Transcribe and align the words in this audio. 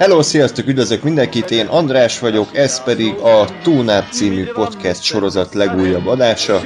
Hello, 0.00 0.22
sziasztok, 0.22 0.66
üdvözlök 0.66 1.02
mindenkit, 1.02 1.50
én 1.50 1.66
András 1.66 2.18
vagyok, 2.18 2.56
ez 2.56 2.82
pedig 2.82 3.14
a 3.14 3.48
Túnáp 3.62 4.10
című 4.10 4.44
podcast 4.44 5.02
sorozat 5.02 5.54
legújabb 5.54 6.06
adása, 6.06 6.60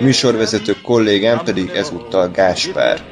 műsorvezető 0.00 0.72
kollégám 0.82 1.44
pedig 1.44 1.68
ezúttal 1.68 2.28
Gáspár. 2.28 3.04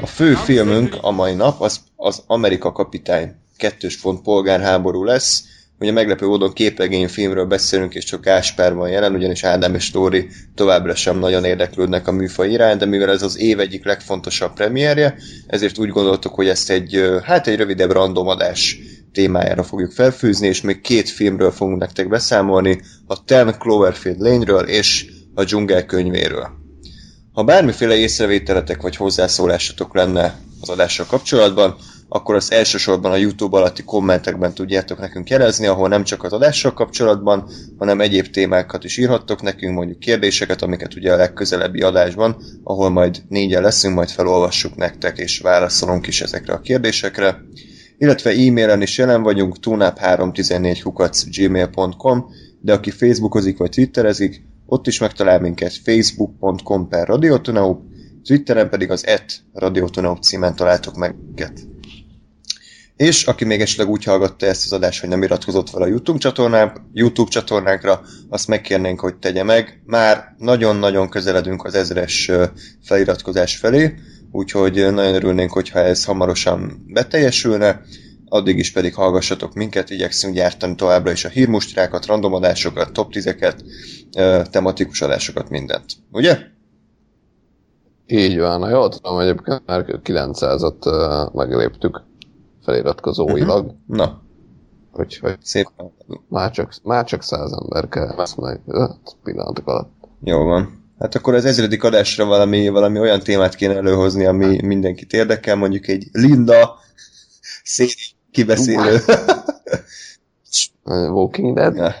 A 0.00 0.06
fő 0.06 0.34
filmünk 0.34 0.96
a 1.00 1.10
mai 1.10 1.34
nap 1.34 1.60
az, 1.60 1.80
az 1.96 2.22
Amerika 2.26 2.72
kapitány 2.72 3.34
kettős 3.56 4.00
pont 4.00 4.22
polgárháború 4.22 5.04
lesz. 5.04 5.44
Ugye 5.80 5.92
meglepő 5.92 6.26
módon 6.26 6.52
képregényfilmről 6.52 7.44
beszélünk, 7.44 7.94
és 7.94 8.04
csak 8.04 8.24
Gáspár 8.24 8.74
van 8.74 8.88
jelen, 8.88 9.14
ugyanis 9.14 9.44
Ádám 9.44 9.74
és 9.74 9.90
Tóri 9.90 10.28
továbbra 10.54 10.94
sem 10.94 11.18
nagyon 11.18 11.44
érdeklődnek 11.44 12.08
a 12.08 12.12
műfaj 12.12 12.50
irány, 12.50 12.78
de 12.78 12.86
mivel 12.86 13.10
ez 13.10 13.22
az 13.22 13.38
év 13.38 13.60
egyik 13.60 13.84
legfontosabb 13.84 14.52
premierje, 14.52 15.16
ezért 15.46 15.78
úgy 15.78 15.88
gondoltuk, 15.88 16.34
hogy 16.34 16.48
ezt 16.48 16.70
egy, 16.70 17.20
hát 17.22 17.46
egy 17.46 17.56
rövidebb 17.56 17.90
randomadás 17.90 18.78
témájára 19.12 19.62
fogjuk 19.62 19.92
felfűzni, 19.92 20.46
és 20.46 20.60
még 20.60 20.80
két 20.80 21.08
filmről 21.08 21.50
fogunk 21.50 21.78
nektek 21.78 22.08
beszámolni, 22.08 22.80
a 23.06 23.24
Ten 23.24 23.54
Cloverfield 23.58 24.20
Lane-ről 24.20 24.68
és 24.68 25.06
a 25.34 25.44
Dzsungel 25.44 25.86
könyvéről. 25.86 26.48
Ha 27.32 27.44
bármiféle 27.44 27.94
észrevételetek 27.94 28.82
vagy 28.82 28.96
hozzászólásatok 28.96 29.94
lenne 29.94 30.38
az 30.60 30.68
adással 30.68 31.06
kapcsolatban, 31.06 31.76
akkor 32.12 32.34
az 32.34 32.52
elsősorban 32.52 33.12
a 33.12 33.16
YouTube 33.16 33.56
alatti 33.56 33.82
kommentekben 33.82 34.54
tudjátok 34.54 34.98
nekünk 34.98 35.30
jelezni, 35.30 35.66
ahol 35.66 35.88
nem 35.88 36.04
csak 36.04 36.22
az 36.22 36.32
adással 36.32 36.72
kapcsolatban, 36.72 37.50
hanem 37.78 38.00
egyéb 38.00 38.26
témákat 38.26 38.84
is 38.84 38.96
írhattok 38.96 39.42
nekünk, 39.42 39.74
mondjuk 39.74 39.98
kérdéseket, 39.98 40.62
amiket 40.62 40.94
ugye 40.94 41.12
a 41.12 41.16
legközelebbi 41.16 41.80
adásban, 41.80 42.36
ahol 42.62 42.90
majd 42.90 43.22
négyen 43.28 43.62
leszünk, 43.62 43.94
majd 43.94 44.08
felolvassuk 44.08 44.76
nektek, 44.76 45.18
és 45.18 45.38
válaszolunk 45.38 46.06
is 46.06 46.20
ezekre 46.20 46.52
a 46.52 46.60
kérdésekre. 46.60 47.42
Illetve 47.98 48.30
e-mailen 48.30 48.82
is 48.82 48.98
jelen 48.98 49.22
vagyunk, 49.22 49.56
tunap314 49.66 51.28
gmail.com, 51.36 52.24
de 52.60 52.72
aki 52.72 52.90
facebookozik 52.90 53.58
vagy 53.58 53.70
twitterezik, 53.70 54.42
ott 54.66 54.86
is 54.86 55.00
megtalál 55.00 55.40
minket 55.40 55.72
facebook.com 55.72 56.88
per 56.88 57.08
Twitteren 58.24 58.68
pedig 58.68 58.90
az 58.90 59.06
et 59.06 59.42
radiotonaup 59.52 60.22
címen 60.22 60.54
találtok 60.54 60.96
meg 60.96 61.14
minket. 61.24 61.69
És 63.00 63.26
aki 63.26 63.44
még 63.44 63.60
esetleg 63.60 63.88
úgy 63.88 64.04
hallgatta 64.04 64.46
ezt 64.46 64.64
az 64.64 64.72
adást, 64.72 65.00
hogy 65.00 65.08
nem 65.08 65.22
iratkozott 65.22 65.70
fel 65.70 65.82
a 65.82 65.86
YouTube, 65.86 66.18
csatornánk, 66.18 66.80
YouTube 66.92 67.30
csatornánkra, 67.30 68.00
azt 68.28 68.48
megkérnénk, 68.48 69.00
hogy 69.00 69.16
tegye 69.16 69.42
meg. 69.42 69.82
Már 69.86 70.34
nagyon-nagyon 70.38 71.08
közeledünk 71.08 71.64
az 71.64 71.74
ezres 71.74 72.30
feliratkozás 72.82 73.56
felé, 73.56 73.94
úgyhogy 74.32 74.74
nagyon 74.74 75.14
örülnénk, 75.14 75.52
hogyha 75.52 75.78
ez 75.78 76.04
hamarosan 76.04 76.84
beteljesülne. 76.86 77.80
Addig 78.28 78.58
is 78.58 78.72
pedig 78.72 78.94
hallgassatok 78.94 79.54
minket, 79.54 79.90
igyekszünk 79.90 80.34
gyártani 80.34 80.74
továbbra 80.74 81.10
is 81.10 81.24
a 81.24 81.28
hírmustrákat, 81.28 82.06
randomadásokat, 82.06 82.92
top 82.92 83.12
10-eket, 83.12 83.54
tematikus 84.50 85.02
adásokat, 85.02 85.50
mindent. 85.50 85.92
Ugye? 86.12 86.38
Így 88.06 88.38
van, 88.38 88.70
jól 88.70 88.88
tudom, 88.88 89.18
egyébként 89.18 89.62
már 89.66 89.84
900-at 89.86 91.32
megléptük 91.32 92.08
feliratkozóilag. 92.70 93.64
Uh-huh. 93.64 93.78
Na. 93.86 94.22
Úgyhogy 94.92 95.36
Szépen. 95.42 95.92
már 96.28 96.50
csak, 96.50 96.74
már 96.82 97.04
csak 97.04 97.22
száz 97.22 97.52
ember 97.52 97.88
kell 97.88 98.20
ezt 98.20 98.36
meg 98.36 98.60
pillanatok 99.24 99.68
alatt. 99.68 99.92
Jó 100.24 100.44
van. 100.44 100.78
Hát 100.98 101.14
akkor 101.14 101.34
az 101.34 101.44
ezredik 101.44 101.84
adásra 101.84 102.24
valami, 102.24 102.68
valami 102.68 102.98
olyan 102.98 103.20
témát 103.20 103.54
kéne 103.54 103.76
előhozni, 103.76 104.24
ami 104.24 104.62
mindenkit 104.62 105.12
érdekel, 105.12 105.56
mondjuk 105.56 105.88
egy 105.88 106.08
Linda 106.12 106.78
széli 107.64 107.92
kibeszélő. 108.30 108.98
Walking 110.84 111.54
Dead? 111.54 111.76
Ja, 111.76 111.94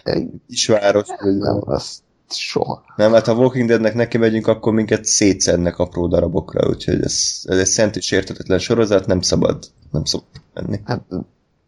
Kisváros. 0.48 1.08
Nem, 1.20 1.60
azt 1.64 2.02
soha. 2.32 2.82
Nem, 2.96 3.12
hát 3.12 3.26
ha 3.26 3.34
Walking 3.34 3.68
Deadnek 3.68 3.94
neki 3.94 4.18
megyünk, 4.18 4.46
akkor 4.46 4.72
minket 4.72 5.04
szétszednek 5.04 5.78
apró 5.78 6.06
darabokra, 6.06 6.68
úgyhogy 6.68 7.02
ez, 7.02 7.40
ez 7.44 7.58
egy 7.58 7.66
szent 7.66 7.96
és 7.96 8.10
értetetlen 8.10 8.58
sorozat, 8.58 9.06
nem 9.06 9.20
szabad, 9.20 9.64
nem 9.90 10.04
szabad 10.04 10.26
menni. 10.54 10.80
Hát 10.84 11.02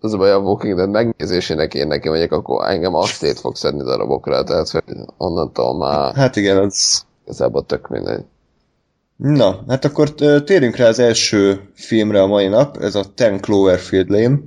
az 0.00 0.12
a 0.12 0.16
baj, 0.16 0.30
a 0.30 0.38
Walking 0.38 0.76
Dead 0.76 0.90
megnézésének 0.90 1.74
én 1.74 1.86
neki 1.86 2.08
megyek, 2.08 2.32
akkor 2.32 2.68
engem 2.68 2.94
azt 2.94 3.12
szét 3.12 3.38
fog 3.38 3.56
szedni 3.56 3.82
darabokra, 3.82 4.44
tehát 4.44 4.68
hogy 4.68 4.82
onnantól 5.16 5.76
már 5.76 6.14
Hát 6.14 6.36
igen, 6.36 6.56
az... 6.56 7.04
igazából 7.24 7.66
tök 7.66 7.88
mindegy. 7.88 8.24
Na, 9.16 9.64
hát 9.68 9.84
akkor 9.84 10.14
térjünk 10.44 10.76
rá 10.76 10.88
az 10.88 10.98
első 10.98 11.70
filmre 11.74 12.22
a 12.22 12.26
mai 12.26 12.48
nap, 12.48 12.76
ez 12.76 12.94
a 12.94 13.04
Ten 13.14 13.40
Cloverfield 13.40 14.10
Lane, 14.10 14.40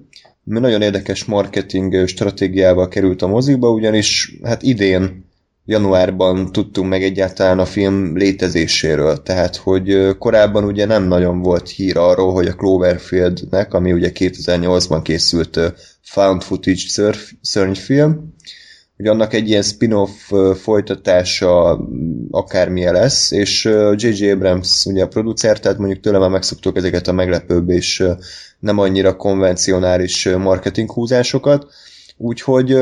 ami 0.48 0.60
nagyon 0.60 0.82
érdekes 0.82 1.26
marketing 1.26 2.08
stratégiával 2.08 2.88
került 2.88 3.22
a 3.22 3.28
mozikba, 3.28 3.70
ugyanis 3.70 4.38
hát 4.44 4.62
idén 4.62 5.25
januárban 5.66 6.52
tudtunk 6.52 6.90
meg 6.90 7.04
egyáltalán 7.04 7.60
a 7.60 7.66
film 7.66 8.18
létezéséről, 8.18 9.24
tehát 9.24 9.56
hogy 9.56 10.18
korábban 10.20 10.64
ugye 10.64 10.86
nem 10.86 11.04
nagyon 11.04 11.42
volt 11.42 11.70
hír 11.70 11.98
arról, 11.98 12.34
hogy 12.34 12.48
a 12.48 12.56
Cloverfieldnek, 12.56 13.74
ami 13.74 13.92
ugye 13.92 14.12
2008-ban 14.14 15.00
készült 15.04 15.60
found 16.02 16.42
footage 16.42 17.14
szörnyfilm, 17.42 18.34
hogy 18.98 19.08
annak 19.08 19.34
egy 19.34 19.50
ilyen 19.50 19.62
spin-off 19.62 20.32
folytatása 20.56 21.80
akármilyen 22.32 22.94
lesz, 22.94 23.32
és 23.32 23.66
J.J. 23.96 24.30
Abrams 24.30 24.86
ugye 24.86 25.04
a 25.04 25.08
producer, 25.08 25.60
tehát 25.60 25.78
mondjuk 25.78 26.00
tőle 26.00 26.18
már 26.18 26.30
megszoktuk 26.30 26.78
ezeket 26.78 27.08
a 27.08 27.12
meglepőbb 27.12 27.70
és 27.70 28.04
nem 28.60 28.80
annyira 28.80 29.16
konvencionális 29.16 30.30
marketing 30.38 30.92
húzásokat, 30.92 31.66
úgyhogy 32.18 32.78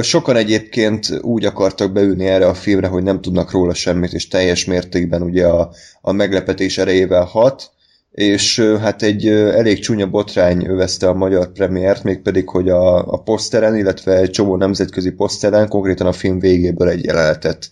Sokan 0.00 0.36
egyébként 0.36 1.20
úgy 1.20 1.44
akartak 1.44 1.92
beülni 1.92 2.26
erre 2.26 2.46
a 2.46 2.54
filmre, 2.54 2.86
hogy 2.86 3.02
nem 3.02 3.20
tudnak 3.20 3.50
róla 3.50 3.74
semmit, 3.74 4.12
és 4.12 4.28
teljes 4.28 4.64
mértékben 4.64 5.22
ugye 5.22 5.46
a, 5.46 5.70
a 6.00 6.12
meglepetés 6.12 6.78
erejével 6.78 7.24
hat, 7.24 7.70
és 8.10 8.60
hát 8.80 9.02
egy 9.02 9.26
elég 9.28 9.78
csúnya 9.78 10.06
botrány 10.06 10.66
övezte 10.66 11.08
a 11.08 11.14
magyar 11.14 11.52
premiért, 11.52 12.02
mégpedig, 12.02 12.48
hogy 12.48 12.68
a, 12.68 13.12
a 13.12 13.22
poszteren, 13.22 13.76
illetve 13.76 14.16
egy 14.16 14.30
csomó 14.30 14.56
nemzetközi 14.56 15.10
poszteren, 15.10 15.68
konkrétan 15.68 16.06
a 16.06 16.12
film 16.12 16.38
végéből 16.38 16.88
egy 16.88 17.04
jelenetet 17.04 17.70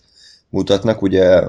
mutatnak, 0.49 1.01
ugye 1.01 1.41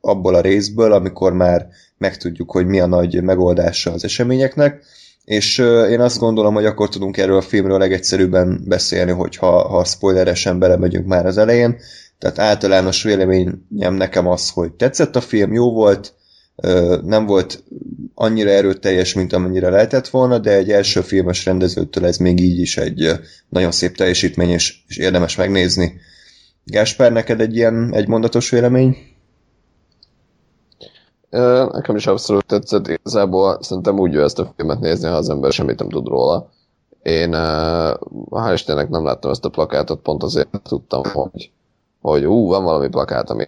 abból 0.00 0.34
a 0.34 0.40
részből, 0.40 0.92
amikor 0.92 1.32
már 1.32 1.68
megtudjuk, 1.98 2.50
hogy 2.50 2.66
mi 2.66 2.80
a 2.80 2.86
nagy 2.86 3.22
megoldása 3.22 3.92
az 3.92 4.04
eseményeknek, 4.04 4.84
és 5.24 5.58
én 5.90 6.00
azt 6.00 6.18
gondolom, 6.18 6.54
hogy 6.54 6.64
akkor 6.64 6.88
tudunk 6.88 7.16
erről 7.16 7.36
a 7.36 7.42
filmről 7.42 7.78
legegyszerűbben 7.78 8.62
beszélni, 8.66 9.10
hogyha 9.10 9.68
ha 9.68 9.84
spoileresen 9.84 10.58
belemegyünk 10.58 11.06
már 11.06 11.26
az 11.26 11.38
elején. 11.38 11.76
Tehát 12.18 12.38
általános 12.38 13.02
véleményem 13.02 13.94
nekem 13.94 14.26
az, 14.28 14.50
hogy 14.50 14.72
tetszett 14.72 15.16
a 15.16 15.20
film, 15.20 15.52
jó 15.52 15.72
volt, 15.72 16.14
nem 17.02 17.26
volt 17.26 17.64
annyira 18.14 18.50
erőteljes, 18.50 19.12
mint 19.12 19.32
amennyire 19.32 19.70
lehetett 19.70 20.08
volna, 20.08 20.38
de 20.38 20.50
egy 20.50 20.70
első 20.70 21.00
filmes 21.00 21.44
rendezőtől 21.44 22.06
ez 22.06 22.16
még 22.16 22.40
így 22.40 22.58
is 22.58 22.76
egy 22.76 23.10
nagyon 23.48 23.72
szép 23.72 23.96
teljesítmény, 23.96 24.50
és, 24.50 24.76
és 24.88 24.96
érdemes 24.96 25.36
megnézni. 25.36 25.92
Gáspár, 26.64 27.12
neked 27.12 27.40
egy 27.40 27.56
ilyen 27.56 27.94
egymondatos 27.94 28.50
vélemény? 28.50 28.96
Nekem 31.72 31.96
is 31.96 32.06
abszolút 32.06 32.46
tetszett, 32.46 32.88
igazából 32.88 33.58
szerintem 33.62 33.98
úgy 33.98 34.12
jó 34.12 34.22
ezt 34.22 34.38
a 34.38 34.52
filmet 34.56 34.80
nézni, 34.80 35.08
ha 35.08 35.14
az 35.14 35.28
ember 35.28 35.52
semmit 35.52 35.78
nem 35.78 35.88
tud 35.88 36.06
róla. 36.06 36.48
Én 37.02 37.30
hál' 38.30 38.50
Istennek 38.52 38.88
nem 38.88 39.04
láttam 39.04 39.30
ezt 39.30 39.44
a 39.44 39.48
plakátot, 39.48 40.00
pont 40.00 40.22
azért 40.22 40.48
tudtam, 40.62 41.02
hogy, 41.12 41.50
hogy 42.00 42.24
ú, 42.24 42.46
van 42.46 42.64
valami 42.64 42.88
plakát, 42.88 43.30
ami, 43.30 43.46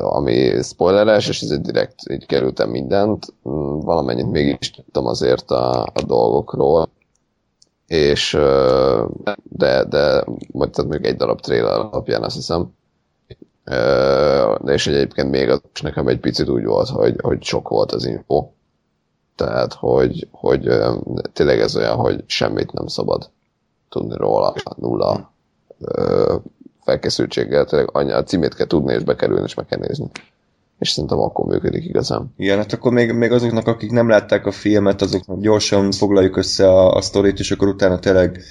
ami 0.00 0.62
spoileres, 0.62 1.28
és 1.28 1.42
ezért 1.42 1.62
direkt 1.62 2.10
így 2.10 2.26
kerültem 2.26 2.70
mindent. 2.70 3.26
Mm, 3.48 3.78
valamennyit 3.78 4.30
mégis 4.30 4.70
tudtam 4.70 5.06
azért 5.06 5.50
a, 5.50 5.82
a 5.82 6.02
dolgokról, 6.06 6.88
és 7.86 8.38
de, 9.42 9.84
de 9.84 10.24
vagy 10.52 10.70
tehát 10.70 10.90
még 10.90 11.04
egy 11.04 11.16
darab 11.16 11.40
trailer 11.40 11.78
alapján 11.78 12.22
azt 12.22 12.34
hiszem, 12.34 12.70
és 14.66 14.86
egyébként 14.86 15.30
még 15.30 15.48
az 15.48 15.60
nekem 15.82 16.08
egy 16.08 16.20
picit 16.20 16.48
úgy 16.48 16.64
volt, 16.64 16.88
hogy, 16.88 17.16
hogy 17.22 17.42
sok 17.42 17.68
volt 17.68 17.92
az 17.92 18.04
info. 18.04 18.48
Tehát, 19.34 19.72
hogy, 19.72 20.28
hogy 20.30 20.70
tényleg 21.32 21.60
ez 21.60 21.76
olyan, 21.76 21.96
hogy 21.96 22.24
semmit 22.26 22.72
nem 22.72 22.86
szabad 22.86 23.30
tudni 23.88 24.16
róla, 24.16 24.54
nulla 24.76 25.32
felkészültséggel, 26.84 27.64
tényleg 27.64 27.88
annyi, 27.92 28.12
a 28.12 28.22
címét 28.22 28.54
kell 28.54 28.66
tudni, 28.66 28.94
és 28.94 29.02
bekerülni, 29.02 29.44
és 29.44 29.54
meg 29.54 29.66
kell 29.66 29.78
nézni. 29.78 30.10
És 30.78 30.90
szerintem 30.90 31.18
akkor 31.18 31.46
működik 31.46 31.84
igazán. 31.84 32.34
Igen, 32.36 32.56
hát 32.58 32.72
akkor 32.72 32.92
még, 32.92 33.12
még 33.12 33.32
azoknak, 33.32 33.66
akik 33.66 33.90
nem 33.90 34.08
látták 34.08 34.46
a 34.46 34.50
filmet, 34.50 35.02
azoknak 35.02 35.40
gyorsan 35.40 35.92
foglaljuk 35.92 36.36
össze 36.36 36.68
a, 36.68 36.94
a 36.94 37.00
sztorit, 37.00 37.38
és 37.38 37.50
akkor 37.50 37.68
utána 37.68 37.98
tényleg, 37.98 38.42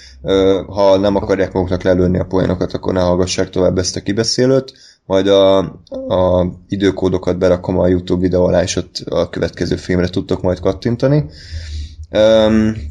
ha 0.67 0.97
nem 0.97 1.15
akarják 1.15 1.53
maguknak 1.53 1.83
lelőni 1.83 2.19
a 2.19 2.25
poénokat, 2.25 2.73
akkor 2.73 2.93
ne 2.93 3.01
hallgassák 3.01 3.49
tovább 3.49 3.77
ezt 3.77 3.95
a 3.95 4.01
kibeszélőt. 4.01 4.73
Majd 5.05 5.27
a, 5.27 5.57
a 6.07 6.47
időkódokat 6.67 7.37
berakom 7.37 7.79
a 7.79 7.87
YouTube 7.87 8.21
videó 8.21 8.43
alá, 8.43 8.63
és 8.63 8.75
ott 8.75 9.03
a 9.05 9.29
következő 9.29 9.75
filmre 9.75 10.07
tudtok 10.07 10.41
majd 10.41 10.59
kattintani. 10.59 11.25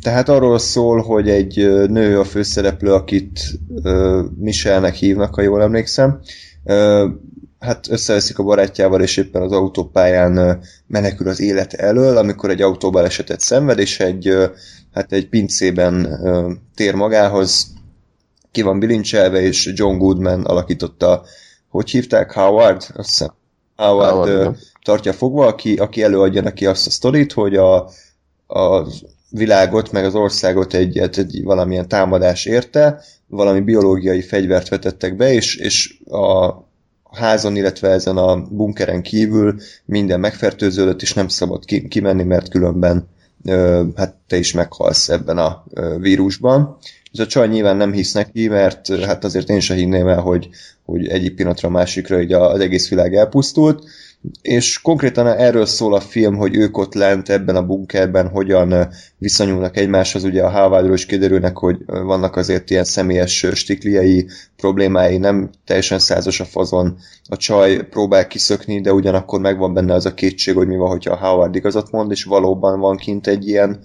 Tehát 0.02 0.28
arról 0.28 0.58
szól, 0.58 1.00
hogy 1.00 1.28
egy 1.28 1.56
nő 1.88 2.18
a 2.18 2.24
főszereplő, 2.24 2.92
akit 2.92 3.40
Michelnek 4.38 4.94
hívnak, 4.94 5.34
ha 5.34 5.42
jól 5.42 5.62
emlékszem. 5.62 6.20
Hát 7.58 7.88
összeveszik 7.90 8.38
a 8.38 8.42
barátjával, 8.42 9.02
és 9.02 9.16
éppen 9.16 9.42
az 9.42 9.52
autópályán 9.52 10.60
menekül 10.86 11.28
az 11.28 11.40
élet 11.40 11.72
elől, 11.72 12.16
amikor 12.16 12.50
egy 12.50 12.62
autóbalesetet 12.62 13.40
szenved, 13.40 13.78
és 13.78 14.00
egy, 14.00 14.34
hát 14.92 15.12
egy 15.12 15.28
pincében 15.28 16.08
tér 16.74 16.94
magához, 16.94 17.72
ki 18.50 18.62
van 18.62 18.78
bilincselve, 18.78 19.40
és 19.40 19.72
John 19.74 19.98
Goodman 19.98 20.44
alakította, 20.44 21.24
hogy 21.74 21.90
hívták? 21.90 22.32
Howard? 22.32 22.86
Azt 22.94 23.08
hiszem. 23.08 23.32
Howard, 23.76 24.28
Howard 24.28 24.56
tartja 24.82 25.12
fogva, 25.12 25.46
aki, 25.46 25.76
aki 25.76 26.02
előadja 26.02 26.42
neki 26.42 26.66
azt 26.66 26.86
a 26.86 26.90
sztorit, 26.90 27.32
hogy 27.32 27.56
a, 27.56 27.76
a 28.46 28.86
világot, 29.30 29.92
meg 29.92 30.04
az 30.04 30.14
országot 30.14 30.74
egy, 30.74 30.98
egy 30.98 31.42
valamilyen 31.44 31.88
támadás 31.88 32.44
érte, 32.44 33.00
valami 33.26 33.60
biológiai 33.60 34.22
fegyvert 34.22 34.68
vetettek 34.68 35.16
be, 35.16 35.32
és, 35.32 35.56
és 35.56 36.00
a 36.10 36.54
házon, 37.10 37.56
illetve 37.56 37.88
ezen 37.88 38.16
a 38.16 38.42
bunkeren 38.42 39.02
kívül 39.02 39.54
minden 39.84 40.20
megfertőződött, 40.20 41.02
és 41.02 41.12
nem 41.12 41.28
szabad 41.28 41.64
ki, 41.64 41.88
kimenni, 41.88 42.22
mert 42.22 42.48
különben 42.48 43.08
ö, 43.44 43.84
hát 43.96 44.14
te 44.26 44.36
is 44.36 44.52
meghalsz 44.52 45.08
ebben 45.08 45.38
a 45.38 45.64
ö, 45.70 45.96
vírusban. 45.98 46.78
Ez 47.14 47.20
a 47.20 47.26
csaj 47.26 47.48
nyilván 47.48 47.76
nem 47.76 47.92
hisz 47.92 48.12
neki, 48.12 48.48
mert 48.48 49.00
hát 49.04 49.24
azért 49.24 49.48
én 49.48 49.60
sem 49.60 49.76
hinném 49.76 50.08
el, 50.08 50.20
hogy, 50.20 50.48
hogy 50.84 51.06
egyik 51.06 51.34
pillanatra 51.34 51.68
a 51.68 51.72
másikra 51.72 52.20
így 52.20 52.32
az 52.32 52.60
egész 52.60 52.88
világ 52.88 53.14
elpusztult, 53.14 53.84
és 54.42 54.80
konkrétan 54.80 55.26
erről 55.26 55.66
szól 55.66 55.94
a 55.94 56.00
film, 56.00 56.36
hogy 56.36 56.56
ők 56.56 56.76
ott 56.76 56.94
lent 56.94 57.28
ebben 57.28 57.56
a 57.56 57.66
bunkerben 57.66 58.28
hogyan 58.28 58.88
viszonyulnak 59.18 59.76
egymáshoz. 59.76 60.24
Ugye 60.24 60.42
a 60.42 60.50
Hávádról 60.50 60.94
is 60.94 61.06
kiderülnek, 61.06 61.56
hogy 61.56 61.76
vannak 61.86 62.36
azért 62.36 62.70
ilyen 62.70 62.84
személyes 62.84 63.46
stikliai 63.52 64.26
problémái, 64.56 65.16
nem 65.16 65.50
teljesen 65.64 65.98
százas 65.98 66.40
a 66.40 66.44
fazon. 66.44 66.96
A 67.28 67.36
csaj 67.36 67.88
próbál 67.88 68.26
kiszökni, 68.26 68.80
de 68.80 68.92
ugyanakkor 68.92 69.40
megvan 69.40 69.74
benne 69.74 69.94
az 69.94 70.06
a 70.06 70.14
kétség, 70.14 70.54
hogy 70.54 70.66
mi 70.66 70.76
van, 70.76 70.88
hogyha 70.88 71.12
a 71.12 71.26
Howard 71.26 71.54
igazat 71.54 71.90
mond, 71.90 72.10
és 72.10 72.24
valóban 72.24 72.80
van 72.80 72.96
kint 72.96 73.26
egy 73.26 73.48
ilyen, 73.48 73.80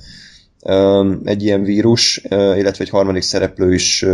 egy 1.23 1.43
ilyen 1.43 1.63
vírus, 1.63 2.21
illetve 2.29 2.83
egy 2.83 2.89
harmadik 2.89 3.21
szereplő 3.21 3.73
is 3.73 4.05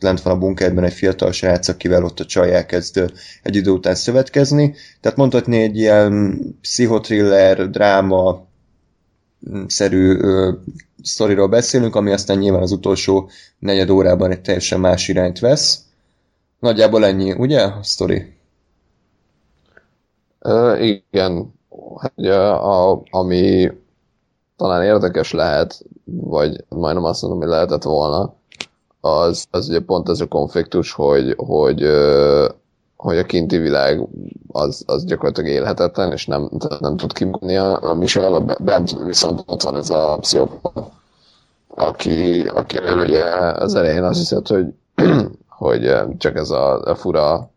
lent 0.00 0.22
van 0.22 0.34
a 0.34 0.38
bunkerben 0.38 0.84
egy 0.84 0.92
fiatal 0.92 1.32
srác, 1.32 1.68
akivel 1.68 2.04
ott 2.04 2.20
a 2.20 2.24
csaj 2.24 2.54
elkezd 2.54 3.12
egy 3.42 3.56
idő 3.56 3.70
után 3.70 3.94
szövetkezni. 3.94 4.74
Tehát 5.00 5.18
mondhatni 5.18 5.62
egy 5.62 5.76
ilyen 5.76 6.38
pszichotriller, 6.60 7.70
dráma 7.70 8.46
szerű 9.66 10.16
ö, 10.18 10.52
sztoriról 11.02 11.48
beszélünk, 11.48 11.94
ami 11.96 12.12
aztán 12.12 12.38
nyilván 12.38 12.62
az 12.62 12.72
utolsó 12.72 13.30
negyed 13.58 13.90
órában 13.90 14.30
egy 14.30 14.40
teljesen 14.40 14.80
más 14.80 15.08
irányt 15.08 15.38
vesz. 15.38 15.84
Nagyjából 16.58 17.04
ennyi, 17.04 17.32
ugye, 17.32 17.62
a 17.62 17.78
sztori? 17.82 18.34
Uh, 20.40 20.84
igen. 20.84 21.54
Hát, 22.00 22.12
ugye, 22.16 22.34
a, 22.34 23.02
ami 23.10 23.70
talán 24.56 24.82
érdekes 24.82 25.32
lehet, 25.32 25.84
vagy 26.04 26.64
majdnem 26.68 27.04
azt 27.04 27.22
mondom, 27.22 27.40
hogy 27.40 27.48
lehetett 27.48 27.82
volna, 27.82 28.34
az, 29.00 29.46
az 29.50 29.68
ugye 29.68 29.80
pont 29.80 30.08
ez 30.08 30.20
a 30.20 30.26
konfliktus, 30.26 30.92
hogy, 30.92 31.34
hogy, 31.36 31.86
hogy 32.96 33.18
a 33.18 33.24
kinti 33.24 33.56
világ 33.56 34.08
az, 34.52 34.82
az 34.86 35.04
gyakorlatilag 35.04 35.50
élhetetlen, 35.50 36.12
és 36.12 36.26
nem, 36.26 36.50
nem 36.80 36.96
tud 36.96 37.12
kimenni 37.12 37.56
a, 37.56 37.90
a 37.90 37.94
Michel, 37.94 38.56
bent 38.60 38.98
viszont 39.04 39.42
ott 39.46 39.62
van 39.62 39.76
ez 39.76 39.90
a 39.90 40.16
pszichopat, 40.20 40.90
aki, 41.68 42.42
aki 42.42 42.78
ugye 42.96 43.24
az 43.52 43.74
elején 43.74 44.02
azt 44.02 44.18
hiszed, 44.18 44.46
hogy, 44.46 44.66
hogy 45.48 45.94
csak 46.18 46.36
ez 46.36 46.50
a, 46.50 46.82
a 46.82 46.94
fura, 46.94 47.50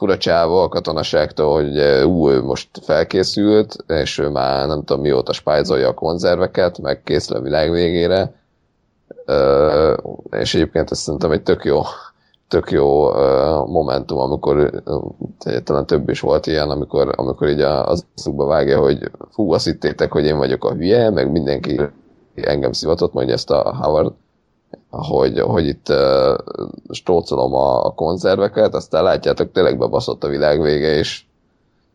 fura 0.00 0.16
csávó 0.16 0.56
a 0.56 0.68
katonaságtól, 0.68 1.54
hogy 1.54 1.78
ú, 2.04 2.30
ő 2.30 2.42
most 2.42 2.68
felkészült, 2.82 3.76
és 3.86 4.18
ő 4.18 4.28
már 4.28 4.66
nem 4.66 4.84
tudom 4.84 5.02
mióta 5.02 5.32
spájzolja 5.32 5.88
a 5.88 5.94
konzerveket, 5.94 6.78
meg 6.78 7.02
készül 7.02 7.36
a 7.36 7.40
világ 7.40 7.70
végére, 7.70 8.32
és 10.30 10.54
egyébként 10.54 10.90
ezt 10.90 11.00
szerintem 11.00 11.30
egy 11.30 11.42
tök 11.42 11.64
jó, 11.64 11.80
tök 12.48 12.70
jó 12.70 13.12
momentum, 13.64 14.18
amikor 14.18 14.82
talán 15.64 15.86
több 15.86 16.08
is 16.08 16.20
volt 16.20 16.46
ilyen, 16.46 16.70
amikor, 16.70 17.12
amikor 17.16 17.48
így 17.48 17.60
az 17.60 18.04
szukba 18.14 18.46
vágja, 18.46 18.80
hogy 18.80 19.10
fú, 19.30 19.52
azt 19.52 19.64
hittétek, 19.64 20.12
hogy 20.12 20.24
én 20.24 20.36
vagyok 20.36 20.64
a 20.64 20.72
hülye, 20.72 21.10
meg 21.10 21.30
mindenki 21.30 21.80
engem 22.34 22.72
szivatott, 22.72 23.12
mondja 23.12 23.34
ezt 23.34 23.50
a 23.50 23.76
Howard, 23.80 24.12
hogy, 24.90 25.40
hogy 25.40 25.66
itt 25.66 25.88
uh, 25.88 26.38
stócolom 26.90 27.54
a, 27.54 27.84
a 27.84 27.94
konzerveket, 27.94 28.74
aztán 28.74 29.02
látjátok, 29.02 29.52
tényleg 29.52 29.78
bebaszott 29.78 30.24
a 30.24 30.28
világ 30.28 30.60
vége, 30.60 30.94
és, 30.94 31.24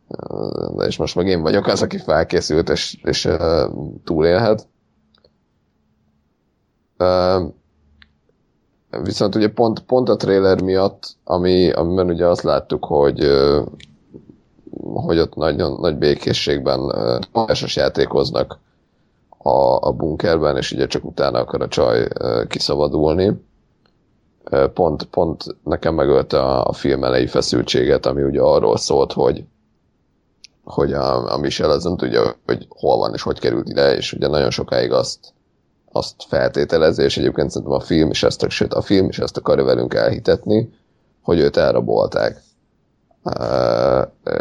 uh, 0.08 0.86
és 0.86 0.98
most 0.98 1.16
meg 1.16 1.28
én 1.28 1.42
vagyok 1.42 1.68
az, 1.68 1.82
aki 1.82 1.98
felkészült, 1.98 2.70
és, 2.70 2.98
és 3.04 3.26
uh, 3.26 3.64
túlélhet. 4.04 4.68
Viszont 9.04 9.36
ugye 9.36 9.50
pont, 9.50 9.80
pont 9.80 10.10
a 10.10 10.16
trailer 10.16 10.62
miatt, 10.62 11.16
ami, 11.24 11.72
amiben 11.72 12.10
ugye 12.10 12.28
azt 12.28 12.44
láttuk, 12.44 12.86
hogy 12.86 13.28
hogy 14.94 15.20
ott 15.20 15.36
nagyon 15.36 15.80
nagy 15.80 15.98
békészségben 15.98 16.80
másos 17.32 17.76
játékoznak 17.76 18.60
a, 19.46 19.88
a 19.88 19.92
bunkerben, 19.92 20.58
és 20.58 20.72
ugye 20.72 20.88
csak 20.88 21.06
utána 21.06 21.40
akar 21.40 21.62
a 21.62 21.68
csaj 21.68 22.08
kiszabadulni. 22.48 23.44
Pont, 24.74 25.04
pont 25.04 25.44
nekem 25.64 25.96
megölte 25.96 26.40
a, 26.40 26.66
a 26.66 26.74
film 26.74 27.04
elejé 27.04 27.26
feszültséget, 27.26 28.06
ami 28.06 28.24
ugye 28.24 28.42
arról 28.42 28.78
szólt, 28.78 29.14
hogy 29.14 29.44
hogy 30.64 30.94
a, 30.94 31.34
a 31.34 31.38
Michel 31.38 31.70
az 31.70 31.84
nem 31.84 31.98
tudja, 31.98 32.36
hogy 32.46 32.66
hol 32.70 32.98
van 32.98 33.14
és 33.14 33.22
hogy 33.22 33.40
került 33.40 33.70
ide, 33.70 33.96
és 33.96 34.14
ugye 34.14 34.28
nagyon 34.28 34.50
sokáig 34.50 34.92
azt 34.92 35.34
azt 35.92 36.16
feltételezi, 36.28 37.04
és 37.04 37.18
egyébként 37.18 37.50
szerintem 37.50 37.78
a 37.78 37.80
film 37.80 38.10
is 38.10 38.24
ezt, 38.24 38.50
sőt 38.50 38.74
a 38.74 38.82
film 38.82 39.10
is 39.10 39.20
ezt 39.20 39.38
akarja 39.38 39.64
velünk 39.64 39.94
elhitetni, 39.94 40.70
hogy 41.22 41.40
őt 41.40 41.58
elrabolták. 41.58 42.42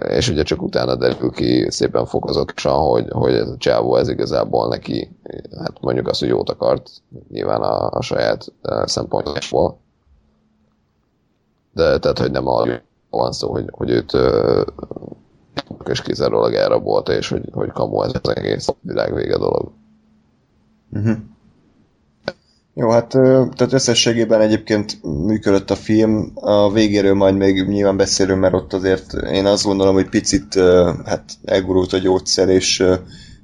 És 0.09 0.29
ugye 0.29 0.43
csak 0.43 0.63
utána 0.63 0.95
derül 0.97 1.31
ki 1.31 1.71
szépen 1.71 2.07
fokozatosan, 2.07 2.79
hogy, 2.79 3.07
hogy 3.11 3.35
ez 3.35 3.49
a 3.49 3.57
csávó 3.57 3.97
ez 3.97 4.09
igazából 4.09 4.69
neki, 4.69 5.17
hát 5.59 5.81
mondjuk 5.81 6.09
azt, 6.09 6.21
hogy 6.21 6.29
jót 6.29 6.51
akart, 6.51 6.91
nyilván 7.29 7.61
a, 7.61 7.91
a 7.91 8.03
saját 8.03 8.53
szempontjából. 8.85 9.79
De 11.73 11.99
tehát, 11.99 12.19
hogy 12.19 12.31
nem 12.31 12.47
arról 12.47 12.83
van 13.11 13.33
szó, 13.33 13.51
hogy, 13.51 13.69
hogy 13.71 13.91
őt 13.91 14.17
és 15.85 16.03
kizárólag 16.03 16.55
elrabolta, 16.55 17.13
és 17.13 17.29
hogy, 17.29 17.49
hogy 17.53 17.71
kamu 17.71 18.03
ez 18.03 18.13
az 18.23 18.37
egész 18.37 18.75
világ 18.81 19.15
vége 19.15 19.39
dolog. 19.39 19.73
Uh-huh. 20.93 21.17
Jó, 22.77 22.91
hát 22.91 23.09
tehát 23.09 23.73
összességében 23.73 24.41
egyébként 24.41 25.03
működött 25.03 25.71
a 25.71 25.75
film, 25.75 26.33
a 26.35 26.73
végéről 26.73 27.15
majd 27.15 27.37
még 27.37 27.69
nyilván 27.69 27.97
beszélünk, 27.97 28.41
mert 28.41 28.55
ott 28.55 28.73
azért 28.73 29.13
én 29.13 29.47
azt 29.47 29.65
gondolom, 29.65 29.95
hogy 29.95 30.09
picit 30.09 30.55
hát 31.05 31.25
elgurult 31.45 31.93
a 31.93 31.99
gyógyszer, 31.99 32.49
és 32.49 32.81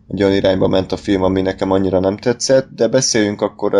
egy 0.08 0.22
olyan 0.22 0.34
irányba 0.34 0.68
ment 0.68 0.92
a 0.92 0.96
film, 0.96 1.22
ami 1.22 1.40
nekem 1.40 1.70
annyira 1.70 2.00
nem 2.00 2.16
tetszett, 2.16 2.68
de 2.74 2.88
beszéljünk 2.88 3.40
akkor 3.40 3.74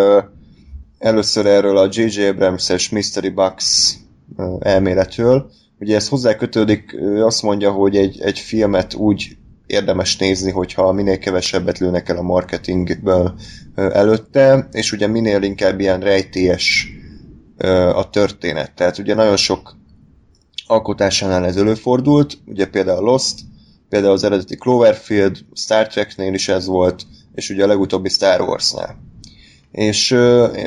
először 0.99 1.47
erről 1.47 1.77
a 1.77 1.89
J.J. 1.91 2.27
Abrams-es 2.27 2.89
Mystery 2.89 3.29
Box 3.31 3.95
elméletről. 4.59 5.51
Ugye 5.79 5.95
ez 5.95 6.09
hozzá 6.09 6.35
kötődik, 6.35 6.97
azt 7.21 7.43
mondja, 7.43 7.71
hogy 7.71 7.97
egy, 7.97 8.21
egy 8.21 8.39
filmet 8.39 8.95
úgy 8.95 9.37
érdemes 9.71 10.17
nézni, 10.17 10.51
hogyha 10.51 10.93
minél 10.93 11.19
kevesebbet 11.19 11.79
lőnek 11.79 12.09
el 12.09 12.17
a 12.17 12.23
marketingből 12.23 13.35
előtte, 13.75 14.69
és 14.73 14.93
ugye 14.93 15.07
minél 15.07 15.43
inkább 15.43 15.81
ilyen 15.81 16.01
rejtélyes 16.01 16.89
a 17.95 18.11
történet. 18.11 18.75
Tehát 18.75 18.99
ugye 18.99 19.15
nagyon 19.15 19.37
sok 19.37 19.77
alkotásánál 20.67 21.47
ez 21.47 21.57
előfordult, 21.57 22.39
ugye 22.47 22.67
például 22.67 22.99
a 22.99 23.11
Lost, 23.11 23.41
például 23.89 24.13
az 24.13 24.25
eredeti 24.25 24.57
Cloverfield, 24.57 25.39
Star 25.55 25.87
Treknél 25.87 26.35
is 26.35 26.49
ez 26.49 26.67
volt, 26.67 27.03
és 27.35 27.51
ugye 27.51 27.65
a 27.65 27.67
legutóbbi 27.67 28.09
Star 28.09 28.41
Warsnál. 28.41 28.97
És 29.71 30.17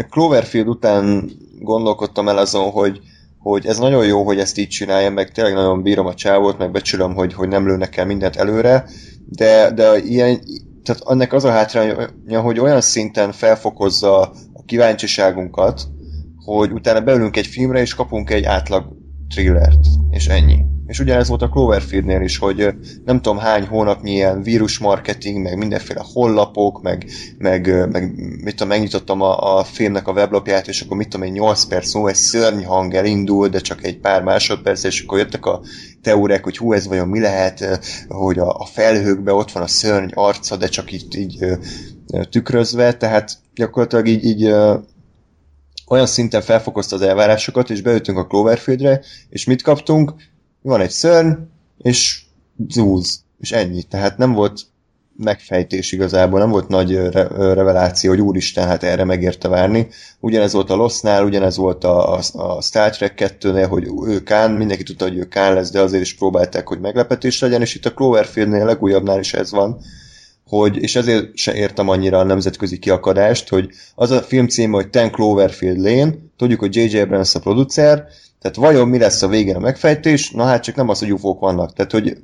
Cloverfield 0.09 0.67
után 0.67 1.31
gondolkodtam 1.59 2.27
el 2.27 2.37
azon, 2.37 2.69
hogy 2.69 3.01
hogy 3.43 3.65
ez 3.65 3.77
nagyon 3.77 4.05
jó, 4.05 4.23
hogy 4.23 4.39
ezt 4.39 4.57
így 4.57 4.67
csinálja, 4.67 5.09
meg 5.09 5.31
tényleg 5.31 5.53
nagyon 5.53 5.81
bírom 5.81 6.05
a 6.05 6.13
csávót, 6.13 6.57
meg 6.57 6.71
becsülöm, 6.71 7.13
hogy, 7.13 7.33
hogy 7.33 7.47
nem 7.47 7.67
lőnek 7.67 7.97
el 7.97 8.05
mindent 8.05 8.35
előre, 8.35 8.85
de, 9.25 9.71
de 9.71 9.97
ilyen, 9.97 10.39
tehát 10.83 11.01
annak 11.01 11.33
az 11.33 11.43
a 11.43 11.51
hátránya, 11.51 12.39
hogy 12.41 12.59
olyan 12.59 12.81
szinten 12.81 13.31
felfokozza 13.31 14.19
a 14.53 14.63
kíváncsiságunkat, 14.65 15.81
hogy 16.45 16.71
utána 16.71 17.01
beülünk 17.01 17.37
egy 17.37 17.47
filmre, 17.47 17.79
és 17.79 17.93
kapunk 17.93 18.29
egy 18.29 18.43
átlag 18.43 18.85
thrillert, 19.29 19.85
és 20.09 20.27
ennyi. 20.27 20.59
És 20.93 20.99
ugyanez 20.99 21.27
volt 21.27 21.41
a 21.41 21.49
Cloverfieldnél 21.49 22.21
is, 22.21 22.37
hogy 22.37 22.73
nem 23.05 23.21
tudom 23.21 23.37
hány 23.37 23.65
hónapnyi 23.65 24.11
ilyen 24.11 24.41
vírusmarketing, 24.41 25.41
meg 25.41 25.57
mindenféle 25.57 26.01
hollapok, 26.13 26.81
meg, 26.81 27.05
meg, 27.37 27.89
meg 27.91 28.15
mit 28.43 28.55
tudom, 28.55 28.67
megnyitottam 28.67 29.21
a, 29.21 29.57
a 29.57 29.63
filmnek 29.63 30.07
a 30.07 30.11
weblapját, 30.11 30.67
és 30.67 30.81
akkor 30.81 30.97
mit 30.97 31.09
tudom, 31.09 31.25
egy 31.25 31.31
8 31.31 31.63
perc 31.63 31.93
múlva 31.93 32.09
egy 32.09 32.15
szörny 32.15 32.63
hang 32.63 32.93
elindul, 32.93 33.47
de 33.47 33.59
csak 33.59 33.83
egy 33.83 33.99
pár 33.99 34.23
másodperc, 34.23 34.83
és 34.83 35.01
akkor 35.01 35.17
jöttek 35.17 35.45
a 35.45 35.61
teóriák, 36.01 36.43
hogy 36.43 36.57
hú, 36.57 36.73
ez 36.73 36.87
vajon 36.87 37.07
mi 37.07 37.19
lehet, 37.19 37.79
hogy 38.07 38.39
a, 38.39 38.49
a 38.49 38.65
felhőkben 38.65 39.35
ott 39.35 39.51
van 39.51 39.63
a 39.63 39.67
szörny 39.67 40.11
arca, 40.13 40.55
de 40.55 40.67
csak 40.67 40.91
így, 40.91 41.17
így 41.17 41.45
tükrözve, 42.29 42.97
tehát 42.97 43.31
gyakorlatilag 43.55 44.07
így, 44.07 44.25
így 44.25 44.53
olyan 45.87 46.05
szinten 46.05 46.41
felfokozta 46.41 46.95
az 46.95 47.01
elvárásokat, 47.01 47.69
és 47.69 47.81
beütünk 47.81 48.17
a 48.17 48.25
Cloverfieldre, 48.25 49.01
és 49.29 49.45
mit 49.45 49.61
kaptunk? 49.61 50.13
Van 50.63 50.81
egy 50.81 50.89
szörny, 50.89 51.31
és 51.77 52.21
zúz, 52.69 53.23
és 53.39 53.51
ennyi. 53.51 53.83
Tehát 53.83 54.17
nem 54.17 54.33
volt 54.33 54.61
megfejtés 55.17 55.91
igazából, 55.91 56.39
nem 56.39 56.49
volt 56.49 56.67
nagy 56.67 56.95
re- 56.95 57.53
reveláció, 57.53 58.09
hogy 58.09 58.21
úristen, 58.21 58.67
hát 58.67 58.83
erre 58.83 59.03
megérte 59.03 59.47
várni. 59.47 59.87
Ugyanez 60.19 60.53
volt 60.53 60.69
a 60.69 60.75
Lost-nál, 60.75 61.23
ugyanez 61.23 61.57
volt 61.57 61.83
a, 61.83 62.13
a, 62.13 62.21
a 62.33 62.61
Star 62.61 62.89
Trek 62.89 63.35
2-nél, 63.39 63.65
hogy 63.69 63.87
ő 64.07 64.23
Kán, 64.23 64.51
mindenki 64.51 64.83
tudta, 64.83 65.05
hogy 65.05 65.17
ő 65.17 65.27
Kán 65.27 65.53
lesz, 65.53 65.71
de 65.71 65.81
azért 65.81 66.03
is 66.03 66.15
próbálták, 66.15 66.67
hogy 66.67 66.79
meglepetés 66.79 67.41
legyen, 67.41 67.61
és 67.61 67.75
itt 67.75 67.85
a 67.85 67.93
Cloverfieldnél 67.93 68.65
legújabbnál 68.65 69.19
is 69.19 69.33
ez 69.33 69.51
van, 69.51 69.79
hogy, 70.47 70.77
és 70.77 70.95
ezért 70.95 71.37
se 71.37 71.55
értem 71.55 71.89
annyira 71.89 72.19
a 72.19 72.23
nemzetközi 72.23 72.79
kiakadást, 72.79 73.49
hogy 73.49 73.69
az 73.95 74.11
a 74.11 74.21
film 74.21 74.47
címe, 74.47 74.75
hogy 74.75 74.89
Ten 74.89 75.11
Cloverfield 75.11 75.79
Lane, 75.79 76.15
tudjuk, 76.37 76.59
hogy 76.59 76.75
J.J. 76.75 76.99
Abrams 76.99 77.35
a 77.35 77.39
producer, 77.39 78.07
tehát 78.43 78.57
vajon 78.57 78.87
mi 78.87 78.97
lesz 78.97 79.21
a 79.21 79.27
végén 79.27 79.55
a 79.55 79.59
megfejtés? 79.59 80.31
Na 80.31 80.43
hát 80.43 80.63
csak 80.63 80.75
nem 80.75 80.89
az, 80.89 80.99
hogy 80.99 81.13
ufók 81.13 81.39
vannak. 81.39 81.73
Tehát, 81.73 81.91
hogy 81.91 82.17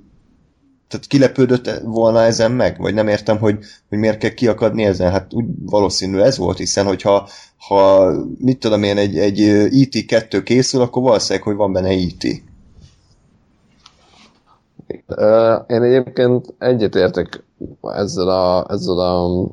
tehát 0.87 1.05
kilepődött 1.07 1.81
volna 1.83 2.23
ezen 2.23 2.51
meg? 2.51 2.77
Vagy 2.77 2.93
nem 2.93 3.07
értem, 3.07 3.37
hogy, 3.37 3.57
hogy 3.89 3.97
miért 3.97 4.17
kell 4.17 4.29
kiakadni 4.29 4.83
ezen? 4.83 5.11
Hát 5.11 5.33
úgy 5.33 5.45
valószínű 5.65 6.19
ez 6.19 6.37
volt, 6.37 6.57
hiszen 6.57 6.85
hogyha 6.85 7.29
ha, 7.57 8.11
mit 8.37 8.59
tudom 8.59 8.83
én, 8.83 8.97
egy, 8.97 9.17
egy 9.17 9.37
IT2 9.71 10.33
e 10.33 10.43
készül, 10.43 10.81
akkor 10.81 11.03
valószínűleg, 11.03 11.47
hogy 11.47 11.55
van 11.55 11.73
benne 11.73 11.91
IT. 11.91 12.43
E 15.07 15.65
én 15.67 15.81
egyébként 15.81 16.53
egyetértek 16.57 17.43
ezzel 17.81 18.29
a, 18.29 18.65
ezzel 18.69 18.99
a 18.99 19.47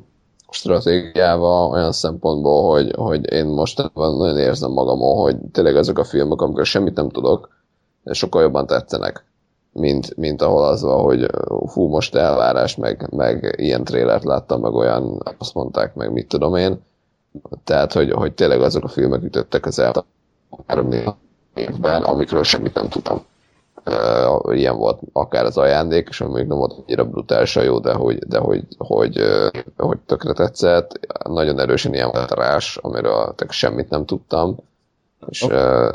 stratégiával 0.49 1.71
olyan 1.71 1.91
szempontból, 1.91 2.71
hogy, 2.71 2.93
hogy 2.95 3.31
én 3.31 3.45
most 3.45 3.91
nagyon 3.93 4.37
érzem 4.37 4.71
magamon, 4.71 5.15
hogy 5.15 5.37
tényleg 5.51 5.75
ezek 5.75 5.97
a 5.97 6.03
filmek, 6.03 6.41
amikor 6.41 6.65
semmit 6.65 6.95
nem 6.95 7.09
tudok, 7.09 7.49
sokkal 8.11 8.41
jobban 8.41 8.67
tetszenek, 8.67 9.25
mint, 9.71 10.17
mint 10.17 10.41
ahol 10.41 10.63
az 10.63 10.81
van, 10.81 11.03
hogy 11.03 11.25
fú, 11.65 11.87
most 11.87 12.15
elvárás, 12.15 12.75
meg, 12.75 13.07
meg 13.11 13.55
ilyen 13.57 13.83
trélert 13.83 14.23
láttam, 14.23 14.61
meg 14.61 14.73
olyan, 14.73 15.23
azt 15.37 15.53
mondták, 15.53 15.95
meg 15.95 16.11
mit 16.11 16.27
tudom 16.27 16.55
én. 16.55 16.81
Tehát, 17.63 17.93
hogy, 17.93 18.11
hogy 18.11 18.33
tényleg 18.33 18.61
azok 18.61 18.83
a 18.83 18.87
filmek 18.87 19.23
ütöttek 19.23 19.65
az 19.65 19.81
három 20.67 20.91
évben, 21.53 22.03
amikről 22.03 22.43
semmit 22.43 22.73
nem 22.73 22.89
tudtam 22.89 23.21
uh, 23.87 24.57
ilyen 24.57 24.77
volt 24.77 24.99
akár 25.13 25.45
az 25.45 25.57
ajándék, 25.57 26.07
és 26.09 26.19
még 26.19 26.45
nem 26.45 26.57
volt 26.57 26.73
annyira 26.73 27.05
brutálisan 27.05 27.63
jó, 27.63 27.79
de 27.79 27.93
hogy, 27.93 28.17
de 28.17 28.37
hogy, 28.37 28.63
hogy, 28.77 29.19
uh, 29.19 29.61
hogy 29.77 29.97
tökre 30.05 30.33
tetszett. 30.33 30.99
Nagyon 31.23 31.59
erősen 31.59 31.93
ilyen 31.93 32.09
volt 32.11 32.31
rás, 32.31 32.77
amiről 32.81 33.35
semmit 33.49 33.89
nem 33.89 34.05
tudtam, 34.05 34.57
és 35.29 35.41
uh, 35.41 35.51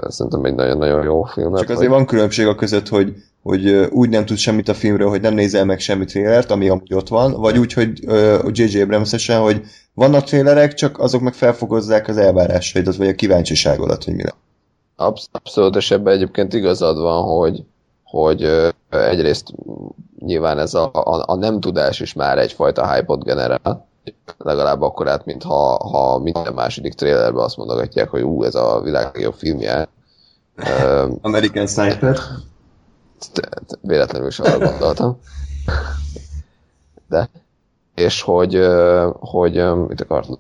szerintem 0.09 0.45
egy 0.45 0.55
nagyon-nagyon 0.55 1.05
jó 1.05 1.23
film. 1.23 1.55
Csak 1.55 1.63
azért 1.63 1.79
hogy... 1.79 1.89
van 1.89 2.07
különbség 2.07 2.47
a 2.47 2.55
között, 2.55 2.89
hogy, 2.89 3.15
hogy 3.43 3.71
úgy 3.91 4.09
nem 4.09 4.25
tud 4.25 4.37
semmit 4.37 4.69
a 4.69 4.75
filmről, 4.75 5.09
hogy 5.09 5.21
nem 5.21 5.35
nézel 5.35 5.65
meg 5.65 5.81
semmi 5.81 6.05
trélert, 6.05 6.51
ami 6.51 6.69
amúgy 6.69 6.95
ott 6.95 7.09
van, 7.09 7.33
vagy 7.33 7.59
úgy, 7.59 7.73
hogy 7.73 7.91
J.J. 8.59 8.81
abrams 8.81 9.29
hogy 9.29 9.63
vannak 9.95 10.25
trélerek, 10.25 10.75
csak 10.75 10.99
azok 10.99 11.21
meg 11.21 11.35
felfogozzák 11.35 12.09
az 12.09 12.17
elvárásaidat, 12.17 12.97
vagy 12.97 13.09
a 13.09 13.15
kíváncsiságodat, 13.15 14.05
hogy 14.05 14.15
mi 14.15 14.23
lesz. 14.23 14.35
Absz- 14.97 15.29
abszolút, 15.33 15.77
és 15.77 15.91
ebben 15.91 16.15
egyébként 16.15 16.55
igazad 16.55 16.97
van, 16.97 17.23
hogy, 17.23 17.65
hogy 18.13 18.73
egyrészt 18.89 19.53
nyilván 20.19 20.59
ez 20.59 20.75
a, 20.75 20.91
a, 20.93 21.25
a 21.27 21.35
nem 21.35 21.61
tudás 21.61 22.01
is 22.01 22.13
már 22.13 22.39
egyfajta 22.39 22.93
hype-ot 22.93 23.25
generál, 23.25 23.87
legalább 24.39 24.83
akkor 24.83 25.09
át, 25.09 25.25
mint 25.25 25.43
ha, 25.43 25.89
ha 25.89 26.19
minden 26.19 26.55
második 26.55 26.95
trailerben 26.95 27.45
azt 27.45 27.57
mondogatják, 27.57 28.09
hogy 28.09 28.23
ú, 28.23 28.43
ez 28.43 28.55
a 28.55 28.81
világ 28.81 29.11
legjobb 29.13 29.35
filmje. 29.35 29.89
American 31.21 31.67
Sniper. 31.67 32.19
Véletlenül 33.81 34.29
is 34.29 34.39
arra 34.39 34.59
gondoltam. 34.59 35.19
De. 37.09 37.29
És 37.95 38.23
hogy, 38.23 38.67
hogy 39.21 39.75
mit 39.89 40.01
akartam? 40.01 40.39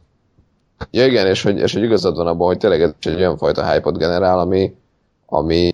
Ja 0.90 1.06
igen, 1.06 1.26
és 1.26 1.42
hogy, 1.42 1.58
és 1.58 1.72
hogy 1.72 1.82
igazad 1.82 2.16
van 2.16 2.26
abban, 2.26 2.46
hogy 2.46 2.58
tényleg 2.58 2.82
ez 2.82 2.92
egy 3.00 3.14
olyan 3.14 3.36
fajta 3.36 3.70
hype-ot 3.70 3.98
generál, 3.98 4.38
ami, 4.38 4.76
ami 5.26 5.72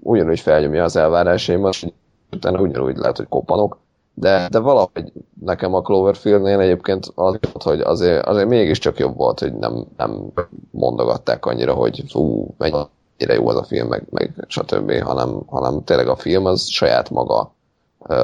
ugyanúgy 0.00 0.40
felnyomja 0.40 0.84
az 0.84 0.96
elvárásaimat, 0.96 1.72
és 1.72 1.86
utána 2.32 2.60
ugyanúgy 2.60 2.96
lehet, 2.96 3.16
hogy 3.16 3.28
koppanok, 3.28 3.78
de, 4.14 4.48
de 4.50 4.58
valahogy 4.58 5.12
nekem 5.40 5.74
a 5.74 5.82
Cloverfield-nél 5.82 6.60
egyébként 6.60 7.12
az 7.14 7.38
hogy 7.52 7.80
azért, 7.80 8.26
azért 8.26 8.48
mégiscsak 8.48 8.98
jobb 8.98 9.16
volt, 9.16 9.40
hogy 9.40 9.54
nem, 9.54 9.86
nem 9.96 10.32
mondogatták 10.70 11.46
annyira, 11.46 11.74
hogy 11.74 12.04
ú, 12.14 12.54
mennyire 12.58 13.34
jó 13.34 13.48
az 13.48 13.56
a 13.56 13.64
film, 13.64 13.88
meg, 13.88 14.06
meg 14.10 14.44
stb., 14.48 15.02
hanem, 15.02 15.42
hanem 15.46 15.84
tényleg 15.84 16.08
a 16.08 16.16
film 16.16 16.44
az 16.44 16.66
saját 16.66 17.10
maga 17.10 17.54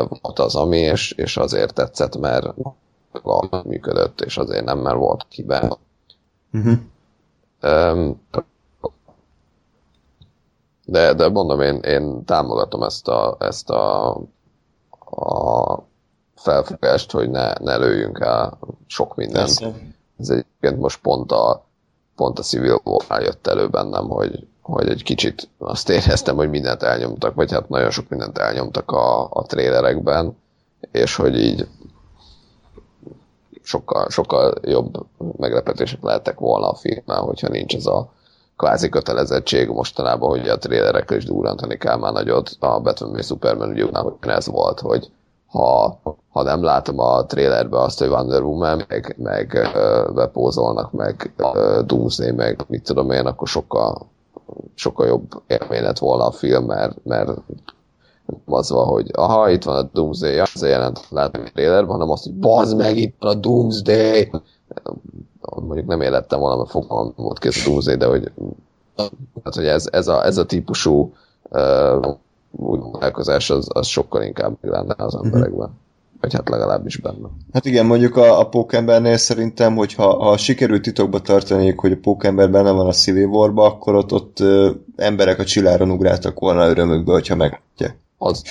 volt 0.09 0.39
az, 0.39 0.55
ami, 0.55 0.79
és, 0.79 1.13
és 1.13 1.37
azért 1.37 1.75
tetszett, 1.75 2.19
mert 2.19 2.55
működött, 3.65 4.21
és 4.21 4.37
azért 4.37 4.65
nem, 4.65 4.79
mert 4.79 4.97
volt 4.97 5.27
kiben. 5.29 5.73
Uh-huh. 6.53 6.79
Um, 7.63 8.21
de, 10.85 11.15
de 11.15 11.29
mondom, 11.29 11.61
én, 11.61 11.77
én 11.77 12.25
támogatom 12.25 12.83
ezt 12.83 13.09
a, 13.09 13.37
ezt 13.41 13.71
a, 13.71 14.11
a 15.11 15.79
felfogást, 16.35 17.11
hogy 17.11 17.31
ne, 17.31 17.53
ne 17.53 17.77
lőjünk 17.77 18.19
el 18.21 18.59
sok 18.87 19.17
mindent. 19.17 19.59
Persze. 19.59 19.75
Ez 20.19 20.29
egyébként 20.29 20.79
most 20.79 21.01
pont 21.01 21.33
a, 21.33 21.65
pont 22.17 22.39
a 22.39 22.43
Civil 22.43 22.81
war 22.85 23.23
jött 23.23 23.47
elő 23.47 23.69
bennem, 23.69 24.09
hogy, 24.09 24.47
hogy 24.61 24.89
egy 24.89 25.03
kicsit 25.03 25.49
azt 25.59 25.89
éreztem, 25.89 26.37
hogy 26.37 26.51
mindent 26.51 26.83
elnyomtak, 26.83 27.35
vagy 27.35 27.53
hát 27.53 27.69
nagyon 27.69 27.91
sok 27.91 28.09
mindent 28.09 28.39
elnyomtak 28.39 28.91
a, 28.91 29.31
a 29.31 29.43
trélerekben, 29.47 30.37
és 30.91 31.17
hogy 31.17 31.39
így 31.39 31.69
sokkal, 33.63 34.11
sokkal 34.11 34.55
jobb 34.63 35.07
meglepetések 35.37 36.03
lehettek 36.03 36.39
volna 36.39 36.69
a 36.69 36.75
filmmel, 36.75 37.21
hogyha 37.21 37.49
nincs 37.49 37.75
ez 37.75 37.87
a 37.87 38.13
kvázi 38.57 38.89
kötelezettség 38.89 39.69
mostanában, 39.69 40.29
hogy 40.29 40.49
a 40.49 40.59
trélerekre 40.59 41.17
is 41.17 41.25
durrantani 41.25 41.77
kell 41.77 41.97
már 41.97 42.13
nagyot. 42.13 42.57
A 42.59 42.81
Batman 42.81 43.13
v 43.13 43.23
Superman 43.23 43.71
ugye 43.71 43.87
ez 44.21 44.47
volt, 44.47 44.81
hogy 44.81 45.11
ha, 45.47 46.01
ha 46.29 46.43
nem 46.43 46.63
látom 46.63 46.99
a 46.99 47.27
trélerbe 47.27 47.81
azt, 47.81 47.99
hogy 47.99 48.09
Wonder 48.09 48.43
Woman, 48.43 48.85
meg, 48.89 49.17
meg 49.19 49.69
bepózolnak, 50.15 50.93
meg 50.93 51.35
Doomsday, 51.87 52.31
meg 52.31 52.65
mit 52.69 52.83
tudom 52.83 53.11
én, 53.11 53.27
akkor 53.27 53.49
sokkal, 53.49 54.07
sokkal 54.75 55.07
jobb 55.07 55.43
élmény 55.47 55.83
lett 55.83 55.99
volna 55.99 56.27
a 56.27 56.33
film, 56.33 56.65
mert, 56.65 57.05
mert 57.05 57.31
az 58.47 58.71
van, 58.71 58.87
hogy 58.87 59.11
aha, 59.13 59.51
itt 59.51 59.65
van 59.65 59.77
a 59.77 59.89
Doomsday, 59.93 60.39
azért 60.39 60.73
jelent 60.73 61.07
látom 61.11 61.43
a 61.43 61.51
trailerben, 61.53 61.93
hanem 61.93 62.11
azt, 62.11 62.25
hogy 62.25 62.35
bazd 62.35 62.77
meg, 62.77 62.97
itt 62.97 63.17
van 63.19 63.37
a 63.37 63.41
Doomsday! 63.41 64.31
Mondjuk 65.51 65.87
nem 65.87 66.01
élettem 66.01 66.41
volna, 66.41 66.57
mert 66.57 66.71
fogom 66.71 67.13
volt 67.17 67.39
kész 67.39 67.67
a 67.67 67.69
Doomsday, 67.69 67.97
de 67.97 68.07
hogy, 68.07 68.33
hát, 69.45 69.55
hogy 69.55 69.67
ez, 69.67 69.89
ez, 69.93 70.09
a, 70.09 70.25
ez 70.25 70.37
a 70.37 70.47
típusú 70.47 71.13
uh, 71.51 72.17
úgy 72.51 72.81
az, 73.01 73.69
az 73.69 73.87
sokkal 73.87 74.23
inkább 74.23 74.57
lenne 74.61 74.95
az 74.97 75.15
mhm. 75.15 75.25
emberekben. 75.25 75.81
Vagy 76.21 76.35
hát 76.35 76.49
legalábbis 76.49 76.97
benne. 76.97 77.29
Hát 77.53 77.65
igen, 77.65 77.87
mondjuk 77.87 78.17
a, 78.17 78.39
a 78.39 78.49
Pókembernél 78.49 79.17
szerintem, 79.17 79.77
hogy 79.77 79.95
ha, 79.95 80.37
sikerült 80.37 80.83
titokba 80.83 81.21
tartani, 81.21 81.75
hogy 81.77 81.93
a 81.93 81.99
Pókember 82.03 82.51
benne 82.51 82.71
van 82.71 82.87
a 82.87 83.11
war 83.27 83.53
akkor 83.55 83.95
ott, 83.95 84.13
ott 84.13 84.41
uh, 84.41 84.71
emberek 84.97 85.39
a 85.39 85.45
csilláron 85.45 85.91
ugráltak 85.91 86.39
volna 86.39 86.69
örömükbe, 86.69 87.13
hogyha 87.13 87.35
meglátják. 87.35 87.97
Az, 88.19 88.43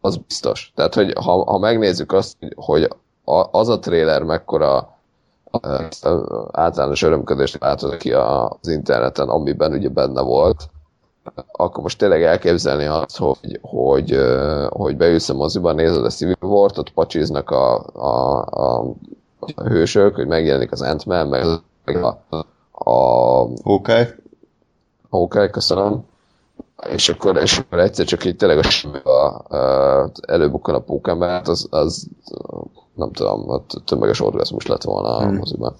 az 0.00 0.16
biztos. 0.16 0.72
Tehát, 0.74 0.94
hogy 0.94 1.12
ha, 1.24 1.44
ha 1.44 1.58
megnézzük 1.58 2.12
azt, 2.12 2.36
hogy 2.54 2.88
a, 3.24 3.58
az 3.58 3.68
a 3.68 3.78
trailer 3.78 4.22
mekkora 4.22 4.95
általános 6.52 7.02
örömködést 7.02 7.60
látott 7.60 7.96
ki 7.96 8.12
az 8.12 8.68
interneten, 8.68 9.28
amiben 9.28 9.72
ugye 9.72 9.88
benne 9.88 10.20
volt, 10.20 10.68
akkor 11.52 11.82
most 11.82 11.98
tényleg 11.98 12.22
elképzelni 12.22 12.84
azt, 12.84 13.16
hogy, 13.16 13.58
hogy, 13.62 14.18
hogy 14.68 14.96
beülsz 14.96 15.28
a 15.28 15.34
moziban, 15.34 15.74
nézed 15.74 16.04
a 16.04 16.10
Civil 16.10 16.36
War-t, 16.40 16.78
ott 16.78 16.90
pacsiznak 16.92 17.50
a, 17.50 17.86
a, 17.92 18.44
a, 18.44 18.94
a 19.54 19.62
hősök, 19.62 20.14
hogy 20.14 20.26
megjelenik 20.26 20.72
az 20.72 20.82
Ant-Man, 20.82 21.28
meg 21.28 22.02
a, 22.02 22.22
a 22.72 22.90
Hawkeye. 23.62 24.16
Hawkeye, 25.10 25.50
köszönöm. 25.50 26.04
És 26.90 27.08
akkor, 27.08 27.36
és 27.36 27.58
akkor 27.58 27.78
egyszer 27.78 28.04
csak 28.06 28.24
így 28.24 28.36
tényleg 28.36 28.64
a, 29.04 29.56
a, 29.56 30.10
előbukkan 30.26 30.74
a 30.74 30.80
pókember, 30.80 31.42
az, 31.44 31.66
az 31.70 32.08
nem 32.96 33.12
tudom, 33.12 33.48
ott 33.48 33.82
tömeges 33.84 34.20
orgazmus 34.20 34.66
lett 34.66 34.82
volna 34.82 35.18
hmm. 35.18 35.28
a 35.28 35.38
moziban. 35.38 35.76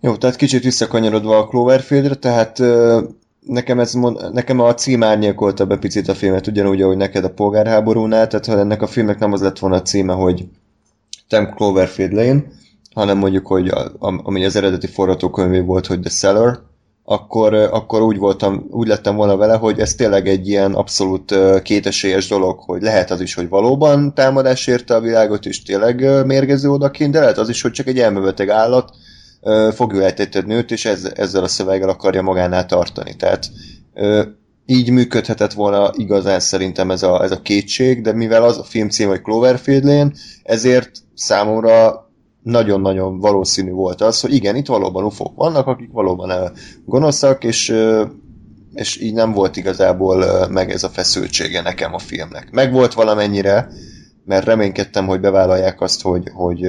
Jó, 0.00 0.16
tehát 0.16 0.36
kicsit 0.36 0.62
visszakanyarodva 0.62 1.38
a 1.38 1.46
Cloverfieldre, 1.46 2.14
tehát 2.14 2.62
nekem, 3.40 3.80
ez, 3.80 3.92
nekem 4.32 4.60
a 4.60 4.74
cím 4.74 5.02
árnyékolta 5.02 5.66
be 5.66 5.76
picit 5.76 6.08
a 6.08 6.14
filmet, 6.14 6.46
ugyanúgy, 6.46 6.82
ahogy 6.82 6.96
neked 6.96 7.24
a 7.24 7.30
polgárháborúnál, 7.30 8.26
tehát 8.26 8.46
ha 8.46 8.58
ennek 8.58 8.82
a 8.82 8.86
filmnek 8.86 9.18
nem 9.18 9.32
az 9.32 9.40
lett 9.40 9.58
volna 9.58 9.76
a 9.76 9.82
címe, 9.82 10.12
hogy 10.12 10.48
Tem 11.28 11.54
Cloverfield 11.54 12.12
Lane, 12.12 12.42
hanem 12.94 13.18
mondjuk, 13.18 13.46
hogy 13.46 13.68
a, 13.68 13.92
ami 13.98 14.44
az 14.44 14.56
eredeti 14.56 14.86
forgatókönyvé 14.86 15.60
volt, 15.60 15.86
hogy 15.86 16.00
The 16.00 16.10
Seller, 16.10 16.58
akkor, 17.10 17.54
akkor 17.54 18.02
úgy, 18.02 18.18
voltam, 18.18 18.66
úgy 18.70 18.86
lettem 18.86 19.16
volna 19.16 19.36
vele, 19.36 19.56
hogy 19.56 19.78
ez 19.78 19.94
tényleg 19.94 20.28
egy 20.28 20.48
ilyen 20.48 20.74
abszolút 20.74 21.34
kétesélyes 21.62 22.28
dolog, 22.28 22.58
hogy 22.58 22.82
lehet 22.82 23.10
az 23.10 23.20
is, 23.20 23.34
hogy 23.34 23.48
valóban 23.48 24.14
támadás 24.14 24.66
érte 24.66 24.94
a 24.94 25.00
világot, 25.00 25.46
és 25.46 25.62
tényleg 25.62 26.26
mérgező 26.26 26.70
odakint, 26.70 27.12
de 27.12 27.20
lehet 27.20 27.38
az 27.38 27.48
is, 27.48 27.62
hogy 27.62 27.72
csak 27.72 27.86
egy 27.86 27.98
elmebeteg 27.98 28.48
állat 28.48 28.90
fogja 29.72 30.06
egy 30.06 30.46
nőt, 30.46 30.70
és 30.70 30.84
ez, 30.84 31.10
ezzel 31.14 31.42
a 31.42 31.48
szöveggel 31.48 31.88
akarja 31.88 32.22
magánál 32.22 32.66
tartani. 32.66 33.16
Tehát 33.16 33.50
így 34.66 34.90
működhetett 34.90 35.52
volna 35.52 35.90
igazán 35.96 36.40
szerintem 36.40 36.90
ez 36.90 37.02
a, 37.02 37.22
ez 37.22 37.30
a 37.30 37.42
kétség, 37.42 38.02
de 38.02 38.12
mivel 38.12 38.44
az 38.44 38.58
a 38.58 38.64
film 38.64 38.88
cím, 38.88 39.08
hogy 39.08 39.22
Cloverfield 39.22 39.84
Lane, 39.84 40.12
ezért 40.42 40.90
számomra 41.14 42.09
nagyon-nagyon 42.42 43.18
valószínű 43.18 43.70
volt 43.70 44.00
az, 44.00 44.20
hogy 44.20 44.34
igen, 44.34 44.56
itt 44.56 44.66
valóban 44.66 45.04
ufók 45.04 45.36
vannak, 45.36 45.66
akik 45.66 45.90
valóban 45.92 46.52
gonoszak, 46.84 47.44
és, 47.44 47.74
és 48.74 49.00
így 49.00 49.14
nem 49.14 49.32
volt 49.32 49.56
igazából 49.56 50.46
meg 50.48 50.70
ez 50.70 50.84
a 50.84 50.88
feszültsége 50.88 51.62
nekem 51.62 51.94
a 51.94 51.98
filmnek. 51.98 52.50
Meg 52.50 52.72
volt 52.72 52.94
valamennyire, 52.94 53.68
mert 54.24 54.44
reménykedtem, 54.44 55.06
hogy 55.06 55.20
bevállalják 55.20 55.80
azt, 55.80 56.02
hogy, 56.02 56.30
hogy 56.34 56.66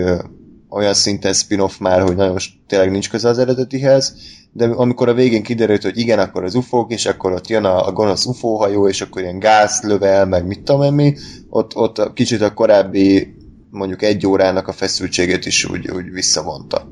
olyan 0.69 0.93
szinten 0.93 1.33
spin-off 1.33 1.77
már, 1.77 2.01
hogy 2.01 2.15
nagyon 2.15 2.37
tényleg 2.67 2.91
nincs 2.91 3.09
köze 3.09 3.29
az 3.29 3.37
eredetihez, 3.37 4.15
de 4.53 4.65
amikor 4.65 5.09
a 5.09 5.13
végén 5.13 5.43
kiderült, 5.43 5.83
hogy 5.83 5.97
igen, 5.97 6.19
akkor 6.19 6.43
az 6.43 6.55
ufók, 6.55 6.91
és 6.91 7.05
akkor 7.05 7.31
ott 7.31 7.47
jön 7.47 7.63
a, 7.63 7.87
a 7.87 7.91
gonosz 7.91 8.25
ufóhajó, 8.25 8.87
és 8.87 9.01
akkor 9.01 9.21
ilyen 9.21 9.39
gáz 9.39 9.81
lövel, 9.83 10.25
meg 10.25 10.47
mit 10.47 10.63
tudom 10.63 10.99
én 10.99 11.17
ott, 11.49 11.75
ott 11.75 12.13
kicsit 12.13 12.41
a 12.41 12.53
korábbi 12.53 13.35
mondjuk 13.71 14.01
egy 14.01 14.27
órának 14.27 14.67
a 14.67 14.71
feszültségét 14.71 15.45
is 15.45 15.69
úgy, 15.69 15.91
úgy 15.91 16.11
visszavonta. 16.11 16.87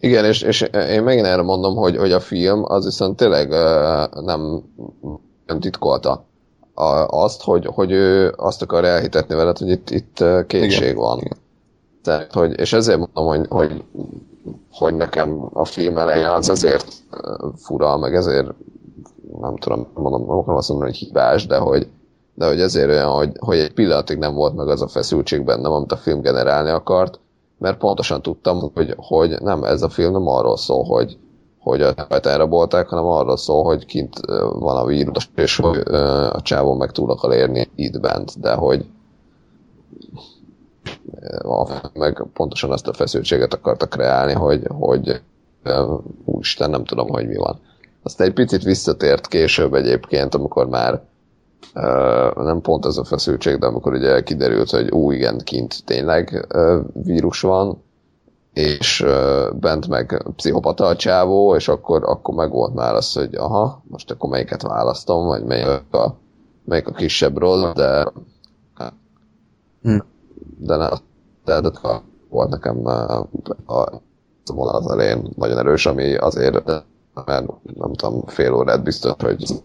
Igen, 0.00 0.24
és, 0.24 0.42
és 0.42 0.60
én 0.90 1.02
megint 1.02 1.26
erre 1.26 1.42
mondom, 1.42 1.74
hogy, 1.74 1.96
hogy 1.96 2.12
a 2.12 2.20
film 2.20 2.62
az 2.64 2.84
viszont 2.84 3.16
tényleg 3.16 3.48
nem, 4.24 4.62
nem 5.46 5.60
titkolta 5.60 6.24
azt, 7.06 7.42
hogy, 7.42 7.66
hogy 7.66 7.90
ő 7.90 8.32
azt 8.36 8.62
akar 8.62 8.84
elhitetni 8.84 9.34
veled, 9.34 9.58
hogy 9.58 9.68
itt, 9.68 9.90
itt 9.90 10.24
kétség 10.46 10.82
Igen. 10.82 10.94
van. 10.94 11.36
Tehát, 12.02 12.32
hogy, 12.32 12.58
és 12.58 12.72
ezért 12.72 12.98
mondom, 12.98 13.26
hogy, 13.26 13.46
hogy, 13.48 13.84
hogy 14.70 14.94
nekem 14.94 15.48
a 15.52 15.64
film 15.64 15.98
elején 15.98 16.26
az 16.26 16.48
azért 16.48 16.92
fura, 17.56 17.96
meg 17.96 18.14
ezért 18.14 18.48
nem 19.40 19.56
tudom, 19.56 19.86
mondom, 19.94 20.26
nem 20.26 20.36
akarom 20.36 20.56
azt 20.56 20.68
mondani, 20.68 20.90
hogy 20.90 21.00
hibás, 21.00 21.46
de 21.46 21.56
hogy, 21.56 21.88
de 22.38 22.46
hogy 22.46 22.60
ezért 22.60 22.88
olyan, 22.88 23.10
hogy, 23.10 23.32
hogy 23.38 23.58
egy 23.58 23.72
pillanatig 23.72 24.18
nem 24.18 24.34
volt 24.34 24.54
meg 24.54 24.68
az 24.68 24.82
a 24.82 24.88
feszültség 24.88 25.44
bennem, 25.44 25.72
amit 25.72 25.92
a 25.92 25.96
film 25.96 26.20
generálni 26.20 26.70
akart, 26.70 27.20
mert 27.58 27.78
pontosan 27.78 28.22
tudtam, 28.22 28.70
hogy, 28.74 28.94
hogy 28.96 29.36
nem, 29.40 29.64
ez 29.64 29.82
a 29.82 29.88
film 29.88 30.12
nem 30.12 30.26
arról 30.26 30.56
szól, 30.56 30.84
hogy, 30.84 31.18
hogy 31.58 31.82
a 31.82 31.92
temet 31.94 32.26
elrabolták, 32.26 32.88
hanem 32.88 33.04
arról 33.04 33.36
szól, 33.36 33.64
hogy 33.64 33.86
kint 33.86 34.20
van 34.52 34.76
a 34.76 34.84
vírus, 34.84 35.30
és 35.34 35.56
hogy 35.56 35.78
a 36.32 36.40
csávon 36.42 36.76
meg 36.76 36.90
túl 36.90 37.10
akar 37.10 37.32
érni 37.32 37.68
itt 37.74 38.00
bent, 38.00 38.40
de 38.40 38.54
hogy 38.54 38.86
meg 41.92 42.24
pontosan 42.32 42.70
azt 42.70 42.88
a 42.88 42.92
feszültséget 42.92 43.54
akartak 43.54 43.88
kreálni, 43.88 44.32
hogy, 44.32 44.62
hogy 44.68 45.20
úristen, 46.24 46.70
nem 46.70 46.84
tudom, 46.84 47.08
hogy 47.08 47.26
mi 47.26 47.36
van. 47.36 47.60
Aztán 48.02 48.26
egy 48.26 48.34
picit 48.34 48.62
visszatért 48.62 49.26
később 49.26 49.74
egyébként, 49.74 50.34
amikor 50.34 50.68
már 50.68 51.02
Uh, 51.74 52.44
nem 52.44 52.60
pont 52.60 52.86
ez 52.86 52.96
a 52.96 53.04
feszültség, 53.04 53.58
de 53.58 53.66
amikor 53.66 53.92
ugye 53.92 54.22
kiderült, 54.22 54.70
hogy 54.70 54.90
ú, 54.90 55.10
igen, 55.10 55.38
kint 55.38 55.84
tényleg 55.84 56.46
uh, 56.54 56.78
vírus 56.92 57.40
van, 57.40 57.82
és 58.52 59.00
uh, 59.00 59.54
bent 59.54 59.88
meg 59.88 60.24
pszichopata 60.36 60.86
a 60.86 60.96
csávó, 60.96 61.54
és 61.54 61.68
akkor, 61.68 62.02
akkor 62.04 62.34
meg 62.34 62.50
volt 62.50 62.74
már 62.74 62.94
az, 62.94 63.12
hogy 63.12 63.34
aha, 63.34 63.82
most 63.88 64.10
akkor 64.10 64.30
melyiket 64.30 64.62
választom, 64.62 65.26
vagy 65.26 65.44
melyik 65.44 65.92
a, 65.92 66.14
melyik 66.64 66.88
a 66.88 66.92
kisebb 66.92 67.38
rossz, 67.38 67.72
de 67.74 68.12
hm. 69.82 69.98
de 70.58 70.76
ne, 70.76 70.88
de, 71.44 71.60
de, 71.60 71.60
de 71.60 72.02
volt 72.28 72.50
nekem 72.50 72.86
a, 72.86 73.28
a 73.66 74.02
vonal 74.54 74.74
az 74.74 74.90
elején 74.90 75.28
nagyon 75.36 75.58
erős, 75.58 75.86
ami 75.86 76.14
azért, 76.14 76.64
mert 76.64 77.46
nem 77.74 77.92
tudom, 77.92 78.22
fél 78.26 78.54
órát 78.54 78.82
biztos, 78.82 79.12
hogy 79.18 79.62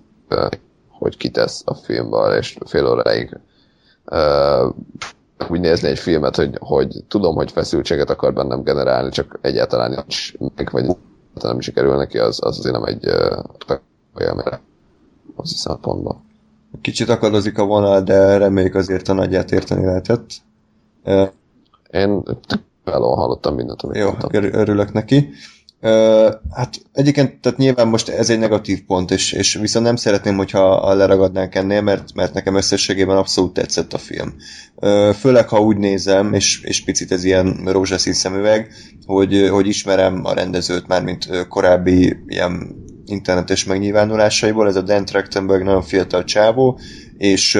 hogy 1.04 1.18
kitesz 1.18 1.62
a 1.66 1.74
filmből, 1.74 2.34
és 2.38 2.58
fél 2.66 2.88
óráig 2.88 3.40
uh, 4.06 4.74
úgy 5.50 5.60
nézni 5.60 5.88
egy 5.88 6.00
filmet, 6.00 6.36
hogy, 6.36 6.58
hogy 6.60 7.04
tudom, 7.08 7.36
hogy 7.36 7.52
feszültséget 7.52 8.10
akar 8.10 8.34
bennem 8.34 8.64
generálni, 8.64 9.10
csak 9.10 9.40
egyáltalán 9.42 9.90
nincs 9.90 10.34
meg, 10.56 10.70
vagy 10.72 10.86
nem 11.42 11.60
sikerül 11.60 11.96
neki, 11.96 12.18
az, 12.18 12.40
az 12.42 12.58
azért 12.58 12.76
nem 12.76 12.84
egy 12.84 13.06
uh, 13.06 14.54
az 15.36 15.50
szempontból. 15.50 16.22
Kicsit 16.82 17.10
akadozik 17.10 17.58
a 17.58 17.66
vonal, 17.66 18.02
de 18.02 18.38
reméljük 18.38 18.76
azért 18.76 19.08
a 19.08 19.14
nagyját 19.14 19.52
érteni 19.52 19.86
lehetett. 19.86 20.30
Én 21.92 22.24
valóan 22.84 23.18
hallottam 23.18 23.56
mindent, 23.56 23.82
amit 23.82 23.98
Jó, 23.98 24.06
mondtam. 24.06 24.30
örülök 24.34 24.94
neki. 24.94 25.30
Hát 26.52 26.82
egyébként, 26.94 27.40
tehát 27.42 27.58
nyilván 27.58 27.88
most 27.88 28.10
ez 28.10 28.30
egy 28.30 28.40
negatív 28.40 28.86
pont, 28.86 29.12
és, 29.12 29.32
és 29.32 29.54
viszont 29.54 29.86
nem 29.86 29.96
szeretném, 29.96 30.38
hogyha 30.38 30.94
leragadnánk 30.94 31.56
ennél, 31.56 31.82
mert, 31.82 32.14
mert 32.14 32.34
nekem 32.34 32.56
összességében 32.56 33.18
abszolút 33.18 33.54
tetszett 33.54 33.94
a 33.94 33.98
film. 33.98 34.36
Főleg, 35.20 35.48
ha 35.48 35.62
úgy 35.62 35.78
nézem, 35.78 36.34
és, 36.34 36.62
és 36.62 36.84
picit 36.84 37.12
ez 37.12 37.24
ilyen 37.24 37.62
rózsaszín 37.66 38.14
szemüveg, 38.14 38.74
hogy, 39.06 39.48
hogy 39.50 39.68
ismerem 39.68 40.26
a 40.26 40.34
rendezőt 40.34 40.88
már, 40.88 41.04
mint 41.04 41.48
korábbi 41.48 42.18
ilyen 42.28 42.76
internetes 43.06 43.66
megnyilvánulásaiból, 43.66 44.68
ez 44.68 44.76
a 44.76 44.82
Dan 44.82 45.06
Trachtenberg 45.06 45.64
nagyon 45.64 45.82
fiatal 45.82 46.24
csávó, 46.24 46.80
és 47.18 47.60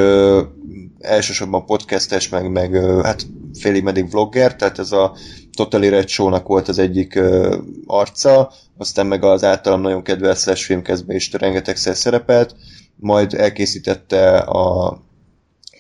elsősorban 1.00 1.66
podcastes, 1.66 2.30
meg, 2.30 2.52
meg 2.52 2.76
hát 3.04 3.26
félig 3.60 3.84
meddig 3.84 4.12
vlogger, 4.12 4.56
tehát 4.56 4.80
ez 4.80 4.92
a 4.92 5.16
Total 5.56 5.82
Red 5.82 6.08
Show-nak 6.08 6.48
volt 6.48 6.68
az 6.68 6.80
egyik 6.80 7.16
uh, 7.16 7.56
arca, 7.86 8.52
aztán 8.78 9.06
meg 9.06 9.24
az 9.24 9.44
általam 9.44 9.82
nagyon 9.82 10.04
kedves 10.04 10.40
Slash 10.40 10.64
filmkezbe 10.66 11.14
is 11.14 11.32
rengetegszer 11.32 11.96
szerepelt, 11.96 12.56
majd 12.96 13.34
elkészítette 13.34 14.38
a 14.38 14.98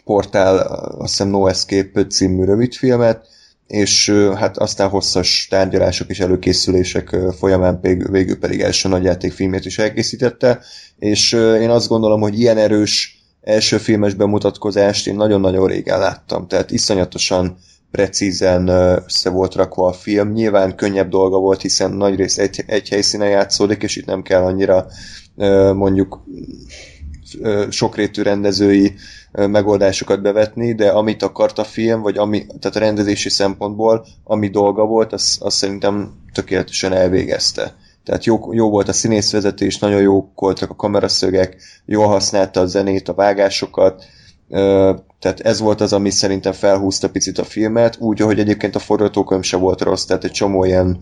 portál, 0.03 0.57
azt 0.97 1.09
hiszem 1.09 1.27
No 1.27 1.47
Escape 1.47 2.05
című 2.07 2.43
rövidfilmet, 2.43 3.27
és 3.67 4.09
hát 4.35 4.57
aztán 4.57 4.89
hosszas 4.89 5.47
tárgyalások 5.49 6.09
és 6.09 6.19
előkészülések 6.19 7.15
folyamán 7.37 7.79
végül 8.11 8.39
pedig 8.39 8.61
első 8.61 8.89
nagyjátékfilmét 8.89 9.65
is 9.65 9.79
elkészítette, 9.79 10.59
és 10.97 11.31
én 11.33 11.69
azt 11.69 11.87
gondolom, 11.87 12.21
hogy 12.21 12.39
ilyen 12.39 12.57
erős 12.57 13.23
első 13.41 13.77
filmes 13.77 14.13
bemutatkozást 14.13 15.07
én 15.07 15.15
nagyon-nagyon 15.15 15.67
régen 15.67 15.99
láttam, 15.99 16.47
tehát 16.47 16.71
iszonyatosan 16.71 17.57
precízen 17.93 18.67
össze 19.05 19.29
volt 19.29 19.55
rakva 19.55 19.87
a 19.87 19.93
film. 19.93 20.31
Nyilván 20.31 20.75
könnyebb 20.75 21.09
dolga 21.09 21.37
volt, 21.37 21.61
hiszen 21.61 21.91
nagy 21.91 22.15
rész 22.15 22.37
egy, 22.37 22.63
egy 22.65 22.89
helyszínen 22.89 23.29
játszódik, 23.29 23.83
és 23.83 23.95
itt 23.95 24.05
nem 24.05 24.21
kell 24.21 24.43
annyira 24.43 24.87
mondjuk 25.73 26.23
sokrétű 27.69 28.21
rendezői 28.21 28.93
megoldásokat 29.31 30.21
bevetni, 30.21 30.73
de 30.73 30.89
amit 30.89 31.23
akart 31.23 31.59
a 31.59 31.63
film, 31.63 32.01
vagy 32.01 32.17
ami, 32.17 32.45
tehát 32.45 32.75
a 32.75 32.79
rendezési 32.79 33.29
szempontból, 33.29 34.05
ami 34.23 34.47
dolga 34.47 34.85
volt, 34.85 35.13
azt, 35.13 35.41
azt 35.41 35.57
szerintem 35.57 36.13
tökéletesen 36.33 36.93
elvégezte. 36.93 37.75
Tehát 38.03 38.25
jó, 38.25 38.53
jó 38.53 38.69
volt 38.69 38.87
a 38.87 38.93
színészvezetés, 38.93 39.79
nagyon 39.79 40.01
jó 40.01 40.31
voltak 40.35 40.69
a 40.69 40.75
kameraszögek, 40.75 41.57
jól 41.85 42.07
használta 42.07 42.59
a 42.59 42.65
zenét, 42.65 43.09
a 43.09 43.13
vágásokat, 43.13 44.05
tehát 45.19 45.39
ez 45.39 45.59
volt 45.59 45.81
az, 45.81 45.93
ami 45.93 46.09
szerintem 46.09 46.51
felhúzta 46.51 47.09
picit 47.09 47.37
a 47.37 47.43
filmet, 47.43 47.97
úgy, 47.99 48.19
hogy 48.19 48.39
egyébként 48.39 48.75
a 48.75 48.79
forgatókönyv 48.79 49.43
se 49.43 49.57
volt 49.57 49.81
rossz, 49.81 50.03
tehát 50.05 50.23
egy 50.23 50.31
csomó 50.31 50.63
ilyen 50.63 50.99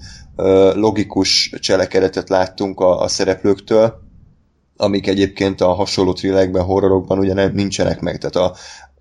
logikus 0.73 1.53
cselekedetet 1.59 2.29
láttunk 2.29 2.79
a, 2.79 2.99
a 2.99 3.07
szereplőktől, 3.07 3.93
amik 4.77 5.07
egyébként 5.07 5.61
a 5.61 5.73
hasonló 5.73 6.13
thrillerekben, 6.13 6.63
horrorokban 6.63 7.19
ugye 7.19 7.33
nem, 7.33 7.51
nincsenek 7.53 7.99
meg. 7.99 8.17
Tehát 8.17 8.35
a, 8.35 8.55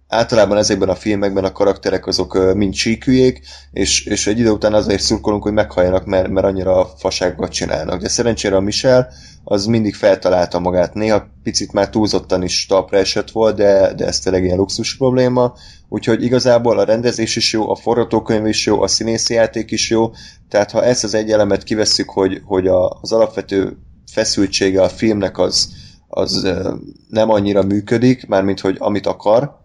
általában 0.08 0.56
ezekben 0.56 0.88
a 0.88 0.94
filmekben 0.94 1.44
a 1.44 1.52
karakterek 1.52 2.06
azok 2.06 2.54
mind 2.54 2.74
síkülyék, 2.74 3.40
és, 3.72 4.06
és 4.06 4.26
egy 4.26 4.38
idő 4.38 4.50
után 4.50 4.74
azért 4.74 5.02
szurkolunk, 5.02 5.42
hogy 5.42 5.52
meghalljanak, 5.52 6.04
mert, 6.04 6.28
mert 6.28 6.46
annyira 6.46 6.86
faságokat 6.96 7.52
csinálnak. 7.52 8.00
De 8.00 8.08
szerencsére 8.08 8.56
a 8.56 8.60
Michel 8.60 9.12
az 9.44 9.66
mindig 9.66 9.94
feltalálta 9.94 10.58
magát. 10.58 10.94
Néha 10.94 11.26
picit 11.42 11.72
már 11.72 11.90
túlzottan 11.90 12.42
is 12.42 12.66
talpra 12.66 12.98
esett 12.98 13.30
volt, 13.30 13.56
de, 13.56 13.94
de 13.94 14.06
ez 14.06 14.18
tényleg 14.18 14.44
ilyen 14.44 14.56
luxus 14.56 14.96
probléma. 14.96 15.54
Úgyhogy 15.88 16.22
igazából 16.22 16.78
a 16.78 16.84
rendezés 16.84 17.36
is 17.36 17.52
jó, 17.52 17.70
a 17.70 17.76
forgatókönyv 17.76 18.46
is 18.46 18.66
jó, 18.66 18.82
a 18.82 18.86
színészi 18.86 19.34
játék 19.34 19.70
is 19.70 19.90
jó. 19.90 20.10
Tehát 20.48 20.70
ha 20.70 20.84
ezt 20.84 21.04
az 21.04 21.14
egy 21.14 21.30
elemet 21.30 21.62
kivesszük, 21.62 22.10
hogy, 22.10 22.40
hogy 22.44 22.66
a, 22.66 22.98
az 23.00 23.12
alapvető 23.12 23.76
feszültsége 24.12 24.82
a 24.82 24.88
filmnek 24.88 25.38
az, 25.38 25.72
az 26.08 26.48
nem 27.08 27.30
annyira 27.30 27.62
működik, 27.62 28.26
mármint 28.26 28.60
hogy 28.60 28.76
amit 28.78 29.06
akar, 29.06 29.58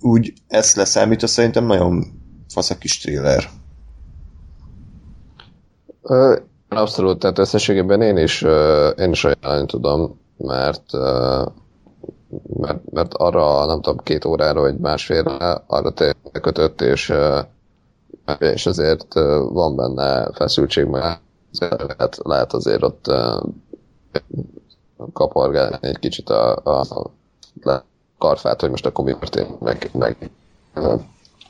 úgy 0.00 0.32
ezt 0.48 0.76
leszámítva 0.76 1.26
szerintem 1.26 1.66
nagyon 1.66 2.04
fasz 2.48 2.70
a 2.70 2.78
kis 2.78 2.98
thriller. 2.98 3.44
Abszolút, 6.68 7.18
tehát 7.18 7.38
összességében 7.38 8.02
én 8.02 8.16
is, 8.16 8.42
én 8.98 9.10
is 9.10 9.24
ajánlani 9.24 9.66
tudom, 9.66 10.20
mert, 10.36 10.92
mert, 12.56 12.92
mert 12.92 13.14
arra 13.14 13.66
nem 13.66 13.80
tudom, 13.80 13.98
két 14.02 14.24
órára 14.24 14.60
vagy 14.60 14.78
másfélre 14.78 15.62
arra 15.66 15.92
kötött, 16.42 16.80
és, 16.80 17.12
és 18.38 18.66
azért 18.66 19.14
van 19.48 19.76
benne 19.76 20.32
feszültség, 20.32 20.84
mert 20.86 21.20
lehet, 21.58 22.18
lehet 22.22 22.52
azért 22.52 22.82
ott 22.82 23.12
kapargálni 25.12 25.76
egy 25.80 25.98
kicsit 25.98 26.30
a, 26.30 26.56
a, 26.64 26.80
a 27.62 27.82
karfát, 28.18 28.60
hogy 28.60 28.70
most 28.70 28.86
akkor 28.86 29.04
mi 29.04 29.12
történt, 29.18 29.60
meg, 29.60 29.90
meg 29.92 30.30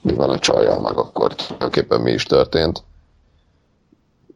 mi 0.02 0.14
van 0.14 0.30
a 0.30 0.38
csajjal, 0.38 0.80
meg 0.80 0.96
akkor 0.96 1.34
tulajdonképpen 1.34 2.00
mi 2.00 2.10
is 2.10 2.24
történt. 2.24 2.84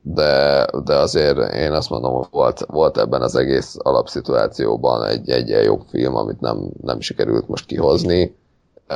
De, 0.02 0.66
de 0.84 0.94
azért 0.94 1.52
én 1.54 1.72
azt 1.72 1.90
mondom, 1.90 2.26
volt, 2.30 2.64
volt 2.66 2.98
ebben 2.98 3.22
az 3.22 3.34
egész 3.34 3.76
alapszituációban 3.78 5.04
egy, 5.04 5.30
egy 5.30 5.50
egy 5.52 5.64
jobb 5.64 5.82
film, 5.90 6.16
amit 6.16 6.40
nem, 6.40 6.70
nem 6.82 7.00
sikerült 7.00 7.48
most 7.48 7.66
kihozni, 7.66 8.36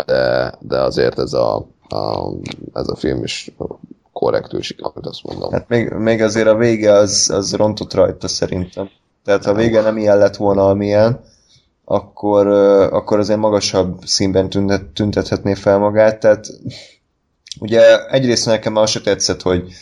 de, 0.07 0.55
de 0.61 0.81
azért 0.81 1.19
ez 1.19 1.33
a, 1.33 1.57
a, 1.89 2.33
ez 2.73 2.89
a 2.89 2.97
film 2.97 3.23
is 3.23 3.55
korrektül 4.13 4.63
sikerült, 4.63 5.07
azt 5.07 5.25
mondom. 5.25 5.53
Hát 5.53 5.69
még, 5.69 5.89
még 5.91 6.23
azért 6.23 6.49
a 6.49 6.55
vége 6.57 6.93
az, 6.93 7.31
az 7.35 7.55
rontott 7.55 7.95
rajta 7.95 8.29
szerintem. 8.29 8.89
Tehát 9.25 9.45
ha 9.45 9.51
a 9.51 9.55
vége 9.55 9.81
nem 9.81 9.97
ilyen 9.97 10.19
lett 10.19 10.37
volna, 10.37 10.69
amilyen, 10.69 11.21
akkor, 11.85 12.47
akkor 12.93 13.19
azért 13.19 13.39
magasabb 13.39 14.01
színben 14.05 14.49
tüntet, 14.49 14.85
tüntethetné 14.85 15.55
fel 15.55 15.79
magát. 15.79 16.21
Tehát 16.21 16.47
ugye 17.61 18.07
egyrészt 18.07 18.47
nekem 18.47 18.77
az 18.77 18.91
se 18.91 19.01
tetszett, 19.01 19.43
hogy, 19.43 19.73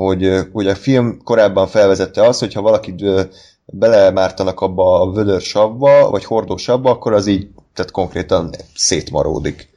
hogy, 0.00 0.30
hogy 0.52 0.66
a 0.66 0.74
film 0.74 1.18
korábban 1.24 1.66
felvezette 1.66 2.26
azt, 2.26 2.40
hogy 2.40 2.52
ha 2.52 2.62
valakit 2.62 3.04
belemártanak 3.66 4.60
abba 4.60 5.00
a 5.00 5.10
vödör 5.10 5.40
savba, 5.40 6.10
vagy 6.10 6.24
hordósabba, 6.24 6.90
akkor 6.90 7.12
az 7.12 7.26
így, 7.26 7.48
tehát 7.74 7.90
konkrétan 7.90 8.50
szétmaródik 8.74 9.70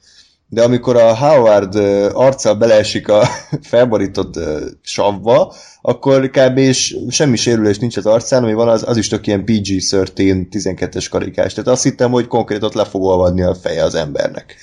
de 0.53 0.63
amikor 0.63 0.95
a 0.95 1.15
Howard 1.15 1.75
arccal 2.13 2.55
beleesik 2.55 3.07
a 3.07 3.27
felborított 3.71 4.39
savba, 4.81 5.53
akkor 5.81 6.29
kb. 6.29 6.57
És 6.57 6.97
semmi 7.09 7.36
sérülés 7.36 7.79
nincs 7.79 7.97
az 7.97 8.05
arcán, 8.05 8.43
ami 8.43 8.53
van, 8.53 8.67
az, 8.67 8.83
az 8.88 8.97
is 8.97 9.07
tök 9.07 9.27
ilyen 9.27 9.43
PG-13 9.45 10.47
12-es 10.51 11.07
karikás. 11.09 11.53
Tehát 11.53 11.69
azt 11.69 11.83
hittem, 11.83 12.12
hogy 12.12 12.27
konkrét 12.27 12.63
ott 12.63 12.73
le 12.73 12.86
fog 12.86 13.03
olvadni 13.03 13.41
a 13.41 13.55
feje 13.55 13.83
az 13.83 13.95
embernek. 13.95 14.55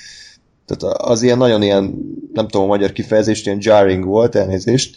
Tehát 0.66 0.96
az 0.96 1.22
ilyen 1.22 1.38
nagyon 1.38 1.62
ilyen, 1.62 1.94
nem 2.32 2.48
tudom 2.48 2.66
a 2.66 2.68
magyar 2.68 2.92
kifejezést, 2.92 3.46
ilyen 3.46 3.58
jarring 3.60 4.04
volt, 4.04 4.34
elnézést, 4.34 4.96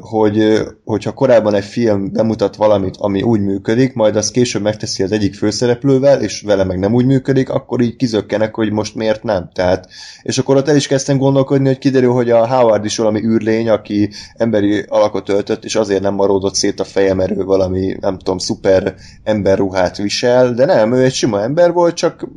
hogy, 0.00 0.60
hogyha 0.84 1.12
korábban 1.12 1.54
egy 1.54 1.64
film 1.64 2.12
bemutat 2.12 2.56
valamit, 2.56 2.96
ami 2.98 3.22
úgy 3.22 3.40
működik, 3.40 3.94
majd 3.94 4.16
azt 4.16 4.32
később 4.32 4.62
megteszi 4.62 5.02
az 5.02 5.12
egyik 5.12 5.34
főszereplővel, 5.34 6.22
és 6.22 6.40
vele 6.40 6.64
meg 6.64 6.78
nem 6.78 6.94
úgy 6.94 7.06
működik, 7.06 7.50
akkor 7.50 7.80
így 7.80 7.96
kizökkenek, 7.96 8.54
hogy 8.54 8.72
most 8.72 8.94
miért 8.94 9.22
nem. 9.22 9.50
Tehát, 9.52 9.88
és 10.22 10.38
akkor 10.38 10.56
ott 10.56 10.68
el 10.68 10.76
is 10.76 10.86
kezdtem 10.86 11.18
gondolkodni, 11.18 11.66
hogy 11.66 11.78
kiderül, 11.78 12.12
hogy 12.12 12.30
a 12.30 12.46
Howard 12.46 12.84
is 12.84 12.96
valami 12.96 13.24
űrlény, 13.24 13.68
aki 13.68 14.10
emberi 14.36 14.84
alakot 14.88 15.28
öltött, 15.28 15.64
és 15.64 15.76
azért 15.76 16.02
nem 16.02 16.14
maródott 16.14 16.54
szét 16.54 16.80
a 16.80 16.84
feje, 16.84 17.14
mert 17.14 17.30
ő 17.30 17.44
valami, 17.44 17.96
nem 18.00 18.18
tudom, 18.18 18.38
szuper 18.38 18.94
emberruhát 19.22 19.96
visel, 19.96 20.54
de 20.54 20.64
nem, 20.64 20.92
ő 20.92 21.02
egy 21.02 21.14
sima 21.14 21.42
ember 21.42 21.72
volt, 21.72 21.94
csak 21.94 22.28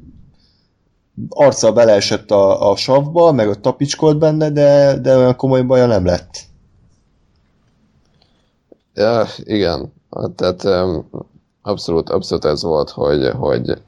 arccal 1.29 1.71
beleesett 1.71 2.31
a, 2.31 2.71
a 2.71 2.75
savba, 2.75 3.31
meg 3.31 3.49
a 3.49 3.55
tapicskolt 3.55 4.17
benne, 4.19 4.49
de, 4.49 4.99
de 5.01 5.17
olyan 5.17 5.35
komoly 5.35 5.61
baja 5.61 5.85
nem 5.85 6.05
lett. 6.05 6.46
Ja, 8.97 9.25
igen. 9.43 9.93
Tehát 10.35 10.63
um, 10.63 11.09
abszolút, 11.61 12.09
abszolút 12.09 12.45
ez 12.45 12.63
volt, 12.63 12.89
hogy, 12.89 13.29
hogy 13.29 13.81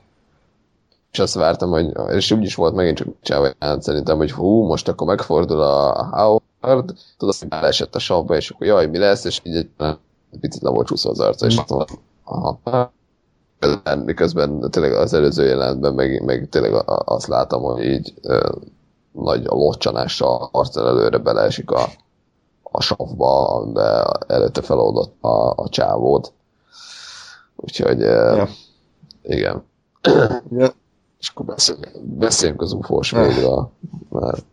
és 1.12 1.19
azt 1.19 1.34
vártam, 1.34 1.69
hogy, 1.69 1.91
és 2.10 2.32
úgy 2.32 2.43
is 2.43 2.56
volt 2.56 2.76
megint 2.76 2.98
csak 2.98 3.08
csinálva, 3.22 3.82
szerintem, 3.82 4.17
hogy 4.17 4.32
hú, 4.32 4.65
most 4.65 4.88
akkor 4.88 5.08
megfordul 5.08 5.62
a 5.62 6.06
Howard, 6.12 6.93
tudod, 7.17 7.36
hogy 7.39 7.48
esett 7.50 7.95
a 7.95 8.00
savba, 8.00 8.36
és 8.36 8.50
akkor 8.50 8.67
jaj, 8.67 8.88
mi 8.88 8.98
lesz, 8.98 9.24
és 9.24 9.41
így 9.43 9.56
egy 9.56 10.39
picit 10.39 10.62
le 10.62 10.69
volt 10.69 10.88
csúszva 10.88 11.10
az 11.10 11.19
arca, 11.19 11.45
és 11.45 11.56
mondtam, 11.56 12.00
aha, 12.24 12.91
miközben 14.06 14.69
tényleg 14.72 14.93
az 14.93 15.13
előző 15.13 15.45
jelenetben 15.45 15.93
meg, 15.93 16.24
meg 16.26 16.48
tényleg 16.50 16.84
azt 16.86 17.28
látom, 17.28 17.62
hogy 17.62 17.86
így 17.86 18.13
ö, 18.22 18.50
nagy 19.12 19.43
locsanással 19.43 20.50
arccal 20.52 20.88
előre 20.88 21.17
beleesik 21.17 21.72
a, 21.72 21.89
a 22.71 22.82
savba, 22.82 23.47
amiben 23.47 24.05
előtte 24.27 24.62
feloldott 24.62 25.23
a, 25.23 25.51
a 25.55 25.69
csávót. 25.69 26.34
Úgyhogy 27.55 27.99
ja. 27.99 28.47
igen. 29.21 29.63
Ja. 30.51 30.73
És 31.19 31.29
akkor 31.29 31.45
beszéljünk, 31.45 32.01
beszéljünk 32.01 32.62
az 32.62 32.71
ufós 32.71 33.12
végről, 33.12 33.71
mert 34.10 34.43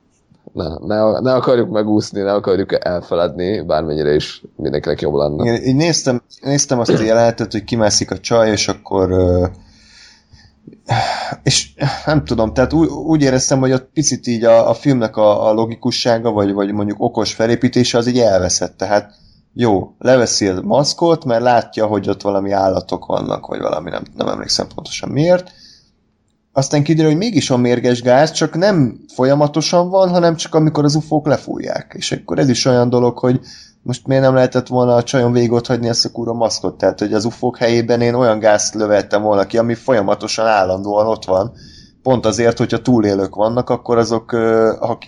ne, 0.53 0.69
ne, 0.87 1.21
ne 1.21 1.35
akarjuk 1.35 1.71
megúszni, 1.71 2.21
ne 2.21 2.33
akarjuk 2.33 2.85
elfeledni, 2.85 3.61
bármennyire 3.61 4.15
is 4.15 4.43
mindenkinek 4.57 5.01
jobb 5.01 5.15
lenne. 5.15 5.43
Igen, 5.43 5.63
így 5.63 5.77
néztem, 5.77 6.23
néztem 6.43 6.79
azt 6.79 6.91
a 6.91 7.03
jelenetet, 7.03 7.53
hogy 7.53 7.65
kimászik 7.65 8.11
a 8.11 8.19
csaj, 8.19 8.51
és 8.51 8.69
akkor 8.69 9.13
uh, 9.13 9.49
és 11.43 11.71
nem 12.07 12.25
tudom, 12.25 12.55
tehát 12.55 12.73
úgy, 12.73 12.89
úgy 12.89 13.23
éreztem, 13.23 13.59
hogy 13.59 13.73
ott 13.73 13.91
picit 13.93 14.27
így 14.27 14.45
a, 14.45 14.69
a 14.69 14.75
filmnek 14.75 15.17
a, 15.17 15.49
a 15.49 15.53
logikussága, 15.53 16.31
vagy, 16.31 16.53
vagy 16.53 16.73
mondjuk 16.73 17.03
okos 17.03 17.35
felépítése 17.35 17.99
az 17.99 18.07
így 18.07 18.19
elveszett. 18.19 18.77
Tehát 18.77 19.15
jó, 19.53 19.95
leveszi 19.99 20.47
a 20.47 20.61
maszkot, 20.61 21.25
mert 21.25 21.43
látja, 21.43 21.87
hogy 21.87 22.09
ott 22.09 22.23
valami 22.23 22.53
állatok 22.53 23.07
vannak, 23.07 23.47
vagy 23.47 23.61
valami, 23.61 23.91
nem, 23.91 24.03
nem 24.17 24.29
emlékszem 24.29 24.67
pontosan 24.75 25.09
miért. 25.09 25.53
Aztán 26.53 26.83
kiderül, 26.83 27.11
hogy 27.11 27.21
mégis 27.21 27.51
a 27.51 27.57
mérges 27.57 28.03
gáz, 28.03 28.31
csak 28.31 28.57
nem 28.57 29.01
folyamatosan 29.15 29.89
van, 29.89 30.09
hanem 30.09 30.37
csak 30.37 30.55
amikor 30.55 30.85
az 30.85 30.95
ufók 30.95 31.27
lefújják. 31.27 31.95
És 31.97 32.13
akkor 32.13 32.39
ez 32.39 32.49
is 32.49 32.65
olyan 32.65 32.89
dolog, 32.89 33.19
hogy 33.19 33.41
most 33.87 34.07
miért 34.07 34.23
nem 34.23 34.35
lehetett 34.35 34.67
volna 34.67 34.95
a 34.95 35.03
csajon 35.03 35.33
végig 35.33 35.67
hagyni 35.67 35.89
ezt 35.89 36.05
a 36.05 36.11
kúra 36.11 36.33
maszkot? 36.33 36.79
Tehát, 36.79 36.99
hogy 36.99 37.13
az 37.13 37.25
ufók 37.25 37.57
helyében 37.59 38.01
én 38.01 38.15
olyan 38.15 38.39
gázt 38.39 38.75
lövettem 38.75 39.23
volna 39.23 39.47
ki, 39.47 39.59
ami 39.59 39.75
folyamatosan 39.75 40.47
állandóan 40.47 41.07
ott 41.07 41.25
van. 41.25 41.53
Pont 42.03 42.27
azért, 42.27 42.59
hogyha 42.59 42.83
túlélők 42.83 43.35
vannak, 43.35 43.71
akkor 43.71 43.99
azok, 43.99 44.33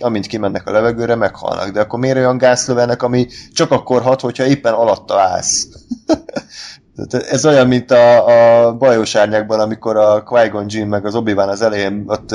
amint 0.00 0.26
kimennek 0.26 0.66
a 0.66 0.70
levegőre, 0.70 1.14
meghalnak. 1.14 1.68
De 1.68 1.80
akkor 1.80 1.98
miért 1.98 2.16
olyan 2.16 2.38
gázt 2.38 2.66
lövenek, 2.66 3.02
ami 3.02 3.26
csak 3.52 3.70
akkor 3.70 4.02
hat, 4.02 4.20
hogyha 4.20 4.46
éppen 4.46 4.72
alatta 4.72 5.20
állsz? 5.20 5.68
Ez 7.06 7.46
olyan, 7.46 7.66
mint 7.66 7.90
a, 7.90 8.26
a 8.66 8.72
bajós 8.76 9.14
árnyákban, 9.14 9.60
amikor 9.60 9.96
a 9.96 10.22
Qui-Gon 10.22 10.64
Jinn 10.68 10.88
meg 10.88 11.06
az 11.06 11.14
obi 11.14 11.32
az 11.32 11.62
elején 11.62 12.04
ott 12.06 12.34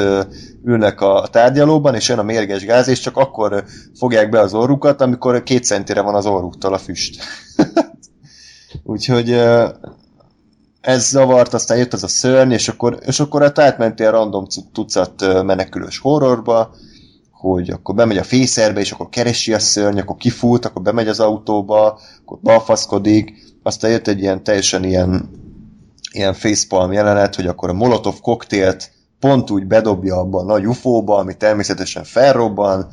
ülnek 0.65 1.01
a 1.01 1.27
tárgyalóban, 1.31 1.95
és 1.95 2.09
jön 2.09 2.19
a 2.19 2.23
mérges 2.23 2.65
gáz, 2.65 2.87
és 2.87 2.99
csak 2.99 3.17
akkor 3.17 3.63
fogják 3.97 4.29
be 4.29 4.39
az 4.39 4.53
orrukat, 4.53 5.01
amikor 5.01 5.43
két 5.43 5.63
centire 5.63 6.01
van 6.01 6.15
az 6.15 6.25
orruktól 6.25 6.73
a 6.73 6.77
füst. 6.77 7.23
Úgyhogy 8.83 9.41
ez 10.81 11.09
zavart, 11.09 11.53
aztán 11.53 11.77
jött 11.77 11.93
az 11.93 12.03
a 12.03 12.07
szörny, 12.07 12.51
és 12.51 12.67
akkor, 12.67 12.97
és 13.05 13.19
akkor 13.19 13.41
hát 13.41 13.59
átmentél 13.59 14.11
random 14.11 14.45
tucat 14.73 15.43
menekülős 15.43 15.99
horrorba, 15.99 16.75
hogy 17.49 17.69
akkor 17.69 17.95
bemegy 17.95 18.17
a 18.17 18.23
fészerbe, 18.23 18.79
és 18.79 18.91
akkor 18.91 19.09
keresi 19.09 19.53
a 19.53 19.59
szörny, 19.59 19.99
akkor 19.99 20.15
kifut, 20.15 20.65
akkor 20.65 20.81
bemegy 20.81 21.07
az 21.07 21.19
autóba, 21.19 21.99
akkor 22.21 22.39
balfaszkodik, 22.41 23.33
aztán 23.63 23.91
jött 23.91 24.07
egy 24.07 24.19
ilyen 24.19 24.43
teljesen 24.43 24.83
ilyen, 24.83 25.29
ilyen 26.11 26.33
facepalm 26.33 26.91
jelenet, 26.91 27.35
hogy 27.35 27.47
akkor 27.47 27.69
a 27.69 27.73
molotov 27.73 28.19
koktélt 28.21 28.91
pont 29.19 29.49
úgy 29.49 29.65
bedobja 29.65 30.15
abba 30.15 30.39
a 30.39 30.43
nagy 30.43 30.67
ufóba, 30.67 31.17
ami 31.17 31.37
természetesen 31.37 32.03
felrobban, 32.03 32.87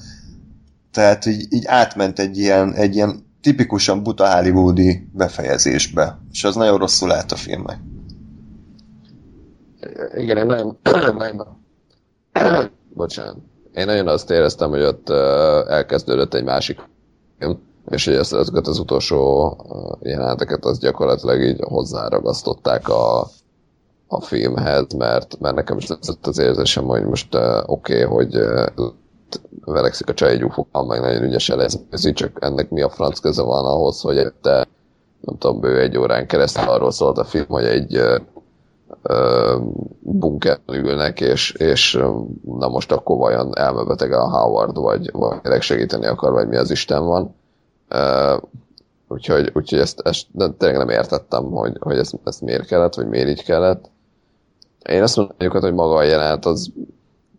tehát 0.90 1.26
így, 1.26 1.52
így 1.52 1.64
átment 1.66 2.18
egy 2.18 2.38
ilyen, 2.38 2.74
egy 2.74 2.94
ilyen 2.94 3.26
tipikusan 3.40 4.02
buta 4.02 4.34
hollywoodi 4.34 5.08
befejezésbe, 5.12 6.18
és 6.30 6.44
az 6.44 6.54
nagyon 6.54 6.78
rosszul 6.78 7.12
állt 7.12 7.32
a 7.32 7.36
filmnek. 7.36 7.78
Igen, 10.16 10.36
én 10.36 10.46
nagyon, 10.46 10.78
nagyon 11.16 11.58
bocsánat. 12.94 13.49
Én 13.80 13.86
nagyon 13.86 14.08
azt 14.08 14.30
éreztem, 14.30 14.70
hogy 14.70 14.82
ott 14.82 15.10
elkezdődött 15.68 16.34
egy 16.34 16.44
másik 16.44 16.80
film, 17.38 17.58
és 17.90 18.04
hogy 18.04 18.14
ezt, 18.14 18.34
ezeket 18.34 18.66
az 18.66 18.78
utolsó 18.78 19.56
jeleneteket 20.02 20.64
az 20.64 20.78
gyakorlatilag 20.78 21.42
így 21.42 21.60
hozzáragasztották 21.60 22.88
a, 22.88 23.20
a 24.06 24.20
filmhez, 24.20 24.92
mert, 24.92 25.38
mert 25.38 25.54
nekem 25.54 25.76
is 25.76 25.90
az 26.00 26.18
az 26.22 26.38
érzésem, 26.38 26.84
hogy 26.84 27.04
most 27.04 27.34
uh, 27.34 27.42
oké, 27.66 28.04
okay, 28.04 28.16
hogy 28.16 28.36
uh, 28.36 28.92
verekszik 29.64 30.08
a 30.08 30.14
csaj 30.14 30.30
egy 30.30 30.44
ufókkal, 30.44 30.84
meg 30.84 31.00
nagyon 31.00 31.22
ügyesen 31.22 31.60
ez, 31.60 31.78
csak 32.12 32.38
ennek 32.40 32.70
mi 32.70 32.82
a 32.82 32.88
franc 32.88 33.18
köze 33.18 33.42
van 33.42 33.64
ahhoz, 33.64 34.00
hogy 34.00 34.32
te 34.42 34.68
nem 35.20 35.38
tudom, 35.38 35.60
bő 35.60 35.78
egy 35.78 35.98
órán 35.98 36.26
keresztül 36.26 36.68
arról 36.68 36.90
szólt 36.90 37.18
a 37.18 37.24
film, 37.24 37.46
hogy 37.48 37.64
egy 37.64 37.96
uh, 37.96 38.16
bunkerben 40.00 40.84
ülnek, 40.84 41.20
és, 41.20 41.50
és 41.52 41.98
na 42.44 42.68
most 42.68 42.92
akkor 42.92 43.16
vajon 43.16 43.56
elmebeteg 43.56 44.12
a 44.12 44.28
Howard, 44.28 44.76
vagy, 44.76 45.10
vagy 45.12 45.60
segíteni 45.60 46.06
akar, 46.06 46.32
vagy 46.32 46.48
mi 46.48 46.56
az 46.56 46.70
Isten 46.70 47.04
van. 47.04 47.34
Úgyhogy, 49.08 49.50
úgyhogy 49.54 49.78
ezt, 49.78 50.00
ezt 50.00 50.26
de 50.32 50.50
tényleg 50.50 50.78
nem 50.78 50.88
értettem, 50.88 51.44
hogy, 51.44 51.76
hogy 51.80 51.98
ezt, 51.98 52.18
ezt 52.24 52.40
miért 52.40 52.66
kellett, 52.66 52.94
vagy 52.94 53.08
miért 53.08 53.28
így 53.28 53.44
kellett. 53.44 53.90
Én 54.88 55.02
azt 55.02 55.16
mondjuk, 55.16 55.52
hogy 55.52 55.74
maga 55.74 55.94
a 55.94 56.02
jelenet 56.02 56.46
az 56.46 56.72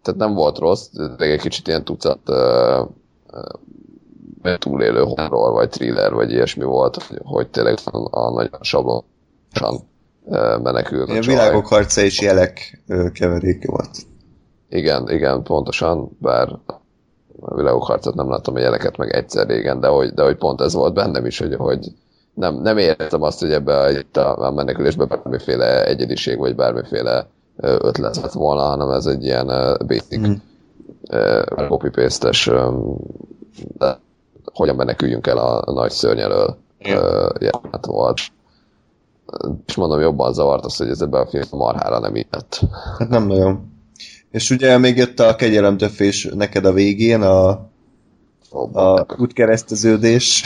tehát 0.01 0.19
nem 0.19 0.33
volt 0.33 0.57
rossz, 0.57 0.87
de 0.91 1.25
egy 1.25 1.41
kicsit 1.41 1.67
ilyen 1.67 1.83
tucat 1.83 2.19
uh, 2.29 2.87
túlélő 4.57 5.01
horror, 5.03 5.51
vagy 5.51 5.69
thriller, 5.69 6.13
vagy 6.13 6.31
ilyesmi 6.31 6.63
volt, 6.63 7.03
hogy, 7.03 7.19
hogy 7.23 7.49
tényleg 7.49 7.77
a, 7.85 8.19
a 8.19 8.31
nagyon 8.31 8.59
sablonosan 8.61 9.89
menekült 10.63 11.09
a 11.09 11.19
világok 11.19 11.67
harca 11.67 12.01
és 12.01 12.21
jelek 12.21 12.81
uh, 12.87 13.11
keveréke 13.11 13.71
volt. 13.71 13.97
Igen, 14.69 15.09
igen, 15.09 15.43
pontosan, 15.43 16.17
bár 16.19 16.59
a 17.39 17.55
világok 17.55 17.83
harcát 17.83 18.13
nem 18.13 18.29
láttam 18.29 18.55
a 18.55 18.59
jeleket 18.59 18.97
meg 18.97 19.15
egyszer 19.15 19.47
régen, 19.47 19.79
de 19.79 19.87
hogy, 19.87 20.09
de 20.09 20.23
hogy 20.23 20.37
pont 20.37 20.61
ez 20.61 20.73
volt 20.73 20.93
bennem 20.93 21.25
is, 21.25 21.39
hogy, 21.39 21.55
hogy 21.55 21.87
nem, 22.33 22.61
nem 22.61 22.77
értem 22.77 23.21
azt, 23.21 23.39
hogy 23.39 23.51
ebbe 23.51 24.03
a, 24.13 24.45
a 24.45 24.51
menekülésbe 24.51 25.05
bármiféle 25.05 25.85
egyediség, 25.85 26.37
vagy 26.37 26.55
bármiféle 26.55 27.27
ötlet 27.57 28.15
lett 28.15 28.31
volna, 28.31 28.61
hanem 28.61 28.89
ez 28.89 29.05
egy 29.05 29.23
ilyen 29.23 29.47
basic 29.87 30.27
mm. 30.27 30.33
copy-paste-es 31.67 32.49
de 33.77 33.99
hogyan 34.53 34.75
meneküljünk 34.75 35.27
el 35.27 35.37
a, 35.37 35.61
a 35.65 35.71
nagy 35.71 35.91
szörny 35.91 36.19
elől 36.19 36.57
jelenet 37.39 37.85
volt. 37.85 38.19
És 39.65 39.75
mondom, 39.75 39.99
jobban 39.99 40.33
zavart 40.33 40.65
az, 40.65 40.75
hogy 40.75 40.87
ez 40.87 41.01
ebben 41.01 41.21
a 41.21 41.29
film 41.29 41.47
marhára 41.51 41.99
nem 41.99 42.15
illett. 42.15 42.59
Hát 42.99 43.09
nem 43.09 43.27
nagyon. 43.27 43.71
És 44.31 44.49
ugye 44.49 44.77
még 44.77 44.97
jött 44.97 45.19
a 45.19 45.35
kegyelemtöfés 45.35 46.29
neked 46.35 46.65
a 46.65 46.73
végén, 46.73 47.21
a, 47.21 47.49
a 48.73 49.05
útkereszteződés. 49.17 50.43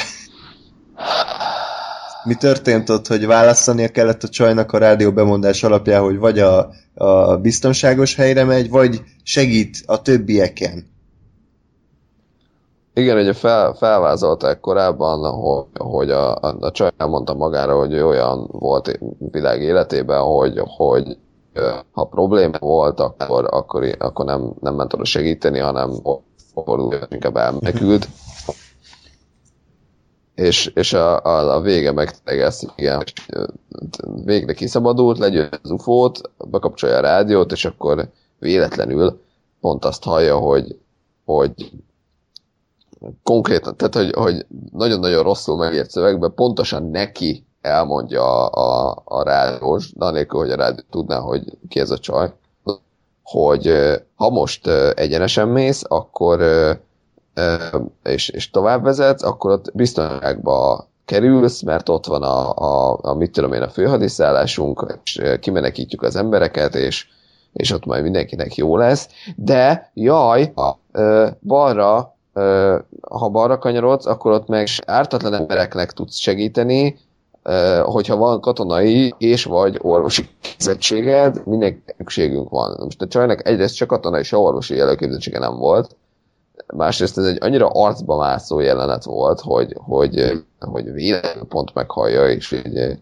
Mi 2.23 2.35
történt 2.35 2.89
ott, 2.89 3.07
hogy 3.07 3.25
választania 3.25 3.89
kellett 3.89 4.23
a 4.23 4.27
csajnak 4.27 4.71
a 4.71 4.77
rádió 4.77 5.11
bemondás 5.11 5.63
alapján, 5.63 6.01
hogy 6.01 6.17
vagy 6.17 6.39
a, 6.39 6.69
a 6.93 7.37
biztonságos 7.37 8.15
helyre 8.15 8.43
megy, 8.43 8.69
vagy 8.69 9.01
segít 9.23 9.83
a 9.85 10.01
többieken? 10.01 10.93
Igen, 12.97 13.17
ugye 13.17 13.33
fel, 13.33 13.73
felvázolták 13.73 14.59
korábban, 14.59 15.31
hogy, 15.31 15.65
hogy 15.73 16.09
a, 16.09 16.35
a, 16.35 16.55
a 16.59 16.71
csaj 16.71 16.91
mondta 16.97 17.33
magára, 17.33 17.77
hogy 17.77 17.99
olyan 17.99 18.47
volt 18.51 18.99
világ 19.31 19.61
életében, 19.61 20.21
hogy, 20.21 20.61
hogy 20.63 21.17
ha 21.91 22.03
probléma 22.03 22.57
volt, 22.59 22.99
akkor, 22.99 23.47
akkor, 23.51 23.95
akkor 23.99 24.25
nem, 24.25 24.53
nem 24.61 24.75
ment 24.75 24.93
oda 24.93 25.05
segíteni, 25.05 25.59
hanem 25.59 25.91
fordult, 26.53 27.07
inkább 27.13 27.35
elmenekült. 27.35 28.07
és, 30.35 30.65
és 30.65 30.93
a, 30.93 31.23
a, 31.23 31.55
a 31.55 31.61
vége 31.61 31.91
meg 31.91 32.13
ezt, 32.23 32.73
igen, 32.75 33.03
végre 34.23 34.53
kiszabadult, 34.53 35.17
legyőz 35.17 35.49
az 35.63 35.71
ufót, 35.71 36.21
bekapcsolja 36.37 36.97
a 36.97 37.01
rádiót, 37.01 37.51
és 37.51 37.65
akkor 37.65 38.09
véletlenül 38.39 39.21
pont 39.61 39.85
azt 39.85 40.03
hallja, 40.03 40.37
hogy, 40.37 40.79
hogy 41.25 41.71
konkrétan, 43.23 43.77
tehát 43.77 43.95
hogy, 43.95 44.11
hogy 44.13 44.45
nagyon-nagyon 44.71 45.23
rosszul 45.23 45.57
megért 45.57 45.89
szövegben 45.89 46.33
pontosan 46.35 46.89
neki 46.89 47.45
elmondja 47.61 48.47
a, 48.47 48.89
a, 48.89 49.01
a 49.05 49.23
rádiós, 49.23 49.91
anélkül, 49.97 50.39
hogy 50.39 50.51
a 50.51 50.55
rádió 50.55 50.83
tudná, 50.89 51.19
hogy 51.19 51.57
ki 51.69 51.79
ez 51.79 51.91
a 51.91 51.97
csaj, 51.97 52.33
hogy 53.23 53.73
ha 54.15 54.29
most 54.29 54.67
egyenesen 54.95 55.47
mész, 55.47 55.83
akkor 55.87 56.41
és, 58.03 58.29
és 58.29 58.49
tovább 58.49 58.83
vezetsz, 58.83 59.23
akkor 59.23 59.51
ott 59.51 59.71
biztonságba 59.73 60.87
kerülsz, 61.05 61.61
mert 61.61 61.89
ott 61.89 62.05
van 62.05 62.23
a, 62.23 62.53
a, 62.55 62.99
a 63.01 63.13
mit 63.13 63.31
tudom 63.31 63.53
én, 63.53 63.61
a 63.61 63.69
főhadiszállásunk, 63.69 64.99
és 65.03 65.21
kimenekítjük 65.39 66.01
az 66.01 66.15
embereket, 66.15 66.75
és, 66.75 67.07
és 67.53 67.71
ott 67.71 67.85
majd 67.85 68.03
mindenkinek 68.03 68.55
jó 68.55 68.77
lesz, 68.77 69.09
de 69.35 69.91
jaj, 69.93 70.51
ha 70.55 70.79
balra, 71.41 72.14
ha 73.01 73.29
balra 73.29 73.57
kanyarodsz, 73.57 74.05
akkor 74.05 74.31
ott 74.31 74.47
meg 74.47 74.67
ártatlan 74.85 75.33
embereknek 75.33 75.91
tudsz 75.91 76.17
segíteni, 76.17 76.97
hogyha 77.83 78.15
van 78.15 78.41
katonai 78.41 79.13
és 79.17 79.43
vagy 79.43 79.79
orvosi 79.81 80.29
képzettséged, 80.41 81.45
mindenkinek 81.45 81.95
szükségünk 81.97 82.49
van. 82.49 82.77
Most 82.83 83.01
a 83.01 83.07
csajnak 83.07 83.47
egyrészt 83.47 83.75
csak 83.75 83.87
katonai, 83.87 84.23
se 84.23 84.37
orvosi 84.37 84.79
előképzettsége 84.79 85.39
nem 85.39 85.57
volt, 85.57 85.95
másrészt 86.73 87.17
ez 87.17 87.25
egy 87.25 87.37
annyira 87.43 87.67
arcba 87.67 88.17
mászó 88.17 88.59
jelenet 88.59 89.03
volt, 89.03 89.39
hogy, 89.39 89.75
hogy, 89.77 90.43
hogy 90.59 90.91
véletlenül 90.91 91.47
pont 91.47 91.73
meghallja, 91.73 92.29
és 92.29 92.49
hogy 92.49 92.97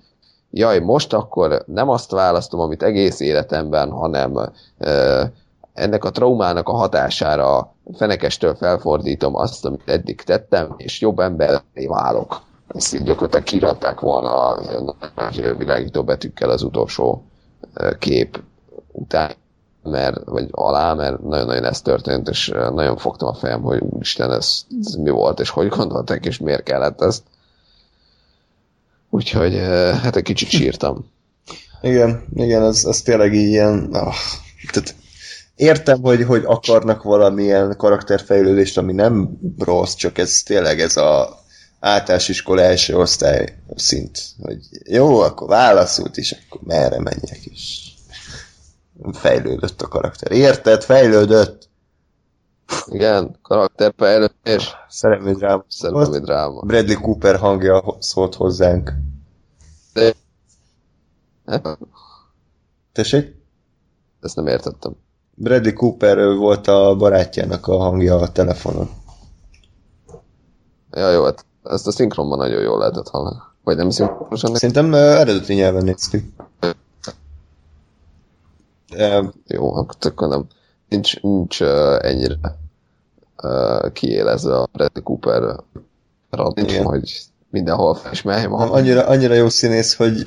jaj, 0.52 0.80
most 0.80 1.14
akkor 1.14 1.64
nem 1.66 1.90
azt 1.90 2.12
választom, 2.12 2.60
amit 2.60 2.84
egész 2.84 3.20
életemben, 3.20 3.92
hanem 3.92 4.52
ennek 5.74 6.04
a 6.04 6.12
traumának 6.12 6.70
a 6.70 6.76
hatására 6.76 7.76
fenekestől 7.94 8.56
felfordítom 8.56 9.36
azt, 9.36 9.66
amit 9.66 9.90
eddig 9.90 10.22
tettem, 10.22 10.74
és 10.78 11.02
jobb 11.02 11.20
emberré 11.20 11.88
válok. 11.88 12.42
Ezt 12.68 12.94
így 12.94 13.04
gyakorlatilag 13.04 13.46
kiratták 13.46 14.00
volna 14.00 14.48
a 14.48 15.32
világító 15.58 16.04
betűkkel 16.04 16.50
az 16.50 16.64
utolsó 16.64 17.24
kép 18.00 18.42
után 18.92 19.32
mert, 19.84 20.24
vagy 20.26 20.48
alá, 20.52 20.94
mert 20.94 21.22
nagyon-nagyon 21.22 21.66
ez 21.66 21.82
történt, 21.82 22.28
és 22.28 22.48
nagyon 22.74 22.98
fogtam 22.98 23.28
a 23.28 23.34
fejem, 23.34 23.62
hogy 23.62 23.82
úristen, 23.82 24.32
ez, 24.32 24.66
ez 24.86 24.94
mi 24.94 25.10
volt, 25.10 25.40
és 25.40 25.50
hogy 25.50 25.68
gondolták, 25.68 26.26
és 26.26 26.38
miért 26.38 26.64
kellett 26.64 27.02
ezt. 27.02 27.24
Úgyhogy 29.10 29.56
hát 30.02 30.16
egy 30.16 30.24
kicsit 30.24 30.50
sírtam. 30.50 31.06
Igen, 31.82 32.24
igen, 32.36 32.64
ez, 32.64 32.86
ez 32.86 33.02
tényleg 33.02 33.34
ilyen... 33.34 33.90
Oh, 33.94 34.14
tehát 34.72 34.96
értem, 35.56 36.02
hogy, 36.02 36.24
hogy 36.24 36.44
akarnak 36.46 37.04
valamilyen 37.04 37.78
karakterfejlődést, 37.78 38.78
ami 38.78 38.94
nem 38.94 39.38
rossz, 39.58 39.94
csak 39.94 40.18
ez 40.18 40.42
tényleg 40.44 40.80
ez 40.80 40.98
a 40.98 41.42
általános 41.80 42.30
iskola 42.30 42.62
első 42.62 42.98
osztály 42.98 43.58
szint, 43.76 44.20
hogy 44.42 44.60
jó, 44.84 45.20
akkor 45.20 45.48
válaszult 45.48 46.18
is, 46.18 46.32
akkor 46.32 46.62
merre 46.64 47.00
menjek 47.00 47.46
is 47.46 47.94
fejlődött 49.12 49.82
a 49.82 49.88
karakter. 49.88 50.32
Érted? 50.32 50.84
Fejlődött! 50.84 51.70
Igen, 52.86 53.40
karakterfejlődés. 53.42 54.74
Szerelmi 54.90 55.34
dráma. 55.34 55.66
Szerelmi 55.68 56.20
dráma. 56.20 56.60
Bradley 56.60 57.02
Cooper 57.02 57.36
hangja 57.36 57.98
szólt 58.00 58.36
hozzánk. 58.36 58.94
De... 59.94 60.14
Tessék? 62.92 63.36
Ezt 64.22 64.36
nem 64.36 64.48
értettem. 64.48 64.96
Bradley 65.36 65.74
Cooper 65.74 66.36
volt 66.36 66.68
a 66.68 66.96
barátjának 66.96 67.68
a 67.68 67.78
hangja 67.78 68.16
a 68.16 68.32
telefonon. 68.32 68.90
Ja, 70.92 71.10
jó, 71.10 71.24
hát 71.24 71.46
ezt 71.64 71.88
a 71.88 71.92
szinkronban 71.92 72.38
nagyon 72.38 72.62
jól 72.62 72.78
lehetett 72.78 73.10
hallani. 73.10 73.38
Vagy 73.64 73.78
nem 73.78 73.90
szinkronosan? 73.90 74.56
Szerintem 74.56 74.92
uh, 74.92 75.00
eredeti 75.00 75.54
nyelven 75.54 75.84
néztük. 75.84 76.26
De... 78.90 79.24
Jó, 79.48 79.76
akkor 79.76 80.28
nem. 80.28 80.46
Nincs, 80.90 81.22
nincs 81.22 81.62
uh, 81.62 81.98
ennyire 82.02 82.38
uh, 83.44 83.92
kiélezve 83.92 84.60
a 84.60 84.70
Bradley 84.72 85.04
Cooper 85.04 85.56
radni, 86.30 86.78
hogy 86.78 87.22
mindenhol 87.50 87.96
felismerje 87.96 88.48
magam. 88.48 88.72
Annyira, 88.72 89.08
annyira 89.08 89.34
jó 89.34 89.50
színész, 89.50 89.96
hogy 89.96 90.24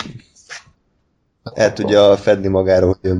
el 1.42 1.73
tudja 1.73 2.16
fedni 2.16 2.49
magáról, 2.49 2.97
hogy 3.01 3.12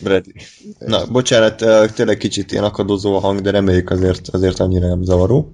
Bradley. 0.00 0.34
Na, 0.78 1.06
bocsánat, 1.06 1.64
tényleg 1.94 2.16
kicsit 2.16 2.52
ilyen 2.52 2.64
akadozó 2.64 3.16
a 3.16 3.20
hang, 3.20 3.40
de 3.40 3.50
reméljük 3.50 3.90
azért, 3.90 4.28
azért 4.28 4.60
annyira 4.60 4.88
nem 4.88 5.02
zavaró. 5.02 5.52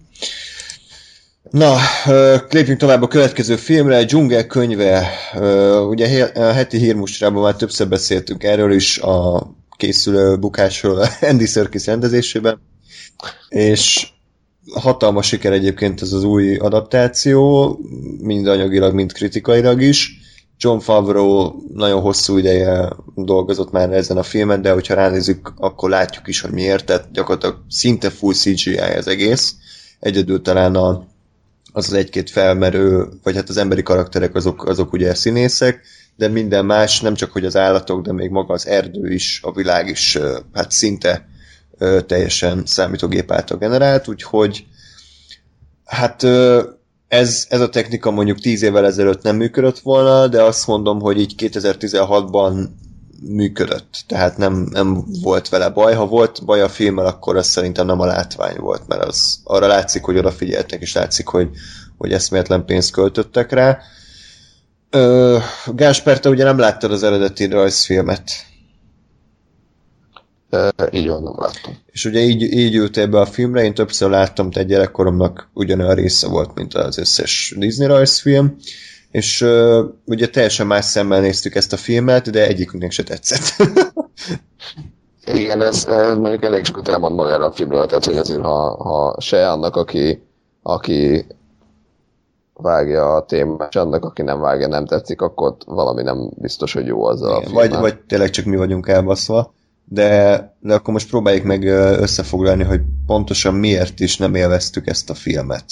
Na, 1.50 1.76
lépjünk 2.50 2.78
tovább 2.78 3.02
a 3.02 3.08
következő 3.08 3.56
filmre, 3.56 4.04
Dzsungel 4.04 4.46
könyve. 4.46 5.08
Ugye 5.88 6.24
a 6.24 6.52
heti 6.52 6.78
hírmustrában 6.78 7.42
már 7.42 7.56
többször 7.56 7.88
beszéltünk 7.88 8.44
erről 8.44 8.72
is 8.72 8.98
a 8.98 9.46
készülő 9.76 10.38
bukásról 10.38 11.06
Andy 11.30 11.46
Serkis 11.46 11.86
rendezésében, 11.86 12.60
és 13.48 14.08
hatalmas 14.74 15.26
siker 15.26 15.52
egyébként 15.52 16.02
ez 16.02 16.12
az 16.12 16.24
új 16.24 16.56
adaptáció, 16.56 17.78
mind 18.20 18.46
anyagilag, 18.46 18.94
mind 18.94 19.12
kritikailag 19.12 19.82
is. 19.82 20.20
John 20.64 20.78
Favreau 20.78 21.52
nagyon 21.74 22.00
hosszú 22.00 22.38
ideje 22.38 22.88
dolgozott 23.14 23.70
már 23.70 23.92
ezen 23.92 24.16
a 24.16 24.22
filmen, 24.22 24.62
de 24.62 24.72
hogyha 24.72 24.94
ránézzük, 24.94 25.52
akkor 25.56 25.90
látjuk 25.90 26.28
is, 26.28 26.40
hogy 26.40 26.50
miért, 26.50 26.84
tehát 26.84 27.10
gyakorlatilag 27.12 27.64
szinte 27.68 28.10
full 28.10 28.32
CGI 28.32 28.76
az 28.78 29.06
egész. 29.06 29.54
Egyedül 30.00 30.42
talán 30.42 30.74
a, 30.74 31.06
az 31.72 31.86
az 31.86 31.92
egy-két 31.92 32.30
felmerő, 32.30 33.08
vagy 33.22 33.34
hát 33.34 33.48
az 33.48 33.56
emberi 33.56 33.82
karakterek 33.82 34.34
azok, 34.34 34.66
azok 34.66 34.92
ugye 34.92 35.14
színészek, 35.14 35.80
de 36.16 36.28
minden 36.28 36.64
más, 36.64 37.00
nem 37.00 37.14
csak 37.14 37.32
hogy 37.32 37.44
az 37.44 37.56
állatok, 37.56 38.02
de 38.02 38.12
még 38.12 38.30
maga 38.30 38.54
az 38.54 38.66
erdő 38.66 39.12
is, 39.12 39.40
a 39.42 39.52
világ 39.52 39.88
is, 39.88 40.18
hát 40.52 40.70
szinte 40.70 41.28
teljesen 42.06 42.62
számítógép 42.66 43.32
által 43.32 43.58
generált, 43.58 44.08
úgyhogy 44.08 44.66
hát 45.84 46.26
ez, 47.12 47.46
ez 47.48 47.60
a 47.60 47.68
technika 47.68 48.10
mondjuk 48.10 48.40
10 48.40 48.62
évvel 48.62 48.86
ezelőtt 48.86 49.22
nem 49.22 49.36
működött 49.36 49.78
volna, 49.78 50.26
de 50.26 50.42
azt 50.42 50.66
mondom, 50.66 51.00
hogy 51.00 51.20
így 51.20 51.34
2016-ban 51.38 52.68
működött. 53.20 54.04
Tehát 54.06 54.36
nem, 54.36 54.66
nem 54.70 55.04
volt 55.22 55.48
vele 55.48 55.68
baj. 55.68 55.94
Ha 55.94 56.06
volt 56.06 56.44
baj 56.44 56.60
a 56.60 56.68
filmmel, 56.68 57.06
akkor 57.06 57.36
az 57.36 57.46
szerintem 57.46 57.86
nem 57.86 58.00
a 58.00 58.06
látvány 58.06 58.56
volt, 58.56 58.86
mert 58.86 59.04
az 59.04 59.40
arra 59.44 59.66
látszik, 59.66 60.02
hogy 60.02 60.16
odafigyeltek, 60.16 60.80
és 60.80 60.94
látszik, 60.94 61.26
hogy, 61.26 61.48
hogy 61.98 62.12
eszméletlen 62.12 62.64
pénzt 62.64 62.92
költöttek 62.92 63.52
rá. 63.52 63.78
Ö, 64.90 65.38
Gásper, 65.66 66.20
te 66.20 66.28
ugye 66.28 66.44
nem 66.44 66.58
láttad 66.58 66.92
az 66.92 67.02
eredeti 67.02 67.46
rajzfilmet. 67.46 68.30
Így 70.90 71.08
van, 71.08 71.22
nem 71.22 71.34
láttam. 71.36 71.72
És 71.86 72.04
ugye 72.04 72.20
így, 72.20 72.42
így 72.42 72.74
ültél 72.74 73.06
be 73.06 73.20
a 73.20 73.26
filmre, 73.26 73.64
én 73.64 73.74
többször 73.74 74.10
láttam, 74.10 74.50
te 74.50 74.62
gyerekkoromnak 74.62 75.50
ugyanolyan 75.54 75.94
része 75.94 76.28
volt, 76.28 76.54
mint 76.54 76.74
az 76.74 76.98
összes 76.98 77.54
Disney 77.58 77.86
rajzfilm, 77.86 78.56
és 79.10 79.40
uh, 79.40 79.84
ugye 80.04 80.28
teljesen 80.28 80.66
más 80.66 80.84
szemmel 80.84 81.20
néztük 81.20 81.54
ezt 81.54 81.72
a 81.72 81.76
filmet, 81.76 82.30
de 82.30 82.46
egyikünknek 82.46 82.90
se 82.90 83.02
tetszett. 83.02 83.42
Igen, 85.24 85.62
ez, 85.62 85.86
ez 85.86 86.16
mondjuk 86.16 86.44
elég 86.44 86.64
sokat 86.64 86.88
elmond 86.88 87.14
magára 87.14 87.44
a 87.44 87.52
filmről, 87.52 87.86
tehát 87.86 88.04
hogy 88.04 88.16
azért, 88.16 88.40
ha, 88.40 88.76
ha 88.82 89.20
se 89.20 89.50
annak, 89.50 89.76
aki, 89.76 90.22
aki 90.62 91.26
vágja 92.52 93.14
a 93.14 93.24
témát, 93.24 93.68
és 93.68 93.76
annak, 93.76 94.04
aki 94.04 94.22
nem 94.22 94.40
vágja, 94.40 94.68
nem 94.68 94.86
tetszik, 94.86 95.20
akkor 95.20 95.56
valami 95.66 96.02
nem 96.02 96.30
biztos, 96.34 96.72
hogy 96.72 96.86
jó 96.86 97.04
az 97.04 97.22
a 97.22 97.42
vagy, 97.52 97.70
vagy 97.70 98.00
tényleg 98.00 98.30
csak 98.30 98.44
mi 98.44 98.56
vagyunk 98.56 98.88
elbaszva 98.88 99.52
de, 99.92 100.56
de 100.60 100.74
akkor 100.74 100.92
most 100.92 101.08
próbáljuk 101.08 101.44
meg 101.44 101.64
összefoglalni, 102.00 102.62
hogy 102.62 102.80
pontosan 103.06 103.54
miért 103.54 104.00
is 104.00 104.16
nem 104.16 104.34
élveztük 104.34 104.86
ezt 104.86 105.10
a 105.10 105.14
filmet. 105.14 105.64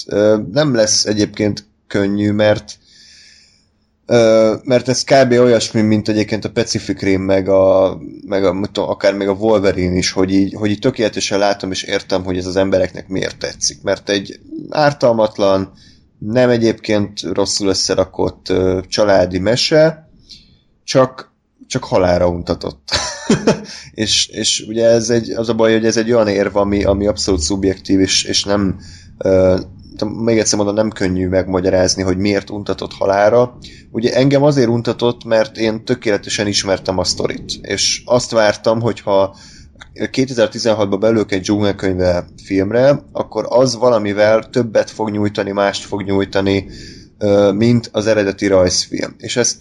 Nem 0.52 0.74
lesz 0.74 1.04
egyébként 1.04 1.66
könnyű, 1.86 2.32
mert 2.32 2.78
mert 4.62 4.88
ez 4.88 5.04
kb. 5.04 5.32
olyasmi, 5.32 5.80
mint 5.80 6.08
egyébként 6.08 6.44
a 6.44 6.50
Pacific 6.50 7.00
Rim, 7.00 7.22
meg, 7.22 7.48
a, 7.48 7.98
meg 8.26 8.44
a, 8.44 8.56
akár 8.74 9.14
még 9.14 9.28
a 9.28 9.32
Wolverine 9.32 9.96
is, 9.96 10.10
hogy 10.10 10.32
így, 10.32 10.54
hogy 10.54 10.70
így 10.70 10.78
tökéletesen 10.78 11.38
látom 11.38 11.70
és 11.70 11.82
értem, 11.82 12.24
hogy 12.24 12.38
ez 12.38 12.46
az 12.46 12.56
embereknek 12.56 13.08
miért 13.08 13.38
tetszik. 13.38 13.82
Mert 13.82 14.08
egy 14.08 14.40
ártalmatlan, 14.68 15.72
nem 16.18 16.50
egyébként 16.50 17.20
rosszul 17.20 17.68
összerakott 17.68 18.52
családi 18.88 19.38
mese, 19.38 20.10
csak, 20.84 21.32
csak 21.66 21.84
halára 21.84 22.28
untatott. 22.28 22.90
és, 23.94 24.26
és 24.26 24.64
ugye 24.68 24.86
ez 24.86 25.10
egy, 25.10 25.30
az 25.30 25.48
a 25.48 25.54
baj, 25.54 25.72
hogy 25.72 25.84
ez 25.84 25.96
egy 25.96 26.12
olyan 26.12 26.28
érv, 26.28 26.56
ami, 26.56 26.84
ami 26.84 27.06
abszolút 27.06 27.40
szubjektív, 27.40 28.00
és, 28.00 28.24
és 28.24 28.44
nem 28.44 28.80
uh, 29.24 29.60
még 30.06 30.38
egyszer 30.38 30.56
mondom, 30.56 30.74
nem 30.74 30.90
könnyű 30.90 31.28
megmagyarázni, 31.28 32.02
hogy 32.02 32.16
miért 32.16 32.50
untatott 32.50 32.92
halára. 32.92 33.58
Ugye 33.90 34.14
engem 34.14 34.42
azért 34.42 34.68
untatott, 34.68 35.24
mert 35.24 35.56
én 35.56 35.84
tökéletesen 35.84 36.46
ismertem 36.46 36.98
a 36.98 37.04
sztorit, 37.04 37.52
és 37.62 38.02
azt 38.04 38.30
vártam, 38.30 38.80
hogyha 38.80 39.36
2016-ban 39.94 40.96
belők 41.00 41.32
egy 41.32 41.40
dzsungelkönyve 41.40 42.26
filmre, 42.44 43.02
akkor 43.12 43.46
az 43.48 43.76
valamivel 43.76 44.48
többet 44.50 44.90
fog 44.90 45.10
nyújtani, 45.10 45.50
mást 45.50 45.84
fog 45.84 46.02
nyújtani, 46.02 46.66
mint 47.54 47.88
az 47.92 48.06
eredeti 48.06 48.46
rajzfilm. 48.46 49.14
És 49.18 49.36
ezt 49.36 49.56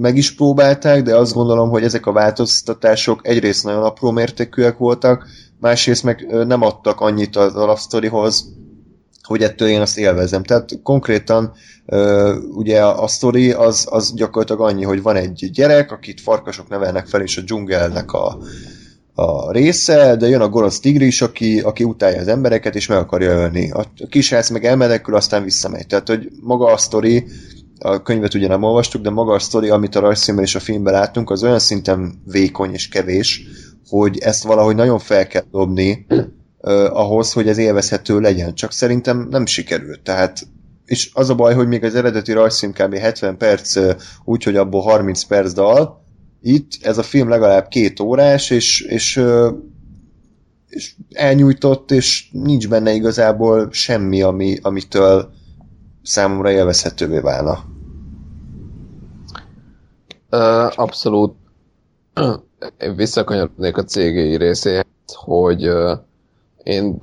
meg 0.00 0.16
is 0.16 0.34
próbálták, 0.34 1.02
de 1.02 1.16
azt 1.16 1.32
gondolom, 1.32 1.70
hogy 1.70 1.82
ezek 1.82 2.06
a 2.06 2.12
változtatások 2.12 3.20
egyrészt 3.22 3.64
nagyon 3.64 3.82
apró 3.82 4.10
mértékűek 4.10 4.78
voltak, 4.78 5.26
másrészt 5.60 6.02
meg 6.02 6.26
nem 6.46 6.62
adtak 6.62 7.00
annyit 7.00 7.36
az 7.36 7.54
alapsztorihoz, 7.54 8.44
hogy 9.22 9.42
ettől 9.42 9.68
én 9.68 9.80
azt 9.80 9.98
élvezem. 9.98 10.42
Tehát 10.42 10.68
konkrétan 10.82 11.52
ugye 12.54 12.84
a, 12.84 13.06
sztori 13.06 13.52
az, 13.52 13.86
az 13.90 14.14
gyakorlatilag 14.14 14.60
annyi, 14.60 14.84
hogy 14.84 15.02
van 15.02 15.16
egy 15.16 15.50
gyerek, 15.52 15.92
akit 15.92 16.20
farkasok 16.20 16.68
nevelnek 16.68 17.06
fel, 17.06 17.20
és 17.20 17.36
a 17.36 17.42
dzsungelnek 17.42 18.12
a, 18.12 18.38
a 19.14 19.52
része, 19.52 20.16
de 20.16 20.28
jön 20.28 20.40
a 20.40 20.48
gonosz 20.48 20.80
tigris, 20.80 21.22
aki, 21.22 21.60
aki 21.60 21.84
utálja 21.84 22.20
az 22.20 22.28
embereket, 22.28 22.74
és 22.74 22.86
meg 22.86 22.98
akarja 22.98 23.30
ölni. 23.30 23.70
A 23.70 23.86
kisrác 24.08 24.50
meg 24.50 24.64
elmenekül, 24.64 25.14
aztán 25.14 25.44
visszamegy. 25.44 25.86
Tehát, 25.86 26.08
hogy 26.08 26.28
maga 26.40 26.72
a 26.72 26.76
sztori 26.76 27.26
a 27.82 28.02
könyvet 28.02 28.34
ugye 28.34 28.48
nem 28.48 28.62
olvastuk, 28.62 29.02
de 29.02 29.10
maga 29.10 29.32
a 29.32 29.38
sztori, 29.38 29.68
amit 29.68 29.94
a 29.94 30.00
rajzfilmben 30.00 30.44
és 30.44 30.54
a 30.54 30.60
filmben 30.60 30.92
láttunk, 30.92 31.30
az 31.30 31.42
olyan 31.42 31.58
szinten 31.58 32.22
vékony 32.24 32.72
és 32.72 32.88
kevés, 32.88 33.42
hogy 33.88 34.18
ezt 34.18 34.44
valahogy 34.44 34.74
nagyon 34.74 34.98
fel 34.98 35.26
kell 35.26 35.44
dobni 35.50 36.06
uh, 36.08 36.24
ahhoz, 36.98 37.32
hogy 37.32 37.48
ez 37.48 37.58
élvezhető 37.58 38.20
legyen. 38.20 38.54
Csak 38.54 38.72
szerintem 38.72 39.26
nem 39.30 39.46
sikerült. 39.46 40.00
Tehát 40.02 40.46
és 40.90 41.10
az 41.14 41.30
a 41.30 41.34
baj, 41.34 41.54
hogy 41.54 41.68
még 41.68 41.84
az 41.84 41.94
eredeti 41.94 42.32
rajzfilm 42.32 42.72
kb. 42.72 42.94
70 42.94 43.36
perc, 43.36 43.78
úgyhogy 44.24 44.56
abból 44.56 44.82
30 44.82 45.22
perc 45.22 45.52
dal, 45.52 46.04
itt 46.42 46.70
ez 46.82 46.98
a 46.98 47.02
film 47.02 47.28
legalább 47.28 47.68
két 47.68 48.00
órás, 48.00 48.50
és, 48.50 48.80
és, 48.80 49.22
és 50.68 50.94
elnyújtott, 51.12 51.90
és 51.90 52.28
nincs 52.32 52.68
benne 52.68 52.92
igazából 52.92 53.68
semmi, 53.72 54.22
ami, 54.22 54.58
amitől 54.62 55.32
számomra 56.02 56.50
élvezhetővé 56.50 57.18
válna. 57.18 57.64
Abszolút. 60.74 61.34
Visszakanyarodnék 62.96 63.76
a 63.76 63.84
cégei 63.84 64.36
részéhez, 64.36 64.84
hogy 65.06 65.70
én 66.62 66.98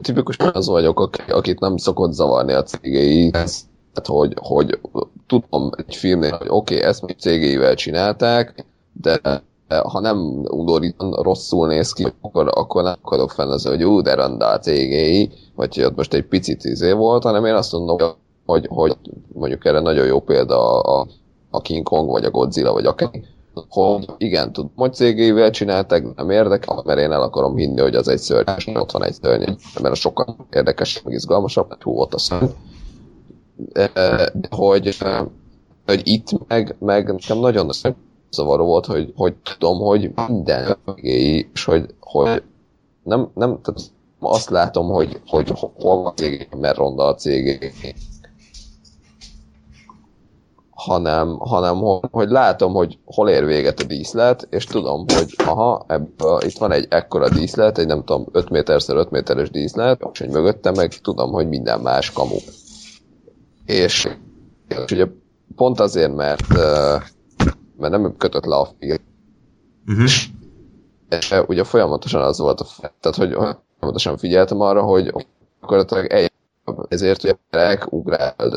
tipikusan 0.00 0.50
az 0.52 0.68
vagyok, 0.68 1.10
akit 1.28 1.60
nem 1.60 1.76
szokott 1.76 2.12
zavarni 2.12 2.52
a 2.52 2.62
cégei, 2.62 3.30
tehát 3.30 4.06
hogy, 4.06 4.34
hogy 4.40 4.80
tudom 5.26 5.70
egy 5.86 5.96
filmnél, 5.96 6.36
hogy 6.36 6.46
oké, 6.50 6.76
okay, 6.76 6.88
ezt 6.88 7.02
még 7.02 7.16
cégeivel 7.18 7.74
csinálták, 7.74 8.66
de 8.92 9.20
ha 9.68 10.00
nem 10.00 10.18
undorítan 10.50 11.12
rosszul 11.12 11.66
néz 11.66 11.92
ki, 11.92 12.06
akkor, 12.20 12.50
akkor 12.54 12.82
nem 12.82 12.96
akarok 13.02 13.30
fenn 13.30 13.50
az, 13.50 13.66
hogy 13.66 13.84
ú, 13.84 14.00
de 14.00 14.14
randál 14.14 14.56
a 14.56 14.58
cégei, 14.58 15.30
vagy 15.54 15.74
hogy 15.74 15.84
ott 15.84 15.96
most 15.96 16.14
egy 16.14 16.26
picit 16.26 16.64
izé 16.64 16.92
volt, 16.92 17.22
hanem 17.22 17.44
én 17.44 17.54
azt 17.54 17.72
mondom, 17.72 18.12
hogy, 18.46 18.66
hogy 18.68 18.96
mondjuk 19.32 19.64
erre 19.64 19.80
nagyon 19.80 20.06
jó 20.06 20.20
példa 20.20 20.80
a, 20.80 21.00
a 21.00 21.06
King 21.60 21.82
Kong, 21.82 22.08
vagy 22.10 22.24
a 22.24 22.30
Godzilla, 22.30 22.72
vagy 22.72 22.86
akár, 22.86 23.10
hogy 23.68 24.06
igen, 24.18 24.52
tud, 24.52 24.66
hogy 24.74 24.94
cégével 24.94 25.50
csináltak, 25.50 26.16
nem 26.16 26.30
érdekel, 26.30 26.82
mert 26.84 26.98
én 26.98 27.12
el 27.12 27.22
akarom 27.22 27.56
hinni, 27.56 27.80
hogy 27.80 27.94
az 27.94 28.08
egy 28.08 28.18
szörny, 28.18 28.50
és 28.56 28.66
ott 28.66 28.90
van 28.90 29.04
egy 29.04 29.14
szörny, 29.22 29.52
mert 29.80 29.94
a 29.94 29.94
sokkal 29.94 30.36
érdekes, 30.50 31.02
meg 31.02 31.14
izgalmasabb, 31.14 31.68
mert 31.68 31.82
hú 31.82 31.92
volt 31.92 32.14
a 32.14 32.18
szörny. 32.18 32.50
De, 33.72 33.90
hogy, 34.50 34.96
hogy 35.86 36.00
itt 36.04 36.46
meg, 36.48 36.76
meg 36.78 37.12
nekem 37.12 37.38
nagyon 37.38 37.70
zavaró 38.30 38.64
volt, 38.64 38.86
hogy, 38.86 39.12
hogy 39.16 39.34
tudom, 39.42 39.78
hogy 39.78 40.10
minden 40.28 40.76
és 41.00 41.64
hogy, 41.64 41.86
hogy 42.00 42.42
nem, 43.02 43.30
nem, 43.34 43.60
tehát 43.62 43.80
azt 44.20 44.50
látom, 44.50 44.88
hogy, 44.88 45.20
hogy 45.26 45.50
hol 45.54 45.96
van 45.96 46.06
a 46.06 46.12
cég, 46.14 46.48
mert 46.60 46.76
ronda 46.76 47.04
a 47.04 47.14
cég, 47.14 47.72
hanem, 50.78 51.38
hanem 51.38 51.76
hogy 52.10 52.28
látom, 52.28 52.72
hogy 52.72 52.98
hol 53.04 53.28
ér 53.28 53.44
véget 53.44 53.80
a 53.80 53.84
díszlet, 53.84 54.46
és 54.50 54.64
tudom, 54.64 55.04
hogy 55.14 55.34
aha, 55.36 55.84
ebből, 55.88 56.40
itt 56.42 56.58
van 56.58 56.72
egy 56.72 56.86
ekkora 56.90 57.28
díszlet, 57.28 57.78
egy 57.78 57.86
nem 57.86 58.04
tudom, 58.04 58.26
5 58.32 58.50
méterszer 58.50 58.96
5 58.96 59.10
méteres 59.10 59.50
díszlet, 59.50 60.08
és 60.12 60.18
hogy 60.18 60.28
mögöttem 60.28 60.74
meg 60.76 60.88
tudom, 60.88 61.32
hogy 61.32 61.48
minden 61.48 61.80
más 61.80 62.12
kamu. 62.12 62.36
És, 63.66 64.08
és 64.68 64.92
ugye 64.92 65.06
pont 65.56 65.80
azért, 65.80 66.14
mert, 66.14 66.48
mert 67.76 67.92
nem 67.92 68.16
kötött 68.16 68.44
le 68.44 68.56
a 68.56 68.68
film. 68.78 68.96
Uh-huh. 69.86 70.04
És 71.08 71.34
ugye 71.46 71.64
folyamatosan 71.64 72.22
az 72.22 72.38
volt 72.38 72.60
a 72.60 72.66
tehát 73.00 73.16
hogy 73.16 73.56
folyamatosan 73.78 74.16
figyeltem 74.16 74.60
arra, 74.60 74.82
hogy 74.82 75.12
gyakorlatilag 75.60 76.06
egy 76.12 76.32
Ezért 76.88 77.24
ugye 77.24 77.78
ugráld 77.90 78.52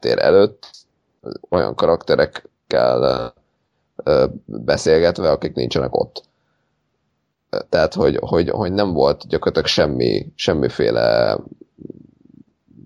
tér 0.00 0.18
előtt 0.18 0.70
olyan 1.48 1.74
karakterekkel 1.74 3.32
beszélgetve, 4.44 5.30
akik 5.30 5.54
nincsenek 5.54 5.94
ott. 5.96 6.22
Tehát, 7.68 7.94
hogy, 7.94 8.16
hogy, 8.20 8.48
hogy 8.48 8.72
nem 8.72 8.92
volt 8.92 9.26
gyakorlatilag 9.26 9.68
semmi, 9.68 10.32
semmiféle 10.34 11.38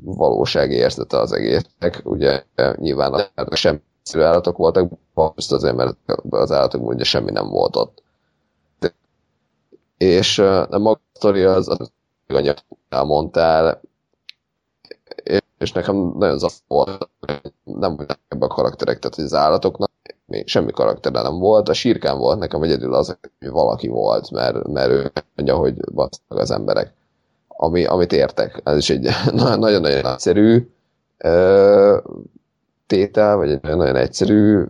valósági 0.02 0.74
érzete 0.74 1.18
az 1.18 1.32
egésznek. 1.32 2.00
Ugye 2.04 2.42
nyilván 2.76 3.12
a 3.34 3.54
semmi 3.54 3.80
állatok 4.12 4.56
voltak, 4.56 4.92
most 5.14 5.52
azért, 5.52 5.76
mert 5.76 5.96
az 6.30 6.52
állatok 6.52 6.88
ugye 6.88 7.04
semmi 7.04 7.30
nem 7.30 7.48
volt 7.48 7.76
ott. 7.76 8.02
És 9.96 10.38
a 10.38 10.78
maga 10.78 11.00
az, 11.54 11.68
az 11.68 11.92
anyag 12.26 12.56
elmondtál, 12.88 13.80
és 15.58 15.72
nekem 15.72 16.12
nagyon 16.18 16.38
zav 16.38 16.52
volt, 16.66 17.08
nem 17.64 17.96
voltak 17.96 18.18
ebben 18.28 18.48
a 18.48 18.54
karakterek, 18.54 18.98
tehát 18.98 19.16
az 19.16 19.34
állatoknak 19.34 19.90
még 20.26 20.48
semmi 20.48 20.70
karakter 20.70 21.12
nem 21.12 21.38
volt, 21.38 21.68
a 21.68 21.72
sírkán 21.72 22.18
volt 22.18 22.38
nekem 22.38 22.62
egyedül 22.62 22.94
az, 22.94 23.06
hogy 23.06 23.50
valaki 23.50 23.88
volt, 23.88 24.30
mert, 24.30 24.66
mert 24.66 24.90
ő 24.90 25.12
mondja, 25.34 25.56
hogy 25.56 25.74
basztak 25.92 26.38
az 26.38 26.50
emberek. 26.50 26.92
Ami, 27.48 27.84
amit 27.84 28.12
értek, 28.12 28.60
ez 28.64 28.76
is 28.76 28.90
egy 28.90 29.08
nagyon-nagyon 29.32 29.84
egyszerű 29.84 30.68
tétel, 32.94 33.36
vagy 33.36 33.50
egy 33.50 33.62
nagyon 33.62 33.96
egyszerű 33.96 34.64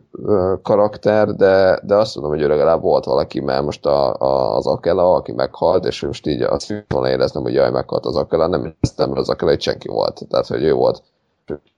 karakter, 0.63 1.35
de, 1.35 1.81
de 1.83 1.95
azt 1.95 2.15
mondom, 2.15 2.33
hogy 2.33 2.49
legalább 2.49 2.83
volt 2.83 3.05
valaki, 3.05 3.41
mert 3.41 3.65
most 3.65 3.87
a, 3.87 4.21
a, 4.21 4.57
az 4.57 4.67
Akela, 4.67 5.15
aki 5.15 5.33
meghalt, 5.33 5.85
és 5.85 6.03
most 6.03 6.27
így 6.27 6.43
azt 6.43 6.85
volna 6.89 7.11
éreznem, 7.11 7.43
hogy 7.43 7.55
jaj, 7.55 7.71
meghalt 7.71 8.07
az 8.07 8.17
Akela, 8.17 8.47
nem 8.47 8.65
éreztem, 8.65 9.09
mert 9.09 9.21
az 9.21 9.29
Akela 9.29 9.51
egy 9.51 9.63
senki 9.63 9.89
volt. 9.89 10.21
Tehát, 10.29 10.47
hogy 10.47 10.63
ő 10.63 10.73
volt 10.73 11.03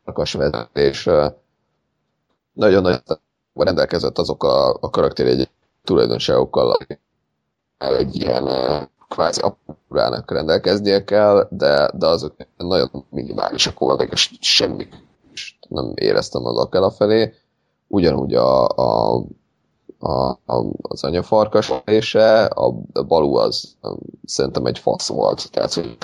a 0.05 0.69
és 0.73 1.11
nagyon 2.53 2.83
nagy 2.83 3.03
rendelkezett 3.55 4.19
azok 4.19 4.45
a, 4.45 4.69
a 4.81 4.91
karakteri 4.91 5.29
egy 5.31 5.49
tulajdonságokkal, 5.85 6.77
egy 7.79 8.17
ilyen 8.17 8.49
kvázi 9.09 9.41
apurának 9.41 10.31
rendelkeznie 10.31 11.05
kell, 11.05 11.49
de, 11.51 11.91
de 11.95 12.07
azok 12.07 12.35
nagyon 12.57 12.89
minimálisak 13.11 13.79
voltak, 13.79 14.13
és 14.13 14.31
semmi 14.41 14.89
nem 15.69 15.93
éreztem 15.95 16.47
az 16.47 16.57
Akela 16.59 16.91
felé. 16.91 17.35
Ugyanúgy 17.89 18.35
a, 18.35 18.69
a, 18.69 19.23
a, 19.99 20.29
a, 20.29 20.65
az 20.83 21.05
anyafarkas 21.05 21.67
felése, 21.67 22.45
a, 22.45 22.75
a 22.93 23.03
Balú 23.03 23.35
az 23.35 23.77
szerintem 24.25 24.67
egy 24.67 24.79
fasz 24.79 25.09
volt. 25.09 25.51
Tehát, 25.51 25.75
hogy 25.75 25.97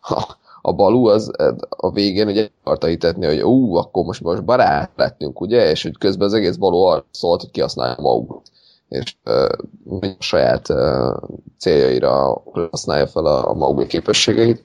a, 0.00 0.36
a 0.62 0.72
Balú 0.72 1.06
az 1.06 1.30
a 1.68 1.90
végén 1.90 2.28
ugye 2.28 2.48
akarta 2.60 2.86
hitetni, 2.86 3.26
hogy 3.26 3.42
ú, 3.42 3.74
akkor 3.74 4.04
most, 4.04 4.22
most 4.22 4.44
barát 4.44 4.90
lettünk, 4.96 5.40
ugye? 5.40 5.70
És 5.70 5.82
hogy 5.82 5.98
közben 5.98 6.26
az 6.26 6.34
egész 6.34 6.56
Balú 6.56 6.76
arra 6.76 7.04
szólt, 7.10 7.40
hogy 7.40 7.50
kihasználja 7.50 7.96
magukat 7.98 8.50
és 8.88 9.16
uh, 9.24 10.00
a 10.00 10.16
saját 10.18 10.68
uh, 10.68 11.16
céljaira 11.58 12.42
használja 12.70 13.06
fel 13.06 13.26
a, 13.26 13.48
a 13.48 13.54
maguk 13.54 13.86
képességeit 13.86 14.64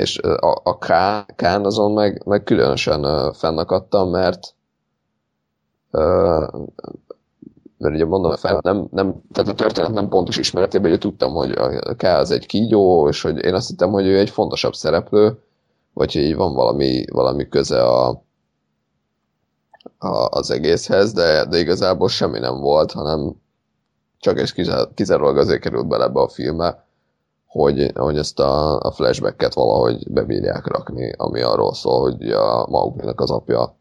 és 0.00 0.18
a, 0.18 0.60
a 0.64 0.78
Kán 1.36 1.64
azon 1.64 1.92
meg, 1.92 2.22
meg 2.26 2.42
különösen 2.42 3.32
fennakadtam, 3.32 4.10
mert 4.10 4.54
mert 7.78 7.94
ugye 7.94 8.04
mondom, 8.04 8.36
fel, 8.36 8.58
nem, 8.62 8.88
nem, 8.90 9.20
tehát 9.32 9.50
a 9.50 9.54
történet 9.54 9.92
nem 9.92 10.08
pontos 10.08 10.36
ismeretében, 10.36 10.90
hogy 10.90 10.98
tudtam, 11.00 11.32
hogy 11.32 11.50
a 11.50 11.94
K 11.96 12.02
az 12.02 12.30
egy 12.30 12.46
kígyó, 12.46 13.08
és 13.08 13.22
hogy 13.22 13.44
én 13.44 13.54
azt 13.54 13.68
hittem, 13.68 13.90
hogy 13.90 14.06
ő 14.06 14.18
egy 14.18 14.30
fontosabb 14.30 14.74
szereplő, 14.74 15.38
vagy 15.92 16.12
hogy 16.12 16.22
így 16.22 16.36
van 16.36 16.54
valami, 16.54 17.04
valami 17.10 17.48
köze 17.48 17.82
a, 17.82 18.08
a, 19.98 20.28
az 20.30 20.50
egészhez, 20.50 21.12
de, 21.12 21.44
de 21.44 21.58
igazából 21.58 22.08
semmi 22.08 22.38
nem 22.38 22.60
volt, 22.60 22.92
hanem 22.92 23.32
csak 24.18 24.38
és 24.38 24.54
kizárólag 24.94 25.36
azért 25.36 25.60
került 25.60 25.88
bele 25.88 26.04
ebbe 26.04 26.20
a 26.20 26.28
filmbe, 26.28 26.84
hogy, 27.50 27.90
hogy 27.94 28.18
ezt 28.18 28.38
a, 28.38 28.78
a 28.80 28.92
flashbacket 28.92 29.54
valahogy 29.54 30.10
bebírják 30.10 30.66
rakni, 30.66 31.12
ami 31.16 31.40
arról 31.40 31.74
szól, 31.74 32.00
hogy 32.00 32.30
a 32.30 32.66
Mauglinak 32.68 33.20
az 33.20 33.30
apja 33.30 33.76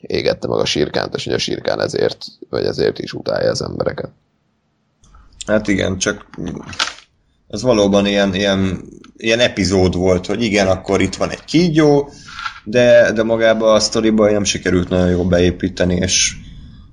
égette 0.00 0.48
meg 0.48 0.58
a 0.58 0.64
sírkánt, 0.64 1.14
és 1.14 1.24
hogy 1.24 1.32
a 1.32 1.38
sírkán 1.38 1.80
ezért, 1.80 2.24
vagy 2.50 2.64
ezért 2.64 2.98
is 2.98 3.12
utálja 3.12 3.50
az 3.50 3.62
embereket. 3.62 4.10
Hát 5.46 5.68
igen, 5.68 5.98
csak 5.98 6.26
ez 7.48 7.62
valóban 7.62 8.06
ilyen, 8.06 8.34
ilyen, 8.34 8.84
ilyen 9.16 9.40
epizód 9.40 9.94
volt, 9.94 10.26
hogy 10.26 10.42
igen, 10.42 10.68
akkor 10.68 11.00
itt 11.00 11.14
van 11.14 11.30
egy 11.30 11.44
kígyó, 11.44 12.10
de, 12.64 13.12
de 13.12 13.22
magába 13.22 13.72
a 13.72 13.80
sztoriba 13.80 14.30
nem 14.30 14.44
sikerült 14.44 14.88
nagyon 14.88 15.10
jól 15.10 15.24
beépíteni, 15.24 15.94
és, 15.94 16.36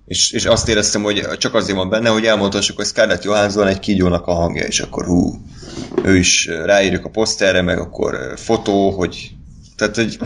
és, 0.09 0.31
és 0.31 0.45
azt 0.45 0.67
éreztem, 0.67 1.03
hogy 1.03 1.27
csak 1.37 1.53
azért 1.53 1.77
van 1.77 1.89
benne, 1.89 2.09
hogy 2.09 2.25
elmondhassuk, 2.25 2.75
hogy 2.75 2.85
Scarlett 2.85 3.23
Johansson 3.23 3.67
egy 3.67 3.79
kígyónak 3.79 4.27
a 4.27 4.33
hangja, 4.33 4.63
és 4.63 4.79
akkor 4.79 5.05
hú, 5.05 5.41
ő 6.03 6.15
is 6.15 6.45
ráírjuk 6.45 7.05
a 7.05 7.09
poszterre, 7.09 7.61
meg 7.61 7.79
akkor 7.79 8.33
fotó, 8.35 8.91
hogy 8.91 9.31
tehát, 9.75 9.95
hogy 9.95 10.17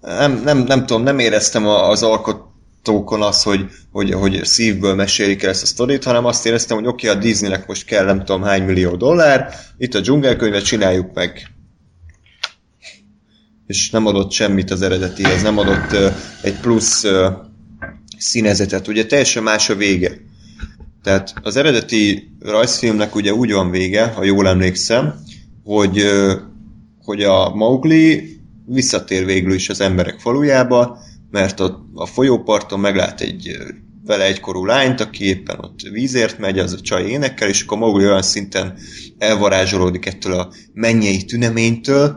nem, 0.00 0.42
nem, 0.44 0.58
nem 0.58 0.86
tudom, 0.86 1.02
nem 1.02 1.18
éreztem 1.18 1.66
az 1.66 2.02
alkotókon 2.02 3.22
az, 3.22 3.42
hogy, 3.42 3.66
hogy, 3.92 4.12
hogy 4.12 4.44
szívből 4.44 4.94
mesélik 4.94 5.42
el 5.42 5.50
ezt 5.50 5.62
a 5.62 5.66
sztorit, 5.66 6.04
hanem 6.04 6.24
azt 6.24 6.46
éreztem, 6.46 6.76
hogy 6.76 6.86
oké, 6.86 7.08
okay, 7.08 7.18
a 7.18 7.22
Disneynek 7.22 7.66
most 7.66 7.84
kell 7.84 8.04
nem 8.04 8.24
tudom 8.24 8.42
hány 8.42 8.62
millió 8.62 8.96
dollár, 8.96 9.54
itt 9.78 9.94
a 9.94 10.00
dzsungelkönyvet 10.00 10.64
csináljuk 10.64 11.14
meg. 11.14 11.48
És 13.66 13.90
nem 13.90 14.06
adott 14.06 14.30
semmit 14.30 14.70
az 14.70 14.82
eredetihez, 14.82 15.42
nem 15.42 15.58
adott 15.58 15.92
uh, 15.92 16.12
egy 16.42 16.60
plusz 16.60 17.04
uh, 17.04 17.52
színezetet. 18.24 18.88
Ugye 18.88 19.06
teljesen 19.06 19.42
más 19.42 19.70
a 19.70 19.74
vége. 19.74 20.12
Tehát 21.02 21.34
az 21.42 21.56
eredeti 21.56 22.30
rajzfilmnek 22.40 23.14
ugye 23.14 23.34
úgy 23.34 23.52
van 23.52 23.70
vége, 23.70 24.06
ha 24.06 24.24
jól 24.24 24.48
emlékszem, 24.48 25.14
hogy, 25.64 26.04
hogy 27.04 27.22
a 27.22 27.54
Mowgli 27.54 28.36
visszatér 28.66 29.24
végül 29.24 29.54
is 29.54 29.68
az 29.68 29.80
emberek 29.80 30.20
falujába, 30.20 30.98
mert 31.30 31.60
a, 31.60 31.86
a 31.94 32.06
folyóparton 32.06 32.80
meglát 32.80 33.20
egy 33.20 33.56
vele 34.06 34.24
egykorú 34.24 34.64
lányt, 34.64 35.00
aki 35.00 35.24
éppen 35.24 35.58
ott 35.60 35.80
vízért 35.92 36.38
megy, 36.38 36.58
az 36.58 36.72
a 36.72 36.80
csaj 36.80 37.06
énekel, 37.06 37.48
és 37.48 37.62
akkor 37.62 37.78
Mowgli 37.78 38.04
olyan 38.04 38.22
szinten 38.22 38.74
elvarázsolódik 39.18 40.06
ettől 40.06 40.32
a 40.32 40.52
mennyei 40.72 41.24
tüneménytől, 41.24 42.16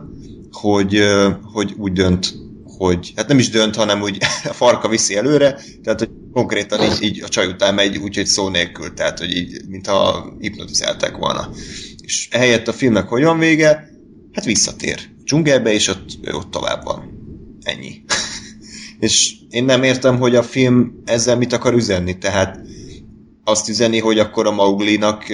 hogy, 0.50 1.02
hogy 1.42 1.74
úgy 1.76 1.92
dönt, 1.92 2.34
hogy 2.78 3.12
hát 3.16 3.28
nem 3.28 3.38
is 3.38 3.48
dönt, 3.50 3.76
hanem 3.76 4.02
úgy 4.02 4.18
a 4.44 4.52
farka 4.52 4.88
viszi 4.88 5.16
előre, 5.16 5.58
tehát 5.82 5.98
hogy 5.98 6.10
konkrétan 6.32 6.82
így, 6.82 7.02
így 7.02 7.22
a 7.22 7.28
csaj 7.28 7.46
után 7.46 7.74
megy, 7.74 7.96
úgyhogy 7.96 8.26
szó 8.26 8.48
nélkül, 8.48 8.94
tehát 8.94 9.18
hogy 9.18 9.36
így, 9.36 9.60
mintha 9.68 10.32
hipnotizálták 10.38 11.16
volna. 11.16 11.50
És 12.02 12.28
ehelyett 12.30 12.68
a 12.68 12.72
filmnek 12.72 13.08
hogy 13.08 13.22
van 13.22 13.38
vége? 13.38 13.90
Hát 14.32 14.44
visszatér 14.44 15.00
dzsungelbe, 15.24 15.72
és 15.72 15.88
ott, 15.88 16.06
ott 16.32 16.50
tovább 16.50 16.84
van. 16.84 17.12
Ennyi. 17.62 18.02
és 19.06 19.34
én 19.50 19.64
nem 19.64 19.82
értem, 19.82 20.18
hogy 20.18 20.34
a 20.34 20.42
film 20.42 21.02
ezzel 21.04 21.36
mit 21.36 21.52
akar 21.52 21.74
üzenni, 21.74 22.18
tehát 22.18 22.60
azt 23.44 23.68
üzeni, 23.68 23.98
hogy 23.98 24.18
akkor 24.18 24.46
a 24.46 24.52
Mauglinak 24.52 25.24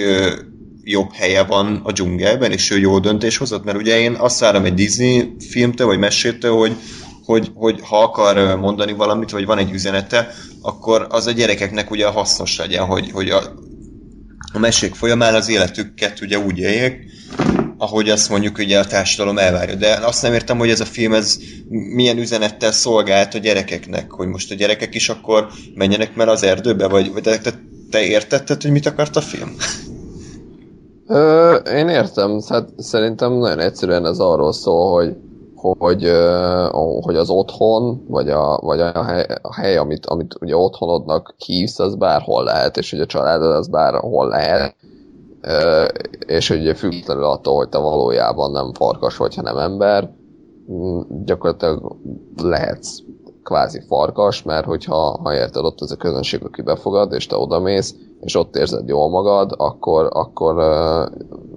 jobb 0.83 1.13
helye 1.13 1.43
van 1.43 1.81
a 1.83 1.91
dzsungelben, 1.91 2.51
és 2.51 2.71
ő 2.71 2.79
jó 2.79 2.99
döntés 2.99 3.37
hozott, 3.37 3.63
mert 3.63 3.77
ugye 3.77 3.99
én 3.99 4.13
azt 4.13 4.39
várom 4.39 4.65
egy 4.65 4.73
Disney 4.73 5.35
filmtől, 5.39 5.87
vagy 5.87 5.99
mesétől, 5.99 6.55
hogy 6.55 6.75
hogy, 7.25 7.51
hogy 7.53 7.79
ha 7.81 8.01
akar 8.01 8.57
mondani 8.57 8.93
valamit, 8.93 9.31
vagy 9.31 9.45
van 9.45 9.57
egy 9.57 9.71
üzenete, 9.71 10.27
akkor 10.61 11.07
az 11.09 11.27
a 11.27 11.31
gyerekeknek 11.31 11.91
ugye 11.91 12.07
hasznos 12.07 12.57
legyen, 12.57 12.85
hogy, 12.85 13.11
hogy 13.11 13.29
a, 13.29 13.41
a 14.53 14.59
mesék 14.59 14.95
folyamán 14.95 15.35
az 15.35 15.49
életüket 15.49 16.21
ugye 16.21 16.39
úgy 16.39 16.57
éljék, 16.57 16.99
ahogy 17.77 18.09
azt 18.09 18.29
mondjuk 18.29 18.57
ugye 18.57 18.79
a 18.79 18.85
társadalom 18.85 19.37
elvárja. 19.37 19.75
De 19.75 19.99
azt 20.03 20.21
nem 20.21 20.33
értem, 20.33 20.57
hogy 20.57 20.69
ez 20.69 20.79
a 20.79 20.85
film 20.85 21.13
ez 21.13 21.37
milyen 21.69 22.17
üzenettel 22.17 22.71
szolgált 22.71 23.33
a 23.33 23.37
gyerekeknek, 23.37 24.11
hogy 24.11 24.27
most 24.27 24.51
a 24.51 24.55
gyerekek 24.55 24.95
is 24.95 25.09
akkor 25.09 25.47
menjenek 25.75 26.15
meg 26.15 26.27
az 26.27 26.43
erdőbe, 26.43 26.87
vagy, 26.87 27.13
vagy 27.13 27.23
te, 27.23 27.39
te 27.89 28.01
értetted, 28.01 28.61
hogy 28.61 28.71
mit 28.71 28.85
akart 28.85 29.15
a 29.15 29.21
film? 29.21 29.55
Ö, 31.07 31.53
én 31.55 31.87
értem, 31.87 32.39
hát 32.49 32.69
szerintem 32.77 33.33
nagyon 33.33 33.59
egyszerűen 33.59 34.05
ez 34.05 34.17
arról 34.17 34.53
szól, 34.53 34.93
hogy 34.93 35.15
hogy, 35.73 36.11
hogy 37.01 37.15
az 37.15 37.29
otthon, 37.29 38.05
vagy 38.07 38.29
a, 38.29 38.59
vagy 38.61 38.79
a 38.79 39.03
hely, 39.03 39.25
a 39.41 39.53
hely 39.53 39.77
amit, 39.77 40.05
amit 40.05 40.35
ugye 40.41 40.57
otthonodnak 40.57 41.35
hívsz, 41.45 41.79
az 41.79 41.95
bárhol 41.95 42.43
lehet, 42.43 42.77
és 42.77 42.91
hogy 42.91 42.99
a 42.99 43.05
családod 43.05 43.51
az 43.51 43.67
bárhol 43.67 44.27
lehet, 44.27 44.75
és 46.25 46.47
hogy 46.47 46.77
függetlenül 46.77 47.23
attól, 47.23 47.55
hogy 47.55 47.69
te 47.69 47.77
valójában 47.77 48.51
nem 48.51 48.73
farkas 48.73 49.17
vagy, 49.17 49.35
hanem 49.35 49.57
ember, 49.57 50.11
gyakorlatilag 51.25 51.95
lehetsz 52.43 52.99
kvázi 53.43 53.81
farkas, 53.87 54.43
mert 54.43 54.65
hogyha 54.65 55.19
ha 55.23 55.33
érted, 55.33 55.63
ott 55.63 55.81
az 55.81 55.91
a 55.91 55.95
közönség, 55.95 56.43
aki 56.43 56.61
befogad, 56.61 57.13
és 57.13 57.27
te 57.27 57.37
odamész, 57.37 57.95
és 58.21 58.35
ott 58.35 58.55
érzed 58.55 58.87
jól 58.87 59.09
magad, 59.09 59.53
akkor, 59.57 60.09
akkor 60.11 60.55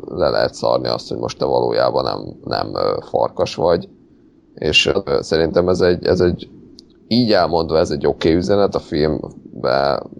le 0.09 0.28
lehet 0.28 0.54
szarni 0.54 0.88
azt, 0.88 1.09
hogy 1.09 1.18
most 1.18 1.38
te 1.38 1.44
valójában 1.44 2.04
nem, 2.04 2.36
nem 2.44 3.00
farkas 3.00 3.54
vagy, 3.54 3.88
és 4.59 4.90
szerintem 5.20 5.68
ez 5.68 5.80
egy, 5.80 6.06
ez 6.06 6.20
egy 6.20 6.48
így 7.09 7.32
elmondva 7.32 7.78
ez 7.78 7.90
egy 7.90 8.06
oké 8.06 8.28
okay 8.28 8.40
üzenet 8.40 8.74
a 8.74 8.80
filmben, 8.80 10.11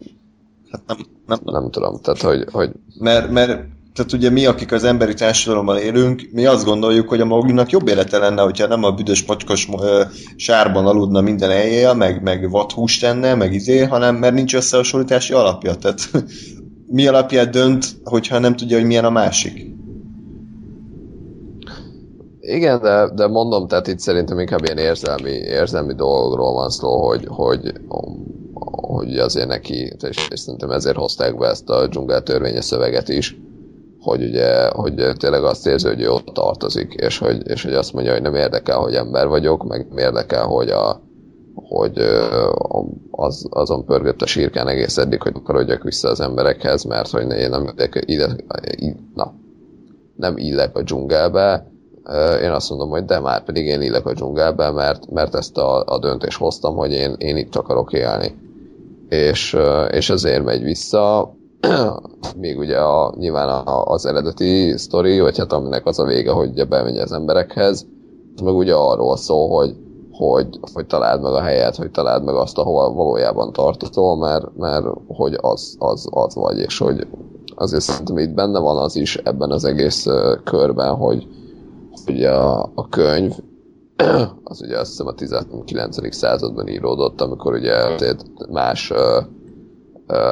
Hát 0.71 0.83
nem, 0.87 0.97
nem, 1.27 1.39
nem 1.45 1.71
tudom, 1.71 2.01
tehát 2.03 2.23
hogy, 2.23 2.45
hogy... 2.53 2.71
Mert, 2.99 3.31
mert 3.31 3.65
tehát 3.95 4.13
ugye 4.13 4.31
mi, 4.31 4.47
akik 4.47 4.73
az 4.73 4.85
emberi 4.85 5.15
társadalomban 5.15 5.79
élünk, 5.79 6.29
mi 6.33 6.47
azt 6.47 6.65
gondoljuk, 6.65 7.09
hogy 7.09 7.21
a 7.21 7.25
Moglinak 7.25 7.71
jobb 7.71 7.89
élete 7.89 8.19
lenne, 8.19 8.43
hogyha 8.43 8.67
nem 8.67 8.85
a 8.85 8.91
büdös 8.91 9.23
pacskos 9.23 9.69
ö, 9.81 10.03
sárban 10.37 10.87
aludna 10.87 11.21
minden 11.21 11.51
éjjel, 11.51 11.95
meg, 11.95 12.23
meg 12.23 12.51
vadhúst 12.51 13.01
tenne, 13.01 13.35
meg 13.35 13.53
izé, 13.53 13.85
hanem 13.85 14.17
mert 14.17 14.35
nincs 14.35 14.55
összehasonlítási 14.55 15.33
alapja. 15.33 15.75
Tehát 15.75 16.11
mi 16.97 17.07
alapját 17.07 17.51
dönt, 17.51 17.87
hogyha 18.05 18.39
nem 18.39 18.57
tudja, 18.57 18.77
hogy 18.77 18.87
milyen 18.87 19.05
a 19.05 19.11
másik. 19.11 19.67
Igen, 22.51 22.81
de, 22.81 23.11
de 23.15 23.27
mondom, 23.27 23.67
tehát 23.67 23.87
itt 23.87 23.99
szerintem 23.99 24.39
inkább 24.39 24.65
ilyen 24.65 24.79
érzelmi, 24.79 25.31
érzelmi 25.31 25.95
dolgokról 25.95 26.53
van 26.53 26.71
szó, 26.71 27.07
hogy, 27.07 27.25
hogy, 27.29 27.73
hogy 28.71 29.19
azért 29.19 29.49
neki, 29.49 29.93
és, 30.09 30.29
és 30.31 30.41
szerintem 30.41 30.71
ezért 30.71 30.97
hozták 30.97 31.39
be 31.39 31.47
ezt 31.47 31.71
a 31.71 31.87
dzsungel 31.87 32.23
törvénye 32.23 32.61
szöveget 32.61 33.09
is, 33.09 33.41
hogy 34.01 34.23
ugye, 34.23 34.69
hogy 34.69 35.13
tényleg 35.17 35.45
azt 35.45 35.67
érzi, 35.67 35.87
hogy 35.87 36.01
ő 36.01 36.11
ott 36.11 36.27
tartozik, 36.27 36.95
és 36.95 37.19
hogy, 37.19 37.49
és 37.49 37.63
hogy 37.63 37.75
azt 37.75 37.93
mondja, 37.93 38.13
hogy 38.13 38.23
nem 38.23 38.35
érdekel, 38.35 38.79
hogy 38.79 38.95
ember 38.95 39.29
vagyok, 39.29 39.65
meg 39.65 39.87
nem 39.89 39.99
érdekel, 39.99 40.45
hogy 40.47 40.69
a, 40.69 41.01
hogy 41.55 41.99
az, 43.11 43.47
azon 43.51 43.85
pörgött 43.85 44.23
a 44.23 44.27
sírkán 44.27 44.69
egész 44.69 44.97
eddig, 44.97 45.23
hogy 45.23 45.33
akarodjak 45.35 45.83
vissza 45.83 46.09
az 46.09 46.21
emberekhez, 46.21 46.85
mert 46.85 47.11
hogy 47.11 47.31
én 47.31 47.51
nem 47.51 47.73
ide, 47.77 47.89
ide, 48.05 48.37
na, 49.15 49.35
nem 50.17 50.37
illek 50.37 50.77
a 50.77 50.83
dzsungelbe, 50.83 51.67
én 52.43 52.51
azt 52.51 52.71
mondom, 52.71 52.89
hogy 52.89 53.05
de 53.05 53.21
már 53.21 53.45
pedig 53.45 53.67
én 53.67 53.83
illek 53.83 54.07
a 54.07 54.13
dzsungelbe, 54.13 54.71
mert, 54.71 55.11
mert 55.11 55.35
ezt 55.35 55.59
a, 55.59 55.85
a 55.85 55.99
döntést 55.99 56.39
hoztam, 56.39 56.77
hogy 56.77 56.93
én, 56.93 57.15
én 57.19 57.37
itt 57.37 57.57
akarok 57.57 57.93
élni. 57.93 58.37
És, 59.09 59.57
és 59.91 60.11
ezért 60.11 60.45
megy 60.45 60.63
vissza, 60.63 61.35
még 62.37 62.59
ugye 62.59 62.79
a, 62.79 63.15
nyilván 63.19 63.49
a, 63.49 63.85
az 63.85 64.07
eredeti 64.07 64.77
sztori, 64.77 65.21
vagy 65.21 65.39
hát 65.39 65.53
aminek 65.53 65.87
az 65.87 65.99
a 65.99 66.05
vége, 66.05 66.31
hogy 66.31 66.49
ugye 66.49 66.65
bemegy 66.65 66.99
az 66.99 67.13
emberekhez, 67.13 67.87
meg 68.45 68.55
ugye 68.55 68.75
arról 68.75 69.17
szól, 69.17 69.49
hogy, 69.49 69.77
hogy, 70.13 70.47
hogy 70.73 70.87
találd 70.87 71.23
meg 71.23 71.33
a 71.33 71.41
helyet, 71.41 71.77
hogy 71.77 71.91
találd 71.91 72.25
meg 72.25 72.35
azt, 72.35 72.59
ahol 72.59 72.95
valójában 72.95 73.53
tartozol, 73.53 74.17
mert, 74.17 74.57
mert 74.57 74.87
hogy 75.07 75.39
az, 75.41 75.77
az, 75.79 76.09
az 76.11 76.35
vagy, 76.35 76.59
és 76.59 76.79
hogy 76.79 77.07
azért 77.55 77.83
szerintem 77.83 78.19
itt 78.19 78.35
benne 78.35 78.59
van 78.59 78.77
az 78.77 78.97
is 78.97 79.17
ebben 79.17 79.51
az 79.51 79.65
egész 79.65 80.07
körben, 80.45 80.95
hogy, 80.95 81.27
hogy 82.09 82.25
a, 82.25 82.63
a 82.63 82.89
könyv 82.91 83.33
az 84.45 84.63
ugye 84.63 84.79
azt 84.79 84.91
hiszem 84.91 85.07
a 85.07 85.15
19. 85.15 86.15
században 86.15 86.69
íródott, 86.69 87.21
amikor 87.21 87.53
ugye 87.55 87.75
más 88.51 88.93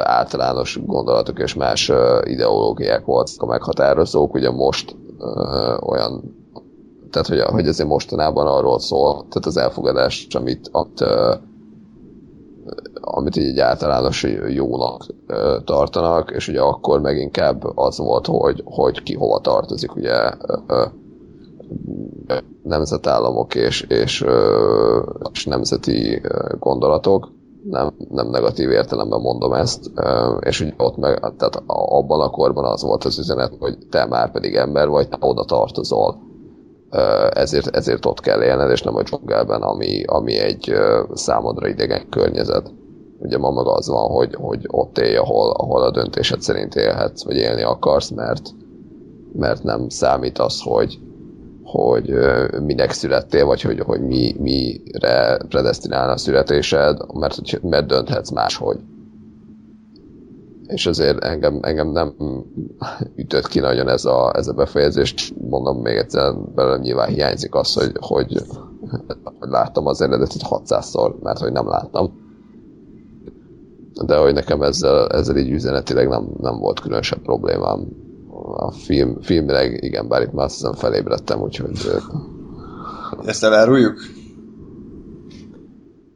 általános 0.03 0.79
gondolatok 0.85 1.39
és 1.39 1.53
más 1.53 1.91
ideológiák 2.23 3.05
voltak 3.05 3.41
a 3.41 3.45
meghatározók, 3.45 4.33
ugye 4.33 4.51
most 4.51 4.95
olyan 5.79 6.35
tehát 7.11 7.27
hogy, 7.27 7.39
hogy 7.41 7.67
azért 7.67 7.89
mostanában 7.89 8.47
arról 8.47 8.79
szól, 8.79 9.13
tehát 9.13 9.45
az 9.45 9.57
elfogadás, 9.57 10.27
amit, 10.31 10.69
amit, 10.71 11.05
amit 12.93 13.35
így 13.35 13.47
egy 13.47 13.59
általános 13.59 14.25
jónak 14.47 15.05
tartanak, 15.63 16.31
és 16.31 16.47
ugye 16.47 16.61
akkor 16.61 17.01
meg 17.01 17.17
inkább 17.17 17.77
az 17.77 17.97
volt, 17.97 18.25
hogy, 18.25 18.61
hogy 18.65 19.03
ki 19.03 19.15
hova 19.15 19.39
tartozik, 19.39 19.95
ugye 19.95 20.31
nemzetállamok 22.63 23.55
és, 23.55 23.81
és, 23.81 24.25
és 25.33 25.45
nemzeti 25.45 26.21
gondolatok, 26.59 27.29
nem, 27.69 27.93
nem 28.09 28.29
negatív 28.29 28.69
értelemben 28.69 29.19
mondom 29.19 29.53
ezt, 29.53 29.91
és 30.39 30.61
ugye 30.61 30.73
ott 30.77 30.97
meg, 30.97 31.19
tehát 31.19 31.63
abban 31.65 32.21
a 32.21 32.29
korban 32.29 32.65
az 32.65 32.81
volt 32.81 33.03
az 33.03 33.19
üzenet, 33.19 33.53
hogy 33.59 33.77
te 33.89 34.05
már 34.05 34.31
pedig 34.31 34.55
ember 34.55 34.87
vagy, 34.87 35.09
te 35.09 35.17
oda 35.19 35.43
tartozol. 35.43 36.25
Ezért, 37.29 37.75
ezért 37.75 38.05
ott 38.05 38.19
kell 38.19 38.43
élned, 38.43 38.71
és 38.71 38.81
nem 38.81 38.95
a 38.95 39.03
dzsungelben, 39.03 39.61
ami, 39.61 40.03
ami 40.03 40.37
egy 40.37 40.73
számodra 41.13 41.67
idegen 41.67 42.09
környezet. 42.09 42.73
Ugye 43.19 43.37
ma 43.37 43.51
meg 43.51 43.65
az 43.65 43.87
van, 43.87 44.09
hogy, 44.09 44.35
hogy 44.35 44.65
ott 44.67 44.97
élj, 44.97 45.15
ahol, 45.15 45.51
ahol 45.51 45.81
a 45.81 45.91
döntésed 45.91 46.41
szerint 46.41 46.75
élhetsz, 46.75 47.23
vagy 47.23 47.35
élni 47.35 47.63
akarsz, 47.63 48.09
mert, 48.09 48.49
mert 49.33 49.63
nem 49.63 49.89
számít 49.89 50.39
az, 50.39 50.61
hogy, 50.61 50.99
hogy 51.67 52.13
minek 52.61 52.91
születtél, 52.91 53.45
vagy 53.45 53.61
hogy, 53.61 53.79
hogy 53.79 54.01
mi, 54.01 54.35
mire 54.39 55.37
predestinálna 55.49 56.11
a 56.11 56.17
születésed, 56.17 56.97
mert, 57.13 57.61
mert 57.61 57.87
dönthetsz 57.87 58.29
máshogy. 58.29 58.79
És 60.67 60.85
azért 60.85 61.23
engem, 61.23 61.59
engem 61.61 61.91
nem 61.91 62.13
ütött 63.15 63.47
ki 63.47 63.59
nagyon 63.59 63.87
ez 63.87 64.05
a, 64.05 64.35
ez 64.35 64.47
a 64.47 64.53
befejezés, 64.53 65.33
mondom 65.49 65.81
még 65.81 65.95
egyszer, 65.95 66.35
belőlem 66.55 66.81
nyilván 66.81 67.09
hiányzik 67.09 67.55
az, 67.55 67.73
hogy, 67.73 67.91
hogy, 67.99 68.43
hogy 69.23 69.49
láttam 69.49 69.85
az 69.87 70.01
eredetit 70.01 70.41
600-szor, 70.49 71.19
mert 71.21 71.39
hogy 71.39 71.51
nem 71.51 71.67
láttam. 71.67 72.25
De 74.05 74.17
hogy 74.17 74.33
nekem 74.33 74.61
ezzel, 74.61 75.07
ezzel 75.07 75.37
így 75.37 75.51
üzenetileg 75.51 76.07
nem, 76.07 76.29
nem 76.37 76.59
volt 76.59 76.79
különösebb 76.79 77.21
problémám 77.21 78.06
a 78.55 78.71
film, 78.71 79.21
filmileg, 79.21 79.83
igen, 79.83 80.07
bár 80.07 80.21
itt 80.21 80.33
már 80.33 80.45
azt 80.45 80.55
hiszem 80.55 80.73
felébredtem, 80.73 81.41
úgyhogy... 81.41 81.77
Ezt 83.25 83.43
eláruljuk? 83.43 83.99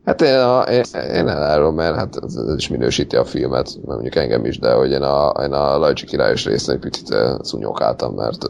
Hát 0.06 0.22
én, 0.22 0.40
a, 0.40 0.62
én, 0.62 0.84
én 0.94 1.28
elárulom, 1.28 1.76
mert 1.76 1.96
hát 1.96 2.20
ez, 2.24 2.36
ez, 2.36 2.56
is 2.56 2.68
minősíti 2.68 3.16
a 3.16 3.26
filmet, 3.26 3.76
mert 3.76 3.86
mondjuk 3.86 4.16
engem 4.16 4.46
is, 4.46 4.60
de 4.60 4.74
hogy 4.74 4.92
én 4.92 5.02
a, 5.02 5.34
én 5.44 5.52
a 5.52 5.78
Lajcsi 5.78 6.06
királyos 6.06 6.46
részén 6.46 6.76
egy 6.76 6.82
picit 6.82 7.16
szúnyogáltam, 7.42 8.14
mert 8.14 8.50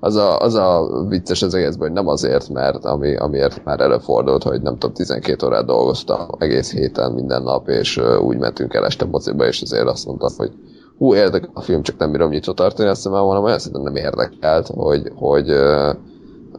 az 0.00 0.16
a, 0.16 0.38
az 0.38 0.54
a 0.54 0.88
vicces 1.08 1.42
az 1.42 1.54
egészben, 1.54 1.86
hogy 1.86 1.96
nem 1.96 2.08
azért, 2.08 2.48
mert 2.48 2.84
ami, 2.84 3.16
amiért 3.16 3.64
már 3.64 3.80
előfordult, 3.80 4.42
hogy 4.42 4.62
nem 4.62 4.72
tudom, 4.72 4.94
12 4.94 5.46
órát 5.46 5.66
dolgoztam 5.66 6.28
egész 6.38 6.72
héten 6.72 7.12
minden 7.12 7.42
nap, 7.42 7.68
és 7.68 8.00
úgy 8.20 8.36
mentünk 8.36 8.74
el 8.74 8.84
este 8.84 9.04
mociba, 9.04 9.46
és 9.46 9.62
azért 9.62 9.86
azt 9.86 10.06
mondtam, 10.06 10.30
hogy 10.36 10.52
hú, 10.98 11.14
érdekel 11.14 11.50
a 11.52 11.60
film, 11.60 11.82
csak 11.82 11.98
nem 11.98 12.12
bírom 12.12 12.30
nyitva 12.30 12.52
tartani, 12.52 12.88
azt 12.88 13.02
hiszem, 13.02 13.12
hanem 13.18 13.42
olyan 13.42 13.58
szerintem 13.58 13.82
nem 13.82 14.04
érdekelt, 14.04 14.66
hogy, 14.66 15.12
hogy 15.14 15.50
uh, 15.50 15.94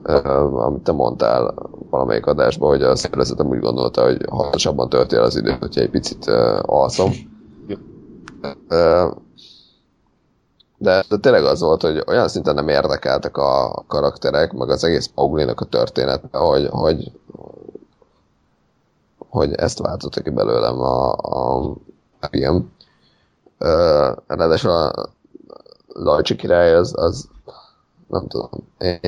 uh, 0.04 0.66
amit 0.66 0.84
te 0.84 0.92
mondtál 0.92 1.54
valamelyik 1.90 2.26
adásban, 2.26 2.70
hogy 2.70 2.82
a 2.82 2.96
szervezetem 2.96 3.48
úgy 3.48 3.60
gondolta, 3.60 4.04
hogy 4.04 4.26
hatosabban 4.30 4.90
tölti 4.90 5.16
el 5.16 5.24
az 5.24 5.36
időt, 5.36 5.60
hogyha 5.60 5.82
egy 5.82 5.90
picit 5.90 6.26
uh, 6.28 6.60
alszom. 6.62 7.12
Uh, 8.70 9.12
de, 10.78 11.04
de 11.10 11.18
tényleg 11.18 11.44
az 11.44 11.62
volt, 11.62 11.82
hogy 11.82 12.04
olyan 12.08 12.28
szinten 12.28 12.56
nem 12.56 12.68
érdekeltek 12.68 13.38
a 13.38 13.84
karakterek, 13.88 14.54
meg 14.54 14.70
az 14.70 14.84
egész 14.84 15.08
Paulinak 15.16 15.62
a 15.62 15.66
történet, 15.66 16.24
hogy, 16.32 16.68
hogy, 16.72 17.12
hogy 19.30 19.54
ezt 19.54 19.80
váltotta 19.80 20.22
ki 20.22 20.30
belőlem 20.30 20.80
a, 20.80 21.12
a, 21.12 21.60
a 22.20 22.28
film. 22.32 22.72
Ráadásul 24.28 24.72
a 24.72 25.10
Lajcsi 25.88 26.36
király 26.36 26.74
az, 26.74 26.94
az 26.96 27.28
nem 28.08 28.28
tudom. 28.28 28.50
Én, 28.78 29.00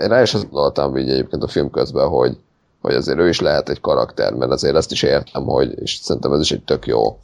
én 0.00 0.08
rá 0.08 0.22
is 0.22 0.34
azt 0.34 0.50
gondoltam 0.50 0.96
így 0.96 1.10
egyébként 1.10 1.42
a 1.42 1.48
film 1.48 1.70
közben, 1.70 2.08
hogy, 2.08 2.38
hogy 2.80 2.94
azért 2.94 3.18
ő 3.18 3.28
is 3.28 3.40
lehet 3.40 3.68
egy 3.68 3.80
karakter, 3.80 4.34
mert 4.34 4.50
azért 4.50 4.76
ezt 4.76 4.92
is 4.92 5.02
értem, 5.02 5.44
hogy, 5.44 5.78
és 5.80 5.98
szerintem 6.02 6.32
ez 6.32 6.40
is 6.40 6.52
egy 6.52 6.64
tök 6.64 6.86
jó 6.86 7.18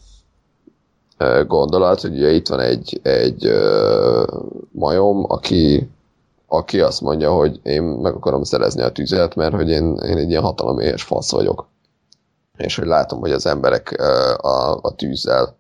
gondolat, 1.47 2.01
hogy 2.01 2.13
ugye 2.13 2.31
itt 2.31 2.49
van 2.49 2.61
egy, 2.61 3.01
egy 3.03 3.53
majom, 4.71 5.25
aki, 5.29 5.91
aki 6.47 6.81
azt 6.81 7.01
mondja, 7.01 7.33
hogy 7.33 7.61
én 7.63 7.83
meg 7.83 8.15
akarom 8.15 8.43
szerezni 8.43 8.83
a 8.83 8.93
tüzet, 8.93 9.35
mert 9.35 9.55
hogy 9.55 9.71
én, 9.71 9.95
én 9.97 10.17
egy 10.17 10.31
ilyen 10.31 10.43
hataloméhes 10.43 11.03
fasz 11.03 11.31
vagyok. 11.31 11.67
És 12.57 12.77
hogy 12.77 12.87
látom, 12.87 13.21
hogy 13.21 13.33
az 13.33 13.47
emberek 13.47 14.01
a, 14.43 14.73
a 14.83 14.95
tűzzel 14.97 15.57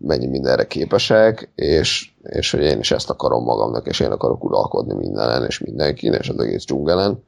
mennyi 0.00 0.26
mindenre 0.26 0.66
képesek, 0.66 1.52
és, 1.54 2.12
és 2.22 2.50
hogy 2.50 2.60
én 2.60 2.78
is 2.78 2.90
ezt 2.90 3.10
akarom 3.10 3.44
magamnak, 3.44 3.86
és 3.86 4.00
én 4.00 4.10
akarok 4.10 4.44
uralkodni 4.44 4.94
mindenen, 4.94 5.44
és 5.44 5.58
mindenkin, 5.58 6.12
és 6.12 6.28
az 6.28 6.38
egész 6.38 6.64
dzsungelen, 6.64 7.22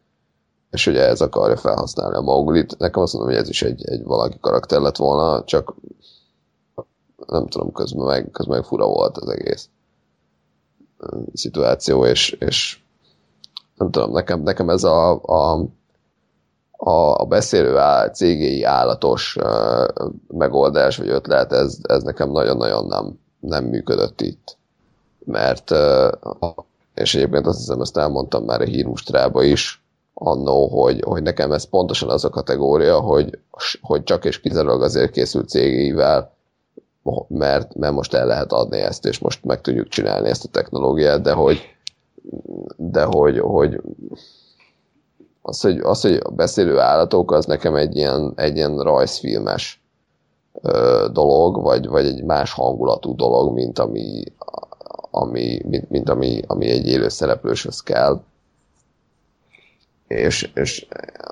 és 0.70 0.84
hogy 0.84 0.96
ez 0.96 1.20
akarja 1.20 1.56
felhasználni 1.56 2.16
a 2.16 2.20
Mowglit. 2.20 2.78
Nekem 2.78 3.02
azt 3.02 3.12
mondom, 3.12 3.32
hogy 3.32 3.40
ez 3.40 3.48
is 3.48 3.62
egy, 3.62 3.88
egy 3.88 4.04
valaki 4.04 4.36
karakter 4.40 4.80
lett 4.80 4.96
volna, 4.96 5.44
csak 5.44 5.74
nem 7.26 7.46
tudom, 7.46 7.72
közben 7.72 8.06
meg, 8.06 8.30
közben 8.30 8.56
meg 8.56 8.66
fura 8.66 8.86
volt 8.86 9.18
az 9.18 9.28
egész 9.28 9.68
szituáció, 11.32 12.04
és, 12.04 12.30
és 12.30 12.80
nem 13.74 13.90
tudom, 13.90 14.12
nekem, 14.12 14.42
nekem 14.42 14.68
ez 14.68 14.84
a, 14.84 15.22
a 15.22 15.66
a, 16.76 17.20
a 17.20 17.24
beszélő 17.24 17.76
áll, 17.76 18.10
cégéi 18.10 18.62
állatos 18.62 19.36
megoldás 20.28 20.96
vagy 20.96 21.08
ötlet, 21.08 21.52
ez, 21.52 21.78
ez 21.82 22.02
nekem 22.02 22.30
nagyon-nagyon 22.30 22.86
nem, 22.86 23.18
nem 23.40 23.64
működött 23.64 24.20
itt. 24.20 24.56
mert 25.24 25.70
és 26.94 27.14
egyébként 27.14 27.46
azt 27.46 27.58
hiszem, 27.58 27.80
ezt 27.80 27.96
elmondtam 27.96 28.44
már 28.44 28.60
a 28.60 28.64
hírmustrába 28.64 29.42
is, 29.42 29.84
annó, 30.14 30.68
hogy, 30.68 31.02
hogy 31.06 31.22
nekem 31.22 31.52
ez 31.52 31.64
pontosan 31.64 32.10
az 32.10 32.24
a 32.24 32.30
kategória, 32.30 33.00
hogy, 33.00 33.38
hogy 33.80 34.02
csak 34.02 34.24
és 34.24 34.40
kizárólag 34.40 34.82
azért 34.82 35.10
készült 35.10 35.48
cégével, 35.48 36.34
mert, 37.28 37.74
mert 37.74 37.92
most 37.92 38.14
el 38.14 38.26
lehet 38.26 38.52
adni 38.52 38.78
ezt, 38.78 39.04
és 39.04 39.18
most 39.18 39.44
meg 39.44 39.60
tudjuk 39.60 39.88
csinálni 39.88 40.28
ezt 40.28 40.44
a 40.44 40.48
technológiát, 40.48 41.22
de 41.22 41.32
hogy, 41.32 41.60
de 42.76 43.04
hogy, 43.04 43.38
hogy 43.38 43.80
az, 45.46 45.60
hogy, 45.60 45.78
az, 45.78 46.00
hogy 46.00 46.20
a 46.22 46.30
beszélő 46.30 46.78
állatok, 46.78 47.32
az 47.32 47.44
nekem 47.44 47.74
egy 47.74 47.96
ilyen, 47.96 48.32
egy 48.36 48.56
ilyen 48.56 48.78
rajzfilmes 48.78 49.82
ö, 50.62 51.06
dolog, 51.12 51.62
vagy, 51.62 51.86
vagy 51.86 52.06
egy 52.06 52.24
más 52.24 52.52
hangulatú 52.52 53.14
dolog, 53.14 53.52
mint 53.52 53.78
ami, 53.78 54.24
ami, 55.10 55.60
mint, 55.68 55.90
mint 55.90 56.08
ami, 56.08 56.42
ami 56.46 56.70
egy 56.70 56.86
élő 56.88 57.08
szereplőshöz 57.08 57.80
kell. 57.80 58.20
És, 60.06 60.50
és 60.54 60.86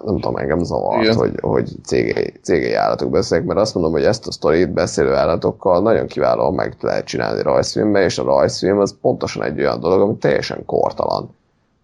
nem 0.04 0.14
tudom, 0.14 0.36
engem 0.36 0.64
zavart, 0.64 1.02
Igen. 1.02 1.16
hogy, 1.16 1.34
hogy 1.40 1.70
cégei, 1.84 2.32
cégei 2.42 2.74
állatok 2.74 3.10
beszélnek, 3.10 3.48
mert 3.48 3.60
azt 3.60 3.74
mondom, 3.74 3.92
hogy 3.92 4.04
ezt 4.04 4.26
a 4.26 4.32
sztorit 4.32 4.72
beszélő 4.72 5.14
állatokkal 5.14 5.82
nagyon 5.82 6.06
kiválóan 6.06 6.54
meg 6.54 6.76
lehet 6.80 7.04
csinálni 7.04 7.42
rajzfilmbe, 7.42 8.02
és 8.02 8.18
a 8.18 8.24
rajzfilm 8.24 8.78
az 8.78 8.96
pontosan 9.00 9.42
egy 9.42 9.58
olyan 9.58 9.80
dolog, 9.80 10.00
ami 10.00 10.16
teljesen 10.16 10.64
kortalan. 10.64 11.30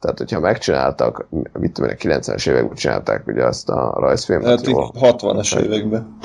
Tehát, 0.00 0.18
hogyha 0.18 0.40
megcsináltak, 0.40 1.26
mit 1.52 1.72
tudom 1.72 1.90
én, 1.90 1.96
a 1.96 2.18
90-es 2.18 2.48
években 2.48 2.74
csinálták 2.74 3.26
ugye 3.26 3.44
azt 3.44 3.68
a 3.68 3.92
rajzfilmet. 3.98 4.46
Hát 4.46 4.66
jól. 4.66 4.92
60-as 4.94 5.58
években. 5.58 6.18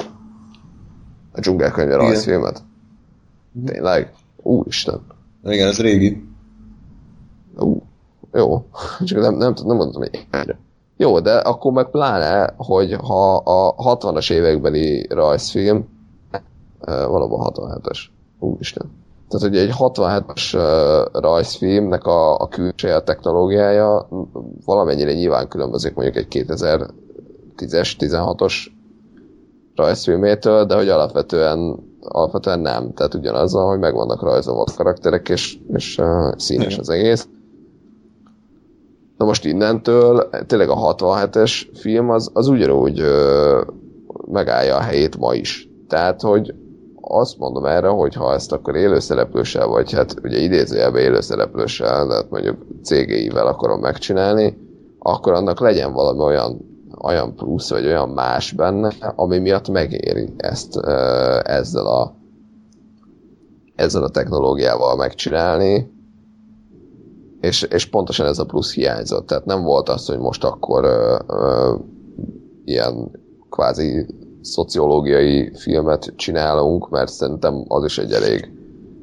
A 1.32 1.40
dzsungelkönyve 1.40 1.96
rajzfilmet? 1.96 2.64
Tényleg? 3.66 4.14
Úristen. 4.42 5.02
Igen, 5.44 5.68
ez 5.68 5.80
régi. 5.80 6.28
Ú, 7.58 7.82
jó. 8.34 8.66
Csak 9.04 9.20
nem, 9.20 9.36
nem, 9.36 9.54
nem 9.66 9.76
mondtam, 9.76 10.02
hogy 10.02 10.28
Jó, 10.98 11.20
de 11.20 11.38
akkor 11.38 11.72
meg 11.72 11.90
pláne, 11.90 12.54
hogy 12.58 12.94
ha 12.94 13.36
a 13.36 13.76
60-as 13.98 14.32
évekbeli 14.32 15.08
rajzfilm, 15.10 15.88
valóban 16.86 17.52
67-es, 17.54 18.00
úristen. 18.40 18.92
Tehát, 19.28 19.48
hogy 19.48 19.58
egy 19.58 19.74
67-es 19.80 20.60
rajzfilmnek 21.14 22.06
a, 22.06 22.40
a 22.40 22.48
külseje, 22.48 22.96
a 22.96 23.04
technológiája 23.04 24.08
valamennyire 24.66 25.14
nyilván 25.14 25.48
különbözik 25.48 25.94
mondjuk 25.94 26.16
egy 26.16 26.46
2010-es, 26.48 27.94
16-os 28.00 28.54
rajzfilmétől, 29.76 30.66
de 30.66 30.76
hogy 30.76 30.90
alapvetően 30.90 31.80
alapvetően 32.08 32.60
nem. 32.60 32.94
Tehát 32.94 33.14
ugyanazzal, 33.14 33.68
hogy 33.70 33.80
meg 33.80 33.94
vannak 33.94 34.22
rajzolva 34.22 34.62
a 34.62 34.76
karakterek, 34.76 35.30
és, 35.30 35.58
és 35.74 35.98
uh, 35.98 36.34
színes 36.38 36.78
az 36.78 36.90
egész. 36.90 37.28
Na 39.18 39.26
most 39.26 39.46
innentől 39.46 40.30
tényleg 40.48 40.70
a 40.70 40.96
67-es 40.96 41.68
film 41.74 42.10
az, 42.10 42.30
az 42.34 42.48
ugyanúgy 42.48 43.02
uh, 43.02 43.62
megállja 44.32 44.76
a 44.76 44.82
helyét 44.82 45.18
ma 45.18 45.34
is. 45.34 45.70
Tehát, 45.88 46.22
hogy 46.22 46.54
azt 47.08 47.38
mondom 47.38 47.66
erre, 47.66 47.88
hogy 47.88 48.14
ha 48.14 48.34
ezt 48.34 48.52
akkor 48.52 48.76
élőszereplőssel, 48.76 49.68
vagy 49.68 49.92
hát 49.92 50.16
ugye 50.24 50.38
idézőjelben 50.38 51.02
élőszereplőssel, 51.02 52.08
tehát 52.08 52.30
mondjuk 52.30 52.66
cégeivel 52.84 53.48
akarom 53.48 53.80
megcsinálni, 53.80 54.58
akkor 55.00 55.34
annak 55.34 55.60
legyen 55.60 55.94
valami 55.94 56.20
olyan 56.20 56.74
olyan 57.04 57.36
plusz, 57.36 57.70
vagy 57.70 57.86
olyan 57.86 58.10
más 58.10 58.52
benne, 58.52 58.92
ami 59.16 59.38
miatt 59.38 59.70
megéri 59.70 60.34
ezt 60.38 60.78
ezzel 61.44 61.86
a 61.86 62.16
ezzel 63.76 64.04
a 64.04 64.10
technológiával 64.10 64.96
megcsinálni, 64.96 65.92
és, 67.42 67.62
és 67.62 67.86
pontosan 67.86 68.26
ez 68.26 68.40
a 68.40 68.46
plusz 68.46 68.74
hiányzott. 68.74 69.28
Tehát 69.28 69.46
nem 69.46 69.64
volt 69.64 69.90
az, 69.90 70.06
hogy 70.06 70.18
most 70.18 70.44
akkor 70.44 70.84
ö, 70.84 71.20
ö, 71.28 71.76
ilyen 72.64 73.12
kvázi 73.50 74.06
szociológiai 74.46 75.52
filmet 75.56 76.14
csinálunk, 76.16 76.90
mert 76.90 77.12
szerintem 77.12 77.66
az 77.68 77.84
is 77.84 77.98
egy 77.98 78.12
elég 78.12 78.52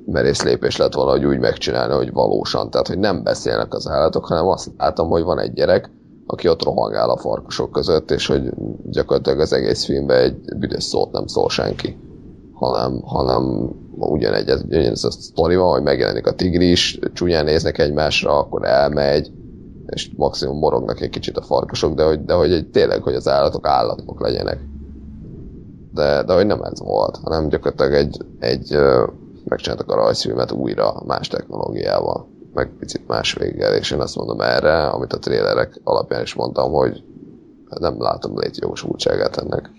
merész 0.06 0.42
lépés 0.42 0.76
lett 0.76 0.94
volna, 0.94 1.10
hogy 1.10 1.24
úgy 1.24 1.38
megcsinálni, 1.38 1.94
hogy 1.94 2.12
valósan. 2.12 2.70
Tehát, 2.70 2.88
hogy 2.88 2.98
nem 2.98 3.22
beszélnek 3.22 3.74
az 3.74 3.88
állatok, 3.88 4.26
hanem 4.26 4.46
azt 4.46 4.70
látom, 4.78 5.08
hogy 5.08 5.22
van 5.22 5.38
egy 5.38 5.52
gyerek, 5.52 5.90
aki 6.26 6.48
ott 6.48 6.64
rohangál 6.64 7.10
a 7.10 7.16
farkasok 7.16 7.70
között, 7.70 8.10
és 8.10 8.26
hogy 8.26 8.42
gyakorlatilag 8.90 9.40
az 9.40 9.52
egész 9.52 9.84
filmben 9.84 10.22
egy 10.22 10.56
büdös 10.56 10.84
szót 10.84 11.12
nem 11.12 11.26
szól 11.26 11.48
senki, 11.48 11.96
hanem, 12.52 13.00
hanem 13.04 13.70
ugyanegy, 13.96 14.48
ez, 14.48 14.62
ugyanez 14.62 15.04
a 15.04 15.10
sztori 15.10 15.56
van, 15.56 15.72
hogy 15.72 15.82
megjelenik 15.82 16.26
a 16.26 16.34
tigris, 16.34 16.98
csúnyán 17.12 17.44
néznek 17.44 17.78
egymásra, 17.78 18.38
akkor 18.38 18.64
elmegy, 18.64 19.30
és 19.86 20.10
maximum 20.16 20.58
morognak 20.58 21.00
egy 21.00 21.10
kicsit 21.10 21.36
a 21.36 21.42
farkasok, 21.42 21.94
de 21.94 22.04
hogy, 22.04 22.24
de 22.24 22.34
hogy 22.34 22.52
egy, 22.52 22.70
tényleg, 22.70 23.02
hogy 23.02 23.14
az 23.14 23.28
állatok 23.28 23.66
állatok 23.66 24.20
legyenek. 24.20 24.58
De, 25.94 26.22
de 26.22 26.34
hogy 26.34 26.46
nem 26.46 26.62
ez 26.62 26.80
volt, 26.80 27.18
hanem 27.22 27.48
gyakorlatilag 27.48 27.92
egy, 27.92 28.18
egy 28.38 28.76
megcsináltak 29.44 29.90
a 29.90 29.94
rajzfilmet 29.94 30.52
újra 30.52 31.02
más 31.06 31.28
technológiával 31.28 32.28
meg 32.54 32.70
picit 32.78 33.06
más 33.06 33.32
véggel, 33.32 33.74
és 33.74 33.90
én 33.90 34.00
azt 34.00 34.16
mondom 34.16 34.40
erre, 34.40 34.86
amit 34.86 35.12
a 35.12 35.18
trélerek 35.18 35.80
alapján 35.84 36.22
is 36.22 36.34
mondtam, 36.34 36.72
hogy 36.72 37.02
nem 37.80 38.02
látom 38.02 38.38
létjogosultságát 38.38 39.36
ennek. 39.36 39.70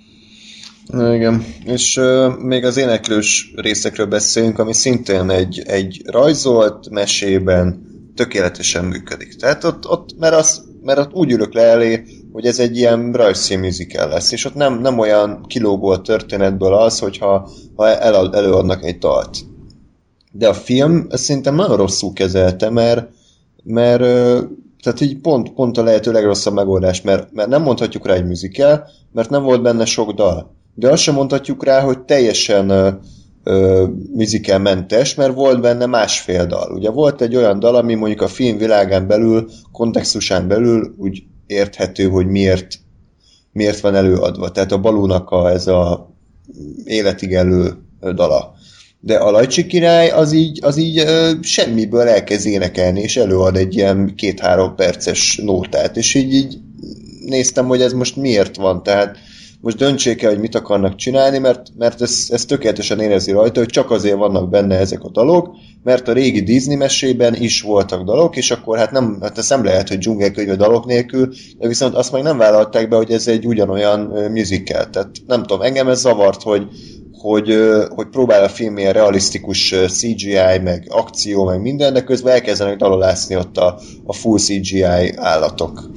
Igen, 1.16 1.44
és 1.64 1.98
uh, 1.98 2.38
még 2.38 2.66
az 2.66 2.78
éneklős 2.78 3.54
részekről 3.56 4.06
beszélünk, 4.06 4.60
ami 4.60 4.74
szintén 4.74 5.30
egy, 5.30 5.62
egy 5.66 6.02
rajzolt 6.06 6.90
mesében 6.90 7.92
tökéletesen 8.16 8.86
működik. 8.86 9.36
Tehát 9.36 9.64
ott, 9.64 9.90
ott 9.90 10.10
mert, 10.18 10.36
az, 10.36 10.62
mert 10.82 11.00
ott 11.00 11.14
úgy 11.14 11.32
ülök 11.32 11.54
le 11.54 11.62
elé, 11.62 12.04
hogy 12.34 12.46
ez 12.46 12.60
egy 12.60 12.78
ilyen 12.78 13.12
rajzszín 13.12 13.60
musical 13.60 14.10
lesz, 14.10 14.32
és 14.32 14.46
ott 14.46 14.56
nem, 14.56 14.80
nem 14.80 15.00
olyan 15.00 15.46
kilógó 15.48 15.88
a 15.88 16.02
történetből 16.02 16.74
az, 16.74 17.00
hogyha 17.00 17.50
ha 17.76 17.88
el, 17.88 18.36
előadnak 18.36 18.84
egy 18.84 18.98
dalt 18.98 19.38
de 20.36 20.48
a 20.48 20.54
film 20.54 21.08
ezt 21.10 21.24
szerintem 21.24 21.56
nagyon 21.56 21.78
rosszul 21.78 22.14
kezelte, 22.14 22.70
mert, 22.70 23.10
mert 23.64 24.02
tehát 24.84 25.02
így 25.02 25.18
pont, 25.18 25.54
pont 25.54 25.78
a 25.78 25.84
lehető 25.84 26.12
legrosszabb 26.12 26.54
megoldás, 26.54 27.02
mert, 27.02 27.32
mert 27.32 27.50
nem 27.50 27.62
mondhatjuk 27.62 28.08
rá 28.08 28.14
egy 28.14 28.26
musical, 28.26 28.88
mert 29.12 29.30
nem 29.30 29.44
volt 29.44 29.62
benne 29.62 29.86
sok 29.86 30.12
dal. 30.12 30.56
De 30.76 30.90
azt 30.90 31.02
sem 31.02 31.14
mondhatjuk 31.14 31.66
rá, 31.66 31.82
hogy 31.82 32.00
teljesen 32.00 32.70
ö, 32.70 32.90
ö, 33.44 33.86
mert 35.18 35.34
volt 35.34 35.62
benne 35.62 35.86
másfél 35.86 36.46
dal. 36.46 36.72
Ugye 36.72 36.90
volt 36.90 37.22
egy 37.22 37.36
olyan 37.36 37.60
dal, 37.60 37.76
ami 37.76 37.94
mondjuk 37.94 38.22
a 38.22 38.28
film 38.28 38.58
világán 38.58 39.08
belül, 39.08 39.50
kontextusán 39.72 40.48
belül 40.48 40.94
úgy 40.98 41.24
érthető, 41.54 42.10
hogy 42.10 42.28
miért, 42.28 42.80
miért 43.52 43.80
van 43.80 43.96
előadva. 43.96 44.52
Tehát 44.52 44.72
a 44.72 44.80
balúnak 44.80 45.30
a, 45.30 45.50
ez 45.50 45.68
a 45.68 46.14
életig 46.84 47.34
elő 47.34 47.74
dala. 48.00 48.54
De 49.00 49.16
a 49.16 49.32
Lajcsi 49.32 49.66
király 49.66 50.10
az 50.10 50.32
így, 50.32 50.60
az 50.64 50.78
így 50.78 50.98
ö, 50.98 51.32
semmiből 51.42 52.08
elkezd 52.08 52.46
énekelni, 52.46 53.02
és 53.02 53.18
előad 53.18 53.58
egy 53.58 53.76
ilyen 53.76 54.14
két-három 54.16 54.76
perces 54.76 55.38
nótát, 55.44 55.98
és 55.98 56.14
így, 56.14 56.34
így 56.34 56.60
néztem, 57.26 57.66
hogy 57.66 57.82
ez 57.82 57.94
most 57.94 58.16
miért 58.16 58.56
van, 58.56 58.84
tehát 58.84 59.18
most 59.64 59.78
döntsék 59.78 60.22
el, 60.22 60.30
hogy 60.30 60.40
mit 60.40 60.56
akarnak 60.56 60.96
csinálni, 60.96 61.38
mert, 61.38 61.68
mert 61.78 62.02
ez, 62.02 62.28
ez 62.30 62.46
tökéletesen 62.46 63.00
érezi 63.00 63.32
rajta, 63.32 63.60
hogy 63.60 63.70
csak 63.70 63.92
azért 63.92 64.18
vannak 64.18 64.50
benne 64.50 64.78
ezek 64.78 65.04
a 65.04 65.10
dalok, 65.10 65.56
mert 65.84 66.08
a 66.08 66.14
régi 66.14 66.42
Disney 66.42 66.76
mesében 66.76 67.36
is 67.36 67.62
voltak 67.62 68.04
dalok, 68.04 68.36
és 68.36 68.52
akkor 68.52 68.78
hát 68.78 68.92
nem, 68.92 69.18
hát 69.22 69.38
ez 69.38 69.50
nem 69.50 69.64
lehet, 69.64 69.88
hogy 69.88 69.98
dzsungelkönyve 69.98 70.56
dalok 70.56 70.86
nélkül, 70.86 71.34
de 71.58 71.68
viszont 71.68 71.96
azt 71.96 72.12
meg 72.12 72.24
nem 72.24 72.38
vállalták 72.38 72.90
be, 72.90 72.96
hogy 72.96 73.12
ez 73.12 73.28
egy 73.28 73.46
ugyanolyan 73.46 74.00
musical. 74.32 74.90
Tehát 74.90 75.10
nem 75.28 75.42
tudom, 75.42 75.62
engem 75.62 75.88
ez 75.88 76.00
zavart, 76.00 76.42
hogy, 76.42 76.68
hogy, 77.12 77.58
hogy 77.90 78.08
próbál 78.08 78.44
a 78.44 78.50
film 78.50 78.78
ilyen 78.78 78.94
realisztikus 78.94 79.76
CGI, 79.88 80.60
meg 80.64 80.86
akció, 80.90 81.44
meg 81.44 81.62
minden, 81.62 81.94
de 81.94 82.04
közben 82.04 82.34
elkezdenek 82.34 82.78
dalolászni 82.78 83.36
ott 83.36 83.58
a, 83.58 83.80
a 84.06 84.14
full 84.14 84.38
CGI 84.38 85.14
állatok. 85.16 85.90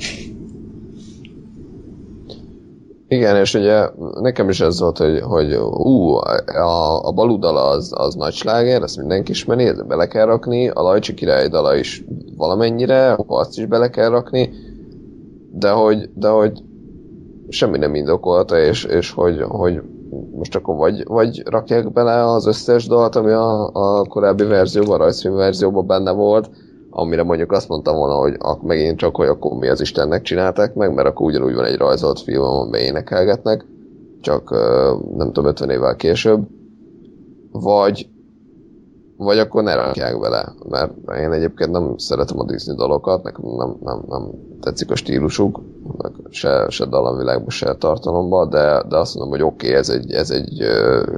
Igen, 3.09 3.37
és 3.37 3.55
ugye 3.55 3.89
nekem 4.21 4.49
is 4.49 4.61
ez 4.61 4.81
volt, 4.81 4.99
hogy, 4.99 5.21
hogy 5.21 5.55
ú, 5.71 6.13
a, 6.15 7.07
a 7.07 7.13
baludala 7.13 7.65
az, 7.65 7.93
az 7.95 8.15
nagy 8.15 8.33
sláger, 8.33 8.83
ezt 8.83 8.97
mindenki 8.97 9.31
ismeri, 9.31 9.65
ezt 9.65 9.87
bele 9.87 10.07
kell 10.07 10.27
rakni, 10.27 10.69
a 10.69 10.83
Lajcsi 10.83 11.15
király 11.15 11.49
dala 11.49 11.77
is 11.77 12.05
valamennyire, 12.37 13.17
azt 13.27 13.59
is 13.59 13.67
bele 13.67 13.91
kell 13.91 14.09
rakni, 14.09 14.51
de 15.53 15.71
hogy, 15.71 16.11
de 16.15 16.29
hogy 16.29 16.63
semmi 17.49 17.79
nem 17.79 17.95
indokolta, 17.95 18.59
és, 18.59 18.85
és 18.85 19.11
hogy, 19.11 19.43
hogy 19.43 19.83
most 20.37 20.55
akkor 20.55 20.77
vagy, 20.77 21.05
vagy 21.07 21.43
rakják 21.47 21.93
bele 21.93 22.25
az 22.25 22.47
összes 22.47 22.87
dalt, 22.87 23.17
ami 23.17 23.31
a, 23.31 23.71
a 23.73 24.05
korábbi 24.05 24.45
verzióban, 24.45 25.01
a 25.01 25.03
rajzfilm 25.03 25.35
verzióban 25.35 25.87
benne 25.87 26.11
volt, 26.11 26.51
amire 26.91 27.23
mondjuk 27.23 27.53
azt 27.53 27.69
mondtam 27.69 27.97
volna, 27.97 28.15
hogy 28.15 28.35
ak, 28.39 28.63
megint 28.63 28.99
csak, 28.99 29.17
hogy 29.17 29.29
akkor 29.29 29.59
mi 29.59 29.69
az 29.69 29.81
Istennek 29.81 30.23
csinálták 30.23 30.75
meg, 30.75 30.95
mert 30.95 31.09
akkor 31.09 31.27
ugyanúgy 31.27 31.55
van 31.55 31.65
egy 31.65 31.77
rajzolt 31.77 32.21
film, 32.21 32.43
amiben 32.43 32.81
énekelgetnek, 32.81 33.67
csak 34.21 34.51
nem 35.17 35.27
tudom, 35.33 35.47
50 35.47 35.71
évvel 35.71 35.97
később. 35.97 36.47
Vagy, 37.53 38.09
vagy 39.17 39.39
akkor 39.39 39.63
ne 39.63 39.75
rakják 39.75 40.21
bele, 40.21 40.55
mert 40.69 40.93
én 41.21 41.33
egyébként 41.33 41.71
nem 41.71 41.97
szeretem 41.97 42.39
a 42.39 42.45
Disney 42.45 42.77
dalokat, 42.77 43.23
nekem 43.23 43.45
nem, 43.57 43.77
nem, 43.81 44.03
nem 44.09 44.31
tetszik 44.61 44.91
a 44.91 44.97
stílusuk, 44.97 45.61
se, 46.29 46.67
se 46.69 46.85
dallamvilágban, 46.85 47.51
se 47.51 47.75
tartalomban, 47.75 48.51
de, 48.51 48.83
de 48.89 48.97
azt 48.97 49.15
mondom, 49.15 49.33
hogy 49.33 49.43
oké, 49.43 49.67
okay, 49.67 49.79
ez 49.79 49.89
egy, 49.89 50.13
ez 50.13 50.31
egy 50.31 50.63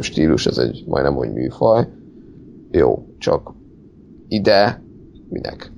stílus, 0.00 0.46
ez 0.46 0.58
egy 0.58 0.84
majdnem 0.86 1.16
úgy 1.16 1.32
műfaj, 1.32 1.88
jó, 2.70 3.06
csak 3.18 3.52
ide 4.28 4.82
minek? 5.28 5.72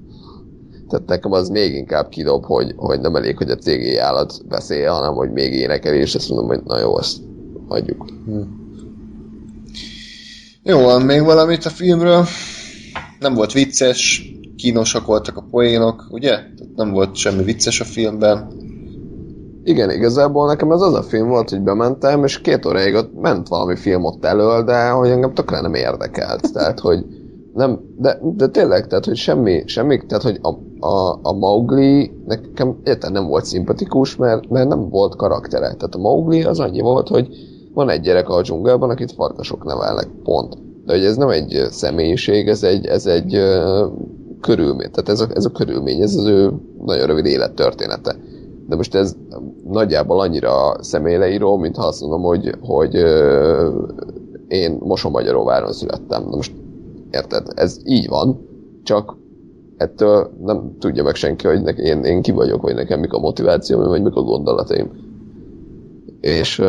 Tehát 0.88 1.06
nekem 1.06 1.32
az 1.32 1.48
még 1.48 1.74
inkább 1.74 2.08
kidob, 2.08 2.44
hogy, 2.44 2.74
hogy 2.76 3.00
nem 3.00 3.16
elég, 3.16 3.36
hogy 3.36 3.50
a 3.50 3.56
cégi 3.56 3.96
állat 3.96 4.46
beszél, 4.48 4.90
hanem 4.90 5.14
hogy 5.14 5.30
még 5.30 5.52
énekel, 5.52 5.94
és 5.94 6.14
azt 6.14 6.28
mondom, 6.28 6.48
hogy 6.48 6.60
na 6.64 6.78
jó, 6.78 6.96
azt 6.96 7.18
hagyjuk. 7.68 8.04
Hmm. 8.24 8.58
Jó, 10.62 10.80
van 10.80 11.02
még 11.02 11.22
valamit 11.22 11.64
a 11.64 11.70
filmről? 11.70 12.24
Nem 13.18 13.34
volt 13.34 13.52
vicces, 13.52 14.30
kínosak 14.56 15.06
voltak 15.06 15.36
a 15.36 15.46
poénok, 15.50 16.06
ugye? 16.10 16.38
Nem 16.76 16.90
volt 16.90 17.14
semmi 17.14 17.42
vicces 17.42 17.80
a 17.80 17.84
filmben. 17.84 18.52
Igen, 19.64 19.90
igazából 19.90 20.46
nekem 20.46 20.70
ez 20.70 20.80
az 20.80 20.94
a 20.94 21.02
film 21.02 21.28
volt, 21.28 21.50
hogy 21.50 21.60
bementem, 21.60 22.24
és 22.24 22.40
két 22.40 22.66
óráig 22.66 22.94
ott 22.94 23.20
ment 23.20 23.48
valami 23.48 23.76
film 23.76 24.04
ott 24.04 24.24
elől, 24.24 24.64
de 24.64 24.88
hogy 24.88 25.08
engem 25.08 25.34
tökre 25.34 25.60
nem 25.60 25.74
érdekelt. 25.74 26.52
Tehát, 26.52 26.80
hogy 26.80 27.04
nem, 27.54 27.80
de, 27.98 28.20
de 28.36 28.46
tényleg, 28.46 28.86
tehát, 28.86 29.04
hogy 29.04 29.16
semmi, 29.16 29.62
semmi 29.66 30.06
tehát, 30.06 30.22
hogy 30.22 30.38
a, 30.42 30.48
a, 30.86 31.18
a 31.22 31.32
Mowgli 31.32 32.10
nekem 32.26 32.76
egyáltalán 32.82 33.12
nem 33.12 33.30
volt 33.30 33.44
szimpatikus, 33.44 34.16
mert, 34.16 34.48
mert 34.48 34.68
nem 34.68 34.88
volt 34.88 35.16
karaktere. 35.16 35.60
Tehát 35.60 35.94
a 35.94 35.98
Mowgli 35.98 36.42
az 36.42 36.60
annyi 36.60 36.80
volt, 36.80 37.08
hogy 37.08 37.28
van 37.74 37.88
egy 37.88 38.00
gyerek 38.00 38.28
a 38.28 38.42
dzsungelben, 38.42 38.90
akit 38.90 39.12
farkasok 39.12 39.64
nevelnek, 39.64 40.08
pont. 40.22 40.56
De 40.84 40.92
hogy 40.92 41.04
ez 41.04 41.16
nem 41.16 41.28
egy 41.28 41.66
személyiség, 41.70 42.48
ez 42.48 42.62
egy, 42.62 42.86
ez 42.86 43.06
egy 43.06 43.36
uh, 43.36 43.92
körülmény. 44.40 44.90
Tehát 44.90 45.08
ez 45.08 45.20
a, 45.20 45.26
ez 45.34 45.44
a 45.44 45.50
körülmény, 45.50 46.00
ez 46.00 46.16
az 46.16 46.24
ő 46.24 46.52
nagyon 46.84 47.06
rövid 47.06 47.26
élettörténete. 47.26 48.16
De 48.68 48.76
most 48.76 48.94
ez 48.94 49.16
nagyjából 49.64 50.20
annyira 50.20 50.76
személyleíró, 50.80 51.56
mint 51.56 51.76
ha 51.76 51.86
azt 51.86 52.00
mondom, 52.00 52.22
hogy, 52.22 52.54
hogy 52.60 52.96
uh, 52.96 53.72
én 54.48 54.78
Mosonmagyaróváron 54.80 55.72
születtem. 55.72 56.22
Na 56.22 56.36
most 56.36 56.52
érted? 57.10 57.46
Ez 57.54 57.80
így 57.84 58.08
van, 58.08 58.48
csak 58.82 59.16
ettől 59.76 60.30
nem 60.42 60.76
tudja 60.78 61.02
meg 61.02 61.14
senki, 61.14 61.46
hogy 61.46 61.62
nek, 61.62 61.78
én, 61.78 62.04
én 62.04 62.22
ki 62.22 62.30
vagyok, 62.30 62.62
vagy 62.62 62.74
nekem 62.74 63.00
mik 63.00 63.12
a 63.12 63.18
motivációm, 63.18 63.88
vagy 63.88 64.02
mik 64.02 64.14
a 64.14 64.22
gondolataim. 64.22 64.90
És 66.20 66.62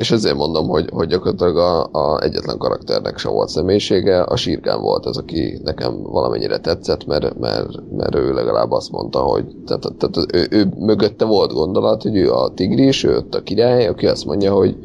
és 0.00 0.10
ezért 0.10 0.36
mondom, 0.36 0.68
hogy, 0.68 0.88
hogy 0.92 1.08
gyakorlatilag 1.08 1.56
a, 1.56 1.84
a 1.92 2.22
egyetlen 2.22 2.58
karakternek 2.58 3.18
sem 3.18 3.32
volt 3.32 3.48
személyisége, 3.48 4.22
a 4.22 4.36
sírkán 4.36 4.80
volt 4.80 5.06
az, 5.06 5.16
aki 5.16 5.60
nekem 5.64 6.02
valamennyire 6.02 6.58
tetszett, 6.58 7.06
mert, 7.06 7.38
mert, 7.38 7.68
mert 7.96 8.14
ő 8.14 8.32
legalább 8.32 8.70
azt 8.70 8.90
mondta, 8.90 9.18
hogy 9.18 9.44
tehát, 9.66 9.92
tehát 9.98 10.34
ő, 10.34 10.46
ő, 10.50 10.72
mögötte 10.78 11.24
volt 11.24 11.52
gondolat, 11.52 12.02
hogy 12.02 12.16
ő 12.16 12.32
a 12.32 12.54
tigris, 12.54 13.04
ő 13.04 13.16
ott 13.16 13.34
a 13.34 13.42
király, 13.42 13.86
aki 13.86 14.06
azt 14.06 14.24
mondja, 14.24 14.52
hogy 14.52 14.76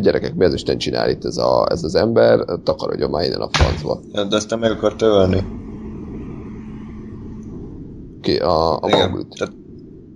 gyerekek, 0.00 0.34
mi 0.34 0.44
az 0.44 0.54
Isten 0.54 0.78
csinál 0.78 1.10
itt 1.10 1.24
ez, 1.24 1.36
a, 1.36 1.66
ez 1.70 1.82
az 1.84 1.94
ember, 1.94 2.44
takarodjon 2.62 3.10
már 3.10 3.24
innen 3.24 3.40
a 3.40 3.48
francba. 3.52 4.00
De 4.28 4.36
aztán 4.36 4.58
meg 4.58 4.70
akarta 4.70 5.06
ölni. 5.06 5.44
Ki? 8.20 8.36
A, 8.36 8.74
a 8.74 8.88
igen, 8.88 9.26
tehát... 9.38 9.54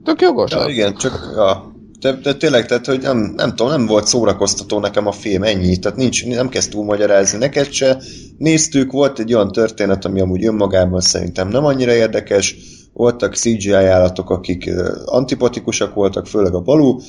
Tök 0.05 0.21
jogos. 0.21 0.51
Ja, 0.51 0.69
igen, 0.69 0.95
csak 0.95 1.33
ja, 1.35 1.73
de, 2.01 2.13
de 2.13 2.35
tényleg, 2.35 2.67
tehát, 2.67 2.87
hogy 2.87 3.01
nem, 3.01 3.33
nem 3.37 3.49
tudom, 3.55 3.73
nem 3.73 3.87
volt 3.87 4.07
szórakoztató 4.07 4.81
nekem 4.81 5.07
a 5.07 5.13
film, 5.13 5.43
ennyi. 5.43 5.77
Tehát 5.77 5.99
nincs, 5.99 6.27
nem 6.27 6.49
kezd 6.49 6.71
túl 6.71 6.85
magyarázni 6.85 7.39
neked 7.39 7.71
se. 7.71 8.03
Néztük, 8.39 8.93
volt 8.93 9.19
egy 9.19 9.35
olyan 9.35 9.53
történet, 9.53 10.05
ami 10.05 10.21
amúgy 10.21 10.45
önmagában 10.45 11.01
szerintem 11.01 11.49
nem 11.49 11.65
annyira 11.65 11.93
érdekes. 11.93 12.57
Voltak 12.99 13.35
CGI 13.35 13.73
állatok, 13.73 14.31
akik 14.31 14.71
antipatikusak 15.05 15.95
voltak, 15.95 16.27
főleg 16.27 16.55
a 16.55 16.61
balú. 16.61 17.01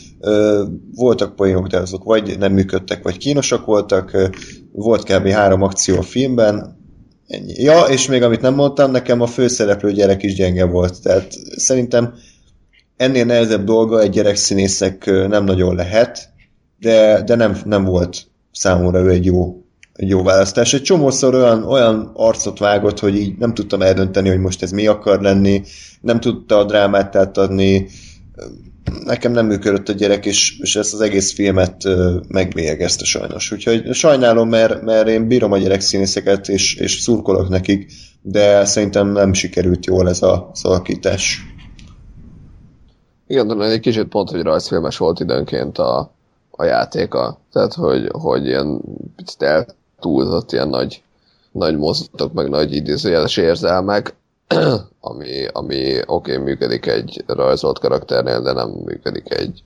Voltak 0.93 1.35
poénok, 1.35 1.67
de 1.67 1.77
azok 1.77 2.03
vagy 2.03 2.37
nem 2.39 2.53
működtek, 2.53 3.03
vagy 3.03 3.17
kínosak 3.17 3.65
voltak. 3.65 4.31
Volt 4.71 5.03
kb. 5.03 5.27
három 5.27 5.61
akció 5.61 5.97
a 5.97 6.01
filmben, 6.01 6.77
Ennyi. 7.27 7.53
Ja, 7.63 7.81
és 7.81 8.07
még 8.07 8.21
amit 8.21 8.41
nem 8.41 8.53
mondtam, 8.53 8.91
nekem 8.91 9.21
a 9.21 9.27
főszereplő 9.27 9.91
gyerek 9.91 10.23
is 10.23 10.35
gyenge 10.35 10.65
volt. 10.65 11.01
Tehát 11.01 11.33
szerintem 11.55 12.13
ennél 12.97 13.25
nehezebb 13.25 13.63
dolga 13.63 14.01
egy 14.01 14.09
gyerekszínészek 14.09 15.05
nem 15.05 15.43
nagyon 15.43 15.75
lehet, 15.75 16.29
de, 16.79 17.23
de 17.23 17.35
nem, 17.35 17.57
nem 17.65 17.83
volt 17.83 18.27
számomra 18.51 18.99
ő 18.99 19.09
egy 19.09 19.25
jó, 19.25 19.58
egy 19.99 20.09
jó 20.09 20.23
választás. 20.23 20.73
Egy 20.73 20.81
csomószor 20.81 21.35
olyan, 21.35 21.63
olyan 21.63 22.11
arcot 22.13 22.59
vágott, 22.59 22.99
hogy 22.99 23.15
így 23.15 23.37
nem 23.37 23.53
tudtam 23.53 23.81
eldönteni, 23.81 24.29
hogy 24.29 24.39
most 24.39 24.63
ez 24.63 24.71
mi 24.71 24.87
akar 24.87 25.21
lenni, 25.21 25.63
nem 26.01 26.19
tudta 26.19 26.57
a 26.57 26.63
drámát 26.63 27.15
átadni, 27.15 27.87
nekem 29.03 29.31
nem 29.31 29.45
működött 29.45 29.89
a 29.89 29.93
gyerek, 29.93 30.25
és, 30.25 30.59
és 30.59 30.75
ezt 30.75 30.93
az 30.93 31.01
egész 31.01 31.33
filmet 31.33 31.83
megbélyegezte 32.27 33.05
sajnos. 33.05 33.51
Úgyhogy 33.51 33.93
sajnálom, 33.93 34.49
mert, 34.49 34.81
mert 34.81 35.07
én 35.07 35.27
bírom 35.27 35.51
a 35.51 35.57
gyerekszínészeket, 35.57 36.47
és, 36.47 36.75
és 36.75 36.99
szurkolok 36.99 37.49
nekik, 37.49 37.91
de 38.21 38.65
szerintem 38.65 39.11
nem 39.11 39.33
sikerült 39.33 39.85
jól 39.85 40.09
ez 40.09 40.21
a, 40.21 40.51
alakítás. 40.61 41.41
Igen, 43.27 43.47
de 43.47 43.65
egy 43.65 43.79
kicsit 43.79 44.07
pont, 44.07 44.29
hogy 44.29 44.41
rajzfilmes 44.41 44.97
volt 44.97 45.19
időnként 45.19 45.77
a, 45.77 46.11
a 46.51 46.63
játéka. 46.63 47.39
Tehát, 47.51 47.73
hogy, 47.73 48.09
hogy 48.11 48.45
ilyen 48.45 48.81
picit 49.15 49.41
eltúlzott 49.99 50.51
ilyen 50.51 50.69
nagy, 50.69 51.03
nagy 51.51 51.77
mozdulatok, 51.77 52.33
meg 52.33 52.49
nagy 52.49 52.73
idézőjeles 52.73 53.37
érzelmek, 53.37 54.15
ami, 54.99 55.45
ami 55.53 55.99
oké, 56.05 56.31
okay, 56.31 56.37
működik 56.37 56.85
egy 56.85 57.23
rajzolt 57.27 57.79
karakternél, 57.79 58.41
de 58.41 58.51
nem 58.51 58.69
működik 58.69 59.33
egy, 59.33 59.63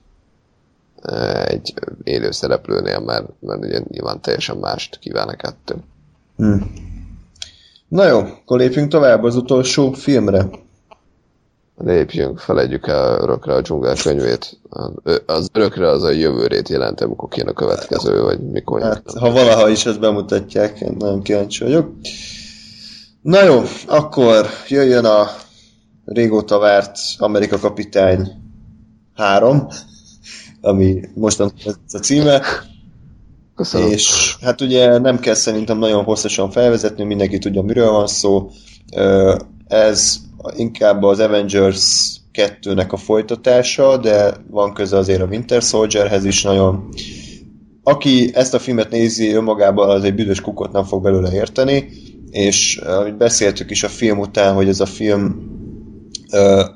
egy 1.44 1.74
élő 2.02 2.30
szereplőnél, 2.30 3.00
mert, 3.00 3.26
mert 3.40 3.64
ugye 3.64 3.80
nyilván 3.88 4.20
teljesen 4.20 4.56
mást 4.56 4.98
kíván 4.98 5.28
a 5.28 5.36
kettő. 5.36 5.74
Hmm. 6.36 6.72
Na 7.88 8.06
jó, 8.06 8.18
akkor 8.18 8.58
lépjünk 8.58 8.90
tovább 8.90 9.22
az 9.22 9.36
utolsó 9.36 9.92
filmre 9.92 10.48
lépjünk, 11.76 12.38
felejtjük 12.38 12.86
el 12.86 13.18
örökre 13.20 13.54
a 13.54 13.60
dzsungel 13.60 13.94
könyvét. 14.02 14.60
Az 15.26 15.48
örökre 15.52 15.88
az 15.88 16.02
a 16.02 16.10
jövőrét 16.10 16.68
jelenti, 16.68 17.02
amikor 17.02 17.28
kijön 17.28 17.48
a 17.48 17.52
következő, 17.52 18.22
vagy 18.22 18.40
mikor. 18.40 18.82
Hát, 18.82 19.02
ha 19.18 19.30
valaha 19.30 19.68
is 19.68 19.86
ezt 19.86 20.00
bemutatják, 20.00 20.80
én 20.80 20.94
nagyon 20.98 21.22
kíváncsi 21.22 21.64
vagyok. 21.64 21.90
Na 23.22 23.42
jó, 23.42 23.62
akkor 23.86 24.46
jöjjön 24.68 25.04
a 25.04 25.28
régóta 26.04 26.58
várt 26.58 26.98
Amerika 27.18 27.58
kapitány 27.58 28.28
3, 29.14 29.66
ami 30.60 31.00
mostan 31.14 31.52
ez 31.64 31.94
a 31.94 31.98
címe. 31.98 32.42
Köszönöm. 33.56 33.90
És 33.90 34.36
hát 34.40 34.60
ugye 34.60 34.98
nem 34.98 35.18
kell 35.18 35.34
szerintem 35.34 35.78
nagyon 35.78 36.04
hosszasan 36.04 36.50
felvezetni, 36.50 37.04
mindenki 37.04 37.38
tudja, 37.38 37.62
miről 37.62 37.90
van 37.90 38.06
szó. 38.06 38.50
Ez 39.66 40.16
inkább 40.56 41.02
az 41.02 41.20
Avengers 41.20 42.12
2-nek 42.32 42.88
a 42.88 42.96
folytatása, 42.96 43.96
de 43.96 44.34
van 44.50 44.72
köze 44.72 44.96
azért 44.96 45.20
a 45.20 45.26
Winter 45.26 45.62
Soldierhez 45.62 46.24
is 46.24 46.42
nagyon. 46.42 46.88
Aki 47.82 48.30
ezt 48.34 48.54
a 48.54 48.58
filmet 48.58 48.90
nézi 48.90 49.32
önmagában, 49.32 49.90
az 49.90 50.04
egy 50.04 50.14
büdös 50.14 50.40
kukot 50.40 50.72
nem 50.72 50.84
fog 50.84 51.02
belőle 51.02 51.32
érteni, 51.32 51.88
és 52.30 52.76
ahogy 52.76 53.14
beszéltük 53.14 53.70
is 53.70 53.82
a 53.82 53.88
film 53.88 54.18
után, 54.18 54.54
hogy 54.54 54.68
ez 54.68 54.80
a 54.80 54.86
film 54.86 55.52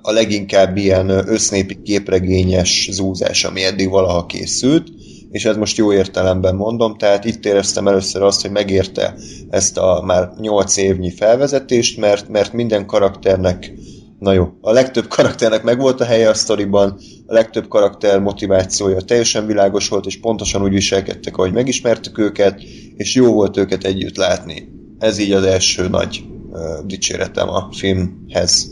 a 0.03 0.13
leginkább 0.13 0.77
ilyen 0.77 1.09
össznépi 1.09 1.83
képregényes 1.83 2.89
zúzás, 2.93 3.45
ami 3.45 3.65
eddig 3.65 3.89
valaha 3.89 4.27
készült, 4.27 4.89
és 5.31 5.45
ez 5.45 5.57
most 5.57 5.77
jó 5.77 5.93
értelemben 5.93 6.55
mondom, 6.55 6.97
tehát 6.97 7.25
itt 7.25 7.45
éreztem 7.45 7.89
először 7.89 8.23
azt, 8.23 8.43
hogy 8.43 8.51
megérte 8.51 9.15
ezt 9.51 9.79
a 9.79 10.03
már 10.07 10.31
8 10.41 10.77
évnyi 10.77 11.11
felvezetést, 11.11 11.99
mert, 11.99 12.29
mert 12.29 12.53
minden 12.53 12.87
karakternek 12.87 13.73
Na 14.19 14.33
jó, 14.33 14.49
a 14.61 14.73
legtöbb 14.73 15.09
karakternek 15.09 15.63
megvolt 15.63 16.01
a 16.01 16.05
helye 16.05 16.29
a 16.29 16.35
sztoriban, 16.35 16.99
a 17.27 17.33
legtöbb 17.33 17.69
karakter 17.69 18.21
motivációja 18.21 19.01
teljesen 19.01 19.47
világos 19.47 19.89
volt, 19.89 20.07
és 20.07 20.21
pontosan 20.21 20.63
úgy 20.63 20.73
viselkedtek, 20.73 21.37
ahogy 21.37 21.53
megismertük 21.53 22.19
őket, 22.19 22.61
és 22.97 23.15
jó 23.15 23.33
volt 23.33 23.57
őket 23.57 23.85
együtt 23.85 24.17
látni. 24.17 24.69
Ez 24.99 25.19
így 25.19 25.33
az 25.33 25.43
első 25.43 25.89
nagy 25.89 26.25
uh, 26.51 26.87
dicséretem 26.87 27.49
a 27.49 27.69
filmhez. 27.73 28.71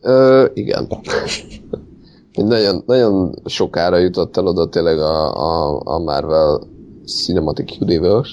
Ö, 0.00 0.46
igen. 0.54 0.88
nagyon, 2.44 2.82
nagyon 2.86 3.34
sokára 3.44 3.96
jutott 3.96 4.36
el 4.36 4.46
oda 4.46 4.68
tényleg 4.68 4.98
a, 4.98 5.34
a, 5.34 5.80
a 5.84 5.98
Marvel 5.98 6.60
Cinematic 7.04 7.80
Universe, 7.80 8.32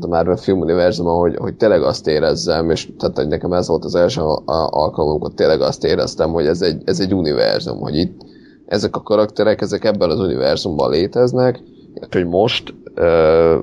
a 0.00 0.06
Marvel 0.06 0.36
film 0.36 0.60
univerzum, 0.60 1.06
hogy, 1.06 1.36
hogy 1.36 1.56
tényleg 1.56 1.82
azt 1.82 2.06
érezzem, 2.06 2.70
és 2.70 2.88
tehát 2.98 3.16
hogy 3.16 3.28
nekem 3.28 3.52
ez 3.52 3.68
volt 3.68 3.84
az 3.84 3.94
első 3.94 4.20
alkalom, 4.20 5.10
amikor 5.10 5.32
tényleg 5.34 5.60
azt 5.60 5.84
éreztem, 5.84 6.30
hogy 6.30 6.46
ez 6.46 6.62
egy, 6.62 6.82
ez 6.84 7.00
egy 7.00 7.14
univerzum, 7.14 7.78
hogy 7.78 7.96
itt 7.96 8.20
ezek 8.66 8.96
a 8.96 9.02
karakterek, 9.02 9.60
ezek 9.60 9.84
ebben 9.84 10.10
az 10.10 10.20
univerzumban 10.20 10.90
léteznek, 10.90 11.62
hogy 12.10 12.26
most 12.26 12.74
ö, 12.94 13.58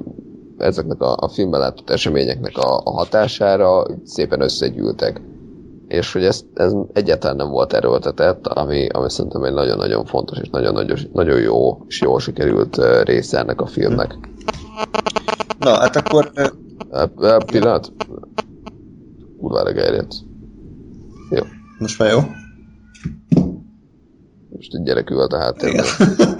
ezeknek 0.57 1.01
a, 1.01 1.15
a 1.19 1.27
filmben 1.27 1.59
látott 1.59 1.89
eseményeknek 1.89 2.57
a, 2.57 2.81
a 2.83 2.91
hatására 2.91 3.85
szépen 4.03 4.41
összegyűltek. 4.41 5.21
És 5.93 6.13
hogy 6.13 6.23
ez, 6.23 6.43
ez 6.53 6.73
egyáltalán 6.93 7.35
nem 7.35 7.49
volt 7.49 7.73
erőltetett, 7.73 8.47
ami, 8.47 8.87
ami 8.87 9.09
szerintem 9.09 9.43
egy 9.43 9.53
nagyon-nagyon 9.53 10.05
fontos 10.05 10.37
és 10.41 10.49
nagyon-nagyon 10.49 10.97
nagyon 11.13 11.39
jó 11.39 11.83
és 11.87 12.01
jól 12.01 12.19
sikerült 12.19 12.81
része 13.03 13.39
ennek 13.39 13.61
a 13.61 13.65
filmnek. 13.65 14.17
Na, 15.59 15.79
hát 15.79 15.95
akkor... 15.95 16.31
E, 16.91 17.37
pillanat. 17.45 17.91
Kurvára 19.39 19.71
gerjedt. 19.71 20.13
Jó. 21.29 21.43
Most 21.79 21.99
már 21.99 22.11
jó? 22.11 22.19
Most 24.49 24.73
egy 24.73 24.83
gyerek 24.83 25.09
ült 25.09 25.33
a 25.33 25.39
háttérben. 25.39 25.85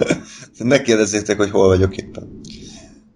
ne 0.58 0.82
kérdezzétek, 0.82 1.36
hogy 1.36 1.50
hol 1.50 1.66
vagyok 1.66 1.96
éppen. 1.96 2.40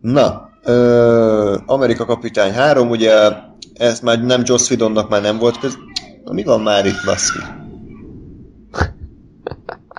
Na, 0.00 0.48
ö, 0.64 1.56
Amerika 1.66 2.04
kapitány 2.04 2.52
3, 2.52 2.90
ugye 2.90 3.12
ez 3.74 4.00
már 4.00 4.24
nem 4.24 4.42
Joss 4.44 4.70
Whedonnak 4.70 5.08
már 5.08 5.22
nem 5.22 5.38
volt 5.38 5.58
köz... 5.58 5.78
Na, 6.28 6.34
mi 6.34 6.42
van 6.42 6.60
már 6.60 6.86
itt, 6.86 7.04
baszki? 7.04 7.38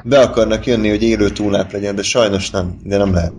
Be 0.03 0.19
akarnak 0.19 0.65
jönni, 0.65 0.89
hogy 0.89 1.03
élő 1.03 1.29
túlnáp 1.29 1.71
legyen, 1.71 1.95
de 1.95 2.03
sajnos 2.03 2.49
nem, 2.49 2.79
de 2.83 2.97
nem 2.97 3.13
lehet. 3.13 3.33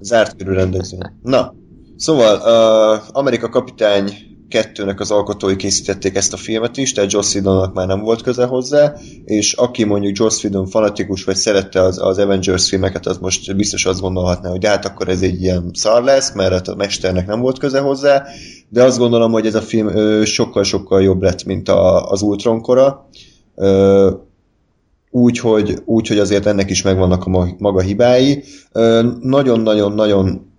Zárt 0.00 0.36
körül 0.36 0.54
rendezvény. 0.54 1.00
Na, 1.22 1.54
szóval 1.96 2.36
uh, 2.36 3.16
Amerika 3.16 3.48
kapitány 3.48 4.12
kettőnek 4.52 5.00
az 5.00 5.10
alkotói 5.10 5.56
készítették 5.56 6.16
ezt 6.16 6.32
a 6.32 6.36
filmet 6.36 6.76
is, 6.76 6.92
tehát 6.92 7.12
Joss 7.12 7.34
Whedonnak 7.34 7.74
már 7.74 7.86
nem 7.86 8.00
volt 8.00 8.22
köze 8.22 8.44
hozzá, 8.44 8.94
és 9.24 9.52
aki 9.52 9.84
mondjuk 9.84 10.16
Joss 10.16 10.44
Whedon 10.44 10.66
fanatikus, 10.66 11.24
vagy 11.24 11.36
szerette 11.36 11.80
az, 11.80 11.98
az 11.98 12.18
Avengers 12.18 12.68
filmeket, 12.68 13.06
az 13.06 13.18
most 13.18 13.56
biztos 13.56 13.86
azt 13.86 14.00
gondolhatná, 14.00 14.50
hogy 14.50 14.66
hát 14.66 14.84
akkor 14.84 15.08
ez 15.08 15.22
egy 15.22 15.42
ilyen 15.42 15.70
szar 15.72 16.04
lesz, 16.04 16.32
mert 16.32 16.52
hát 16.52 16.68
a 16.68 16.74
mesternek 16.74 17.26
nem 17.26 17.40
volt 17.40 17.58
köze 17.58 17.80
hozzá, 17.80 18.24
de 18.68 18.82
azt 18.82 18.98
gondolom, 18.98 19.32
hogy 19.32 19.46
ez 19.46 19.54
a 19.54 19.60
film 19.60 20.24
sokkal-sokkal 20.24 21.02
jobb 21.02 21.22
lett, 21.22 21.44
mint 21.44 21.68
a, 21.68 22.10
az 22.10 22.22
Ultron 22.22 22.60
kora. 22.60 23.08
Úgy 25.10 25.38
hogy, 25.38 25.82
úgy, 25.84 26.18
azért 26.18 26.46
ennek 26.46 26.70
is 26.70 26.82
megvannak 26.82 27.24
a 27.24 27.54
maga 27.58 27.80
hibái. 27.80 28.44
Nagyon-nagyon-nagyon 29.20 30.50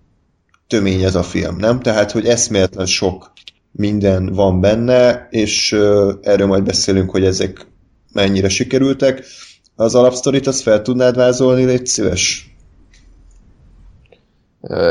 tömény 0.66 1.02
ez 1.02 1.14
a 1.14 1.22
film, 1.22 1.56
nem? 1.56 1.80
Tehát, 1.80 2.10
hogy 2.10 2.26
eszméletlen 2.26 2.86
sok 2.86 3.32
minden 3.76 4.32
van 4.32 4.60
benne, 4.60 5.26
és 5.30 5.72
erről 6.20 6.46
majd 6.46 6.64
beszélünk, 6.64 7.10
hogy 7.10 7.24
ezek 7.24 7.66
mennyire 8.12 8.48
sikerültek. 8.48 9.24
Az 9.76 9.94
alapsztorit 9.94 10.46
azt 10.46 10.62
fel 10.62 10.82
tudnád 10.82 11.16
vázolni, 11.16 11.64
légy 11.64 11.86
szíves? 11.86 12.54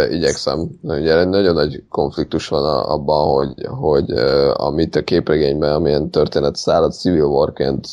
igyekszem. 0.10 0.70
Ugye 0.82 1.24
nagyon 1.24 1.54
nagy 1.54 1.84
konfliktus 1.90 2.48
van 2.48 2.84
abban, 2.84 3.34
hogy, 3.34 3.66
hogy 3.66 4.12
amit 4.54 4.96
a 4.96 5.04
képregényben, 5.04 5.74
amilyen 5.74 6.10
történet 6.10 6.56
szállat 6.56 6.94
Civil 6.94 7.26
War-ként 7.26 7.88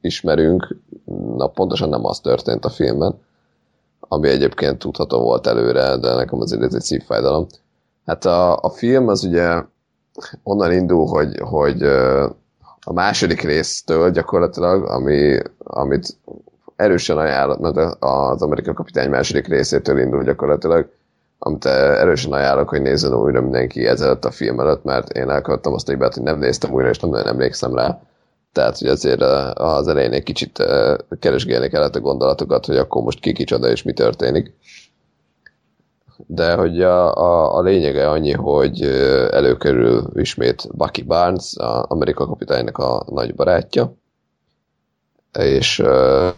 ismerünk, 0.00 0.76
na 1.36 1.46
pontosan 1.46 1.88
nem 1.88 2.04
az 2.04 2.20
történt 2.20 2.64
a 2.64 2.70
filmben, 2.70 3.18
ami 4.00 4.28
egyébként 4.28 4.78
tudható 4.78 5.20
volt 5.20 5.46
előre, 5.46 5.96
de 5.96 6.14
nekem 6.14 6.40
azért 6.40 6.62
ez 6.62 6.74
egy 6.74 6.82
szívfájdalom. 6.82 7.46
Hát 8.06 8.24
a, 8.24 8.56
a 8.56 8.70
film 8.70 9.08
az 9.08 9.24
ugye 9.24 9.62
onnan 10.42 10.72
indul, 10.72 11.06
hogy, 11.06 11.38
hogy 11.40 11.82
a 12.80 12.92
második 12.92 13.40
résztől 13.40 14.10
gyakorlatilag, 14.10 14.84
ami, 14.84 15.38
amit 15.58 16.16
erősen 16.76 17.18
ajánlott, 17.18 17.60
mert 17.60 17.96
az 17.98 18.42
Amerikai 18.42 18.74
Kapitány 18.74 19.10
második 19.10 19.46
részétől 19.48 19.98
indul 19.98 20.22
gyakorlatilag, 20.22 20.88
amit 21.38 21.64
erősen 21.64 22.32
ajánlok, 22.32 22.68
hogy 22.68 22.82
nézzen 22.82 23.14
újra 23.14 23.40
mindenki 23.40 23.86
ezelőtt 23.86 24.24
a 24.24 24.30
film 24.30 24.60
előtt, 24.60 24.84
mert 24.84 25.12
én 25.12 25.30
elkövettem 25.30 25.72
azt 25.72 25.88
a 25.88 25.92
hibát, 25.92 26.14
hogy 26.14 26.22
nem 26.22 26.38
néztem 26.38 26.72
újra, 26.72 26.88
és 26.88 26.98
nem 26.98 27.10
nagyon 27.10 27.26
emlékszem 27.26 27.74
rá. 27.74 28.00
Tehát, 28.52 28.78
hogy 28.78 28.88
azért 28.88 29.20
az 29.54 29.88
elején 29.88 30.12
egy 30.12 30.22
kicsit 30.22 30.62
keresgélni 31.20 31.68
kellett 31.68 31.96
a 31.96 32.00
gondolatokat, 32.00 32.66
hogy 32.66 32.76
akkor 32.76 33.02
most 33.02 33.20
ki 33.20 33.32
kicsoda 33.32 33.68
és 33.68 33.82
mi 33.82 33.92
történik 33.92 34.54
de 36.26 36.54
hogy 36.54 36.82
a, 36.82 37.14
a, 37.14 37.56
a 37.56 37.62
lényege 37.62 38.10
annyi, 38.10 38.32
hogy 38.32 38.82
előkerül 39.30 40.10
ismét 40.14 40.68
Bucky 40.72 41.02
Barnes, 41.02 41.52
az 41.56 41.84
Amerika 41.88 42.26
kapitánynak 42.26 42.78
a 42.78 43.04
nagy 43.10 43.34
barátja, 43.34 43.94
és 45.38 45.82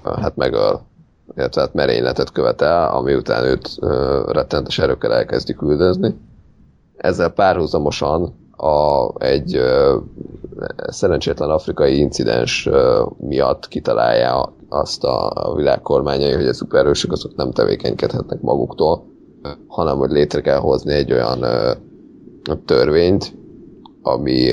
hát 0.05 0.37
megöl, 0.37 0.81
illetve 1.37 1.61
hát 1.61 1.75
merényletet 1.75 2.33
követel, 2.33 2.91
ami 2.95 3.15
után 3.15 3.45
őt 3.45 3.69
rettentes 4.33 4.79
erőkkel 4.79 5.15
elkezdi 5.15 5.55
küldözni. 5.55 6.17
Ezzel 6.97 7.29
párhuzamosan 7.29 8.35
a, 8.57 9.09
egy 9.25 9.61
szerencsétlen 10.89 11.51
afrikai 11.51 11.99
incidens 11.99 12.69
miatt 13.17 13.69
kitalálja 13.69 14.53
azt 14.69 15.05
a, 15.05 15.31
a 15.35 15.55
világ 15.55 15.81
kormányai, 15.83 16.33
hogy 16.33 16.47
a 16.47 16.55
szupererősök 16.55 17.13
azok 17.13 17.37
nem 17.37 17.53
tevékenykedhetnek 17.53 18.41
maguktól, 18.41 19.05
hanem 19.67 19.97
hogy 19.97 20.11
létre 20.11 20.41
kell 20.41 20.59
hozni 20.59 20.93
egy 20.93 21.13
olyan 21.13 21.45
törvényt, 22.65 23.37
ami, 24.03 24.53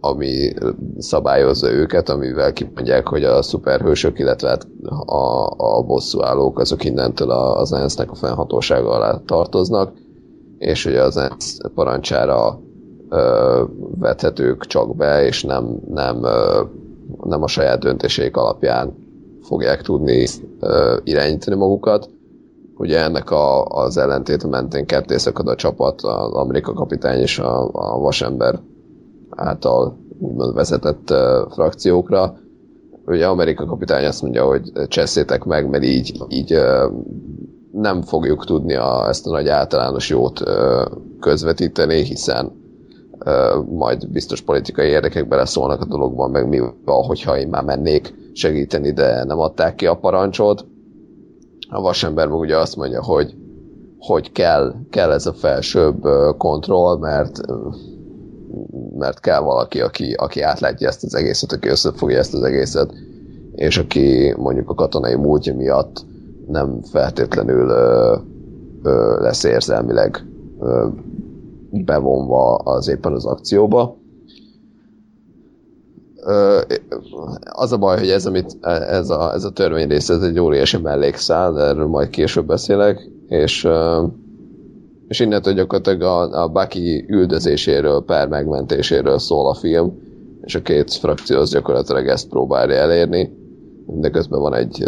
ami 0.00 0.52
szabályozza 0.98 1.70
őket, 1.72 2.08
amivel 2.08 2.52
kimondják, 2.52 3.08
hogy 3.08 3.24
a 3.24 3.42
szuperhősök, 3.42 4.18
illetve 4.18 4.48
hát 4.48 4.66
a, 5.06 5.46
a 5.56 5.82
bosszúállók 5.82 6.58
azok 6.58 6.84
innentől 6.84 7.30
az 7.30 7.72
ENSZ-nek 7.72 8.10
a 8.10 8.14
fennhatósága 8.14 8.90
alá 8.90 9.20
tartoznak, 9.26 9.92
és 10.58 10.84
hogy 10.84 10.96
az 10.96 11.16
ENSZ 11.16 11.58
parancsára 11.74 12.60
ö, 13.08 13.62
vethetők 13.98 14.66
csak 14.66 14.96
be, 14.96 15.24
és 15.26 15.42
nem, 15.44 15.80
nem, 15.88 16.24
ö, 16.24 16.62
nem 17.22 17.42
a 17.42 17.46
saját 17.46 17.80
döntéseik 17.80 18.36
alapján 18.36 18.94
fogják 19.42 19.82
tudni 19.82 20.26
ö, 20.60 20.96
irányítani 21.04 21.56
magukat 21.56 22.10
ugye 22.80 23.02
ennek 23.02 23.30
a, 23.30 23.64
az 23.64 23.96
ellentét 23.96 24.44
mentén 24.50 24.86
ketté 24.86 25.16
szakad 25.16 25.48
a 25.48 25.54
csapat, 25.54 26.00
az 26.02 26.32
Amerika 26.32 26.72
kapitány 26.72 27.20
és 27.20 27.38
a, 27.38 27.68
a 27.72 27.98
vasember 27.98 28.60
által 29.30 29.98
úgymond 30.18 30.54
vezetett 30.54 31.10
uh, 31.10 31.18
frakciókra. 31.52 32.34
Ugye 33.06 33.26
Amerika 33.26 33.64
kapitány 33.64 34.04
azt 34.04 34.22
mondja, 34.22 34.44
hogy 34.44 34.72
cseszétek 34.88 35.44
meg, 35.44 35.68
mert 35.68 35.84
így, 35.84 36.22
így 36.28 36.54
uh, 36.54 36.92
nem 37.72 38.02
fogjuk 38.02 38.44
tudni 38.44 38.74
a, 38.74 39.08
ezt 39.08 39.26
a 39.26 39.30
nagy 39.30 39.48
általános 39.48 40.08
jót 40.08 40.40
uh, 40.40 40.46
közvetíteni, 41.20 42.02
hiszen 42.02 42.52
uh, 43.26 43.64
majd 43.64 44.10
biztos 44.10 44.40
politikai 44.40 44.88
érdekek 44.88 45.28
beleszólnak 45.28 45.80
a 45.80 45.86
dologban, 45.86 46.30
meg 46.30 46.48
mi 46.48 46.58
van, 46.84 47.04
hogyha 47.04 47.38
én 47.38 47.48
már 47.48 47.64
mennék 47.64 48.14
segíteni, 48.32 48.92
de 48.92 49.24
nem 49.24 49.38
adták 49.38 49.74
ki 49.74 49.86
a 49.86 49.98
parancsot 49.98 50.64
a 51.70 51.80
vasember 51.80 52.28
meg 52.28 52.38
ugye 52.38 52.56
azt 52.56 52.76
mondja, 52.76 53.02
hogy, 53.02 53.34
hogy 53.98 54.32
kell, 54.32 54.74
kell 54.90 55.10
ez 55.10 55.26
a 55.26 55.32
felsőbb 55.32 56.02
kontroll, 56.36 56.98
mert 56.98 57.40
mert 58.98 59.20
kell 59.20 59.40
valaki, 59.40 59.80
aki, 59.80 60.12
aki 60.12 60.40
átlátja 60.40 60.88
ezt 60.88 61.04
az 61.04 61.14
egészet, 61.14 61.52
aki 61.52 61.68
összefogja 61.68 62.18
ezt 62.18 62.34
az 62.34 62.42
egészet, 62.42 62.92
és 63.54 63.78
aki 63.78 64.34
mondjuk 64.36 64.70
a 64.70 64.74
katonai 64.74 65.14
múltja 65.14 65.54
miatt 65.54 66.04
nem 66.46 66.82
feltétlenül 66.82 67.68
ö, 67.68 68.16
ö, 68.82 69.20
lesz 69.20 69.44
érzelmileg 69.44 70.26
ö, 70.60 70.86
bevonva 71.70 72.54
az 72.54 72.88
éppen 72.88 73.12
az 73.12 73.24
akcióba 73.24 73.99
az 77.52 77.72
a 77.72 77.76
baj, 77.78 77.98
hogy 77.98 78.08
ez, 78.08 78.26
amit, 78.26 78.56
ez, 78.60 79.10
a, 79.10 79.32
ez 79.32 79.44
a 79.44 79.52
rész, 79.66 80.08
ez 80.08 80.22
egy 80.22 80.38
óriási 80.38 80.76
mellékszál, 80.76 81.60
erről 81.60 81.86
majd 81.86 82.08
később 82.08 82.46
beszélek, 82.46 83.10
és, 83.28 83.68
és 85.08 85.20
innentől 85.20 85.54
gyakorlatilag 85.54 86.02
a, 86.02 86.42
a 86.42 86.48
Bucky 86.48 87.04
üldözéséről, 87.08 88.04
per 88.04 88.28
megmentéséről 88.28 89.18
szól 89.18 89.48
a 89.48 89.54
film, 89.54 89.98
és 90.40 90.54
a 90.54 90.62
két 90.62 90.92
frakció 90.92 91.38
az 91.38 91.50
gyakorlatilag 91.50 92.06
ezt 92.06 92.28
próbálja 92.28 92.76
elérni, 92.76 93.38
de 93.86 94.10
közben 94.10 94.40
van 94.40 94.54
egy 94.54 94.84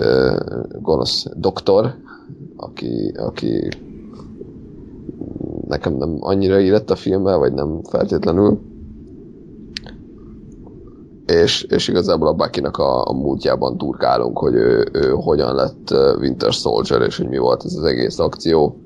gonosz 0.81 1.27
doktor, 1.37 1.95
aki, 2.57 3.13
aki 3.17 3.69
nekem 5.67 5.95
nem 5.95 6.17
annyira 6.21 6.59
illett 6.59 6.91
a 6.91 6.97
filmbe, 6.97 7.35
vagy 7.35 7.53
nem 7.53 7.81
feltétlenül, 7.83 8.61
és, 11.33 11.63
és 11.63 11.89
igazából 11.89 12.29
a 12.29 12.33
Bucky-nak 12.33 12.77
a, 12.77 13.09
a 13.09 13.13
múltjában 13.13 13.79
turkálunk, 13.79 14.39
hogy 14.39 14.55
ő, 14.55 14.89
ő 14.93 15.11
hogyan 15.11 15.55
lett 15.55 15.91
Winter 16.19 16.53
Soldier, 16.53 17.01
és 17.01 17.17
hogy 17.17 17.29
mi 17.29 17.39
volt 17.39 17.65
ez 17.65 17.75
az 17.75 17.85
egész 17.85 18.19
akció, 18.19 18.77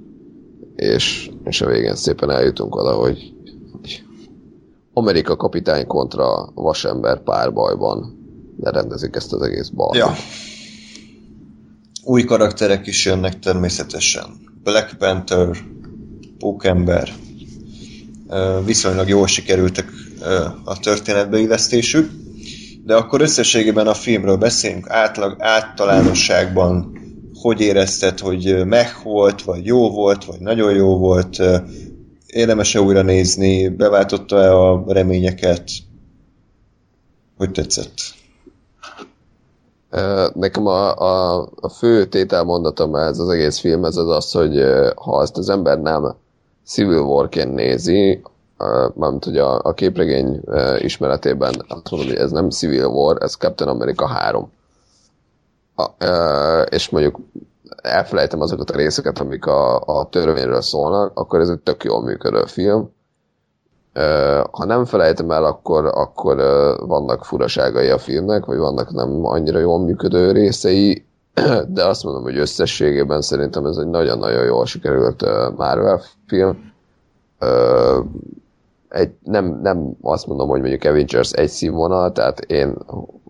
és, 0.77 1.31
és 1.45 1.61
a 1.61 1.67
végén 1.67 1.95
szépen 1.95 2.31
eljutunk 2.31 2.75
oda, 2.75 2.93
hogy, 2.93 3.35
Amerika 4.99 5.37
kapitány 5.37 5.87
kontra 5.87 6.53
vasember 6.55 7.23
párbajban 7.23 8.19
lerendezik 8.61 9.15
ezt 9.17 9.33
az 9.33 9.43
egész 9.43 9.69
bal. 9.69 9.97
Ja. 9.97 10.15
Új 12.05 12.25
karakterek 12.25 12.87
is 12.87 13.05
jönnek 13.05 13.39
természetesen. 13.39 14.25
Black 14.63 14.97
Panther, 14.99 15.57
Pókember, 16.39 17.13
viszonylag 18.65 19.09
jól 19.09 19.27
sikerültek 19.27 19.93
a 20.65 20.79
történetbe 20.79 21.39
illesztésük, 21.39 22.11
de 22.87 22.95
akkor 22.95 23.21
összességében 23.21 23.87
a 23.87 23.95
filmről 23.95 24.37
beszélünk? 24.37 24.91
Átlag, 24.91 25.37
általánosságban, 25.39 26.99
hogy 27.43 27.61
érezted, 27.61 28.19
hogy 28.19 28.67
meh 28.67 28.89
volt, 29.03 29.43
vagy 29.43 29.67
jó 29.67 29.91
volt, 29.91 30.25
vagy 30.25 30.41
nagyon 30.41 30.75
jó 30.75 30.99
volt, 30.99 31.43
érdemes-e 32.27 32.81
újra 32.81 33.03
nézni, 33.03 33.69
beváltotta-e 33.69 34.55
a 34.55 34.85
reményeket, 34.87 35.71
hogy 37.37 37.51
tetszett? 37.51 37.95
Nekem 40.35 40.67
a, 40.67 40.95
a, 40.97 41.49
a 41.61 41.69
fő 41.69 42.05
tételmondatom 42.07 42.95
ez 42.95 43.19
az 43.19 43.29
egész 43.29 43.59
film, 43.59 43.85
ez 43.85 43.97
az 43.97 44.09
az, 44.09 44.33
hogy 44.33 44.63
ha 44.95 45.23
ezt 45.23 45.37
az 45.37 45.49
ember 45.49 45.81
nem 45.81 46.15
Civil 46.65 47.01
War-ként 47.01 47.55
nézi, 47.55 48.23
mármint 48.95 49.25
hogy 49.25 49.39
a, 49.39 49.61
a 49.63 49.73
képregény 49.73 50.41
ismeretében 50.79 51.55
azt 51.69 51.91
mondom, 51.91 52.09
hogy 52.09 52.17
ez 52.17 52.31
nem 52.31 52.51
Civil 52.51 52.87
War, 52.87 53.23
ez 53.23 53.35
Captain 53.35 53.71
America 53.71 54.07
3. 54.07 54.53
A, 55.75 55.85
és 56.69 56.89
mondjuk 56.89 57.19
elfelejtem 57.83 58.41
azokat 58.41 58.71
a 58.71 58.77
részeket, 58.77 59.19
amik 59.19 59.47
a, 59.47 59.81
a 59.81 60.09
törvényről 60.09 60.61
szólnak, 60.61 61.19
akkor 61.19 61.41
ez 61.41 61.49
egy 61.49 61.61
tök 61.61 61.85
jól 61.85 62.03
működő 62.03 62.43
film. 62.47 62.95
Ha 64.51 64.65
nem 64.65 64.85
felejtem 64.85 65.31
el, 65.31 65.45
akkor, 65.45 65.87
akkor 65.87 66.37
vannak 66.87 67.25
furaságai 67.25 67.89
a 67.89 67.99
filmnek, 67.99 68.45
vagy 68.45 68.59
vannak 68.59 68.91
nem 68.91 69.25
annyira 69.25 69.59
jól 69.59 69.79
működő 69.79 70.33
részei, 70.33 71.07
de 71.69 71.85
azt 71.85 72.05
mondom, 72.05 72.23
hogy 72.23 72.39
összességében 72.39 73.21
szerintem 73.21 73.67
ez 73.67 73.77
egy 73.77 73.89
nagyon-nagyon 73.89 74.45
jól 74.45 74.67
sikerült 74.67 75.25
Marvel 75.57 76.03
film. 76.27 76.73
Egy, 78.97 79.11
nem, 79.23 79.61
nem 79.63 79.97
azt 80.03 80.27
mondom, 80.27 80.49
hogy 80.49 80.61
mondjuk 80.61 80.85
Avengers 80.85 81.33
egy 81.33 81.49
színvonal, 81.49 82.13
tehát 82.13 82.41
én 82.41 82.77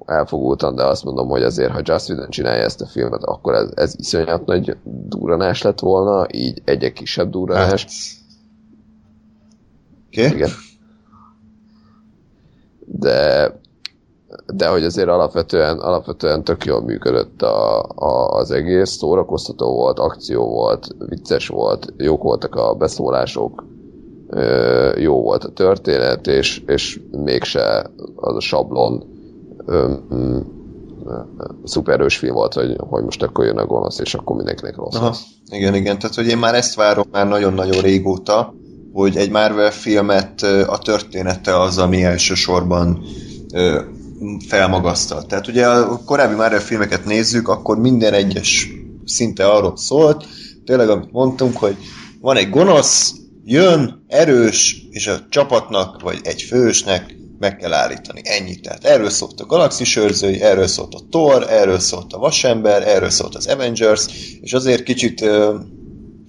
elfogultam, 0.05 0.75
de 0.75 0.85
azt 0.85 1.05
mondom, 1.05 1.29
hogy 1.29 1.43
azért, 1.43 1.71
ha 1.71 1.81
Just 1.83 2.09
Whedon 2.09 2.31
csinálja 2.31 2.63
ezt 2.63 2.81
a 2.81 2.87
filmet, 2.87 3.25
akkor 3.25 3.55
ez, 3.55 3.71
ez 3.75 3.95
iszonyat 3.97 4.47
nagy 4.47 4.77
duranás 5.09 5.63
lett 5.63 5.81
volna, 5.81 6.27
így 6.33 6.63
egyek 6.65 6.93
kisebb 6.93 7.31
duranás. 7.31 7.83
Hát. 7.83 7.93
Okay. 10.13 10.37
Igen. 10.37 10.51
De, 12.85 13.53
de 14.55 14.69
hogy 14.69 14.85
azért 14.85 15.09
alapvetően, 15.09 15.79
alapvetően 15.79 16.45
tök 16.45 16.65
jól 16.65 16.83
működött 16.83 17.43
a, 17.43 17.83
a, 17.83 18.31
az 18.31 18.51
egész, 18.51 18.91
szórakoztató 18.91 19.75
volt, 19.75 19.99
akció 19.99 20.49
volt, 20.49 20.89
vicces 20.99 21.49
volt, 21.49 21.93
jók 21.97 22.23
voltak 22.23 22.55
a 22.55 22.75
beszólások, 22.75 23.65
jó 24.97 25.23
volt 25.23 25.45
a 25.45 25.53
történet, 25.53 26.27
és, 26.27 26.63
és 26.67 27.01
mégse 27.11 27.91
az 28.15 28.37
a 28.37 28.41
sablon 28.41 29.05
szuperős 31.65 32.17
film 32.17 32.35
volt, 32.35 32.55
hogy, 32.55 32.77
hogy 32.79 33.05
most 33.05 33.23
akkor 33.23 33.45
jön 33.45 33.59
a 33.59 33.67
gonosz, 33.67 33.99
és 33.99 34.15
akkor 34.15 34.37
mindenkinek 34.37 34.77
rossz 34.77 34.95
Aha, 34.95 35.17
Igen, 35.51 35.75
igen, 35.75 35.99
tehát 35.99 36.17
hogy 36.17 36.27
én 36.27 36.39
már 36.39 36.55
ezt 36.55 36.75
várom 36.75 37.05
már 37.11 37.29
nagyon-nagyon 37.29 37.81
régóta, 37.81 38.55
hogy 38.93 39.17
egy 39.17 39.31
Marvel 39.31 39.71
filmet 39.71 40.43
a 40.67 40.79
története 40.79 41.61
az, 41.61 41.79
ami 41.79 42.05
elsősorban 42.05 43.05
felmagasztal. 44.49 45.23
Tehát 45.23 45.49
ugye 45.49 45.67
a 45.67 46.01
korábbi 46.05 46.35
Marvel 46.35 46.61
filmeket 46.61 47.05
nézzük, 47.05 47.49
akkor 47.49 47.79
minden 47.79 48.13
egyes 48.13 48.69
szinte 49.05 49.47
arról 49.49 49.77
szólt, 49.77 50.25
tényleg 50.65 50.89
amit 50.89 51.13
mondtunk, 51.13 51.57
hogy 51.57 51.77
van 52.21 52.37
egy 52.37 52.51
gonosz, 52.51 53.15
jön, 53.49 54.05
erős, 54.09 54.87
és 54.91 55.07
a 55.07 55.19
csapatnak, 55.29 56.01
vagy 56.03 56.19
egy 56.23 56.43
fősnek 56.43 57.17
meg 57.39 57.57
kell 57.57 57.73
állítani. 57.73 58.21
Ennyi. 58.25 58.61
Tehát 58.61 58.85
erről 58.85 59.11
szólt 59.11 59.41
a 59.41 59.47
Galaxis 59.47 59.97
őrzői, 59.97 60.41
erről 60.41 60.67
szólt 60.67 60.95
a 60.95 61.01
Thor, 61.11 61.47
erről 61.51 61.79
szólt 61.79 62.13
a 62.13 62.19
Vasember, 62.19 62.89
erről 62.89 63.11
szólt 63.11 63.35
az 63.35 63.47
Avengers, 63.47 64.07
és 64.41 64.53
azért 64.53 64.83
kicsit 64.83 65.21
uh, 65.21 65.55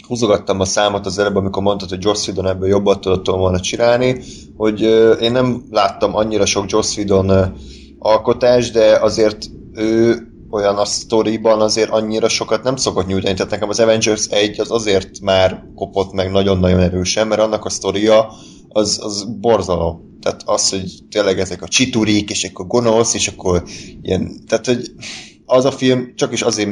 húzogattam 0.07 0.59
a 0.59 0.65
számot 0.65 1.05
az 1.05 1.19
előbb, 1.19 1.35
amikor 1.35 1.63
mondtad, 1.63 1.89
hogy 1.89 2.03
Joss 2.03 2.27
Whedon 2.27 2.47
ebből 2.47 2.69
jobbat 2.69 3.01
tudott 3.01 3.27
volna 3.27 3.59
csinálni, 3.59 4.21
hogy 4.57 4.83
uh, 4.83 5.17
én 5.21 5.31
nem 5.31 5.63
láttam 5.69 6.15
annyira 6.15 6.45
sok 6.45 6.69
Joss 6.69 6.97
Whedon 6.97 7.29
uh, 7.29 7.45
alkotás, 7.99 8.71
de 8.71 8.97
azért 9.01 9.45
ő 9.73 10.27
olyan 10.49 10.77
a 10.77 10.85
sztoriban 10.85 11.61
azért 11.61 11.89
annyira 11.89 12.29
sokat 12.29 12.63
nem 12.63 12.75
szokott 12.75 13.07
nyújtani. 13.07 13.33
Tehát 13.33 13.51
nekem 13.51 13.69
az 13.69 13.79
Avengers 13.79 14.25
1 14.25 14.59
az 14.59 14.71
azért 14.71 15.19
már 15.21 15.63
kopott 15.75 16.11
meg 16.11 16.31
nagyon-nagyon 16.31 16.79
erősen, 16.79 17.27
mert 17.27 17.41
annak 17.41 17.65
a 17.65 17.69
sztoria 17.69 18.33
az, 18.69 18.99
az 19.03 19.27
borzalom. 19.39 20.17
Tehát 20.21 20.41
az, 20.45 20.69
hogy 20.69 20.99
tényleg 21.09 21.39
ezek 21.39 21.61
a 21.61 21.67
csiturik, 21.67 22.29
és 22.29 22.43
akkor 22.43 22.67
gonosz, 22.67 23.13
és 23.13 23.27
akkor 23.27 23.63
ilyen, 24.01 24.31
tehát 24.47 24.65
hogy 24.65 24.91
az 25.45 25.65
a 25.65 25.71
film 25.71 26.11
csak 26.15 26.33
is 26.33 26.41
azért 26.41 26.69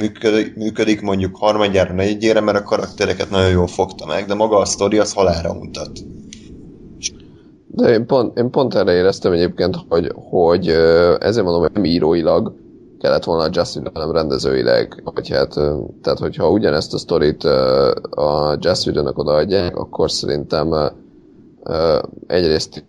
működik, 0.56 1.02
mondjuk 1.02 1.38
harmadjára, 1.38 1.94
negyedjére, 1.94 2.40
mert 2.40 2.58
a 2.58 2.64
karaktereket 2.64 3.30
nagyon 3.30 3.50
jól 3.50 3.68
fogta 3.68 4.06
meg, 4.06 4.26
de 4.26 4.34
maga 4.34 4.58
a 4.58 4.66
sztori 4.66 4.98
az 4.98 5.14
halára 5.14 5.54
mutat. 5.54 6.00
De 7.68 7.94
én 7.94 8.06
pont, 8.06 8.38
én 8.38 8.50
pont 8.50 8.76
erre 8.76 8.94
éreztem 8.94 9.32
egyébként, 9.32 9.76
hogy, 9.90 10.12
hogy 10.30 10.68
ezért 11.20 11.46
mondom, 11.46 11.62
hogy 11.62 11.72
nem 11.74 11.86
íróilag 11.86 12.56
kellett 13.06 13.24
volna 13.24 13.44
a 13.44 13.50
Justin, 13.52 13.90
hanem 13.94 14.12
rendezőileg. 14.12 15.02
Hogy 15.04 15.30
hát, 15.30 15.54
tehát, 16.02 16.20
hogyha 16.20 16.50
ugyanezt 16.50 16.94
a 16.94 16.98
sztorit 16.98 17.44
a 18.10 18.58
Justin 18.60 18.92
Whedonnak 18.92 19.18
odaadják, 19.18 19.78
akkor 19.78 20.12
szerintem 20.12 20.92
egyrészt 22.28 22.86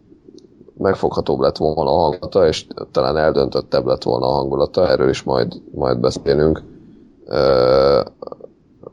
megfoghatóbb 0.79 1.41
lett 1.41 1.57
volna 1.57 1.91
a 1.91 2.01
hangulata, 2.01 2.47
és 2.47 2.67
talán 2.91 3.17
eldöntöttebb 3.17 3.87
lett 3.87 4.03
volna 4.03 4.27
a 4.27 4.33
hangulata, 4.33 4.89
erről 4.89 5.09
is 5.09 5.23
majd, 5.23 5.63
majd 5.75 6.01
beszélünk. 6.01 6.63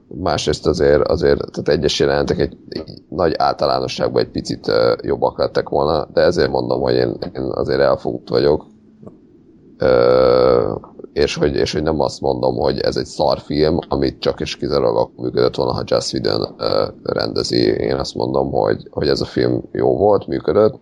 Másrészt 0.08 0.68
azért, 0.68 1.08
azért 1.08 1.52
tehát 1.52 1.70
egyes 1.70 2.00
jelentek 2.00 2.40
egy, 2.40 2.58
egy 2.70 3.02
nagy 3.10 3.34
általánosságban 3.38 4.22
egy 4.22 4.32
picit 4.32 4.72
jobbak 5.02 5.38
lettek 5.38 5.70
volna, 5.70 6.08
de 6.14 6.22
ezért 6.22 6.52
mondom, 6.52 6.82
hogy 6.82 6.94
én, 6.94 7.18
én 7.36 7.42
azért 7.42 7.80
elfogudt 7.80 8.30
vagyok. 8.30 8.66
És 11.14 11.36
hogy, 11.36 11.56
és 11.56 11.74
hogy 11.74 11.84
nem 11.84 12.00
azt 12.00 12.22
mondom, 12.22 12.56
hogy 12.56 12.80
ez 12.80 12.96
egy 12.96 13.06
szarfilm, 13.06 13.80
amit 13.88 14.20
csak 14.20 14.40
és 14.40 14.58
kizárólag 14.58 15.12
működött 15.16 15.56
volna, 15.56 15.74
ha 15.74 15.84
Joss 15.86 16.14
Whedon 16.14 16.56
rendezi. 17.04 17.58
Én 17.66 17.96
azt 17.96 18.16
mondom, 18.16 18.52
hogy, 18.52 18.88
hogy 18.90 19.08
ez 19.08 19.22
a 19.22 19.26
film 19.26 19.64
jó 19.72 19.98
volt, 19.98 20.28
működött, 20.28 20.80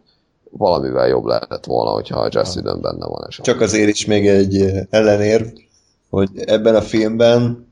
valamivel 0.51 1.07
jobb 1.07 1.25
lehetett 1.25 1.65
volna, 1.65 1.91
hogyha 1.91 2.19
a 2.19 2.29
Jess 2.31 2.55
Whedon 2.55 2.81
benne 2.81 3.05
van 3.05 3.25
esetleg. 3.27 3.55
Csak 3.55 3.65
azért 3.67 3.89
is 3.89 4.05
még 4.05 4.27
egy 4.27 4.71
ellenérv, 4.89 5.47
hogy 6.09 6.29
ebben 6.45 6.75
a 6.75 6.81
filmben 6.81 7.67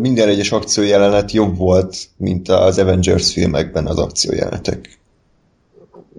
minden 0.00 0.28
egyes 0.28 0.52
akciójelenet 0.52 1.32
jobb 1.32 1.56
volt, 1.56 1.96
mint 2.16 2.48
az 2.48 2.78
Avengers 2.78 3.32
filmekben 3.32 3.86
az 3.86 3.98
akciójelenetek. 3.98 4.98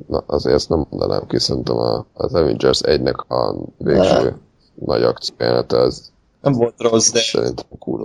Na, 0.07 0.23
azért 0.27 0.55
ezt 0.55 0.69
nem 0.69 0.85
mondanám 0.89 1.27
ki, 1.27 1.39
szerintem 1.39 1.75
az 2.13 2.33
Avengers 2.33 2.81
1-nek 2.83 3.27
a 3.27 3.55
végső. 3.77 4.37
Nagy 4.85 5.03
akciójelenete 5.03 5.77
az 5.77 6.11
nem 6.41 6.53
volt 6.53 6.73
rossz, 6.77 7.11
de, 7.11 7.21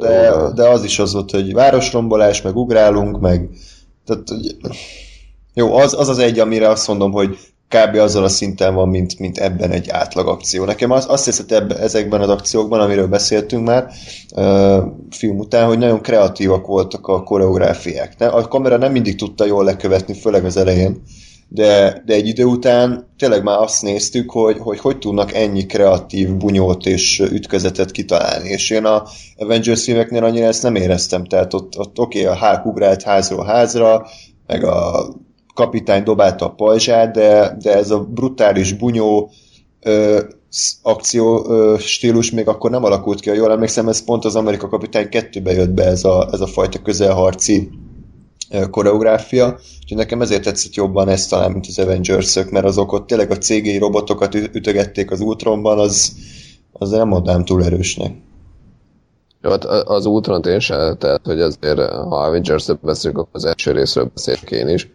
de, 0.00 0.50
de 0.54 0.68
az 0.68 0.84
is 0.84 0.98
az 0.98 1.12
volt, 1.12 1.30
hogy 1.30 1.52
városrombolás, 1.52 2.42
meg 2.42 2.56
ugrálunk, 2.56 3.20
meg 3.20 3.48
tehát, 4.06 4.22
jó, 5.54 5.74
az, 5.74 5.94
az 5.94 6.08
az 6.08 6.18
egy, 6.18 6.38
amire 6.38 6.68
azt 6.68 6.88
mondom, 6.88 7.12
hogy 7.12 7.38
kb. 7.68 7.96
azzal 7.96 8.24
a 8.24 8.28
szinten 8.28 8.74
van, 8.74 8.88
mint, 8.88 9.18
mint 9.18 9.38
ebben 9.38 9.70
egy 9.70 9.88
átlag 9.88 10.28
akció. 10.28 10.64
Nekem 10.64 10.90
az, 10.90 11.04
azt 11.08 11.24
hiszem, 11.24 11.46
ebben, 11.48 11.78
ezekben 11.78 12.20
az 12.20 12.28
akciókban, 12.28 12.80
amiről 12.80 13.06
beszéltünk 13.06 13.66
már 13.66 13.90
uh, 14.34 14.82
film 15.10 15.38
után, 15.38 15.66
hogy 15.66 15.78
nagyon 15.78 16.02
kreatívak 16.02 16.66
voltak 16.66 17.06
a 17.06 17.22
koreográfiák. 17.22 18.14
A 18.18 18.48
kamera 18.48 18.76
nem 18.76 18.92
mindig 18.92 19.16
tudta 19.16 19.44
jól 19.44 19.64
lekövetni, 19.64 20.14
főleg 20.14 20.44
az 20.44 20.56
elején, 20.56 21.02
de, 21.54 22.02
de 22.06 22.14
egy 22.14 22.26
idő 22.26 22.44
után 22.44 23.06
tényleg 23.18 23.42
már 23.42 23.58
azt 23.58 23.82
néztük, 23.82 24.30
hogy, 24.30 24.58
hogy 24.58 24.78
hogy 24.78 24.98
tudnak 24.98 25.32
ennyi 25.32 25.66
kreatív 25.66 26.34
bunyót 26.34 26.86
és 26.86 27.20
ütközetet 27.20 27.90
kitalálni. 27.90 28.48
És 28.48 28.70
én 28.70 28.84
a 28.84 29.02
Avengers 29.36 29.84
filmeknél 29.84 30.24
annyira 30.24 30.46
ezt 30.46 30.62
nem 30.62 30.74
éreztem, 30.74 31.24
tehát 31.24 31.54
ott, 31.54 31.78
ott 31.78 31.98
oké, 31.98 32.20
okay, 32.20 32.32
a 32.32 32.36
hák 32.36 32.66
ugrált 32.66 33.02
házról 33.02 33.44
házra, 33.44 34.06
meg 34.46 34.64
a 34.64 35.08
kapitány 35.54 36.02
dobálta 36.02 36.44
a 36.44 36.54
pajzsát, 36.54 37.12
de, 37.12 37.56
de 37.62 37.74
ez 37.74 37.90
a 37.90 38.00
brutális 38.00 38.72
bunyó 38.72 39.30
ö, 39.80 40.20
akció 40.82 41.46
ö, 41.48 41.74
stílus 41.78 42.30
még 42.30 42.48
akkor 42.48 42.70
nem 42.70 42.84
alakult 42.84 43.20
ki, 43.20 43.28
ha 43.28 43.34
jól 43.34 43.52
emlékszem, 43.52 43.88
ez 43.88 44.04
pont 44.04 44.24
az 44.24 44.36
Amerika 44.36 44.68
kapitány 44.68 45.08
kettőbe 45.08 45.52
jött 45.52 45.70
be 45.70 45.84
ez 45.84 46.04
a, 46.04 46.28
ez 46.32 46.40
a 46.40 46.46
fajta 46.46 46.82
közelharci 46.82 47.68
koreográfia, 48.70 49.58
úgyhogy 49.82 49.96
nekem 49.96 50.20
ezért 50.22 50.42
tetszett 50.42 50.74
jobban 50.74 51.08
ez 51.08 51.26
talán, 51.26 51.52
mint 51.52 51.66
az 51.68 51.78
avengers 51.78 52.34
mert 52.50 52.64
azok 52.64 52.92
ott 52.92 53.06
tényleg 53.06 53.30
a 53.30 53.38
cégei 53.38 53.78
robotokat 53.78 54.34
ütögették 54.34 55.10
az 55.10 55.20
útronban, 55.20 55.78
az, 55.78 56.12
az 56.72 56.90
nem 56.90 57.08
mondanám 57.08 57.44
túl 57.44 57.64
erősnek. 57.64 58.12
Jó, 59.42 59.50
hát 59.50 59.64
az 59.64 60.06
ultron 60.06 60.42
én 60.42 60.60
sem, 60.60 60.96
tehát 60.98 61.20
hogy 61.24 61.40
azért, 61.40 61.78
ha 61.90 62.24
avengers 62.24 62.66
beszélünk, 62.82 63.18
akkor 63.18 63.32
az 63.32 63.44
első 63.44 63.72
részről 63.72 64.10
beszélek 64.14 64.50
én 64.50 64.68
is. 64.68 64.92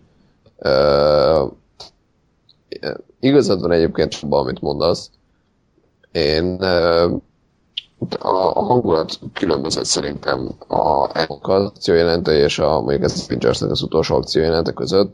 Uh, 0.57 1.51
igazad 3.19 3.61
van 3.61 3.71
egyébként 3.71 4.19
abban, 4.21 4.41
amit 4.41 4.61
mondasz. 4.61 5.09
Én 6.11 6.45
uh, 6.45 7.21
a, 8.19 8.57
a 8.57 8.61
hangulat 8.61 9.19
különbözött 9.33 9.85
szerintem 9.85 10.49
a 10.67 11.09
akciójelente 11.27 12.31
és 12.37 12.59
a 12.59 12.81
mondjuk 12.81 13.03
ez 13.03 13.23
avengers 13.25 13.61
az 13.61 13.81
utolsó 13.81 14.15
akciójelente 14.15 14.71
között, 14.71 15.13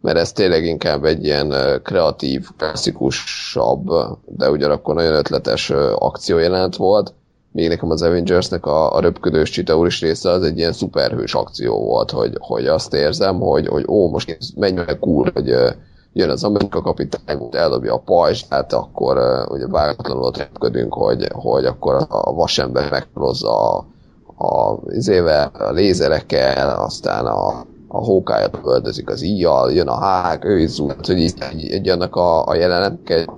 mert 0.00 0.16
ez 0.16 0.32
tényleg 0.32 0.64
inkább 0.64 1.04
egy 1.04 1.24
ilyen 1.24 1.80
kreatív, 1.82 2.48
klasszikusabb, 2.56 3.90
de 4.24 4.50
ugyanakkor 4.50 4.94
nagyon 4.94 5.14
ötletes 5.14 5.70
akciójelent 5.98 6.76
volt, 6.76 7.12
még 7.54 7.68
nekem 7.68 7.90
az 7.90 8.02
Avengersnek 8.02 8.66
a, 8.66 8.94
a 8.94 9.00
röpködős 9.00 9.50
csitauris 9.50 10.00
része 10.00 10.30
az 10.30 10.42
egy 10.42 10.58
ilyen 10.58 10.72
szuperhős 10.72 11.34
akció 11.34 11.78
volt, 11.84 12.10
hogy, 12.10 12.36
hogy 12.38 12.66
azt 12.66 12.94
érzem, 12.94 13.40
hogy, 13.40 13.66
hogy 13.66 13.84
ó, 13.88 14.10
most 14.10 14.38
menj 14.56 14.72
meg 14.72 14.98
cool, 14.98 15.30
hogy 15.34 15.54
jön 16.14 16.30
az 16.30 16.44
Amerika 16.44 16.80
kapitány, 16.80 17.48
eldobja 17.50 17.94
a 17.94 18.02
pajzsát, 18.04 18.72
akkor 18.72 19.16
uh, 19.16 19.52
ugye 19.52 19.66
vágatlanul 19.66 20.22
ott 20.22 20.36
repködünk, 20.36 20.94
hogy, 20.94 21.28
hogy 21.32 21.64
akkor 21.64 22.06
a 22.08 22.32
vasember 22.32 22.90
meghalozza 22.90 23.70
a, 23.70 23.86
a, 24.36 24.78
izével, 24.88 25.50
a 25.58 25.70
lézerekkel, 25.70 26.78
aztán 26.78 27.26
a, 27.26 27.48
a 27.88 28.04
hókáját 28.04 28.58
öldözik 28.64 29.10
az 29.10 29.22
íjjal, 29.22 29.72
jön 29.72 29.88
a 29.88 30.00
hág, 30.00 30.44
ő 30.44 30.58
is 30.58 30.80
hát, 30.80 31.06
hogy 31.06 31.18
így, 31.18 31.34
így, 31.54 31.72
így 31.72 31.88
annak 31.88 32.16
a, 32.16 32.46
a 32.46 32.54
jelenet 32.54 33.10
egy 33.10 33.28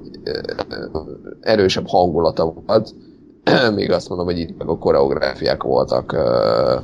erősebb 1.41 1.87
hangulata 1.87 2.53
volt, 2.67 2.95
még 3.75 3.91
azt 3.91 4.09
mondom, 4.09 4.27
hogy 4.27 4.39
itt 4.39 4.59
meg 4.59 4.69
a 4.69 4.79
koreográfiák 4.79 5.63
voltak 5.63 6.13
uh, 6.13 6.83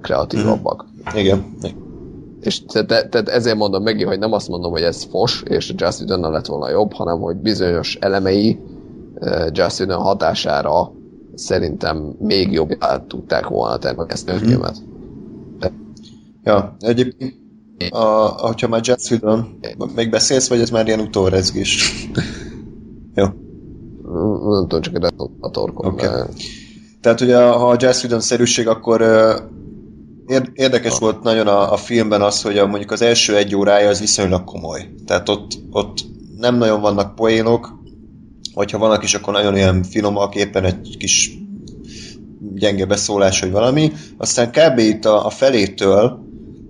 kreatívabbak. 0.00 0.84
Mm. 0.84 1.18
Igen. 1.18 1.56
És 2.46 2.64
tehát 2.64 2.88
te, 2.88 3.22
te 3.22 3.32
ezért 3.32 3.56
mondom 3.56 3.82
meg, 3.82 4.04
hogy 4.04 4.18
nem 4.18 4.32
azt 4.32 4.48
mondom, 4.48 4.70
hogy 4.70 4.82
ez 4.82 5.02
fos, 5.02 5.42
és 5.46 5.74
Just 5.76 6.00
Whedon 6.00 6.30
lett 6.32 6.46
volna 6.46 6.70
jobb, 6.70 6.92
hanem 6.92 7.20
hogy 7.20 7.36
bizonyos 7.36 7.96
elemei 8.00 8.58
uh, 9.14 9.68
Whedon 9.78 10.02
hatására 10.02 10.92
szerintem 11.34 12.14
még 12.18 12.52
jobb 12.52 12.70
tudták 13.06 13.48
volna 13.48 13.78
tenni 13.78 14.02
ezt 14.08 14.28
a 14.28 14.32
mm-hmm. 14.32 14.44
filmet. 14.44 14.76
Ja, 16.44 16.76
egyébként 16.80 17.34
a, 17.90 18.04
hogyha 18.26 18.68
már 18.68 18.80
Just 18.84 19.10
Whedon, 19.10 19.58
még 19.94 20.10
beszélsz, 20.10 20.48
vagy 20.48 20.60
ez 20.60 20.70
már 20.70 20.86
ilyen 20.86 21.00
utórezgés? 21.00 22.06
Jó 23.14 23.24
nem 24.50 24.68
tudom, 24.68 24.80
csak 24.80 25.12
a 25.40 25.50
torkon. 25.50 25.92
Okay. 25.92 26.08
De... 26.08 26.26
Tehát 27.00 27.20
ugye, 27.20 27.36
ha 27.36 27.68
a 27.68 27.76
Jazz 27.78 27.98
Whedon-szerűség, 27.98 28.68
akkor 28.68 29.02
érdekes 30.54 30.98
volt 30.98 31.22
nagyon 31.22 31.46
a, 31.46 31.72
a 31.72 31.76
filmben 31.76 32.22
az, 32.22 32.42
hogy 32.42 32.58
a, 32.58 32.66
mondjuk 32.66 32.90
az 32.90 33.02
első 33.02 33.36
egy 33.36 33.56
órája 33.56 33.88
az 33.88 34.00
viszonylag 34.00 34.44
komoly. 34.44 34.88
Tehát 35.06 35.28
ott, 35.28 35.58
ott 35.70 36.04
nem 36.36 36.56
nagyon 36.56 36.80
vannak 36.80 37.14
poénok, 37.14 37.78
vagy 38.54 38.70
ha 38.70 38.78
vannak 38.78 39.02
is, 39.02 39.14
akkor 39.14 39.32
nagyon 39.32 39.56
ilyen 39.56 39.82
finomak, 39.82 40.34
éppen 40.34 40.64
egy 40.64 40.96
kis 40.98 41.38
gyenge 42.54 42.84
beszólás, 42.84 43.40
vagy 43.40 43.50
valami. 43.50 43.92
Aztán 44.16 44.50
kb. 44.50 44.78
itt 44.78 45.04
a, 45.04 45.26
a 45.26 45.30
felétől, 45.30 46.24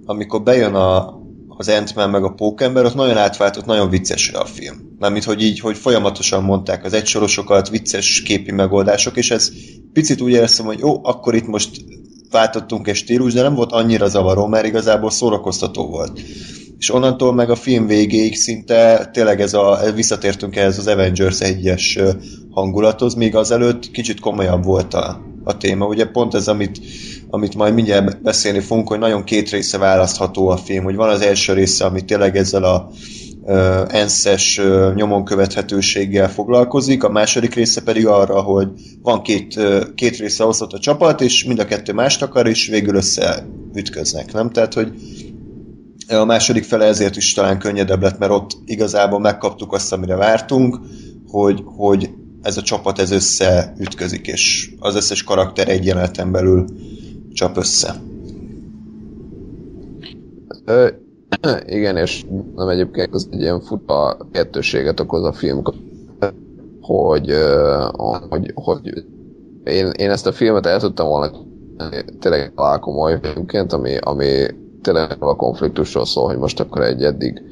amikor 0.04 0.42
bejön 0.42 0.74
a, 0.74 1.20
az 1.48 1.68
ant 1.68 1.94
meg 1.94 2.24
a 2.24 2.32
Pókember, 2.32 2.84
ott 2.84 2.94
nagyon 2.94 3.16
átváltott, 3.16 3.64
nagyon 3.64 3.90
viccesre 3.90 4.38
a 4.38 4.44
film. 4.44 4.94
Mármint, 4.98 5.24
hogy 5.24 5.42
így, 5.42 5.60
hogy 5.60 5.76
folyamatosan 5.76 6.42
mondták 6.42 6.84
az 6.84 6.92
egysorosokat, 6.92 7.68
vicces 7.68 8.22
képi 8.22 8.52
megoldások, 8.52 9.16
és 9.16 9.30
ez 9.30 9.50
picit 9.92 10.20
úgy 10.20 10.32
éreztem, 10.32 10.66
hogy 10.66 10.78
jó, 10.78 11.04
akkor 11.04 11.34
itt 11.34 11.46
most 11.46 11.84
váltottunk 12.30 12.88
egy 12.88 12.94
stílus, 12.94 13.32
de 13.32 13.42
nem 13.42 13.54
volt 13.54 13.72
annyira 13.72 14.08
zavaró, 14.08 14.46
mert 14.46 14.66
igazából 14.66 15.10
szórakoztató 15.10 15.86
volt. 15.86 16.20
És 16.78 16.92
onnantól 16.92 17.34
meg 17.34 17.50
a 17.50 17.54
film 17.54 17.86
végéig 17.86 18.36
szinte 18.36 19.10
tényleg 19.12 19.40
ez 19.40 19.54
a, 19.54 19.80
visszatértünk 19.94 20.56
ehhez 20.56 20.78
az 20.78 20.86
Avengers 20.86 21.40
egyes 21.40 21.98
hangulathoz, 22.50 23.14
míg 23.14 23.34
azelőtt 23.34 23.90
kicsit 23.90 24.20
komolyabb 24.20 24.64
volt 24.64 24.94
a, 24.94 25.20
a 25.44 25.56
téma. 25.56 25.86
Ugye 25.86 26.06
pont 26.06 26.34
ez, 26.34 26.48
amit, 26.48 26.80
amit 27.30 27.54
majd 27.54 27.74
mindjárt 27.74 28.22
beszélni 28.22 28.60
fogunk, 28.60 28.88
hogy 28.88 28.98
nagyon 28.98 29.24
két 29.24 29.50
része 29.50 29.78
választható 29.78 30.48
a 30.48 30.56
film, 30.56 30.84
hogy 30.84 30.96
van 30.96 31.08
az 31.08 31.20
első 31.20 31.52
része, 31.52 31.84
ami 31.84 32.04
tényleg 32.04 32.36
ezzel 32.36 32.64
a 32.64 32.90
ENSZ-es 33.88 34.60
nyomon 34.94 35.24
követhetőséggel 35.24 36.30
foglalkozik, 36.30 37.04
a 37.04 37.10
második 37.10 37.54
része 37.54 37.82
pedig 37.82 38.06
arra, 38.06 38.40
hogy 38.40 38.68
van 39.02 39.22
két, 39.22 39.60
két 39.94 40.16
része 40.16 40.44
osztott 40.44 40.72
a 40.72 40.78
csapat, 40.78 41.20
és 41.20 41.44
mind 41.44 41.58
a 41.58 41.64
kettő 41.64 41.92
mást 41.92 42.22
akar, 42.22 42.46
és 42.46 42.66
végül 42.66 42.94
összeütköznek, 42.94 44.32
nem? 44.32 44.50
Tehát, 44.50 44.74
hogy 44.74 44.92
a 46.08 46.24
második 46.24 46.64
fele 46.64 46.84
ezért 46.84 47.16
is 47.16 47.32
talán 47.32 47.58
könnyedebb 47.58 48.02
lett, 48.02 48.18
mert 48.18 48.32
ott 48.32 48.50
igazából 48.64 49.20
megkaptuk 49.20 49.72
azt, 49.72 49.92
amire 49.92 50.16
vártunk, 50.16 50.78
hogy, 51.28 51.62
hogy 51.64 52.10
ez 52.42 52.56
a 52.56 52.62
csapat 52.62 52.98
ez 52.98 53.10
összeütközik, 53.10 54.26
és 54.26 54.70
az 54.78 54.94
összes 54.94 55.22
karakter 55.22 55.68
egy 55.68 55.84
jeleneten 55.84 56.32
belül 56.32 56.64
csap 57.32 57.56
össze. 57.56 57.94
Igen, 61.66 61.96
és 61.96 62.24
nem 62.56 62.68
egyébként 62.68 63.14
az 63.14 63.28
egy 63.32 63.40
ilyen 63.40 63.60
futba 63.60 64.16
kettőséget 64.32 65.00
okoz 65.00 65.24
a 65.24 65.32
film, 65.32 65.62
hogy, 66.80 67.34
hogy, 68.28 68.52
hogy 68.54 69.04
én, 69.64 69.90
én 69.90 70.10
ezt 70.10 70.26
a 70.26 70.32
filmet 70.32 70.66
el 70.66 70.80
tudtam 70.80 71.08
volna 71.08 71.30
tényleg 72.20 72.52
komoly 72.80 73.18
filmként, 73.22 73.72
ami, 73.72 73.96
ami 73.96 74.46
tényleg 74.82 75.16
a 75.18 75.36
konfliktusról 75.36 76.04
szól, 76.04 76.26
hogy 76.26 76.38
most 76.38 76.60
akkor 76.60 76.82
egy 76.82 77.02
eddig 77.02 77.42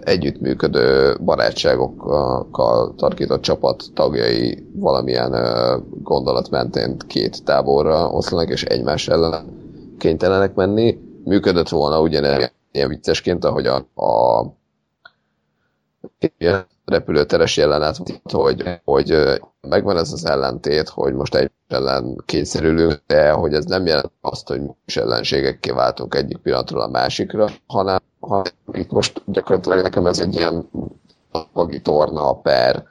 együttműködő 0.00 1.16
barátságokkal 1.24 2.94
tarkított 2.96 3.40
csapat 3.40 3.84
tagjai 3.94 4.66
valamilyen 4.74 5.34
gondolat 6.02 6.50
mentén 6.50 6.96
két 7.06 7.44
táborra 7.44 8.10
oszlanak, 8.10 8.48
és 8.48 8.64
egymás 8.64 9.08
ellen 9.08 9.44
kénytelenek 9.98 10.54
menni. 10.54 10.98
Működött 11.24 11.68
volna 11.68 12.00
ugyanilyen 12.00 12.50
ilyen 12.76 12.88
viccesként, 12.88 13.44
ahogy 13.44 13.66
a, 13.66 13.76
a 14.02 14.44
repülőteres 16.84 17.56
jelenet, 17.56 17.96
hogy, 18.22 18.80
hogy 18.84 19.40
megvan 19.60 19.96
ez 19.96 20.12
az 20.12 20.26
ellentét, 20.26 20.88
hogy 20.88 21.12
most 21.14 21.34
egy 21.34 21.50
ellen 21.68 22.22
kényszerülünk, 22.24 23.02
de 23.06 23.30
hogy 23.30 23.54
ez 23.54 23.64
nem 23.64 23.86
jelent 23.86 24.12
azt, 24.20 24.48
hogy 24.48 24.60
is 24.86 24.96
ellenségekké 24.96 25.70
váltunk 25.70 26.14
egyik 26.14 26.36
pillanatról 26.36 26.80
a 26.80 26.88
másikra, 26.88 27.48
hanem 27.66 27.98
ha 28.20 28.42
itt 28.72 28.90
most 28.90 29.22
gyakorlatilag 29.26 29.82
nekem 29.82 30.06
ez 30.06 30.20
egy 30.20 30.34
ilyen 30.34 30.68
torna 31.82 32.40
per, 32.40 32.84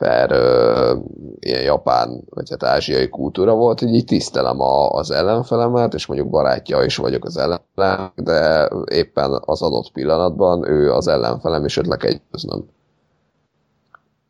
per 0.00 0.30
ö, 0.30 0.96
ilyen 1.38 1.62
japán, 1.62 2.22
vagy 2.28 2.50
hát 2.50 2.62
ázsiai 2.62 3.08
kultúra 3.08 3.54
volt, 3.54 3.80
hogy 3.80 3.94
így 3.94 4.04
tisztelem 4.04 4.60
a, 4.60 4.90
az 4.90 5.10
ellenfelemet, 5.10 5.94
és 5.94 6.06
mondjuk 6.06 6.30
barátja 6.30 6.82
is 6.82 6.96
vagyok 6.96 7.24
az 7.24 7.36
ellenfelem, 7.36 8.12
de 8.14 8.68
éppen 8.90 9.42
az 9.44 9.62
adott 9.62 9.92
pillanatban 9.92 10.68
ő 10.68 10.92
az 10.92 11.08
ellenfelem, 11.08 11.64
és 11.64 11.76
ötlek 11.76 12.04
egy 12.04 12.20
köznöm. 12.30 12.68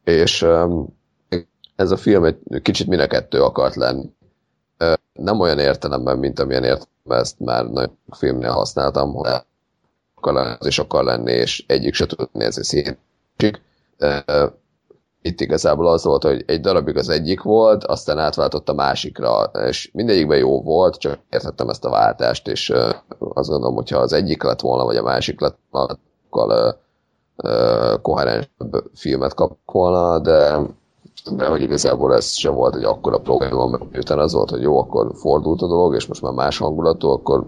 És 0.05 0.43
ö, 0.43 0.83
ez 1.77 1.91
a 1.91 1.97
film 1.97 2.25
egy 2.25 2.63
kicsit 2.63 2.87
mind 2.87 3.01
a 3.01 3.07
kettő 3.07 3.43
akart 3.43 3.75
lenni. 3.75 4.11
Ö, 4.77 4.93
nem 5.13 5.41
olyan 5.41 5.59
értelemben, 5.59 6.19
mint 6.19 6.39
amilyen 6.39 6.65
értelemben 6.65 7.19
ezt 7.19 7.39
már 7.39 7.65
nagyon 7.65 7.99
filmnél 8.11 8.53
használtam, 8.53 9.13
hogy 9.13 9.31
akar 10.15 10.33
lenni, 10.33 10.57
és 10.61 10.79
akar 10.79 11.05
lenni, 11.05 11.33
és 11.33 11.65
egyik 11.67 11.95
se 11.95 12.07
tud 12.07 12.29
nézni 12.33 12.65
szín. 12.65 12.99
Itt 15.23 15.41
igazából 15.41 15.89
az 15.89 16.05
volt, 16.05 16.23
hogy 16.23 16.45
egy 16.47 16.61
darabig 16.61 16.97
az 16.97 17.09
egyik 17.09 17.43
volt, 17.43 17.85
aztán 17.85 18.19
átváltott 18.19 18.69
a 18.69 18.75
másikra, 18.75 19.43
és 19.43 19.91
mindegyikben 19.93 20.39
jó 20.39 20.63
volt, 20.63 20.97
csak 20.97 21.21
értettem 21.31 21.69
ezt 21.69 21.85
a 21.85 21.91
váltást, 21.91 22.49
és 22.49 22.73
azt 23.19 23.49
gondolom, 23.49 23.75
hogyha 23.75 23.99
az 23.99 24.13
egyik 24.13 24.43
lett 24.43 24.61
volna, 24.61 24.85
vagy 24.85 24.97
a 24.97 25.03
másik 25.03 25.41
lett 25.41 25.59
volna, 25.71 25.99
akkor 26.31 26.79
koherensebb 28.03 28.91
filmet 28.95 29.35
kap 29.35 29.59
volna, 29.65 30.19
de 30.19 30.61
de 31.37 31.47
hogy 31.47 31.63
igazából 31.63 32.15
ez 32.15 32.33
sem 32.33 32.55
volt 32.55 32.77
egy 32.77 32.85
akkora 32.85 33.19
probléma, 33.19 33.67
mert 33.67 33.91
miután 33.93 34.19
az 34.19 34.33
volt, 34.33 34.51
hogy 34.51 34.63
jó, 34.63 34.79
akkor 34.79 35.13
fordult 35.15 35.63
a 35.63 35.67
dolog, 35.67 35.95
és 35.95 36.07
most 36.07 36.23
már 36.23 36.33
más 36.33 36.59
hangulatú, 36.59 37.09
akkor 37.09 37.47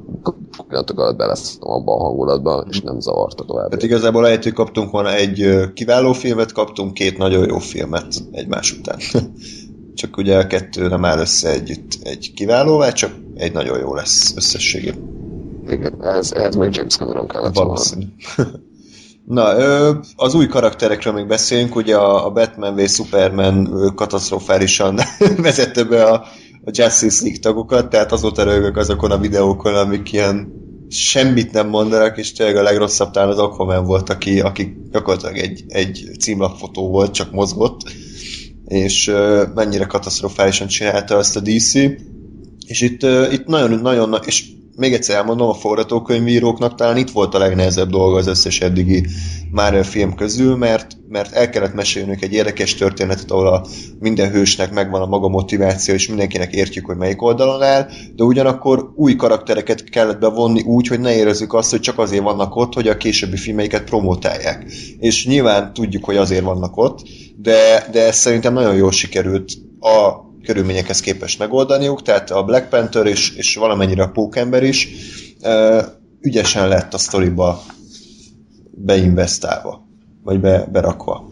pillanatok 0.66 0.98
alatt 0.98 1.16
belesztem 1.16 1.70
abban 1.70 2.00
a 2.00 2.02
hangulatban, 2.02 2.66
és 2.70 2.80
nem 2.80 3.00
zavarta 3.00 3.44
tovább. 3.44 3.68
Tehát 3.68 3.84
igazából 3.84 4.22
hogy 4.22 4.52
kaptunk 4.52 4.90
volna 4.90 5.12
egy 5.12 5.72
kiváló 5.74 6.12
filmet, 6.12 6.52
kaptunk 6.52 6.94
két 6.94 7.18
nagyon 7.18 7.48
jó 7.48 7.58
filmet 7.58 8.14
egymás 8.30 8.72
után. 8.78 8.98
csak 9.94 10.16
ugye 10.16 10.38
a 10.38 10.46
kettő 10.46 10.88
nem 10.88 11.04
áll 11.04 11.18
össze 11.18 11.50
együtt 11.50 11.98
egy 12.02 12.32
kiválóvá, 12.34 12.90
csak 12.90 13.10
egy 13.34 13.52
nagyon 13.52 13.78
jó 13.78 13.94
lesz 13.94 14.36
összességében. 14.36 15.10
Igen, 15.68 16.04
ez, 16.04 16.32
ez 16.32 16.54
még 16.54 16.74
James 16.74 16.96
Cameron 16.96 17.26
kellett 17.26 17.54
Valószínű. 17.54 18.04
Na, 19.24 19.42
az 20.16 20.34
új 20.34 20.46
karakterekről 20.46 21.12
még 21.12 21.26
beszéljünk, 21.26 21.76
ugye 21.76 21.96
a 21.96 22.30
Batman 22.30 22.74
v 22.74 22.88
Superman 22.88 23.92
katasztrofálisan 23.94 25.00
vezette 25.36 25.84
be 25.84 26.04
a, 26.04 26.14
a 26.64 26.70
Justice 26.70 27.22
League 27.22 27.40
tagokat, 27.40 27.90
tehát 27.90 28.12
azóta 28.12 28.42
rögök 28.42 28.76
azokon 28.76 29.10
a 29.10 29.18
videókon, 29.18 29.74
amik 29.74 30.12
ilyen 30.12 30.60
semmit 30.88 31.52
nem 31.52 31.68
mondanak, 31.68 32.18
és 32.18 32.32
tényleg 32.32 32.56
a 32.56 32.62
legrosszabb 32.62 33.10
talán 33.10 33.28
az 33.28 33.38
Aquaman 33.38 33.84
volt, 33.84 34.10
aki, 34.10 34.40
aki 34.40 34.76
gyakorlatilag 34.90 35.36
egy, 35.36 35.64
egy 35.68 36.10
címlapfotó 36.20 36.88
volt, 36.88 37.12
csak 37.14 37.32
mozgott, 37.32 37.80
és 38.64 39.12
mennyire 39.54 39.84
katasztrofálisan 39.84 40.66
csinálta 40.66 41.16
azt 41.16 41.36
a 41.36 41.40
DC, 41.40 41.74
és 42.66 42.80
itt, 42.80 43.02
itt 43.32 43.46
nagyon, 43.46 43.80
nagyon, 43.80 44.16
és 44.24 44.44
még 44.76 44.92
egyszer 44.92 45.16
elmondom, 45.16 45.48
a 45.48 45.54
forgatókönyvíróknak 45.54 46.74
talán 46.74 46.96
itt 46.96 47.10
volt 47.10 47.34
a 47.34 47.38
legnehezebb 47.38 47.90
dolga 47.90 48.16
az 48.16 48.26
összes 48.26 48.60
eddigi 48.60 49.06
Marvel 49.50 49.82
film 49.82 50.14
közül, 50.14 50.56
mert, 50.56 50.96
mert 51.08 51.32
el 51.32 51.50
kellett 51.50 51.74
mesélnünk 51.74 52.22
egy 52.22 52.32
érdekes 52.32 52.74
történetet, 52.74 53.30
ahol 53.30 53.46
a 53.46 53.66
minden 54.00 54.30
hősnek 54.30 54.72
megvan 54.72 55.00
a 55.00 55.06
maga 55.06 55.28
motiváció, 55.28 55.94
és 55.94 56.08
mindenkinek 56.08 56.52
értjük, 56.52 56.86
hogy 56.86 56.96
melyik 56.96 57.22
oldalon 57.22 57.62
áll, 57.62 57.88
de 58.16 58.24
ugyanakkor 58.24 58.92
új 58.94 59.16
karaktereket 59.16 59.84
kellett 59.84 60.20
bevonni 60.20 60.62
úgy, 60.62 60.86
hogy 60.86 61.00
ne 61.00 61.16
érezzük 61.16 61.54
azt, 61.54 61.70
hogy 61.70 61.80
csak 61.80 61.98
azért 61.98 62.22
vannak 62.22 62.56
ott, 62.56 62.74
hogy 62.74 62.88
a 62.88 62.96
későbbi 62.96 63.36
filmeiket 63.36 63.84
promotálják. 63.84 64.64
És 64.98 65.26
nyilván 65.26 65.72
tudjuk, 65.72 66.04
hogy 66.04 66.16
azért 66.16 66.44
vannak 66.44 66.76
ott, 66.76 67.02
de, 67.36 67.88
de 67.92 68.06
ez 68.06 68.16
szerintem 68.16 68.52
nagyon 68.52 68.74
jól 68.74 68.92
sikerült 68.92 69.52
a 69.80 70.30
körülményekhez 70.46 71.00
képest 71.00 71.38
megoldaniuk, 71.38 72.02
tehát 72.02 72.30
a 72.30 72.42
Black 72.42 72.68
Panther 72.68 73.06
és, 73.06 73.36
és 73.36 73.56
valamennyire 73.56 74.02
a 74.02 74.10
Pókember 74.10 74.62
is 74.62 74.88
ügyesen 76.20 76.68
lett 76.68 76.94
a 76.94 76.98
sztoriba 76.98 77.62
beinvestálva, 78.70 79.86
vagy 80.22 80.40
be, 80.40 80.68
berakva. 80.72 81.30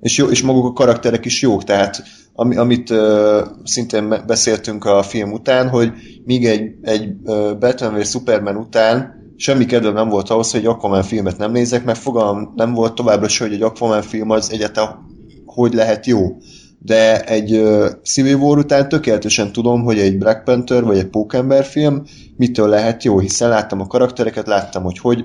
És, 0.00 0.16
jó, 0.16 0.26
és 0.26 0.42
maguk 0.42 0.64
a 0.64 0.72
karakterek 0.72 1.24
is 1.24 1.42
jók, 1.42 1.64
tehát 1.64 2.02
ami, 2.32 2.56
amit 2.56 2.90
uh, 2.90 3.40
szintén 3.64 4.22
beszéltünk 4.26 4.84
a 4.84 5.02
film 5.02 5.32
után, 5.32 5.68
hogy 5.68 5.92
míg 6.24 6.46
egy, 6.46 6.74
egy 6.82 7.14
uh, 7.22 7.58
Batman 7.58 7.92
vagy 7.92 8.06
Superman 8.06 8.56
után 8.56 9.16
semmi 9.36 9.64
kedvem 9.64 9.94
nem 9.94 10.08
volt 10.08 10.30
ahhoz, 10.30 10.50
hogy 10.50 10.60
egy 10.60 10.66
Aquaman 10.66 11.02
filmet 11.02 11.38
nem 11.38 11.52
nézek, 11.52 11.84
mert 11.84 11.98
fogalmam 11.98 12.52
nem 12.56 12.74
volt 12.74 12.94
továbbra 12.94 13.28
sem, 13.28 13.46
hogy 13.46 13.56
egy 13.56 13.62
Aquaman 13.62 14.02
film 14.02 14.30
az 14.30 14.52
egyáltalán 14.52 15.06
hogy 15.44 15.74
lehet 15.74 16.06
jó 16.06 16.36
de 16.78 17.24
egy 17.24 17.52
uh, 17.52 17.86
Civil 18.02 18.36
War 18.36 18.58
után 18.58 18.88
tökéletesen 18.88 19.52
tudom, 19.52 19.82
hogy 19.82 19.98
egy 19.98 20.18
Black 20.18 20.44
Panther 20.44 20.84
vagy 20.84 20.98
egy 20.98 21.06
Pókember 21.06 21.64
film 21.64 22.02
mitől 22.36 22.68
lehet 22.68 23.04
jó, 23.04 23.18
hiszen 23.18 23.48
láttam 23.48 23.80
a 23.80 23.86
karaktereket, 23.86 24.46
láttam, 24.46 24.82
hogy 24.82 24.98
hogy, 24.98 25.24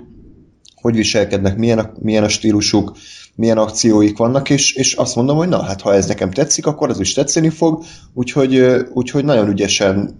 hogy 0.76 0.96
viselkednek, 0.96 1.58
milyen 1.58 1.80
a, 1.80 1.92
milyen 2.00 2.24
a 2.24 2.30
stílusuk, 2.30 2.92
milyen 3.36 3.58
akcióik 3.58 4.18
vannak, 4.18 4.50
és, 4.50 4.74
és 4.74 4.94
azt 4.94 5.16
mondom, 5.16 5.38
hogy 5.38 5.48
na, 5.48 5.62
hát 5.62 5.82
ha 5.82 5.94
ez 5.94 6.08
nekem 6.08 6.32
tetszik, 6.32 6.66
akkor 6.66 6.90
az 6.90 7.00
is 7.00 7.14
tetszeni 7.14 7.50
fog, 7.50 7.84
úgyhogy, 8.14 8.66
úgyhogy 8.94 9.26
nagyon 9.26 9.50
ügyesen 9.50 10.16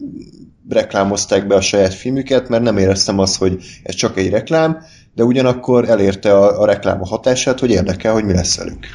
reklámozták 0.70 1.48
be 1.48 1.56
a 1.56 1.62
saját 1.62 1.94
filmüket, 1.94 2.50
mert 2.50 2.64
nem 2.64 2.78
éreztem 2.78 3.20
azt, 3.20 3.38
hogy 3.38 3.64
ez 3.84 3.96
csak 3.96 4.18
egy 4.18 4.30
reklám, 4.30 4.78
de 5.16 5.24
ugyanakkor 5.24 5.90
elérte 5.90 6.38
a, 6.38 6.62
a 6.62 6.66
reklám 6.66 7.02
a 7.02 7.08
hatását, 7.08 7.60
hogy 7.60 7.70
érdekel, 7.70 8.14
hogy 8.14 8.26
mi 8.26 8.34
lesz 8.34 8.58
velük. 8.58 8.88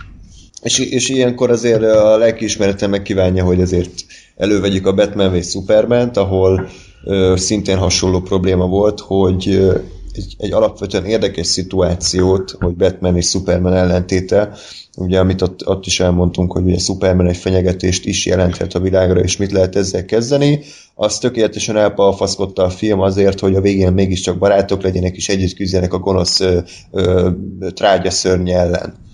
És, 0.62 0.78
és 0.78 1.09
ilyenkor 1.09 1.51
azért 1.51 1.82
a 1.82 2.16
lelkiismeretem 2.16 2.90
megkívánja, 2.90 3.44
hogy 3.44 3.60
azért 3.60 3.90
elővegyük 4.36 4.86
a 4.86 4.94
Batman 4.94 5.30
vagy 5.30 5.44
Superman-t, 5.44 6.16
ahol 6.16 6.68
ö, 7.05 7.35
szintén 7.36 7.76
hasonló 7.76 8.20
probléma 8.20 8.66
volt, 8.66 9.01
hogy 9.01 9.48
ö, 9.48 9.78
egy, 10.12 10.35
egy 10.39 10.52
alapvetően 10.52 11.05
érdekes 11.05 11.47
szituációt, 11.47 12.56
hogy 12.60 12.74
Batman 12.74 13.16
és 13.16 13.26
Superman 13.26 13.74
ellentéte, 13.74 14.52
ugye 14.97 15.18
amit 15.18 15.43
ott, 15.43 15.66
ott 15.66 15.86
is 15.86 16.01
elmondtunk, 16.01 16.52
hogy 16.52 16.64
ugye 16.64 16.78
Superman 16.78 17.28
egy 17.28 17.36
fenyegetést 17.36 18.06
is 18.06 18.26
jelenthet 18.26 18.74
a 18.74 18.80
világra, 18.80 19.20
és 19.20 19.36
mit 19.36 19.52
lehet 19.52 19.76
ezzel 19.76 20.05
kezdeni, 20.05 20.60
az 20.94 21.18
tökéletesen 21.18 21.76
elpalfaszkodta 21.76 22.62
a 22.62 22.70
film 22.70 23.01
azért, 23.01 23.40
hogy 23.40 23.55
a 23.55 23.60
végén 23.60 23.93
mégiscsak 23.93 24.39
barátok 24.39 24.82
legyenek, 24.82 25.16
és 25.16 25.28
együtt 25.28 25.55
küzdjenek 25.55 25.93
a 25.93 25.98
gonosz 25.98 26.40
ö, 26.40 26.59
ö, 26.90 27.30
trágya 27.74 28.10
szörny 28.10 28.51
ellen 28.51 29.06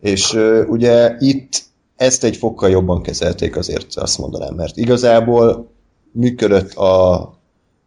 és 0.00 0.38
ugye 0.68 1.16
itt 1.18 1.62
ezt 1.96 2.24
egy 2.24 2.36
fokkal 2.36 2.70
jobban 2.70 3.02
kezelték 3.02 3.56
azért, 3.56 3.96
azt 3.96 4.18
mondanám, 4.18 4.54
mert 4.54 4.76
igazából 4.76 5.70
működött 6.12 6.74
a 6.74 7.32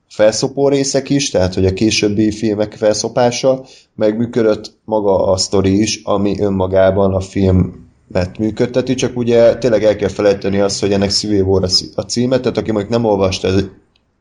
felszopó 0.10 0.68
részek 0.68 1.10
is, 1.10 1.30
tehát 1.30 1.54
hogy 1.54 1.66
a 1.66 1.74
későbbi 1.74 2.32
filmek 2.32 2.74
felszopása, 2.74 3.66
meg 3.96 4.18
működött 4.18 4.74
maga 4.86 5.32
a 5.32 5.38
sztori 5.38 5.82
is, 5.82 6.02
ami 6.04 6.40
önmagában 6.40 7.14
a 7.14 7.20
filmet 7.20 8.38
működteti, 8.40 8.94
csak 8.94 9.18
ugye 9.18 9.58
tényleg 9.58 9.84
el 9.84 9.96
kell 9.96 10.10
felejteni 10.10 10.60
azt, 10.60 10.80
hogy 10.80 10.92
ennek 10.92 11.12
Civil 11.12 11.44
War 11.44 11.64
a 11.96 12.02
címe, 12.02 12.40
tehát 12.40 12.58
aki 12.58 12.72
mondjuk 12.72 12.92
nem 12.94 13.06
olvasta 13.06 13.50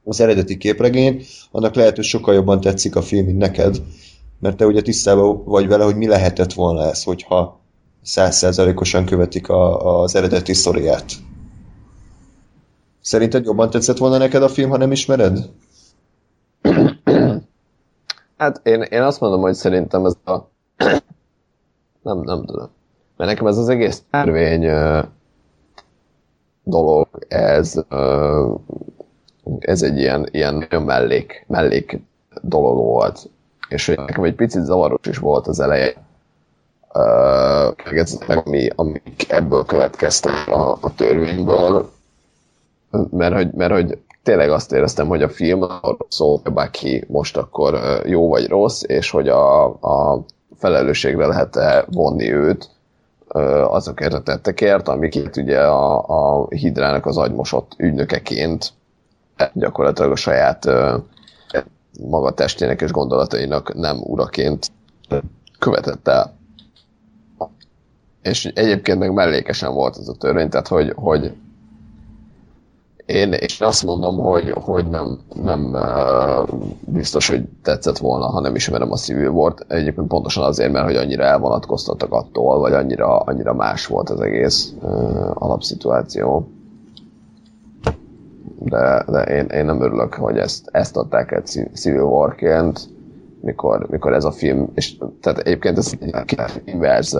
az 0.04 0.20
eredeti 0.20 0.56
képregényt, 0.56 1.26
annak 1.50 1.74
lehet, 1.74 1.96
hogy 1.96 2.04
sokkal 2.04 2.34
jobban 2.34 2.60
tetszik 2.60 2.96
a 2.96 3.02
film, 3.02 3.26
mint 3.26 3.38
neked, 3.38 3.82
mert 4.40 4.56
te 4.56 4.66
ugye 4.66 4.82
tisztában 4.82 5.44
vagy 5.44 5.66
vele, 5.66 5.84
hogy 5.84 5.96
mi 5.96 6.06
lehetett 6.06 6.52
volna 6.52 6.88
ez, 6.88 7.02
hogyha 7.02 7.59
százszerzalékosan 8.02 9.04
követik 9.04 9.48
a, 9.48 10.00
az 10.00 10.14
eredeti 10.14 10.52
sztoriát. 10.52 11.12
Szerinted 13.00 13.44
jobban 13.44 13.70
tetszett 13.70 13.98
volna 13.98 14.18
neked 14.18 14.42
a 14.42 14.48
film, 14.48 14.70
ha 14.70 14.76
nem 14.76 14.92
ismered? 14.92 15.38
Hát 18.36 18.60
én, 18.66 18.82
én 18.82 19.02
azt 19.02 19.20
mondom, 19.20 19.40
hogy 19.40 19.54
szerintem 19.54 20.04
ez 20.04 20.16
a... 20.24 20.38
nem, 22.02 22.20
nem 22.20 22.44
tudom. 22.44 22.70
Mert 23.16 23.30
nekem 23.30 23.46
ez 23.46 23.56
az 23.56 23.68
egész 23.68 24.02
tervény 24.10 24.66
uh, 24.66 25.04
dolog, 26.62 27.08
ez, 27.28 27.84
ez 29.58 29.82
egy 29.82 29.98
ilyen, 29.98 30.28
ilyen 30.30 30.66
mellék, 30.70 31.44
mellék 31.48 32.00
dolog 32.42 32.76
volt. 32.76 33.30
És 33.68 33.86
nekem 33.86 34.24
egy 34.24 34.34
picit 34.34 34.64
zavaros 34.64 35.06
is 35.06 35.18
volt 35.18 35.46
az 35.46 35.60
eleje, 35.60 35.94
meg 38.26 38.42
ami, 38.44 38.68
amik 38.74 39.24
ebből 39.28 39.64
következtek 39.64 40.48
a, 40.48 40.78
a 40.80 40.94
törvényből, 40.94 41.90
mert 43.10 43.34
hogy, 43.34 43.52
mert 43.52 43.72
hogy 43.72 43.98
tényleg 44.22 44.50
azt 44.50 44.72
éreztem, 44.72 45.06
hogy 45.06 45.22
a 45.22 45.28
film 45.28 45.62
arról 45.62 46.06
szól, 46.08 46.40
hogy 46.42 46.52
bárki 46.52 47.04
most 47.08 47.36
akkor 47.36 47.80
jó 48.04 48.28
vagy 48.28 48.48
rossz, 48.48 48.82
és 48.86 49.10
hogy 49.10 49.28
a, 49.28 49.64
a 49.66 50.24
felelősségre 50.58 51.26
lehet-e 51.26 51.84
vonni 51.90 52.32
őt 52.32 52.68
azokért 53.68 54.12
a 54.12 54.22
tettekért, 54.22 54.88
amiket 54.88 55.36
ugye 55.36 55.60
a, 55.60 56.04
a 56.06 56.46
hidrának 56.48 57.06
az 57.06 57.16
agymosott 57.16 57.72
ügynökeként 57.76 58.72
gyakorlatilag 59.52 60.10
a 60.10 60.16
saját 60.16 60.66
maga 62.08 62.30
testének 62.30 62.80
és 62.80 62.90
gondolatainak 62.90 63.74
nem 63.74 64.00
uraként 64.02 64.70
követett 65.58 66.08
el 66.08 66.38
és 68.22 68.44
egyébként 68.44 68.98
meg 68.98 69.12
mellékesen 69.12 69.74
volt 69.74 69.96
ez 69.96 70.08
a 70.08 70.14
törvény, 70.14 70.48
tehát 70.48 70.68
hogy, 70.68 70.92
hogy 70.96 71.32
én, 73.10 73.32
én 73.32 73.48
azt 73.58 73.84
mondom, 73.84 74.18
hogy, 74.18 74.50
hogy 74.50 74.88
nem, 74.88 75.18
nem 75.42 75.76
biztos, 76.80 77.28
hogy 77.28 77.44
tetszett 77.62 77.98
volna, 77.98 78.26
ha 78.26 78.40
nem 78.40 78.54
ismerem 78.54 78.92
a 78.92 78.96
Civil 78.96 79.28
War-t. 79.28 79.64
Egyébként 79.68 80.06
pontosan 80.06 80.44
azért, 80.44 80.72
mert 80.72 80.84
hogy 80.84 80.96
annyira 80.96 81.24
elvonatkoztattak 81.24 82.12
attól, 82.12 82.58
vagy 82.58 82.72
annyira, 82.72 83.18
annyira 83.18 83.54
más 83.54 83.86
volt 83.86 84.10
az 84.10 84.20
egész 84.20 84.72
alapszituáció. 85.34 86.48
De, 88.58 89.04
de 89.08 89.22
én, 89.22 89.46
én 89.46 89.64
nem 89.64 89.82
örülök, 89.82 90.14
hogy 90.14 90.38
ezt, 90.38 90.68
ezt 90.72 90.96
adták 90.96 91.32
egy 91.32 91.68
Civil 91.74 92.02
War-ként, 92.02 92.88
mikor, 93.40 93.86
mikor 93.90 94.12
ez 94.12 94.24
a 94.24 94.30
film, 94.30 94.70
és 94.74 94.96
tehát 95.20 95.38
egyébként 95.38 95.78
ez 95.78 95.92
egy 96.00 96.38
inverz 96.64 97.18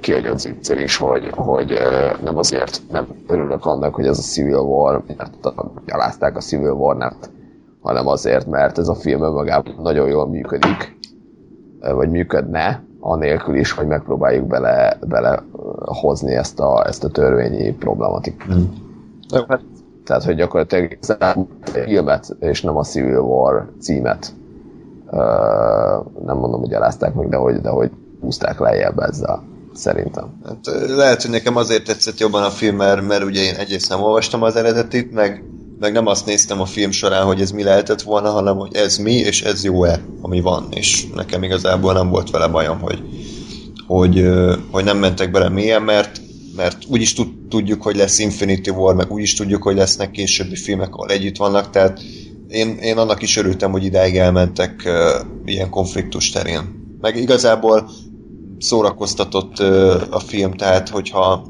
kiadja 0.00 0.32
az 0.32 0.40
címcél 0.40 0.78
is, 0.78 0.96
hogy, 0.96 1.30
hogy 1.34 1.78
nem 2.24 2.36
azért 2.36 2.82
nem 2.90 3.06
örülök 3.26 3.66
annak, 3.66 3.94
hogy 3.94 4.06
ez 4.06 4.18
a 4.18 4.22
Civil 4.22 4.58
War, 4.58 5.02
mert 5.06 5.36
gyalázták 5.86 6.36
a 6.36 6.40
Civil 6.40 6.70
war 6.72 7.12
hanem 7.80 8.06
azért, 8.06 8.46
mert 8.46 8.78
ez 8.78 8.88
a 8.88 8.94
film 8.94 9.22
önmagában 9.22 9.74
nagyon 9.82 10.08
jól 10.08 10.28
működik, 10.28 10.98
vagy 11.80 12.10
működne, 12.10 12.84
anélkül 13.00 13.56
is, 13.56 13.72
hogy 13.72 13.86
megpróbáljuk 13.86 14.46
bele, 14.46 14.98
bele 15.06 15.42
hozni 15.84 16.34
ezt 16.34 16.60
a, 16.60 16.86
ezt 16.86 17.04
a 17.04 17.08
törvényi 17.08 17.72
problematikát. 17.72 18.58
Mm. 18.58 18.64
Tehát, 20.04 20.24
hogy 20.24 20.34
gyakorlatilag 20.34 20.98
a 21.18 21.34
filmet, 21.62 22.36
és 22.40 22.62
nem 22.62 22.76
a 22.76 22.82
Civil 22.82 23.20
War 23.20 23.72
címet 23.80 24.32
nem 26.24 26.36
mondom, 26.36 26.60
hogy 26.60 26.72
elázták 26.72 27.14
meg, 27.14 27.28
de 27.28 27.36
hogy, 27.36 27.60
de 27.60 27.68
hogy 27.68 27.90
húzták 28.20 28.58
lejjebb 28.58 28.98
ezzel 28.98 29.49
szerintem. 29.80 30.40
Hát, 30.44 30.88
lehet, 30.88 31.22
hogy 31.22 31.30
nekem 31.30 31.56
azért 31.56 31.84
tetszett 31.84 32.18
jobban 32.18 32.42
a 32.42 32.50
film, 32.50 32.76
mert, 32.76 33.06
mert 33.06 33.24
ugye 33.24 33.42
én 33.42 33.54
egyrészt 33.54 33.88
nem 33.88 34.02
olvastam 34.02 34.42
az 34.42 34.56
eredetit, 34.56 35.12
meg, 35.12 35.44
meg 35.78 35.92
nem 35.92 36.06
azt 36.06 36.26
néztem 36.26 36.60
a 36.60 36.64
film 36.64 36.90
során, 36.90 37.24
hogy 37.24 37.40
ez 37.40 37.50
mi 37.50 37.62
lehetett 37.62 38.02
volna, 38.02 38.30
hanem 38.30 38.56
hogy 38.56 38.74
ez 38.74 38.98
mi, 38.98 39.12
és 39.12 39.42
ez 39.42 39.64
jó-e, 39.64 40.00
ami 40.20 40.40
van. 40.40 40.68
És 40.70 41.06
nekem 41.14 41.42
igazából 41.42 41.92
nem 41.92 42.08
volt 42.08 42.30
vele 42.30 42.46
bajom, 42.46 42.80
hogy, 42.80 43.02
hogy, 43.86 44.28
hogy 44.70 44.84
nem 44.84 44.98
mentek 44.98 45.30
bele 45.30 45.48
mélyen, 45.48 45.82
mert, 45.82 46.20
mert 46.56 46.78
úgyis 46.88 47.12
tud, 47.12 47.28
tudjuk, 47.48 47.82
hogy 47.82 47.96
lesz 47.96 48.18
Infinity 48.18 48.68
War, 48.68 48.94
meg 48.94 49.12
úgyis 49.12 49.34
tudjuk, 49.34 49.62
hogy 49.62 49.76
lesznek 49.76 50.10
későbbi 50.10 50.56
filmek, 50.56 50.94
ahol 50.94 51.10
együtt 51.10 51.36
vannak, 51.36 51.70
tehát 51.70 52.00
én, 52.48 52.76
én 52.80 52.98
annak 52.98 53.22
is 53.22 53.36
örültem, 53.36 53.70
hogy 53.70 53.84
idáig 53.84 54.16
elmentek 54.16 54.82
uh, 54.84 55.26
ilyen 55.44 55.70
konfliktus 55.70 56.30
terén. 56.30 56.78
Meg 57.00 57.16
igazából 57.16 57.90
szórakoztatott 58.60 59.58
a 60.10 60.18
film, 60.18 60.52
tehát 60.52 60.88
hogyha 60.88 61.46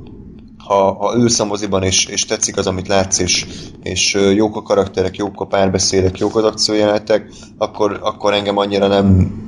ha, 0.59 0.93
ha 0.93 1.15
ülsz 1.17 1.41
a 1.41 1.45
moziban, 1.45 1.83
és, 1.83 2.07
és 2.07 2.25
tetszik 2.25 2.57
az, 2.57 2.67
amit 2.67 2.89
látsz, 2.89 3.19
és, 3.19 3.47
és 3.83 4.19
jók 4.35 4.57
a 4.57 4.63
karakterek, 4.63 5.17
jók 5.17 5.41
a 5.41 5.47
párbeszédek, 5.47 6.19
jók 6.19 6.37
az 6.37 6.45
akciójelenetek, 6.45 7.33
akkor, 7.59 7.99
akkor 8.03 8.33
engem 8.33 8.57
annyira 8.57 8.87
nem 8.87 9.39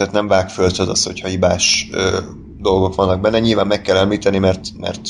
tehát 0.00 0.12
nem 0.14 0.28
vág 0.28 0.50
föl 0.50 0.64
az, 0.64 1.04
hogyha 1.04 1.28
hibás 1.28 1.88
ö, 1.92 2.18
dolgok 2.58 2.94
vannak 2.94 3.20
benne. 3.20 3.38
Nyilván 3.38 3.66
meg 3.66 3.82
kell 3.82 3.96
említeni, 3.96 4.38
mert, 4.38 4.68
mert 4.78 5.00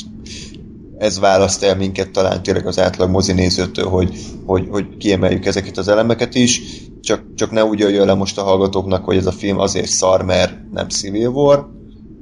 ez 0.97 1.19
választ 1.19 1.63
el 1.63 1.75
minket 1.75 2.11
talán 2.11 2.43
tényleg 2.43 2.67
az 2.67 2.79
átlag 2.79 3.09
mozinézőtől, 3.09 3.89
hogy, 3.89 4.19
hogy, 4.45 4.67
hogy 4.69 4.97
kiemeljük 4.97 5.45
ezeket 5.45 5.77
az 5.77 5.87
elemeket 5.87 6.35
is, 6.35 6.61
csak, 7.01 7.33
csak 7.35 7.51
ne 7.51 7.65
úgy 7.65 7.79
jöjjön 7.79 8.05
le 8.05 8.13
most 8.13 8.37
a 8.37 8.43
hallgatóknak, 8.43 9.05
hogy 9.05 9.15
ez 9.15 9.25
a 9.25 9.31
film 9.31 9.59
azért 9.59 9.87
szar, 9.87 10.25
mert 10.25 10.71
nem 10.71 10.87
Civil 10.87 11.27
War, 11.27 11.69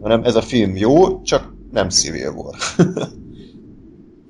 hanem 0.01 0.23
ez 0.23 0.35
a 0.35 0.41
film 0.41 0.75
jó, 0.75 1.21
csak 1.21 1.53
nem 1.71 1.89
Civil 1.89 2.33
War. 2.35 2.55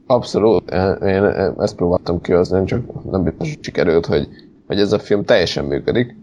Abszolút, 0.08 0.72
én 1.02 1.24
ezt 1.58 1.76
próbáltam 1.76 2.22
kihozni, 2.22 2.66
csak 2.66 3.12
nem 3.12 3.24
biztos 3.24 3.58
sikerült, 3.62 4.06
hogy, 4.06 4.28
hogy 4.68 4.80
ez 4.80 4.92
a 4.92 5.00
film 5.00 5.24
teljesen 5.24 5.66
működik. 5.66 6.16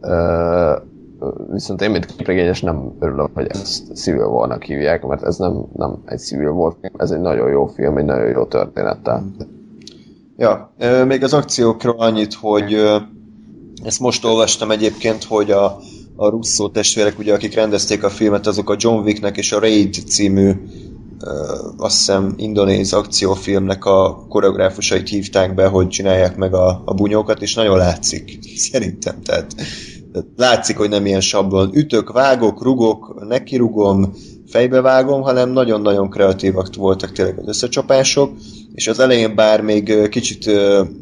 Uh, 0.00 0.90
viszont 1.52 1.82
én, 1.82 1.90
mint 1.90 2.06
képregényes 2.06 2.60
nem 2.60 2.92
örülök, 3.00 3.30
hogy 3.34 3.46
ezt 3.46 3.94
Civil 3.94 4.24
War-nak 4.24 4.62
hívják, 4.62 5.06
mert 5.06 5.22
ez 5.22 5.36
nem, 5.36 5.64
nem 5.72 6.02
egy 6.04 6.18
Civil 6.18 6.48
War 6.48 6.76
film, 6.80 6.94
ez 6.96 7.10
egy 7.10 7.20
nagyon 7.20 7.50
jó 7.50 7.66
film, 7.66 7.96
egy 7.96 8.04
nagyon 8.04 8.28
jó 8.28 8.44
történettel. 8.44 9.24
Ja, 10.36 10.72
még 11.06 11.22
az 11.22 11.32
akciókról 11.32 11.94
annyit, 11.98 12.34
hogy 12.34 12.76
ezt 13.82 14.00
most 14.00 14.24
olvastam 14.24 14.70
egyébként, 14.70 15.24
hogy 15.24 15.50
a, 15.50 15.80
a 16.16 16.28
Russo 16.28 16.68
testvérek, 16.68 17.18
ugye, 17.18 17.34
akik 17.34 17.54
rendezték 17.54 18.04
a 18.04 18.10
filmet, 18.10 18.46
azok 18.46 18.70
a 18.70 18.76
John 18.78 19.04
Wicknek 19.04 19.36
és 19.36 19.52
a 19.52 19.60
Raid 19.60 19.94
című 20.06 20.52
azt 21.76 21.96
hiszem 21.96 22.34
indonéz 22.36 22.92
akciófilmnek 22.92 23.84
a 23.84 24.26
koreográfusait 24.28 25.08
hívták 25.08 25.54
be, 25.54 25.66
hogy 25.66 25.88
csinálják 25.88 26.36
meg 26.36 26.54
a, 26.54 26.82
a 26.84 26.94
bunyókat, 26.94 27.42
és 27.42 27.54
nagyon 27.54 27.76
látszik, 27.76 28.38
szerintem. 28.70 29.22
Tehát, 29.22 29.54
tehát 30.12 30.28
látszik, 30.36 30.76
hogy 30.76 30.88
nem 30.88 31.06
ilyen 31.06 31.20
sablon. 31.20 31.70
Ütök, 31.74 32.12
vágok, 32.12 32.62
rugok, 32.62 33.24
nekirugom, 33.28 34.12
fejbevágom, 34.52 35.22
hanem 35.22 35.50
nagyon-nagyon 35.50 36.10
kreatívak 36.10 36.74
voltak 36.76 37.12
tényleg 37.12 37.38
az 37.38 37.48
összecsapások, 37.48 38.32
és 38.74 38.88
az 38.88 38.98
elején 38.98 39.34
bár 39.34 39.60
még 39.60 40.08
kicsit 40.08 40.50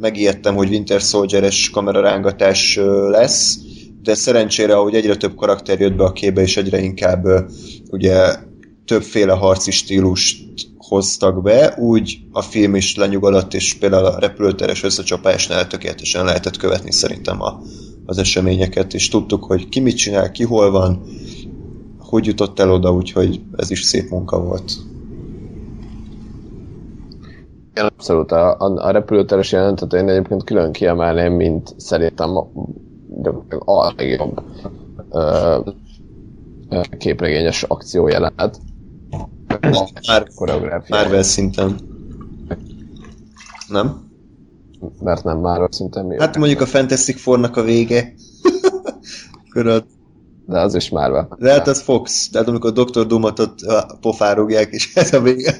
megijedtem, 0.00 0.54
hogy 0.54 0.68
Winter 0.68 1.00
Soldier-es 1.00 1.70
kamerarángatás 1.70 2.78
lesz, 3.10 3.58
de 4.02 4.14
szerencsére, 4.14 4.76
ahogy 4.76 4.94
egyre 4.94 5.16
több 5.16 5.34
karakter 5.34 5.80
jött 5.80 5.96
be 5.96 6.04
a 6.04 6.12
képbe, 6.12 6.40
és 6.40 6.56
egyre 6.56 6.80
inkább 6.80 7.26
ugye 7.90 8.36
többféle 8.84 9.32
harci 9.32 9.70
stílust 9.70 10.44
hoztak 10.76 11.42
be, 11.42 11.74
úgy 11.78 12.18
a 12.32 12.42
film 12.42 12.74
is 12.74 12.96
lenyugodott, 12.96 13.54
és 13.54 13.74
például 13.74 14.04
a 14.04 14.18
repülőteres 14.18 14.82
összecsapásnál 14.82 15.66
tökéletesen 15.66 16.24
lehetett 16.24 16.56
követni 16.56 16.92
szerintem 16.92 17.42
a, 17.42 17.62
az 18.06 18.18
eseményeket, 18.18 18.94
és 18.94 19.08
tudtuk, 19.08 19.44
hogy 19.44 19.68
ki 19.68 19.80
mit 19.80 19.96
csinál, 19.96 20.30
ki 20.30 20.44
hol 20.44 20.70
van, 20.70 21.02
hogy 22.10 22.26
jutott 22.26 22.58
el 22.58 22.72
oda, 22.72 22.92
úgyhogy 22.92 23.40
ez 23.56 23.70
is 23.70 23.82
szép 23.82 24.10
munka 24.10 24.40
volt. 24.40 24.72
Igen, 27.70 27.86
abszolút. 27.86 28.32
A, 28.32 28.56
a, 28.58 28.86
a 28.86 28.90
repülőteres 28.90 29.52
jelentet 29.52 29.92
én 29.92 30.08
egyébként 30.08 30.44
külön 30.44 30.72
kiemelném, 30.72 31.32
mint 31.32 31.74
szerintem 31.76 32.36
a, 32.36 32.50
a 33.64 33.92
legjobb 33.96 34.42
képregényes 36.98 37.62
akció 37.62 38.08
jelenet. 38.08 38.60
Már, 40.06 40.28
Marvel 40.88 41.22
szinten. 41.22 41.76
Nem? 43.68 44.08
Mert 45.00 45.24
nem 45.24 45.38
Marvel 45.38 45.68
szinten 45.70 46.06
mi? 46.06 46.18
Hát 46.18 46.36
mondjuk 46.36 46.60
a 46.60 46.66
Fantastic 46.66 47.20
Four-nak 47.20 47.56
a 47.56 47.62
vége. 47.62 48.14
Köröd. 49.52 49.84
De 50.50 50.60
az 50.60 50.74
is 50.74 50.90
Marvel. 50.90 51.36
De 51.38 51.52
hát 51.52 51.68
az 51.68 51.80
Fox. 51.80 52.28
Tehát 52.28 52.48
amikor 52.48 52.72
Dr. 52.72 53.06
Doom-ot 53.06 53.38
ott 53.38 53.58
pofárogják, 54.00 54.72
és 54.72 54.94
ez 54.94 55.12
a 55.12 55.20
vége. 55.20 55.54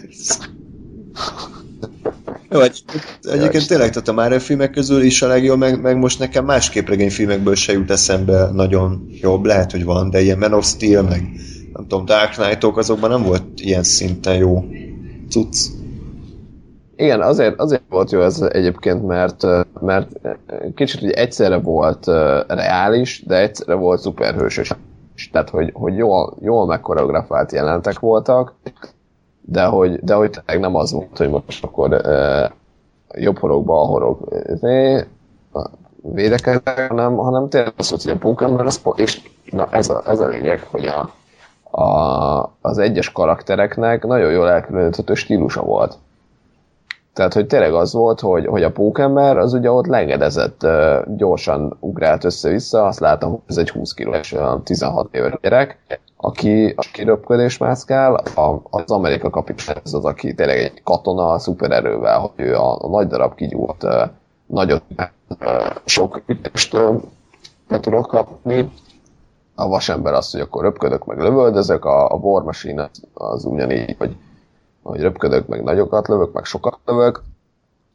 Jó, 2.50 2.60
egy, 2.60 2.82
egyébként 3.22 3.66
tényleg, 3.66 3.90
tehát 3.90 4.08
a 4.08 4.12
Marvel 4.12 4.38
filmek 4.38 4.70
közül 4.70 5.02
is 5.02 5.22
a 5.22 5.26
legjobb, 5.26 5.58
meg, 5.58 5.80
meg 5.80 5.96
most 5.96 6.18
nekem 6.18 6.44
más 6.44 6.70
képregényfilmekből 6.70 7.54
se 7.54 7.72
jut 7.72 7.90
eszembe 7.90 8.50
nagyon 8.52 9.06
jobb, 9.20 9.44
lehet, 9.44 9.70
hogy 9.70 9.84
van, 9.84 10.10
de 10.10 10.20
ilyen 10.20 10.38
Man 10.38 10.52
of 10.52 10.66
Steel, 10.66 11.02
meg 11.02 11.30
nem 11.72 11.86
tudom, 11.88 12.04
Dark 12.04 12.34
Knight-ok, 12.34 12.76
azokban 12.76 13.10
nem 13.10 13.22
volt 13.22 13.44
ilyen 13.56 13.82
szinten 13.82 14.36
jó 14.36 14.64
cucc. 15.28 15.56
Igen, 17.01 17.20
azért, 17.20 17.60
azért 17.60 17.82
volt 17.89 18.10
jó 18.10 18.20
ez 18.20 18.40
egyébként, 18.40 19.06
mert, 19.06 19.47
mert 19.81 20.09
kicsit 20.74 21.01
hogy 21.01 21.10
egyszerre 21.10 21.59
volt 21.59 22.06
reális, 22.47 23.22
de 23.27 23.36
egyszerre 23.36 23.74
volt 23.74 24.01
szuperhősös. 24.01 24.74
Tehát, 25.32 25.51
hogy, 25.51 25.70
hogy 25.74 25.97
jól, 25.97 26.36
jól 26.40 26.66
megkoreografált 26.66 27.52
jelentek 27.52 27.98
voltak, 27.98 28.55
de 29.40 29.64
hogy, 29.64 29.98
de 30.01 30.14
hogy 30.14 30.31
tényleg 30.31 30.60
nem 30.60 30.74
az 30.74 30.93
volt, 30.93 31.16
hogy 31.16 31.28
most 31.28 31.64
akkor 31.64 31.93
e, 31.93 32.52
jobb 33.14 33.39
horogba 33.39 33.81
a 33.82 33.86
horog 33.86 34.18
védekeznek, 36.02 36.89
hanem, 36.89 37.16
hanem 37.16 37.48
tényleg 37.48 37.72
az 37.77 37.89
hogy 37.89 38.12
a 38.12 38.16
Pokémon, 38.16 38.66
az, 38.66 38.81
és 38.94 39.20
na 39.51 39.68
ez 39.70 39.89
a, 39.89 40.02
ez 40.06 40.20
a 40.20 40.27
lényeg, 40.27 40.66
hogy 40.70 40.86
a, 40.86 41.10
a, 41.82 42.52
az 42.60 42.78
egyes 42.78 43.12
karaktereknek 43.12 44.06
nagyon 44.06 44.31
jól 44.31 44.51
elkülöníthető 44.51 45.14
stílusa 45.14 45.62
volt. 45.62 45.98
Tehát, 47.12 47.34
hogy 47.34 47.46
tényleg 47.46 47.74
az 47.74 47.92
volt, 47.92 48.20
hogy, 48.20 48.46
hogy 48.46 48.62
a 48.62 48.70
pókember 48.70 49.36
az 49.36 49.52
ugye 49.52 49.70
ott 49.70 49.86
legedezett, 49.86 50.66
gyorsan 51.16 51.76
ugrált 51.80 52.24
össze-vissza, 52.24 52.86
azt 52.86 53.00
látom, 53.00 53.30
hogy 53.30 53.40
ez 53.46 53.56
egy 53.56 53.70
20 53.70 53.92
kilós, 53.92 54.34
16 54.64 55.14
éves 55.14 55.32
gyerek, 55.40 55.78
aki, 56.16 56.74
aki 56.76 57.04
röpködés 57.04 57.58
mászkál, 57.58 58.14
a, 58.14 58.60
az 58.70 58.90
Amerika 58.90 59.30
kapitány 59.30 59.76
az 59.84 59.94
az, 59.94 60.04
aki 60.04 60.34
tényleg 60.34 60.58
egy 60.58 60.82
katona 60.82 61.38
szupererővel, 61.38 62.18
hogy 62.18 62.30
ő 62.36 62.54
a, 62.54 62.84
a 62.84 62.88
nagy 62.88 63.06
darab 63.06 63.34
kigyúlt 63.34 63.86
nagyot, 64.46 64.82
sok 65.84 66.22
ütést 66.26 66.76
tudok 67.80 68.06
kapni, 68.06 68.70
a 69.54 69.68
vasember 69.68 70.12
az, 70.12 70.30
hogy 70.30 70.40
akkor 70.40 70.62
röpködök, 70.62 71.04
meg 71.04 71.18
lövöldözök, 71.18 71.84
a, 71.84 72.12
a 72.12 72.14
War 72.14 72.42
Machine 72.42 72.82
az, 72.82 73.02
az 73.14 73.44
ugyanígy, 73.44 73.94
hogy, 73.98 74.16
hogy 74.90 75.00
röpködök, 75.00 75.46
meg 75.46 75.62
nagyokat 75.62 76.08
lövök, 76.08 76.32
meg 76.32 76.44
sokat 76.44 76.78
lövök. 76.84 77.22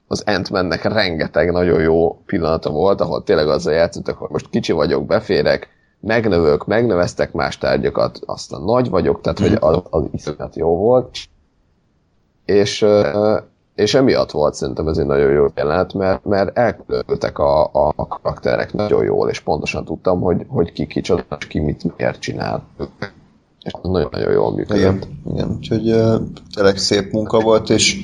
Az 0.08 0.24
ant 0.26 0.50
rengeteg 0.84 1.52
nagyon 1.52 1.82
jó 1.82 2.22
pillanata 2.26 2.70
volt, 2.70 3.02
ahol 3.02 3.24
tényleg 3.24 3.48
azzal 3.48 3.74
játszottak, 3.74 4.18
hogy 4.18 4.30
most 4.30 4.50
kicsi 4.50 4.72
vagyok, 4.72 5.06
beférek, 5.06 5.70
megnövök, 6.00 6.66
megnöveztek 6.66 7.32
más 7.32 7.58
tárgyakat, 7.58 8.20
aztán 8.26 8.62
nagy 8.62 8.90
vagyok, 8.90 9.22
tehát 9.22 9.40
hogy 9.40 9.58
az, 9.60 9.82
az 9.90 10.04
iszonyat 10.12 10.56
jó 10.56 10.78
volt. 10.78 11.18
És, 12.46 12.86
és 13.76 13.94
emiatt 13.94 14.32
volt 14.32 14.54
szerintem 14.54 14.88
ez 14.88 14.98
egy 14.98 15.06
nagyon 15.06 15.32
jó 15.32 15.46
jelenet, 15.56 15.94
mert, 15.94 16.26
mert 16.26 16.58
elkülönültek 16.58 17.40
a, 17.40 17.64
a, 17.64 17.94
a 17.96 18.08
karakterek 18.08 18.74
nagyon 18.74 19.04
jól, 19.04 19.30
és 19.30 19.40
pontosan 19.40 19.86
tudtam, 19.86 20.22
hogy, 20.22 20.46
hogy 20.48 20.72
ki 20.72 20.88
kicsoda, 20.88 21.24
és 21.40 21.48
ki 21.48 21.60
mit 21.60 21.98
miért 21.98 22.20
csinál. 22.20 22.64
És 23.66 23.72
nagyon-nagyon 23.82 24.32
jól 24.32 24.54
működött. 24.54 24.80
Igen, 24.80 25.04
igen. 25.34 25.56
úgyhogy 25.58 25.92
uh, 25.92 26.16
tényleg 26.54 26.78
szép 26.78 27.12
munka 27.12 27.40
volt, 27.40 27.70
és 27.70 27.98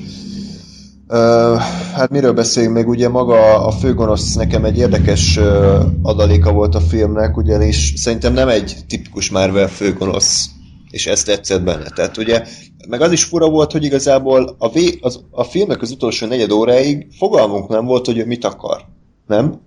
Uh, 1.08 1.58
hát 1.94 2.10
miről 2.10 2.32
beszéljünk 2.32 2.74
még, 2.76 2.88
ugye 2.88 3.08
maga 3.08 3.66
a 3.66 3.70
főgonosz 3.70 4.34
nekem 4.34 4.64
egy 4.64 4.78
érdekes 4.78 5.36
uh, 5.36 5.84
adaléka 6.02 6.52
volt 6.52 6.74
a 6.74 6.80
filmnek, 6.80 7.36
ugyanis 7.36 7.92
szerintem 7.96 8.32
nem 8.32 8.48
egy 8.48 8.76
tipikus 8.88 9.30
Marvel 9.30 9.68
főgonosz, 9.68 10.50
és 10.90 11.06
ezt 11.06 11.26
tetszett 11.26 11.62
benne. 11.62 11.88
Tehát 11.94 12.16
ugye, 12.16 12.44
meg 12.88 13.00
az 13.00 13.12
is 13.12 13.24
fura 13.24 13.50
volt, 13.50 13.72
hogy 13.72 13.84
igazából 13.84 14.56
a, 14.58 14.70
vé, 14.70 14.98
az, 15.00 15.20
a 15.30 15.44
filmnek 15.44 15.82
az 15.82 15.90
utolsó 15.90 16.26
negyed 16.26 16.50
óráig 16.50 17.06
fogalmunk 17.18 17.68
nem 17.68 17.84
volt, 17.84 18.06
hogy 18.06 18.18
ő 18.18 18.26
mit 18.26 18.44
akar. 18.44 18.84
Nem? 19.26 19.60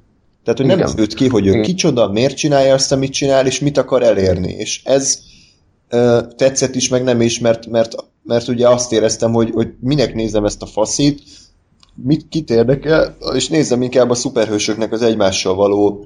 Tehát, 0.44 0.60
hogy 0.60 0.68
nem 0.68 0.78
Igen. 0.78 0.92
őt 0.98 1.14
ki, 1.14 1.28
hogy 1.28 1.48
ő 1.48 1.50
Igen. 1.50 1.62
kicsoda, 1.62 2.12
miért 2.12 2.38
csinálja 2.38 2.74
azt, 2.74 2.92
amit 2.92 3.12
csinál, 3.12 3.46
és 3.46 3.60
mit 3.60 3.78
akar 3.78 4.04
elérni. 4.04 4.52
És 4.52 4.82
ez 4.84 5.20
tetszett 6.36 6.76
is, 6.76 6.90
meg 6.90 7.04
nem 7.04 7.22
is, 7.22 7.40
mert, 7.40 7.68
mert 7.68 7.96
mert 8.26 8.48
ugye 8.48 8.70
azt 8.70 8.92
éreztem, 8.92 9.34
hogy, 9.34 9.50
hogy 9.54 9.74
minek 9.80 10.14
nézem 10.14 10.46
ezt 10.46 10.62
a 10.62 10.66
faszit, 10.66 11.22
mit 12.04 12.28
kit 12.30 12.50
érdekel, 12.50 13.18
és 13.34 13.48
nézem 13.48 13.82
inkább 13.82 14.10
a 14.10 14.16
szuperhősöknek 14.16 14.92
az 14.92 15.02
egymással 15.02 15.56
való 15.56 16.06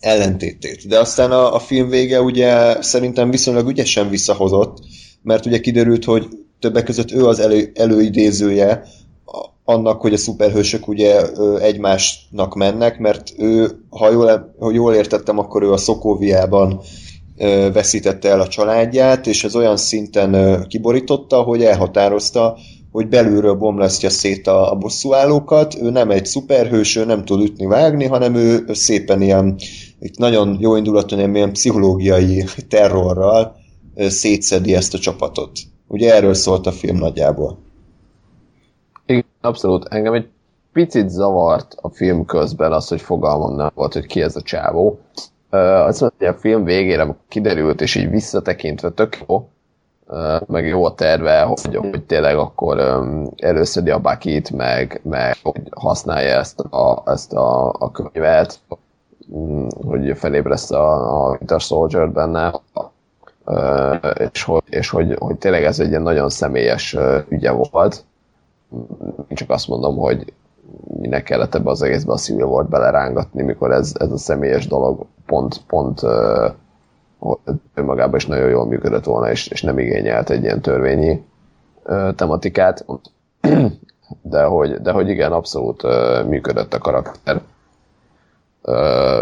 ellentétét. 0.00 0.88
De 0.88 0.98
aztán 0.98 1.32
a, 1.32 1.54
a 1.54 1.58
film 1.58 1.88
vége 1.88 2.20
ugye 2.20 2.82
szerintem 2.82 3.30
viszonylag 3.30 3.68
ügyesen 3.68 4.08
visszahozott, 4.08 4.78
mert 5.22 5.46
ugye 5.46 5.60
kiderült, 5.60 6.04
hogy 6.04 6.28
többek 6.60 6.84
között 6.84 7.12
ő 7.12 7.26
az 7.26 7.38
elő, 7.38 7.70
előidézője 7.74 8.84
annak, 9.64 10.00
hogy 10.00 10.12
a 10.12 10.16
szuperhősök 10.16 10.88
ugye 10.88 11.22
egymásnak 11.58 12.54
mennek, 12.54 12.98
mert 12.98 13.32
ő, 13.38 13.70
ha 13.90 14.10
jól, 14.10 14.54
ha 14.58 14.70
jól 14.72 14.94
értettem, 14.94 15.38
akkor 15.38 15.62
ő 15.62 15.72
a 15.72 15.76
Szokóviában 15.76 16.80
veszítette 17.72 18.28
el 18.28 18.40
a 18.40 18.48
családját, 18.48 19.26
és 19.26 19.44
ez 19.44 19.56
olyan 19.56 19.76
szinten 19.76 20.62
kiborította, 20.68 21.42
hogy 21.42 21.62
elhatározta, 21.62 22.56
hogy 22.90 23.08
belülről 23.08 23.54
bomlasztja 23.54 24.10
szét 24.10 24.46
a, 24.46 24.72
a 24.72 24.74
bosszúállókat. 24.74 25.74
Ő 25.80 25.90
nem 25.90 26.10
egy 26.10 26.26
szuperhős, 26.26 26.96
ő 26.96 27.04
nem 27.04 27.24
tud 27.24 27.42
ütni, 27.42 27.66
vágni, 27.66 28.04
hanem 28.04 28.34
ő, 28.34 28.64
szépen 28.72 29.22
ilyen, 29.22 29.56
itt 30.00 30.18
nagyon 30.18 30.56
jó 30.60 30.76
indulaton, 30.76 31.34
ilyen 31.34 31.52
pszichológiai 31.52 32.44
terrorral 32.68 33.56
szétszedi 33.96 34.74
ezt 34.74 34.94
a 34.94 34.98
csapatot. 34.98 35.50
Ugye 35.88 36.14
erről 36.14 36.34
szólt 36.34 36.66
a 36.66 36.72
film 36.72 36.96
nagyjából. 36.96 37.58
Igen, 39.06 39.24
abszolút. 39.40 39.84
Engem 39.88 40.12
egy 40.12 40.28
picit 40.72 41.08
zavart 41.08 41.74
a 41.80 41.88
film 41.88 42.24
közben 42.24 42.72
az, 42.72 42.88
hogy 42.88 43.00
fogalmam 43.00 43.56
nem 43.56 43.70
volt, 43.74 43.92
hogy 43.92 44.06
ki 44.06 44.22
ez 44.22 44.36
a 44.36 44.42
csávó. 44.42 44.98
Azt 45.50 46.00
mondja, 46.00 46.26
hogy 46.26 46.26
a 46.26 46.40
film 46.40 46.64
végére 46.64 47.16
kiderült, 47.28 47.80
és 47.80 47.94
így 47.94 48.10
visszatekintve 48.10 48.90
tök 48.90 49.18
jó, 49.28 49.48
meg 50.46 50.66
jó 50.66 50.84
a 50.84 50.94
terve, 50.94 51.40
hogy, 51.40 51.76
hogy 51.76 52.04
tényleg 52.04 52.36
akkor 52.36 52.80
előszedi 53.36 53.90
a 53.90 53.98
bakit, 53.98 54.50
meg, 54.50 55.00
meg 55.04 55.36
hogy 55.42 55.60
használja 55.70 56.38
ezt 56.38 56.60
a, 56.60 57.02
ezt 57.06 57.32
a, 57.32 57.68
a 57.68 57.90
könyvet, 57.90 58.60
mm, 59.36 59.66
hogy 59.86 60.18
felébreszt 60.18 60.72
a, 60.72 61.24
a 61.24 61.28
Winter 61.30 61.60
Soldier 61.60 62.10
benne, 62.10 62.60
és, 64.30 64.42
hogy, 64.42 64.62
és 64.66 64.90
hogy, 64.90 65.16
hogy 65.18 65.36
tényleg 65.36 65.64
ez 65.64 65.80
egy 65.80 65.88
ilyen 65.88 66.02
nagyon 66.02 66.28
személyes 66.28 66.96
ügye 67.28 67.50
volt. 67.50 68.04
Én 69.28 69.36
csak 69.36 69.50
azt 69.50 69.68
mondom, 69.68 69.96
hogy 69.96 70.32
minek 71.00 71.22
kellett 71.22 71.54
ebbe 71.54 71.70
az 71.70 71.82
egészbe 71.82 72.12
a 72.12 72.16
Civil 72.16 72.44
War 72.44 72.68
belerángatni, 72.68 73.42
mikor 73.42 73.72
ez, 73.72 73.92
ez 73.98 74.12
a 74.12 74.18
személyes 74.18 74.66
dolog 74.66 75.06
pont, 75.26 75.60
pont 75.66 76.02
önmagában 77.74 78.16
is 78.16 78.26
nagyon 78.26 78.48
jól 78.48 78.66
működött 78.66 79.04
volna, 79.04 79.30
és, 79.30 79.46
és 79.46 79.62
nem 79.62 79.78
igényelt 79.78 80.30
egy 80.30 80.42
ilyen 80.42 80.60
törvényi 80.60 81.24
tematikát. 82.14 82.84
De 84.22 84.42
hogy, 84.42 84.80
de 84.80 84.92
hogy 84.92 85.08
igen, 85.08 85.32
abszolút 85.32 85.82
működött 86.28 86.74
a 86.74 86.78
karakter. 86.78 87.40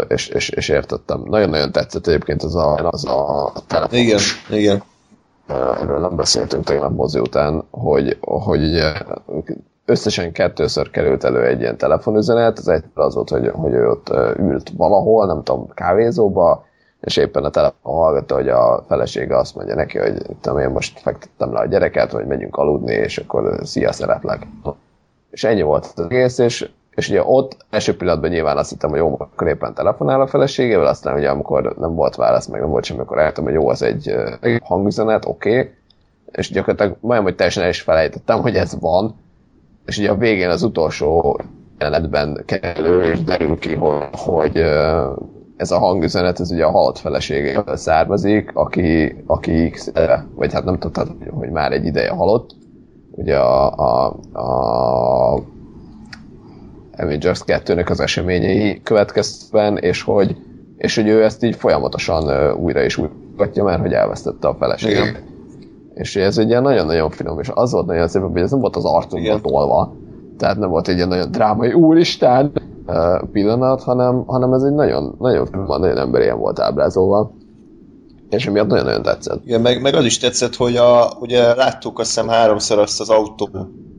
és, 0.07 0.27
és, 0.27 0.49
és 0.49 0.69
értettem. 0.69 1.23
Nagyon-nagyon 1.25 1.71
tetszett 1.71 2.07
egyébként 2.07 2.43
az 2.43 2.55
a, 2.55 2.89
az 2.89 3.05
a 3.05 3.51
telefon. 3.67 3.99
Igen, 3.99 4.19
igen. 4.49 4.83
Erről 5.47 5.99
nem 5.99 6.15
beszéltünk 6.15 6.63
tegnap 6.63 6.91
mozi 6.91 7.19
után, 7.19 7.63
hogy, 7.71 8.17
hogy 8.21 8.63
ugye 8.63 8.91
összesen 9.85 10.31
kettőször 10.31 10.89
került 10.89 11.23
elő 11.23 11.45
egy 11.45 11.59
ilyen 11.59 11.77
telefonüzenet, 11.77 12.57
az 12.57 12.67
egy 12.67 12.83
az 12.93 13.15
volt, 13.15 13.29
hogy, 13.29 13.47
hogy 13.53 13.73
ő 13.73 13.89
ott 13.89 14.09
ült 14.37 14.69
valahol, 14.77 15.25
nem 15.25 15.43
tudom, 15.43 15.67
kávézóba, 15.73 16.65
és 17.01 17.17
éppen 17.17 17.43
a 17.43 17.49
telefon 17.49 17.93
hallgatta, 17.93 18.35
hogy 18.35 18.49
a 18.49 18.83
felesége 18.87 19.37
azt 19.37 19.55
mondja 19.55 19.75
neki, 19.75 19.97
hogy 19.97 20.21
tudom, 20.41 20.59
én 20.59 20.69
most 20.69 20.99
fektettem 20.99 21.53
le 21.53 21.59
a 21.59 21.65
gyereket, 21.65 22.11
hogy 22.11 22.25
megyünk 22.25 22.55
aludni, 22.55 22.93
és 22.93 23.17
akkor 23.17 23.59
szia, 23.63 23.91
szeretlek. 23.91 24.47
És 25.31 25.43
ennyi 25.43 25.61
volt 25.61 25.93
az 25.95 26.03
egész, 26.03 26.37
és, 26.37 26.69
és 26.89 27.09
ugye 27.09 27.23
ott 27.23 27.57
első 27.69 27.97
pillanatban 27.97 28.29
nyilván 28.29 28.57
azt 28.57 28.69
hittem, 28.69 28.89
hogy 28.89 28.99
jó, 28.99 29.15
akkor 29.19 29.47
éppen 29.47 29.73
telefonál 29.73 30.21
a 30.21 30.27
feleségével, 30.27 30.85
aztán 30.85 31.15
ugye 31.15 31.29
amikor 31.29 31.75
nem 31.79 31.95
volt 31.95 32.15
válasz, 32.15 32.47
meg 32.47 32.59
nem 32.59 32.69
volt 32.69 32.83
semmi, 32.83 32.99
akkor 32.99 33.19
eltem, 33.19 33.43
hogy 33.43 33.53
jó, 33.53 33.69
az 33.69 33.81
egy 33.81 34.15
hangüzenet, 34.63 35.25
oké, 35.25 35.59
okay. 35.59 35.73
és 36.31 36.51
gyakorlatilag 36.51 36.97
majdnem, 36.99 37.23
hogy 37.23 37.35
teljesen 37.35 37.63
el 37.63 37.69
is 37.69 37.81
felejtettem, 37.81 38.41
hogy 38.41 38.55
ez 38.55 38.79
van, 38.79 39.15
és 39.85 39.97
ugye 39.97 40.09
a 40.09 40.15
végén 40.15 40.49
az 40.49 40.63
utolsó 40.63 41.39
jelenetben 41.79 42.43
kerül, 42.45 43.03
és 43.03 43.23
derül 43.23 43.57
ki, 43.59 43.73
hogy, 43.73 44.63
ez 45.57 45.71
a 45.71 45.77
hangüzenet, 45.77 46.39
ez 46.39 46.51
ugye 46.51 46.65
a 46.65 46.71
halott 46.71 46.97
feleségéből 46.97 47.75
származik, 47.75 48.51
aki, 48.53 49.15
aki 49.25 49.69
X, 49.69 49.91
vagy 50.35 50.53
hát 50.53 50.63
nem 50.63 50.79
tudtad, 50.79 51.07
hogy 51.29 51.49
már 51.49 51.71
egy 51.71 51.85
ideje 51.85 52.09
halott. 52.09 52.55
Ugye 53.11 53.37
a, 53.37 53.73
a, 53.75 54.19
a 54.33 55.43
Avengers 56.97 57.41
2-nek 57.45 57.89
az 57.89 57.99
eseményei 57.99 58.81
következtben, 58.83 59.77
és 59.77 60.01
hogy, 60.01 60.35
és 60.77 60.95
hogy 60.95 61.07
ő 61.07 61.23
ezt 61.23 61.43
így 61.43 61.55
folyamatosan 61.55 62.53
újra 62.53 62.83
és 62.83 62.97
újra 62.97 63.63
mert 63.63 63.81
hogy 63.81 63.93
elvesztette 63.93 64.47
a 64.47 64.55
feleségét. 64.59 65.23
És 65.95 66.15
ez 66.15 66.37
egy 66.37 66.49
ilyen 66.49 66.61
nagyon-nagyon 66.61 67.09
finom, 67.09 67.39
és 67.39 67.51
az 67.53 67.71
volt 67.71 67.85
nagyon 67.85 68.07
szép, 68.07 68.21
hogy 68.21 68.41
ez 68.41 68.51
nem 68.51 68.59
volt 68.59 68.75
az 68.75 68.85
arcunkból 68.85 69.41
tolva, 69.41 69.95
tehát 70.37 70.57
nem 70.57 70.69
volt 70.69 70.87
egy 70.87 70.95
ilyen 70.95 71.07
nagyon 71.07 71.31
drámai 71.31 71.73
úristen, 71.73 72.51
pillanat, 73.31 73.83
hanem, 73.83 74.23
hanem 74.25 74.53
ez 74.53 74.61
egy 74.61 74.73
nagyon, 74.73 75.15
nagyon, 75.19 75.47
nagyon 75.67 75.97
emberien 75.97 76.37
volt 76.37 76.59
ábrázolva. 76.59 77.31
És 78.29 78.47
emiatt 78.47 78.67
nagyon-nagyon 78.67 79.01
tetszett. 79.01 79.45
Igen, 79.45 79.61
meg, 79.61 79.81
meg 79.81 79.93
az 79.93 80.05
is 80.05 80.17
tetszett, 80.17 80.55
hogy 80.55 80.75
a, 80.75 81.11
ugye 81.19 81.55
láttuk 81.55 81.99
azt 81.99 82.07
hiszem 82.07 82.27
háromszor 82.27 82.79
azt 82.79 82.99
az 82.99 83.09
autó, 83.09 83.49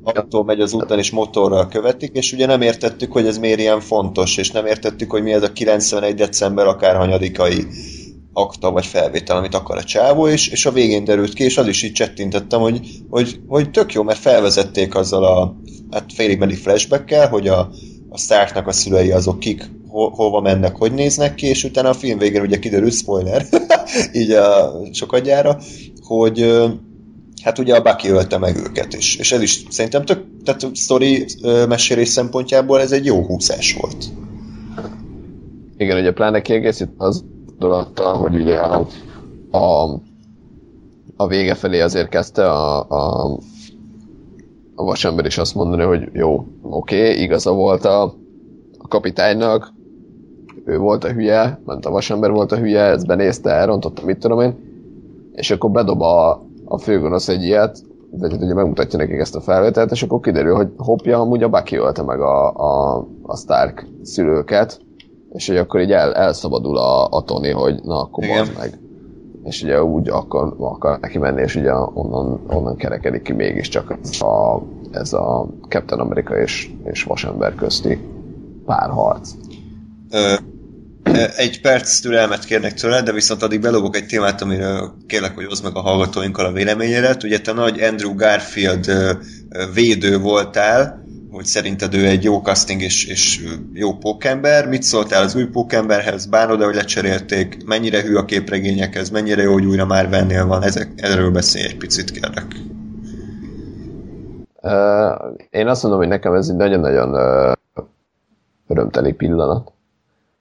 autó 0.03 0.43
megy 0.43 0.61
az 0.61 0.73
úton 0.73 0.99
és 0.99 1.11
motorral 1.11 1.69
követik, 1.69 2.17
és 2.17 2.33
ugye 2.33 2.47
nem 2.47 2.61
értettük, 2.61 3.13
hogy 3.13 3.27
ez 3.27 3.39
miért 3.39 3.59
ilyen 3.59 3.81
fontos, 3.81 4.37
és 4.37 4.51
nem 4.51 4.67
értettük, 4.67 5.11
hogy 5.11 5.23
mi 5.23 5.33
ez 5.33 5.43
a 5.43 5.53
91. 5.53 6.15
december 6.15 6.67
akárhanyadikai 6.67 7.67
akta 8.37 8.71
vagy 8.71 8.87
felvétel, 8.87 9.37
amit 9.37 9.55
akar 9.55 9.77
a 9.77 9.85
csávó, 9.85 10.29
és, 10.29 10.49
és 10.49 10.67
a 10.67 10.73
végén 10.73 11.05
derült 11.05 11.33
ki, 11.33 11.45
és 11.45 11.59
az 11.59 11.67
is 11.69 11.83
így 11.83 11.93
csettintettem, 11.93 12.61
hogy, 12.61 12.81
hogy, 13.11 13.41
hogy 13.47 13.71
tök 13.71 13.93
jó, 13.93 14.03
mert 14.03 14.19
felvezették 14.19 14.95
azzal 14.95 15.25
a 15.25 15.57
hát 15.91 16.13
félig 16.15 16.39
meddig 16.39 16.57
flashback 16.57 17.15
hogy 17.15 17.49
a, 17.49 17.71
a 18.09 18.19
Starknak 18.19 18.67
a 18.67 18.73
szülei 18.73 19.11
azok 19.11 19.39
kik, 19.39 19.71
ho, 19.89 20.09
hova 20.09 20.41
mennek, 20.41 20.77
hogy 20.77 20.93
néznek 20.93 21.35
ki, 21.35 21.47
és 21.47 21.65
utána 21.65 21.89
a 21.89 21.95
film 21.95 22.19
végén 22.19 22.41
ugye 22.41 22.59
kiderül, 22.59 22.91
spoiler, 22.91 23.47
így 24.13 24.31
a 24.31 24.73
sokadjára, 24.93 25.59
hogy 26.03 26.63
hát 27.43 27.59
ugye 27.59 27.75
a 27.75 27.83
Bucky 27.83 28.09
ölte 28.09 28.39
meg 28.39 28.57
őket, 28.57 28.95
és, 28.95 29.17
és 29.17 29.33
ez 29.33 29.43
is 29.43 29.63
szerintem 29.69 30.05
tök, 30.05 30.25
tehát 30.45 30.77
sztori 30.77 31.27
mesélés 31.69 32.09
szempontjából 32.09 32.81
ez 32.81 32.93
egy 32.93 33.05
jó 33.05 33.27
húszás 33.27 33.77
volt. 33.81 34.05
Igen, 35.77 35.99
ugye 35.99 36.13
pláne 36.13 36.43
kiegészít 36.43 36.89
az 36.97 37.25
gondolattal, 37.59 38.15
hogy 38.15 38.35
ugye 38.35 38.57
a, 38.57 38.87
a, 39.51 39.99
a 41.17 41.27
vége 41.27 41.55
felé 41.55 41.81
azért 41.81 42.09
kezdte 42.09 42.51
a, 42.51 42.89
a 42.89 43.39
a 44.77 44.85
vasember 44.85 45.27
is 45.27 45.39
azt 45.39 45.55
mondani, 45.55 45.83
hogy 45.83 46.09
jó, 46.13 46.47
oké, 46.63 47.01
okay, 47.01 47.23
igaza 47.23 47.53
volt 47.53 47.85
a, 47.85 48.03
a 48.79 48.89
kapitánynak, 48.89 49.73
ő 50.65 50.79
volt 50.79 51.05
a 51.05 51.13
hülye, 51.13 51.61
ment 51.65 51.87
a 51.87 51.91
vasember 51.91 52.31
volt 52.31 52.53
a 52.53 52.57
hülye, 52.57 52.83
ezt 52.83 53.07
benézte, 53.07 53.51
elrontotta, 53.51 54.05
mit 54.05 54.19
tudom 54.19 54.41
én, 54.41 54.55
és 55.33 55.51
akkor 55.51 55.71
bedob 55.71 56.01
a, 56.03 56.47
a 56.65 56.79
főgonosz 56.79 57.29
egy 57.29 57.43
ilyet, 57.43 57.79
vagy 58.11 58.33
ugye 58.33 58.55
megmutatja 58.55 58.99
nekik 58.99 59.19
ezt 59.19 59.37
a 59.37 59.41
felvételt, 59.41 59.91
és 59.91 60.03
akkor 60.03 60.21
kiderül, 60.21 60.55
hogy 60.55 60.69
hoppja, 60.77 61.21
amúgy 61.21 61.43
a 61.43 61.49
Bucky 61.49 61.77
ölte 61.77 62.03
meg 62.03 62.21
a, 62.21 62.53
a, 62.53 62.97
a 63.23 63.37
Stark 63.37 63.87
szülőket, 64.03 64.81
és 65.37 65.47
hogy 65.47 65.57
akkor 65.57 65.81
így 65.81 65.93
el, 65.93 66.15
elszabadul 66.15 66.79
a, 66.79 67.09
a 67.11 67.23
Tony, 67.23 67.53
hogy 67.53 67.81
na, 67.83 68.01
akkor 68.01 68.25
meg 68.59 68.79
és 69.47 69.63
ugye 69.63 69.83
úgy 69.83 70.09
akar, 70.09 70.55
akar 70.59 70.99
neki 71.01 71.19
menni, 71.19 71.43
és 71.43 71.55
ugye 71.55 71.73
onnan, 71.73 72.41
onnan 72.47 72.77
kerekedik 72.77 73.23
ki 73.23 73.33
mégiscsak 73.33 73.91
a, 74.21 74.63
ez 74.93 75.13
a 75.13 75.49
Captain 75.69 76.01
America 76.01 76.41
és, 76.41 76.71
és 76.85 77.03
Vasember 77.03 77.55
közti 77.55 77.99
párharc. 78.65 79.31
Ö, 80.11 80.35
egy 81.37 81.61
perc 81.61 82.01
türelmet 82.01 82.45
kérnek 82.45 82.75
tőle, 82.75 83.03
de 83.03 83.13
viszont 83.13 83.43
addig 83.43 83.61
belógok 83.61 83.97
egy 83.97 84.07
témát, 84.07 84.43
amiről 84.43 84.93
kérlek, 85.07 85.35
hogy 85.35 85.47
hozd 85.47 85.65
meg 85.65 85.77
a 85.77 85.81
hallgatóinkkal 85.81 86.47
a 86.47 86.53
véleményedet. 86.53 87.23
Ugye 87.23 87.41
te 87.41 87.53
nagy 87.53 87.81
Andrew 87.81 88.15
Garfield 88.15 88.91
védő 89.75 90.19
voltál, 90.19 91.06
hogy 91.37 91.45
szerinted 91.45 91.95
ő 91.95 92.07
egy 92.07 92.25
jó 92.25 92.41
casting 92.41 92.83
és, 92.83 93.07
és 93.07 93.45
jó 93.73 93.95
pókember. 93.95 94.69
Mit 94.69 94.83
szóltál 94.83 95.23
az 95.23 95.35
új 95.35 95.45
pókemberhez? 95.45 96.27
Bánod 96.27 96.63
hogy 96.63 96.75
lecserélték? 96.75 97.65
Mennyire 97.65 98.03
hű 98.03 98.15
a 98.15 98.25
képregényekhez? 98.25 99.11
Mennyire 99.11 99.43
jó, 99.43 99.53
hogy 99.53 99.65
újra 99.65 99.87
már 99.87 100.09
vennél 100.09 100.47
van? 100.47 100.63
Ezek, 100.63 100.89
erről 100.97 101.31
beszélj 101.31 101.65
egy 101.65 101.77
picit, 101.77 102.11
kérlek. 102.11 102.47
Uh, 104.63 105.37
én 105.51 105.67
azt 105.67 105.83
mondom, 105.83 106.01
hogy 106.01 106.11
nekem 106.11 106.35
ez 106.35 106.49
egy 106.49 106.57
nagyon-nagyon 106.57 107.15
uh, 107.15 107.85
örömteli 108.67 109.13
pillanat. 109.13 109.73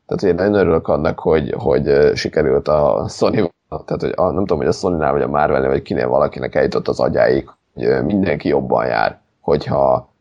Tehát 0.08 0.24
én 0.24 0.36
nagyon 0.36 0.60
örülök 0.60 0.88
annak, 0.88 1.20
hogy, 1.20 1.54
hogy 1.58 2.12
sikerült 2.14 2.68
a 2.68 3.06
Sony, 3.10 3.52
tehát 3.70 4.02
hogy 4.02 4.14
a, 4.16 4.24
nem 4.24 4.40
tudom, 4.40 4.58
hogy 4.58 4.68
a 4.68 4.72
Sony-nál, 4.72 5.12
vagy 5.12 5.22
a 5.22 5.28
marvel 5.28 5.68
vagy 5.68 5.82
kinél 5.82 6.08
valakinek 6.08 6.56
eljutott 6.56 6.88
az 6.88 7.00
agyáig, 7.00 7.50
hogy 7.74 8.04
mindenki 8.06 8.48
jobban 8.48 8.86
jár, 8.86 9.20
hogyha 9.40 10.14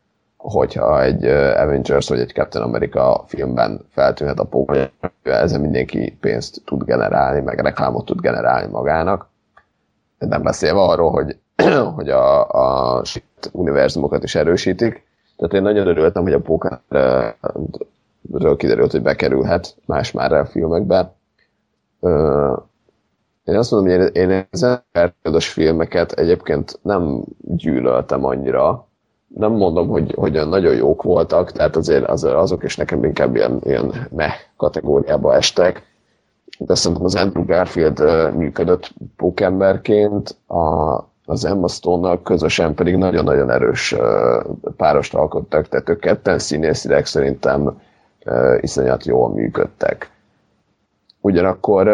hogyha 0.44 1.02
egy 1.02 1.24
Avengers 1.56 2.08
vagy 2.08 2.20
egy 2.20 2.32
Captain 2.32 2.64
America 2.64 3.24
filmben 3.26 3.80
feltűnhet 3.90 4.38
a 4.38 4.44
pók, 4.44 4.76
ezzel 5.22 5.60
mindenki 5.60 6.16
pénzt 6.20 6.62
tud 6.64 6.84
generálni, 6.84 7.40
meg 7.40 7.60
reklámot 7.60 8.04
tud 8.04 8.20
generálni 8.20 8.70
magának. 8.70 9.28
Nem 10.18 10.42
beszélve 10.42 10.80
arról, 10.80 11.10
hogy, 11.10 11.38
hogy 11.96 12.08
a, 12.08 12.48
a 12.96 13.02
univerzumokat 13.52 14.22
is 14.22 14.34
erősítik. 14.34 15.06
Tehát 15.36 15.52
én 15.52 15.62
nagyon 15.62 15.86
örültem, 15.86 16.22
hogy 16.22 16.32
a 16.32 16.40
Pokerről 16.40 17.36
kiderült, 18.56 18.90
hogy 18.90 19.02
bekerülhet 19.02 19.76
más 19.86 20.12
már 20.12 20.32
a 20.32 20.46
filmekbe. 20.46 21.14
Én 23.44 23.56
azt 23.56 23.70
mondom, 23.70 23.98
hogy 23.98 24.16
én 24.16 24.46
ezen 24.50 24.84
filmeket 25.38 26.12
egyébként 26.12 26.78
nem 26.82 27.24
gyűlöltem 27.40 28.24
annyira, 28.24 28.86
nem 29.36 29.52
mondom, 29.52 29.88
hogy, 29.88 30.14
hogy 30.16 30.48
nagyon 30.48 30.74
jók 30.74 31.02
voltak, 31.02 31.52
tehát 31.52 31.76
azért 31.76 32.08
az, 32.08 32.24
azok 32.24 32.64
is 32.64 32.76
nekem 32.76 33.04
inkább 33.04 33.36
ilyen, 33.36 33.60
ilyen 33.64 34.08
meh 34.10 34.32
kategóriába 34.56 35.34
estek. 35.34 35.82
De 36.58 36.74
szerintem 36.74 37.06
az 37.06 37.14
Andrew 37.14 37.44
Garfield 37.44 38.02
működött 38.36 38.92
pókemberként, 39.16 40.36
a, 40.46 40.94
az 41.24 41.44
Emma 41.44 41.68
stone 41.68 42.22
közösen 42.22 42.74
pedig 42.74 42.96
nagyon-nagyon 42.96 43.50
erős 43.50 43.94
párost 44.76 45.14
alkottak, 45.14 45.68
tehát 45.68 45.88
ők 45.88 46.00
ketten 46.00 46.38
színészileg 46.38 47.06
szerintem 47.06 47.80
iszonyat 48.60 49.04
jól 49.04 49.28
működtek. 49.28 50.10
Ugyanakkor 51.24 51.88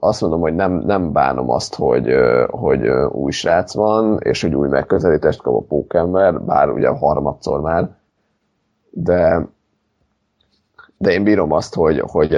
azt 0.00 0.20
mondom, 0.20 0.40
hogy 0.40 0.54
nem, 0.54 0.72
nem 0.72 1.12
bánom 1.12 1.50
azt, 1.50 1.74
hogy, 1.74 2.14
hogy 2.50 2.88
új 3.10 3.30
srác 3.30 3.74
van, 3.74 4.18
és 4.22 4.42
hogy 4.42 4.54
új 4.54 4.68
megközelítést 4.68 5.42
kap 5.42 5.54
a 5.54 5.60
pókember, 5.60 6.40
bár 6.40 6.70
ugye 6.70 6.88
harmadszor 6.88 7.60
már, 7.60 7.90
de, 8.90 9.46
de 10.96 11.12
én 11.12 11.24
bírom 11.24 11.52
azt, 11.52 11.74
hogy, 11.74 12.02
hogy 12.06 12.36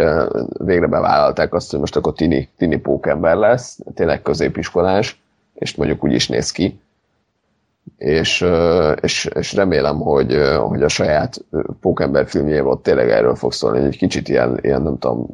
végre 0.59 0.87
bevállalták 0.87 1.55
azt, 1.55 1.71
hogy 1.71 1.81
most 1.81 1.97
akkor 1.97 2.13
tini, 2.13 2.49
tini 2.57 2.77
pókember 2.77 3.37
lesz, 3.37 3.79
tényleg 3.95 4.23
középiskolás, 4.23 5.23
és 5.55 5.75
mondjuk 5.75 6.05
úgy 6.05 6.13
is 6.13 6.29
néz 6.29 6.51
ki, 6.51 6.81
és, 7.97 8.47
és, 9.01 9.25
és 9.35 9.53
remélem, 9.53 10.01
hogy, 10.01 10.39
hogy 10.59 10.83
a 10.83 10.89
saját 10.89 11.45
Pókember 11.81 12.27
filmjében 12.29 12.67
ott 12.67 12.83
tényleg 12.83 13.11
erről 13.11 13.35
fog 13.35 13.53
szólni, 13.53 13.79
hogy 13.79 13.87
egy 13.87 13.97
kicsit 13.97 14.29
ilyen, 14.29 14.59
ilyen 14.63 14.83
nem 14.83 14.99
tudom, 14.99 15.27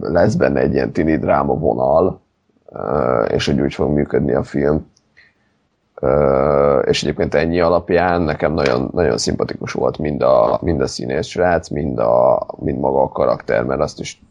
lesz 0.00 0.34
benne 0.34 0.60
egy 0.60 0.74
ilyen 0.74 0.92
tini 0.92 1.16
dráma 1.16 1.54
vonal, 1.54 2.20
és 3.28 3.46
hogy 3.46 3.60
úgy 3.60 3.74
fog 3.74 3.90
működni 3.90 4.32
a 4.32 4.42
film. 4.42 4.86
És 6.84 7.02
egyébként 7.02 7.34
ennyi 7.34 7.60
alapján 7.60 8.22
nekem 8.22 8.52
nagyon, 8.52 8.90
nagyon 8.92 9.18
szimpatikus 9.18 9.72
volt 9.72 9.98
mind 9.98 10.22
a, 10.22 10.58
mind 10.62 10.80
a 10.80 10.86
színész 10.86 11.26
srác, 11.26 11.68
mind, 11.68 11.98
a, 11.98 12.46
mind 12.58 12.78
maga 12.78 13.02
a 13.02 13.08
karakter, 13.08 13.64
mert 13.64 13.80
azt 13.80 14.00
is 14.00 14.22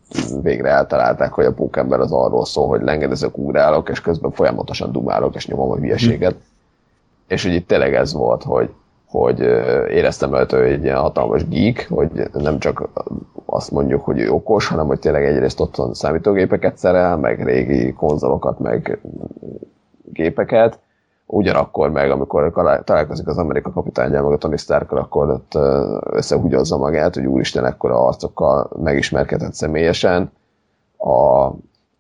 végre 0.42 0.70
eltalálták, 0.70 1.34
hogy 1.34 1.46
a 1.46 1.54
pókember 1.54 2.00
az 2.00 2.12
arról 2.12 2.46
szól, 2.46 2.68
hogy 2.68 2.82
lengedezek, 2.82 3.38
ugrálok, 3.38 3.90
és 3.90 4.02
közben 4.02 4.32
folyamatosan 4.32 4.92
dumálok, 4.92 5.36
és 5.36 5.48
nyomom 5.48 5.72
a 5.72 5.76
hülyeséget. 5.76 6.32
Hm 6.32 6.54
és 7.28 7.44
hogy 7.44 7.54
itt 7.54 7.68
tényleg 7.68 7.96
ez 7.96 8.14
volt, 8.14 8.44
hogy, 8.44 8.74
hogy 9.20 9.40
éreztem 9.90 10.32
rajta, 10.32 10.58
hogy 10.58 10.72
egy 10.72 10.84
ilyen 10.84 11.00
hatalmas 11.00 11.48
geek, 11.48 11.88
hogy 11.90 12.30
nem 12.34 12.60
csak 12.60 12.90
azt 13.46 13.72
mondjuk, 13.72 14.04
hogy 14.04 14.20
ő 14.20 14.30
okos, 14.30 14.68
hanem 14.68 14.88
hogy 14.88 15.00
tényleg 15.00 15.26
egyrészt 15.26 15.60
otthon 15.60 15.94
számítógépeket 15.94 16.78
szerel, 16.78 17.18
meg 17.18 17.44
régi 17.44 17.94
konzolokat, 17.94 18.60
meg 18.60 19.00
gépeket, 20.04 20.80
ugyanakkor 21.26 21.92
meg, 21.92 22.12
amikor 22.12 22.52
találkozik 22.84 23.28
az 23.28 23.38
Amerika 23.38 23.72
kapitányjal, 23.72 24.24
meg 24.24 24.32
a 24.32 24.38
Tony 24.38 24.58
stark 24.58 24.92
akkor 24.92 25.30
ott 25.30 25.58
összehúgyozza 26.12 26.78
magát, 26.78 27.16
hogy 27.16 27.26
úristen, 27.26 27.66
ekkora 27.66 28.06
arcokkal 28.06 28.70
megismerkedett 28.84 29.54
személyesen. 29.54 30.32
A, 30.98 31.46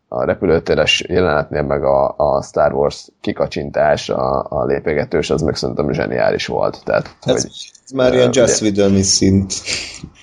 a 0.07 0.25
repülőtéres 0.25 1.05
jelenetnél, 1.07 1.61
meg 1.61 1.83
a, 1.83 2.13
a 2.17 2.41
Star 2.41 2.73
Wars 2.73 3.07
kikacsintás, 3.21 4.09
a, 4.09 4.45
a 4.49 4.65
lépegetős, 4.65 5.29
az 5.29 5.41
meg 5.41 5.55
szerintem 5.55 5.91
zseniális 5.91 6.47
volt. 6.47 6.81
Tehát, 6.83 7.15
ez, 7.21 7.41
hogy, 7.41 7.71
ez 7.85 7.91
már 7.91 8.13
ilyen 8.13 8.29
Just 8.33 8.61
Whedon 8.61 9.01
szint 9.01 9.53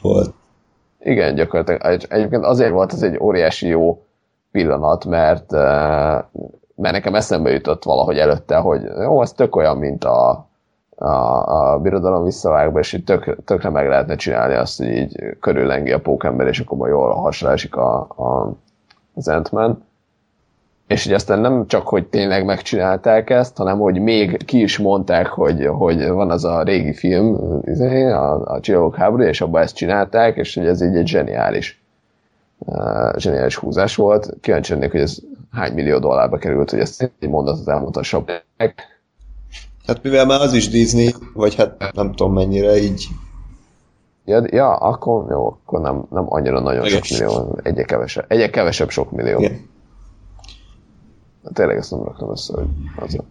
volt. 0.03 0.35
Igen, 1.01 1.35
gyakorlatilag. 1.35 2.03
Egyébként 2.09 2.45
azért 2.45 2.71
volt 2.71 2.93
ez 2.93 3.03
egy 3.03 3.19
óriási 3.21 3.67
jó 3.67 4.03
pillanat, 4.51 5.05
mert, 5.05 5.51
mert 6.75 6.93
nekem 6.93 7.15
eszembe 7.15 7.51
jutott 7.51 7.85
valahogy 7.85 8.19
előtte, 8.19 8.57
hogy 8.57 8.83
jó, 8.83 9.23
ez 9.23 9.33
tök 9.33 9.57
olyan, 9.57 9.77
mint 9.77 10.05
a, 10.05 10.49
a, 10.97 11.73
a 11.73 11.79
birodalom 11.79 12.25
visszavágba, 12.25 12.79
és 12.79 12.93
így 12.93 13.05
tök, 13.05 13.45
tökre 13.45 13.71
meg 13.71 13.89
lehetne 13.89 14.17
csinálni 14.17 14.55
azt, 14.55 14.79
hogy 14.79 14.89
így 14.89 15.37
körüllengi 15.41 15.93
a 15.93 16.01
pókember, 16.01 16.47
és 16.47 16.61
akkor 16.61 16.79
majd 16.79 16.93
jól 16.93 17.13
hasra 17.13 17.51
esik 17.51 17.77
a, 17.77 18.01
a 18.01 18.53
az 19.15 19.29
ant 19.29 19.51
és 20.93 21.05
hogy 21.05 21.13
aztán 21.13 21.39
nem 21.39 21.67
csak, 21.67 21.89
hogy 21.89 22.07
tényleg 22.07 22.45
megcsinálták 22.45 23.31
ezt, 23.31 23.57
hanem 23.57 23.79
hogy 23.79 24.01
még 24.01 24.45
ki 24.45 24.61
is 24.61 24.79
mondták, 24.79 25.27
hogy, 25.27 25.67
hogy 25.67 26.09
van 26.09 26.31
az 26.31 26.45
a 26.45 26.63
régi 26.63 26.95
film, 26.95 27.61
izé, 27.65 28.11
a, 28.11 28.41
a 28.45 28.61
Csillagok 28.61 28.97
háború, 28.97 29.23
és 29.23 29.41
abban 29.41 29.63
ezt 29.63 29.77
csinálták, 29.77 30.37
és 30.37 30.55
hogy 30.55 30.67
ez 30.67 30.83
így 30.83 30.97
egy 30.97 31.07
zseniális, 31.07 31.83
uh, 32.59 33.17
zseniális 33.17 33.57
húzás 33.57 33.97
volt. 33.97 34.35
Kíváncsi 34.41 34.73
lennék, 34.73 34.91
hogy 34.91 35.01
ez 35.01 35.19
hány 35.53 35.73
millió 35.73 35.99
dollárba 35.99 36.37
került, 36.37 36.71
hogy 36.71 36.79
ezt 36.81 37.13
egy 37.21 37.29
mondatot 37.29 37.69
elmondhassam. 37.69 38.25
Hát 39.87 40.03
mivel 40.03 40.27
már 40.27 40.41
az 40.41 40.53
is 40.53 40.69
Disney, 40.69 41.15
vagy 41.35 41.55
hát 41.55 41.93
nem 41.95 42.13
tudom 42.13 42.33
mennyire 42.33 42.77
így 42.77 43.07
Ja, 44.25 44.43
ja 44.51 44.77
akkor 44.77 45.31
jó, 45.31 45.47
akkor 45.47 45.81
nem, 45.81 46.05
nem 46.11 46.25
annyira 46.29 46.61
nagyon 46.61 46.87
Igen. 46.87 47.03
sok 47.03 47.19
millió, 47.19 47.59
egyre 47.63 47.83
kevesebb, 47.85 48.25
egyre 48.29 48.51
kevesebb 48.51 48.91
sok 48.91 49.11
millió. 49.11 49.39
Igen. 49.39 49.71
Tényleg 51.53 51.77
ezt 51.77 51.91
nem 51.91 52.03
raktam 52.03 52.31
össze, 52.31 52.55
hogy 52.55 52.67
azért. 52.97 53.25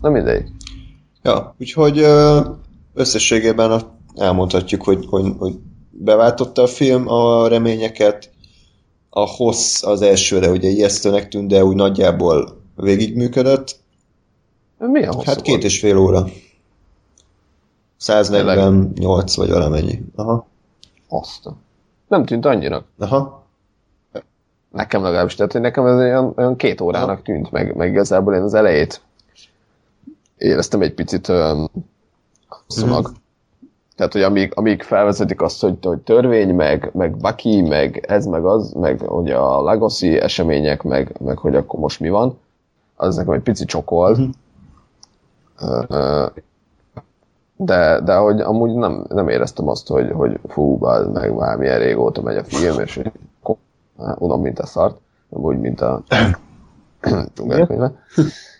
Na 0.00 0.10
mindegy. 0.10 0.48
Ja, 1.22 1.54
úgyhogy 1.58 2.04
összességében 2.94 3.82
elmondhatjuk, 4.14 4.82
hogy, 4.82 5.06
hogy, 5.08 5.32
hogy 5.38 5.58
beváltotta 5.90 6.62
a 6.62 6.66
film 6.66 7.08
a 7.08 7.48
reményeket, 7.48 8.30
a 9.10 9.26
hossz 9.26 9.82
az 9.82 10.02
elsőre 10.02 10.50
ugye 10.50 10.68
ijesztőnek 10.68 11.28
tűnt, 11.28 11.48
de 11.48 11.64
úgy 11.64 11.76
nagyjából 11.76 12.60
végigműködött. 12.76 13.76
Milyen 14.78 15.12
hossz 15.12 15.24
Hát 15.24 15.42
két 15.42 15.52
volt? 15.52 15.64
és 15.64 15.78
fél 15.78 15.96
óra. 15.96 16.26
148 17.98 19.36
vagy 19.36 19.50
valamennyi. 19.50 20.02
Aha. 20.14 20.46
Azt. 21.08 21.48
Nem 22.08 22.24
tűnt 22.24 22.44
annyira. 22.44 22.84
Aha. 22.98 23.46
Nekem 24.72 25.02
legalábbis, 25.02 25.34
tehát 25.34 25.52
hogy 25.52 25.60
nekem 25.60 25.86
ez 25.86 25.96
olyan, 25.96 26.32
olyan 26.36 26.56
két 26.56 26.80
órának 26.80 27.08
Aha. 27.08 27.22
tűnt, 27.22 27.50
meg, 27.50 27.76
meg 27.76 27.88
igazából 27.88 28.34
én 28.34 28.42
az 28.42 28.54
elejét 28.54 29.00
éreztem 30.38 30.82
egy 30.82 30.94
picit 30.94 31.28
olyan 31.28 31.70
hosszúnak. 32.48 33.10
Mm. 33.10 33.12
Tehát, 33.96 34.12
hogy 34.12 34.22
amíg, 34.22 34.52
amíg 34.54 34.82
felvezetik 34.82 35.42
azt, 35.42 35.60
hogy, 35.60 35.78
hogy 35.82 35.98
törvény, 35.98 36.54
meg, 36.54 36.90
meg 36.94 37.16
Bucky, 37.16 37.60
meg 37.60 38.04
ez, 38.08 38.26
meg 38.26 38.44
az, 38.44 38.72
meg 38.72 39.00
hogy 39.00 39.30
a 39.30 39.62
Legacy 39.62 40.20
események, 40.20 40.82
meg, 40.82 41.16
meg 41.20 41.38
hogy 41.38 41.56
akkor 41.56 41.80
most 41.80 42.00
mi 42.00 42.08
van, 42.08 42.38
az 42.96 43.16
nekem 43.16 43.32
egy 43.32 43.42
pici 43.42 43.64
csokol. 43.64 44.16
Mm. 44.18 44.28
Uh, 45.60 46.26
de, 47.60 48.00
de 48.00 48.16
hogy 48.16 48.40
amúgy 48.40 48.74
nem, 48.74 49.06
nem 49.08 49.28
éreztem 49.28 49.68
azt, 49.68 49.88
hogy, 49.88 50.10
hogy 50.10 50.40
fú, 50.48 50.76
bár 50.76 51.04
meg 51.04 51.34
már 51.34 51.56
milyen 51.56 51.78
régóta 51.78 52.22
megy 52.22 52.36
a 52.36 52.44
film, 52.44 52.80
és 52.80 53.00
unom, 53.94 54.40
mint 54.40 54.58
a 54.58 54.66
szart, 54.66 55.00
úgy, 55.28 55.58
mint 55.58 55.80
a 55.80 56.02
dzsungelkönyve. 57.34 57.92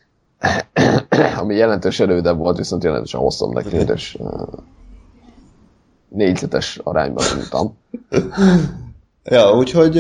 Ami 1.41 1.55
jelentős 1.55 2.01
erődebb 2.01 2.39
volt, 2.39 2.57
viszont 2.57 2.85
jelentősen 2.85 3.21
hosszabbnak 3.21 3.63
tűnt, 3.69 3.91
és 3.91 4.19
négyzetes 6.09 6.81
arányban 6.85 7.25
mondtam. 7.35 7.77
ja, 9.35 9.57
úgyhogy 9.57 9.93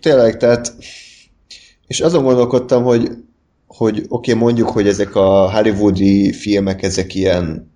tényleg, 0.00 0.36
tehát 0.36 0.72
és 1.86 2.00
azon 2.00 2.24
gondolkodtam, 2.24 2.82
hogy 2.82 3.10
hogy 3.66 3.98
oké, 4.08 4.30
okay, 4.32 4.42
mondjuk, 4.42 4.68
hogy 4.68 4.88
ezek 4.88 5.14
a 5.14 5.52
hollywoodi 5.52 6.32
filmek, 6.32 6.82
ezek 6.82 7.14
ilyen 7.14 7.69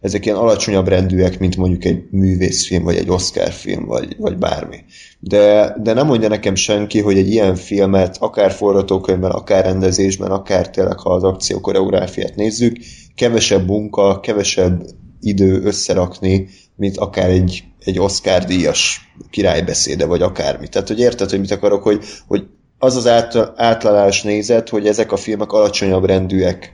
ezek 0.00 0.24
ilyen 0.24 0.36
alacsonyabb 0.36 0.88
rendűek, 0.88 1.38
mint 1.38 1.56
mondjuk 1.56 1.84
egy 1.84 2.02
művészfilm, 2.10 2.82
vagy 2.82 2.96
egy 2.96 3.10
Oscar 3.10 3.50
film, 3.50 3.84
vagy, 3.84 4.16
vagy 4.18 4.36
bármi. 4.36 4.76
De, 5.20 5.76
de 5.82 5.92
nem 5.92 6.06
mondja 6.06 6.28
nekem 6.28 6.54
senki, 6.54 7.00
hogy 7.00 7.18
egy 7.18 7.28
ilyen 7.28 7.54
filmet, 7.54 8.16
akár 8.20 8.50
forgatókönyvben, 8.50 9.30
akár 9.30 9.64
rendezésben, 9.64 10.30
akár 10.30 10.70
tényleg, 10.70 10.98
ha 10.98 11.10
az 11.10 11.22
akció 11.22 11.60
koreográfiát 11.60 12.34
nézzük, 12.34 12.76
kevesebb 13.14 13.66
munka, 13.66 14.20
kevesebb 14.20 14.82
idő 15.20 15.62
összerakni, 15.62 16.48
mint 16.76 16.96
akár 16.96 17.30
egy, 17.30 17.64
egy 17.84 17.98
Oscar 17.98 18.44
díjas 18.44 19.12
királybeszéde, 19.30 20.06
vagy 20.06 20.22
akármi. 20.22 20.68
Tehát, 20.68 20.88
hogy 20.88 21.00
érted, 21.00 21.30
hogy 21.30 21.40
mit 21.40 21.50
akarok, 21.50 21.82
hogy, 21.82 22.04
hogy 22.26 22.46
az 22.78 22.96
az 22.96 23.06
átlalás 23.56 24.22
nézet, 24.22 24.68
hogy 24.68 24.86
ezek 24.86 25.12
a 25.12 25.16
filmek 25.16 25.52
alacsonyabb 25.52 26.04
rendűek, 26.04 26.72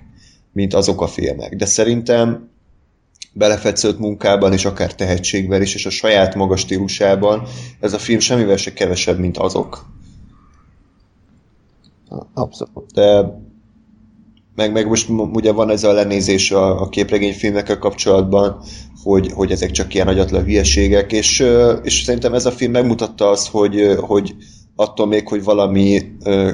mint 0.53 0.75
azok 0.75 1.01
a 1.01 1.07
filmek. 1.07 1.57
De 1.57 1.67
szerintem 1.67 2.53
belefetszőtt 3.35 3.99
munkában, 3.99 4.53
és 4.53 4.65
akár 4.65 4.95
tehetségben 4.95 5.63
is, 5.63 5.75
és 5.75 5.87
a 5.87 5.91
saját 5.91 6.35
maga 6.35 6.57
stílusában, 6.57 7.43
ez 7.81 7.93
a 7.93 7.99
film 7.99 8.19
semmivel 8.19 8.57
se 8.57 8.73
kevesebb, 8.73 9.19
mint 9.19 9.37
azok. 9.37 9.87
Abszolút. 12.35 12.93
De 12.93 13.39
meg, 14.55 14.73
meg 14.73 14.89
most 14.89 15.09
ugye 15.09 15.53
van 15.53 15.71
ez 15.71 15.85
a 15.85 15.93
lenézés 15.93 16.51
a, 16.51 16.81
a 16.81 16.89
képregényfilmekkel 16.89 17.79
kapcsolatban, 17.79 18.63
hogy, 19.03 19.33
hogy 19.33 19.51
ezek 19.51 19.71
csak 19.71 19.95
ilyen 19.95 20.09
agyatlan 20.09 20.45
hülyeségek, 20.45 21.13
és, 21.13 21.45
és 21.83 22.03
szerintem 22.03 22.35
ez 22.35 22.47
a 22.47 22.51
film 22.51 22.73
megmutatta 22.73 23.31
azt, 23.31 23.49
hogy, 23.49 23.97
hogy 24.01 24.35
attól 24.77 25.07
még, 25.07 25.29
hogy 25.29 25.45
valami 25.45 26.03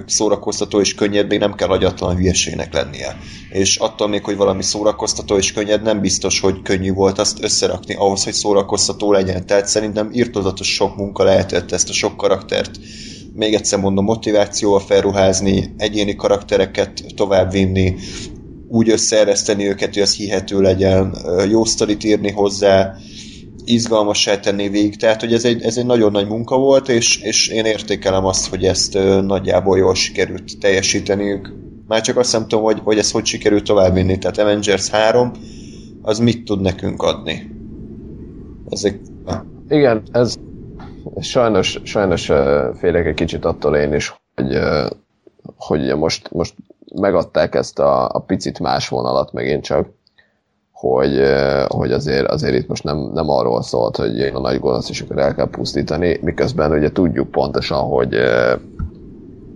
szórakoztató 0.07 0.81
és 0.81 0.95
könnyed, 0.95 1.29
még 1.29 1.39
nem 1.39 1.55
kell 1.55 1.69
agyatlan 1.69 2.17
hülyeségnek 2.17 2.73
lennie. 2.73 3.17
És 3.51 3.77
attól 3.77 4.09
még, 4.09 4.25
hogy 4.25 4.37
valami 4.37 4.63
szórakoztató 4.63 5.37
és 5.37 5.53
könnyed, 5.53 5.83
nem 5.83 6.01
biztos, 6.01 6.41
hogy 6.41 6.63
könnyű 6.63 6.93
volt 6.93 7.19
azt 7.19 7.43
összerakni 7.43 7.95
ahhoz, 7.95 8.25
hogy 8.25 8.33
szórakoztató 8.33 9.13
legyen. 9.13 9.47
Tehát 9.47 9.67
szerintem 9.67 10.11
írtozatos 10.13 10.75
sok 10.75 10.97
munka 10.97 11.25
lehetett 11.25 11.73
ezt 11.73 11.89
a 11.89 11.93
sok 11.93 12.17
karaktert 12.17 12.79
még 13.35 13.55
egyszer 13.55 13.79
mondom, 13.79 14.05
motivációval 14.05 14.81
felruházni, 14.81 15.75
egyéni 15.77 16.15
karaktereket 16.15 17.05
továbbvinni, 17.17 17.95
úgy 18.69 18.91
összeereszteni 18.91 19.69
őket, 19.69 19.95
hogy 19.95 20.03
az 20.03 20.15
hihető 20.15 20.61
legyen, 20.61 21.17
jó 21.49 21.65
sztorit 21.65 22.05
írni 22.05 22.31
hozzá, 22.31 22.95
izgalmassá 23.65 24.41
tenni 24.41 24.69
végig. 24.69 24.97
Tehát, 24.97 25.21
hogy 25.21 25.33
ez 25.33 25.45
egy, 25.45 25.63
ez 25.63 25.77
egy 25.77 25.87
nagyon 25.87 26.13
nagy 26.13 26.29
munka 26.29 26.59
volt, 26.59 26.89
és, 26.89 27.21
és 27.23 27.49
én 27.49 27.65
értékelem 27.65 28.25
azt, 28.25 28.47
hogy 28.47 28.65
ezt 28.65 28.99
nagyjából 29.23 29.79
jól 29.79 29.95
sikerült 29.95 30.59
teljesíteniük. 30.61 31.53
Már 31.87 32.01
csak 32.01 32.17
azt 32.17 32.33
nem 32.33 32.43
tudom, 32.49 32.65
hogy, 32.65 32.81
hogy 32.85 32.99
ezt 32.99 33.13
hogy 33.13 33.25
sikerült 33.25 33.65
továbbvinni. 33.65 34.19
Tehát 34.19 34.39
Avengers 34.39 34.89
3, 34.89 35.33
az 36.03 36.19
mit 36.19 36.45
tud 36.45 36.61
nekünk 36.61 37.03
adni? 37.03 37.51
Ezek... 38.69 39.01
Igen, 39.69 40.03
ez 40.13 40.37
sajnos, 41.21 41.81
sajnos 41.85 42.31
félek 42.79 43.07
egy 43.07 43.15
kicsit 43.15 43.45
attól 43.45 43.77
én 43.77 43.95
is, 43.95 44.15
hogy, 44.35 44.59
hogy 45.57 45.97
most, 45.97 46.31
most 46.31 46.55
megadták 46.95 47.55
ezt 47.55 47.79
a, 47.79 48.09
a 48.09 48.19
picit 48.19 48.59
más 48.59 48.89
vonalat 48.89 49.33
megint 49.33 49.65
csak, 49.65 49.89
hogy, 50.81 51.23
hogy 51.69 51.93
azért, 51.93 52.27
azért 52.27 52.55
itt 52.55 52.69
most 52.69 52.85
nem, 52.85 53.11
nem 53.15 53.29
arról 53.29 53.63
szólt, 53.63 53.97
hogy 53.97 54.21
a 54.21 54.41
nagy 54.41 54.61
gonosz, 54.61 54.89
és 54.89 55.01
akkor 55.01 55.19
el 55.19 55.35
kell 55.35 55.49
pusztítani, 55.51 56.19
miközben 56.23 56.73
ugye 56.73 56.93
tudjuk 56.93 57.31
pontosan, 57.31 57.79
hogy, 57.79 58.17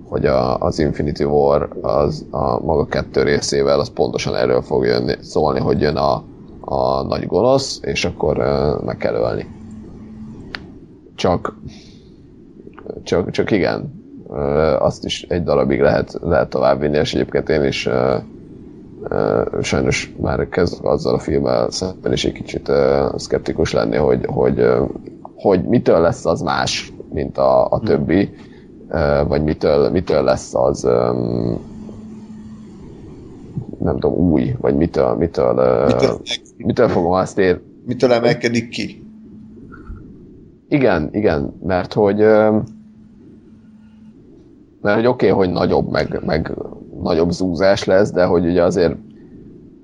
hogy 0.08 0.26
a, 0.26 0.58
az 0.58 0.78
Infinity 0.78 1.22
War 1.22 1.68
az 1.82 2.26
a 2.30 2.64
maga 2.64 2.86
kettő 2.86 3.22
részével 3.22 3.80
az 3.80 3.90
pontosan 3.90 4.34
erről 4.34 4.62
fog 4.62 4.84
jönni, 4.84 5.14
szólni, 5.20 5.60
hogy 5.60 5.80
jön 5.80 5.96
a, 5.96 6.24
a 6.60 7.02
nagy 7.02 7.26
gonosz, 7.26 7.80
és 7.82 8.04
akkor 8.04 8.36
meg 8.84 8.96
kell 8.96 9.14
ölni. 9.14 9.46
Csak, 11.14 11.56
csak, 13.02 13.30
csak 13.30 13.50
igen, 13.50 14.02
azt 14.78 15.04
is 15.04 15.22
egy 15.22 15.42
darabig 15.42 15.80
lehet, 15.80 16.18
lehet 16.22 16.48
továbbvinni, 16.48 16.96
és 16.98 17.14
egyébként 17.14 17.48
én 17.48 17.64
is 17.64 17.88
sajnos 19.62 20.14
már 20.20 20.48
kezd 20.48 20.84
azzal 20.84 21.14
a 21.14 21.18
filmmel 21.18 21.70
szemben 21.70 22.12
is 22.12 22.24
egy 22.24 22.32
kicsit 22.32 22.70
szkeptikus 23.16 23.72
lenni, 23.72 23.96
hogy, 23.96 24.26
hogy, 24.26 24.66
hogy 25.34 25.64
mitől 25.64 26.00
lesz 26.00 26.26
az 26.26 26.40
más, 26.40 26.92
mint 27.12 27.38
a, 27.38 27.70
a 27.70 27.80
többi, 27.80 28.34
vagy 29.28 29.42
mitől, 29.42 29.90
mitől 29.90 30.22
lesz 30.22 30.54
az 30.54 30.82
nem 33.78 33.98
tudom, 33.98 34.14
új, 34.14 34.54
vagy 34.60 34.76
mitől, 34.76 35.14
mitől, 35.14 35.84
mitől, 35.86 36.20
mitől 36.56 36.88
fogom 36.88 37.12
azt 37.12 37.38
ér... 37.38 37.60
Mitől 37.86 38.12
emelkedik 38.12 38.68
ki? 38.68 39.02
Igen, 40.68 41.08
igen, 41.12 41.54
mert 41.62 41.92
hogy 41.92 42.16
mert 44.84 44.96
hogy 44.96 45.06
oké, 45.06 45.30
okay, 45.30 45.46
hogy 45.46 45.54
nagyobb, 45.54 45.90
meg, 45.90 46.20
meg 46.24 46.52
nagyobb 47.04 47.30
zúzás 47.30 47.84
lesz, 47.84 48.12
de 48.12 48.24
hogy 48.24 48.46
ugye 48.46 48.62
azért 48.62 48.94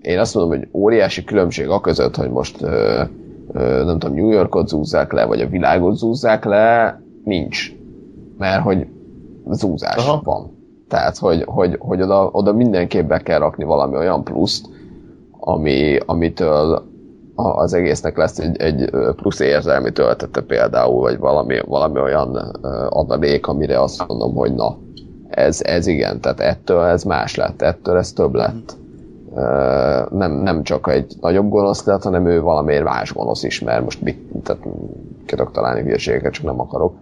én 0.01 0.19
azt 0.19 0.35
mondom, 0.35 0.59
hogy 0.59 0.69
óriási 0.73 1.25
különbség 1.25 1.69
a 1.69 1.81
között, 1.81 2.17
hogy 2.17 2.31
most 2.31 2.63
ö, 2.63 3.03
ö, 3.53 3.85
nem 3.85 3.99
tudom, 3.99 4.17
New 4.17 4.31
Yorkot 4.31 4.69
zúzzák 4.69 5.13
le, 5.13 5.25
vagy 5.25 5.41
a 5.41 5.49
világot 5.49 5.97
zúzzák 5.97 6.45
le, 6.45 7.01
nincs. 7.25 7.73
Mert 8.39 8.63
hogy 8.63 8.87
zúzás 9.51 10.07
Aha. 10.07 10.21
van. 10.25 10.59
Tehát, 10.89 11.19
hogy, 11.19 11.43
hogy, 11.47 11.77
hogy 11.79 12.03
oda, 12.03 12.29
oda 12.33 12.53
mindenképp 12.53 13.09
be 13.09 13.19
kell 13.19 13.39
rakni 13.39 13.65
valami 13.65 13.97
olyan 13.97 14.25
pluszt, 14.25 14.67
ami, 15.41 15.99
amitől 16.07 16.89
az 17.35 17.75
egésznek 17.75 18.17
lesz 18.17 18.39
egy, 18.39 18.61
egy 18.61 18.91
plusz 19.17 19.41
érzelmi 19.41 19.93
töltete 19.93 20.41
például, 20.41 21.01
vagy 21.01 21.19
valami, 21.19 21.59
valami 21.67 22.01
olyan 22.01 22.35
adalék, 22.89 23.47
amire 23.47 23.83
azt 23.83 24.09
mondom, 24.09 24.35
hogy 24.35 24.55
na, 24.55 24.79
ez, 25.31 25.63
ez 25.63 25.87
igen, 25.87 26.21
tehát 26.21 26.41
ettől 26.41 26.83
ez 26.83 27.03
más 27.03 27.35
lett, 27.35 27.63
ettől 27.63 27.97
ez 27.97 28.13
több 28.13 28.35
lett. 28.35 28.77
Nem, 30.11 30.33
nem 30.33 30.63
csak 30.63 30.89
egy 30.89 31.15
nagyobb 31.21 31.49
gonosz 31.49 31.85
lett, 31.85 32.03
hanem 32.03 32.27
ő 32.27 32.41
valamiért 32.41 32.85
más 32.85 33.13
gonosz 33.13 33.43
is, 33.43 33.61
mert 33.61 33.85
most 33.85 34.03
mit, 34.03 34.19
tehát 34.43 34.63
ki 35.27 35.37
tudok 35.37 35.53
találni 35.53 35.83
hülyeségeket, 35.83 36.33
csak 36.33 36.45
nem 36.45 36.61
akarok. 36.61 36.95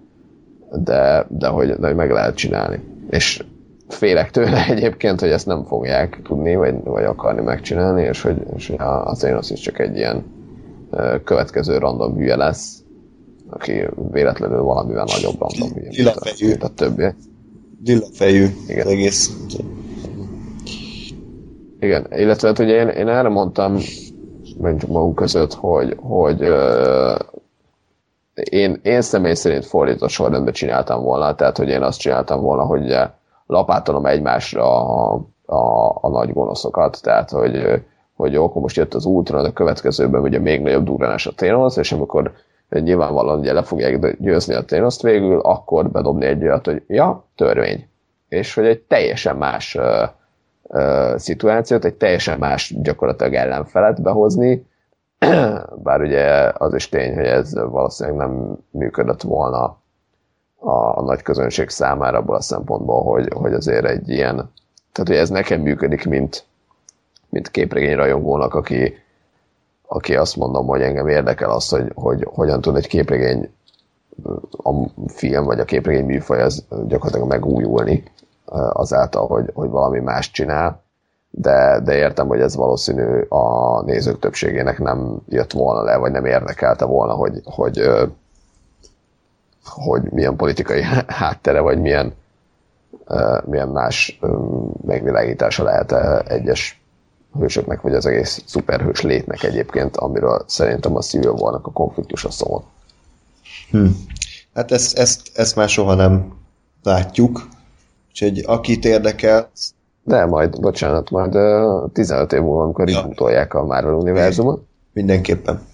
De, 0.73 1.27
de, 1.29 1.47
hogy, 1.47 1.75
de 1.75 1.87
hogy 1.87 1.97
meg 1.97 2.11
lehet 2.11 2.35
csinálni. 2.35 2.81
És 3.11 3.45
félek 3.89 4.31
tőle 4.31 4.67
egyébként, 4.75 5.21
hogy 5.21 5.31
ezt 5.31 5.47
nem 5.47 5.65
fogják 5.65 6.21
tudni, 6.23 6.57
vagy, 6.57 6.75
vagy 6.85 7.05
akarni 7.05 7.41
megcsinálni, 7.41 8.03
és 8.03 8.23
hogy, 8.23 8.37
és 8.57 8.69
hogy 8.69 8.77
az 9.05 9.19
Thanos 9.19 9.51
is 9.51 9.61
csak 9.61 9.79
egy 9.79 9.97
ilyen 9.97 10.25
következő 11.25 11.79
random 11.79 12.15
hülye 12.15 12.37
lesz, 12.37 12.83
aki 13.51 13.85
véletlenül 14.13 14.63
valamivel 14.63 15.05
nagyobb 15.05 15.41
random 15.41 15.73
hülye, 15.75 15.91
mint 15.97 16.17
a, 16.17 16.31
mint 16.41 16.63
a 16.63 16.69
többi. 16.69 17.05
Dillafejű 17.81 18.47
Igen. 18.69 18.87
az 18.87 18.93
egész. 18.93 19.37
Igen, 21.81 22.07
illetve 22.11 22.49
hát 22.49 22.59
ugye 22.59 22.75
én, 22.75 22.89
én 22.89 23.09
erre 23.09 23.29
mondtam, 23.29 23.79
mondjuk 24.59 24.91
magunk 24.91 25.15
között, 25.15 25.55
hogy, 25.55 25.97
hogy 26.01 26.43
uh, 26.43 27.19
én, 28.35 28.81
én 28.83 29.03
személy 29.03 29.35
szerint 29.35 29.67
fordított 29.67 30.09
sorrendben 30.09 30.53
csináltam 30.53 31.03
volna, 31.03 31.35
tehát 31.35 31.57
hogy 31.57 31.69
én 31.69 31.83
azt 31.83 31.99
csináltam 31.99 32.41
volna, 32.41 32.63
hogy 32.63 32.97
lapátolom 33.47 34.07
egymásra 34.07 34.87
a, 34.87 35.21
a, 35.47 35.89
a 36.01 36.09
nagy 36.09 36.33
gonoszokat, 36.33 37.03
tehát 37.03 37.31
hogy, 37.31 37.83
hogy 38.15 38.33
jó, 38.33 38.45
akkor 38.45 38.63
most 38.63 38.77
jött 38.77 38.95
az 38.95 39.05
útra, 39.05 39.39
a 39.39 39.53
következőben 39.53 40.21
ugye 40.23 40.39
még 40.39 40.61
nagyobb 40.61 40.85
durranás 40.85 41.27
a 41.27 41.33
Thanos, 41.35 41.77
és 41.77 41.93
amikor 41.93 42.33
nyilvánvalóan 42.71 43.39
ugye 43.39 43.53
le 43.53 43.63
fogják 43.63 44.17
győzni 44.21 44.55
a 44.55 44.65
thanos 44.65 45.03
végül, 45.03 45.41
akkor 45.41 45.91
bedobni 45.91 46.27
egy 46.27 46.43
olyat, 46.43 46.67
hogy 46.67 46.83
ja, 46.87 47.25
törvény. 47.35 47.89
És 48.29 48.55
hogy 48.55 48.67
egy 48.67 48.81
teljesen 48.81 49.37
más 49.37 49.75
uh, 49.75 50.09
uh, 50.63 51.17
szituációt, 51.17 51.85
egy 51.85 51.95
teljesen 51.95 52.39
más 52.39 52.75
gyakorlatilag 52.83 53.35
ellenfelet 53.35 54.03
behozni, 54.03 54.67
bár 55.85 56.01
ugye 56.01 56.53
az 56.55 56.75
is 56.75 56.89
tény, 56.89 57.15
hogy 57.15 57.27
ez 57.27 57.55
valószínűleg 57.55 58.19
nem 58.19 58.59
működött 58.71 59.23
volna 59.23 59.79
a, 60.59 60.99
a 60.99 61.03
nagy 61.03 61.23
közönség 61.23 61.69
számára 61.69 62.19
abból 62.19 62.37
a 62.37 62.41
szempontból, 62.41 63.03
hogy, 63.03 63.29
hogy 63.33 63.53
azért 63.53 63.85
egy 63.85 64.09
ilyen, 64.09 64.35
tehát 64.93 65.09
hogy 65.09 65.17
ez 65.17 65.29
nekem 65.31 65.61
működik, 65.61 66.05
mint, 66.05 66.45
mint 67.29 67.51
képregény 67.51 67.97
rajongónak, 67.97 68.55
aki, 68.55 68.95
aki 69.89 70.17
azt 70.17 70.37
mondom, 70.37 70.67
hogy 70.67 70.81
engem 70.81 71.09
érdekel 71.09 71.51
az, 71.51 71.69
hogy, 71.69 71.93
hogy 71.95 72.29
hogyan 72.31 72.61
tud 72.61 72.77
egy 72.77 72.87
képregény 72.87 73.51
a 74.63 74.73
film 75.07 75.45
vagy 75.45 75.61
a 75.61 75.65
képregény 75.65 76.05
műfaj 76.05 76.43
az 76.43 76.65
gyakorlatilag 76.87 77.29
megújulni 77.29 78.03
azáltal, 78.73 79.27
hogy, 79.27 79.51
hogy 79.55 79.69
valami 79.69 79.99
más 79.99 80.31
csinál, 80.31 80.83
de, 81.31 81.81
de 81.85 81.95
értem, 81.95 82.27
hogy 82.27 82.41
ez 82.41 82.57
valószínű 82.57 83.21
a 83.29 83.83
nézők 83.83 84.19
többségének 84.19 84.79
nem 84.79 85.17
jött 85.29 85.53
volna 85.53 85.83
le, 85.83 85.97
vagy 85.97 86.13
nem 86.13 86.25
érdekelte 86.25 86.85
volna, 86.85 87.13
hogy, 87.13 87.41
hogy, 87.45 87.91
hogy 89.65 90.03
milyen 90.11 90.37
politikai 90.37 90.83
háttere, 91.23 91.61
vagy 91.61 91.81
milyen, 91.81 92.15
milyen 93.45 93.69
más 93.69 94.21
megvilágítása 94.87 95.63
lehet 95.63 95.93
egyes 96.29 96.83
hősöknek, 97.39 97.81
vagy 97.81 97.95
az 97.95 98.07
egész 98.07 98.43
szuperhős 98.47 99.01
létnek 99.01 99.43
egyébként, 99.43 99.97
amiről 99.97 100.45
szerintem 100.47 100.97
a 100.97 101.01
Civil 101.01 101.31
war 101.31 101.55
a 101.55 101.61
konfliktusa 101.61 102.31
szól. 102.31 102.65
Hm. 103.71 103.87
Hát 104.55 104.73
ezt, 104.73 104.99
ezt, 104.99 105.31
ezt 105.35 105.57
már 105.57 105.69
soha 105.69 105.95
nem 105.95 106.33
látjuk, 106.83 107.49
úgyhogy 108.09 108.43
akit 108.47 108.85
érdekel... 108.85 109.51
De 110.05 110.25
majd, 110.25 110.61
bocsánat, 110.61 111.11
majd 111.11 111.35
uh, 111.35 111.93
15 111.93 112.33
év 112.33 112.41
múlva, 112.41 112.63
amikor 112.63 112.89
ja. 112.89 112.97
rebootolják 112.97 113.55
a 113.55 113.65
Marvel 113.65 113.95
univerzumot. 113.95 114.63
Mindenképpen. 114.93 115.67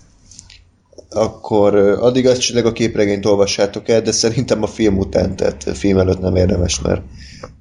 Akkor 1.11 1.75
addig 1.77 2.27
azt 2.27 2.41
csinálják 2.41 2.71
a 2.71 2.75
képregényt 2.75 3.27
olvassátok 3.27 3.89
el, 3.89 4.03
de 4.03 4.13
szerintem 4.13 4.63
a 4.63 4.67
film 4.67 4.99
után, 4.99 5.37
tehát 5.37 5.63
a 5.67 5.75
film 5.75 5.99
előtt 5.99 6.21
nem 6.21 6.37
érdemes, 6.37 6.81
mert 6.81 7.03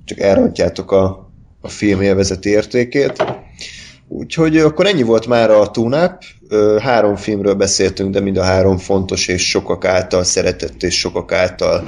csak 0.06 0.20
elrontjátok 0.20 0.91
a, 0.91 1.30
a 1.61 1.68
film 1.68 2.02
élvezeti 2.02 2.49
értékét. 2.49 3.24
Úgyhogy 4.15 4.57
akkor 4.57 4.85
ennyi 4.85 5.03
volt 5.03 5.27
már 5.27 5.52
a 5.52 5.72
tune 5.72 6.18
Három 6.80 7.15
filmről 7.15 7.53
beszéltünk, 7.53 8.14
de 8.14 8.19
mind 8.19 8.38
a 8.38 8.44
három 8.44 8.77
fontos 8.77 9.27
és 9.27 9.49
sokak 9.49 9.85
által 9.85 10.23
szeretett 10.23 10.84
és 10.84 10.99
sokak 10.99 11.31
által 11.31 11.84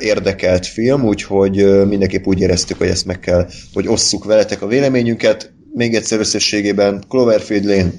érdekelt 0.00 0.66
film, 0.66 1.04
úgyhogy 1.04 1.86
mindenképp 1.86 2.26
úgy 2.26 2.40
éreztük, 2.40 2.78
hogy 2.78 2.88
ezt 2.88 3.06
meg 3.06 3.20
kell, 3.20 3.46
hogy 3.72 3.88
osszuk 3.88 4.24
veletek 4.24 4.62
a 4.62 4.66
véleményünket. 4.66 5.52
Még 5.74 5.94
egyszer 5.94 6.18
összességében 6.18 7.04
Cloverfield 7.08 7.64
Lane 7.64 7.92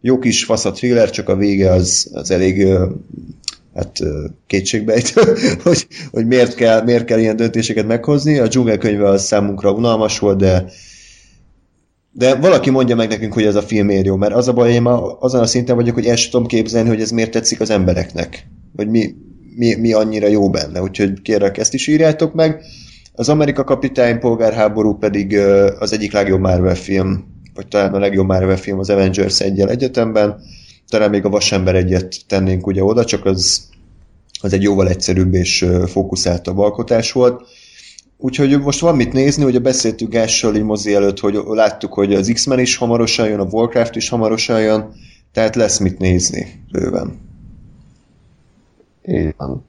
jó 0.00 0.18
kis 0.18 0.44
fasz 0.44 0.64
a 0.64 0.72
thriller, 0.72 1.10
csak 1.10 1.28
a 1.28 1.36
vége 1.36 1.72
az, 1.72 2.10
az 2.12 2.30
elég 2.30 2.66
hát 3.74 3.98
kétségbejt, 4.46 5.08
hogy, 5.64 5.86
hogy 6.10 6.26
miért, 6.26 6.54
kell, 6.54 6.82
miért 6.82 7.04
kell 7.04 7.18
ilyen 7.18 7.36
döntéseket 7.36 7.86
meghozni. 7.86 8.38
A 8.38 8.46
dzsungelkönyve 8.46 9.08
az 9.08 9.24
számunkra 9.24 9.72
unalmas 9.72 10.18
volt, 10.18 10.38
de 10.38 10.64
de 12.16 12.34
valaki 12.34 12.70
mondja 12.70 12.96
meg 12.96 13.08
nekünk, 13.08 13.32
hogy 13.32 13.44
ez 13.44 13.54
a 13.54 13.62
film 13.62 13.86
miért 13.86 14.06
jó, 14.06 14.16
mert 14.16 14.34
az 14.34 14.48
a 14.48 14.52
baj, 14.52 14.72
én 14.72 14.82
ma 14.82 15.16
azon 15.18 15.40
a 15.40 15.46
szinten 15.46 15.76
vagyok, 15.76 15.94
hogy 15.94 16.06
ezt 16.06 16.30
tudom 16.30 16.46
képzelni, 16.46 16.88
hogy 16.88 17.00
ez 17.00 17.10
miért 17.10 17.30
tetszik 17.30 17.60
az 17.60 17.70
embereknek. 17.70 18.46
Vagy 18.72 18.88
mi, 18.88 19.14
mi, 19.56 19.74
mi 19.74 19.92
annyira 19.92 20.26
jó 20.26 20.50
benne. 20.50 20.82
Úgyhogy 20.82 21.22
kérlek, 21.22 21.58
ezt 21.58 21.74
is 21.74 21.86
írjátok 21.86 22.34
meg. 22.34 22.62
Az 23.12 23.28
Amerika 23.28 23.64
kapitány 23.64 24.18
polgárháború 24.18 24.98
pedig 24.98 25.36
az 25.78 25.92
egyik 25.92 26.12
legjobb 26.12 26.40
Marvel 26.40 26.74
film, 26.74 27.24
vagy 27.54 27.68
talán 27.68 27.94
a 27.94 27.98
legjobb 27.98 28.26
Marvel 28.26 28.56
film 28.56 28.78
az 28.78 28.90
Avengers 28.90 29.40
egyel 29.40 29.70
egyetemben. 29.70 30.40
Talán 30.88 31.10
még 31.10 31.24
a 31.24 31.28
Vasember 31.28 31.74
egyet 31.74 32.16
tennénk 32.26 32.66
ugye 32.66 32.84
oda, 32.84 33.04
csak 33.04 33.24
az, 33.24 33.68
az 34.40 34.52
egy 34.52 34.62
jóval 34.62 34.88
egyszerűbb 34.88 35.34
és 35.34 35.66
fókuszáltabb 35.86 36.58
alkotás 36.58 37.12
volt. 37.12 37.42
Úgyhogy 38.18 38.60
most 38.60 38.80
van 38.80 38.96
mit 38.96 39.12
nézni, 39.12 39.44
ugye 39.44 39.58
beszéltük 39.58 40.10
Gással 40.10 40.56
így 40.56 40.62
mozi 40.62 40.94
előtt, 40.94 41.20
hogy 41.20 41.40
láttuk, 41.46 41.92
hogy 41.92 42.14
az 42.14 42.30
X-Men 42.32 42.58
is 42.58 42.76
hamarosan 42.76 43.28
jön, 43.28 43.40
a 43.40 43.46
Warcraft 43.50 43.96
is 43.96 44.08
hamarosan 44.08 44.60
jön, 44.60 44.92
tehát 45.32 45.56
lesz 45.56 45.78
mit 45.78 45.98
nézni 45.98 46.64
bőven. 46.72 47.20
Így 49.04 49.34
van. 49.36 49.64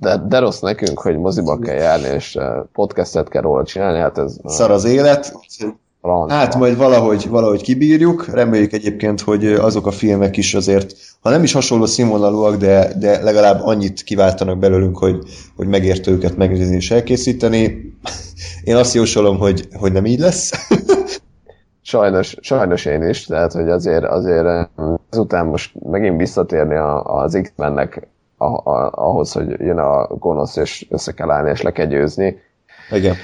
De, 0.00 0.16
de 0.16 0.38
rossz 0.38 0.60
nekünk, 0.60 0.98
hogy 0.98 1.16
moziba 1.16 1.58
kell 1.58 1.76
járni, 1.76 2.08
és 2.08 2.36
eh, 2.36 2.62
podcastet 2.72 3.28
kell 3.28 3.42
róla 3.42 3.64
csinálni, 3.64 3.98
hát 3.98 4.18
ez... 4.18 4.36
Szar 4.44 4.70
az 4.70 4.84
élet, 4.84 5.32
Francia. 6.04 6.36
Hát 6.36 6.54
majd 6.54 6.76
valahogy, 6.76 7.28
valahogy 7.28 7.62
kibírjuk. 7.62 8.26
Reméljük 8.26 8.72
egyébként, 8.72 9.20
hogy 9.20 9.46
azok 9.46 9.86
a 9.86 9.90
filmek 9.90 10.36
is 10.36 10.54
azért, 10.54 10.94
ha 11.20 11.30
nem 11.30 11.42
is 11.42 11.52
hasonló 11.52 11.86
színvonalúak, 11.86 12.56
de, 12.56 12.92
de 12.98 13.22
legalább 13.22 13.60
annyit 13.62 14.02
kiváltanak 14.02 14.58
belőlünk, 14.58 14.98
hogy, 14.98 15.18
hogy 15.56 15.66
megérte 15.66 16.10
őket 16.10 16.36
megnézni 16.36 16.74
és 16.74 16.90
elkészíteni. 16.90 17.92
Én 18.64 18.76
azt 18.76 18.94
jósolom, 18.94 19.38
hogy, 19.38 19.68
hogy 19.72 19.92
nem 19.92 20.06
így 20.06 20.18
lesz. 20.18 20.52
sajnos, 21.82 22.36
sajnos 22.40 22.84
én 22.84 23.08
is, 23.08 23.24
tehát 23.24 23.52
hogy 23.52 23.68
azért, 23.68 24.04
azért 24.04 24.70
ezután 25.10 25.46
most 25.46 25.72
megint 25.90 26.18
visszatérni 26.18 26.74
az 27.02 27.38
X-mennek 27.42 28.08
ahhoz, 28.90 29.32
hogy 29.32 29.60
jön 29.60 29.78
a 29.78 30.06
gonosz, 30.06 30.56
és 30.56 30.86
össze 30.90 31.12
kell 31.12 31.30
állni, 31.30 31.50
és 31.50 31.62
le 31.62 31.72
kell 31.72 31.86
győzni. 31.86 32.36
Igen 32.90 33.14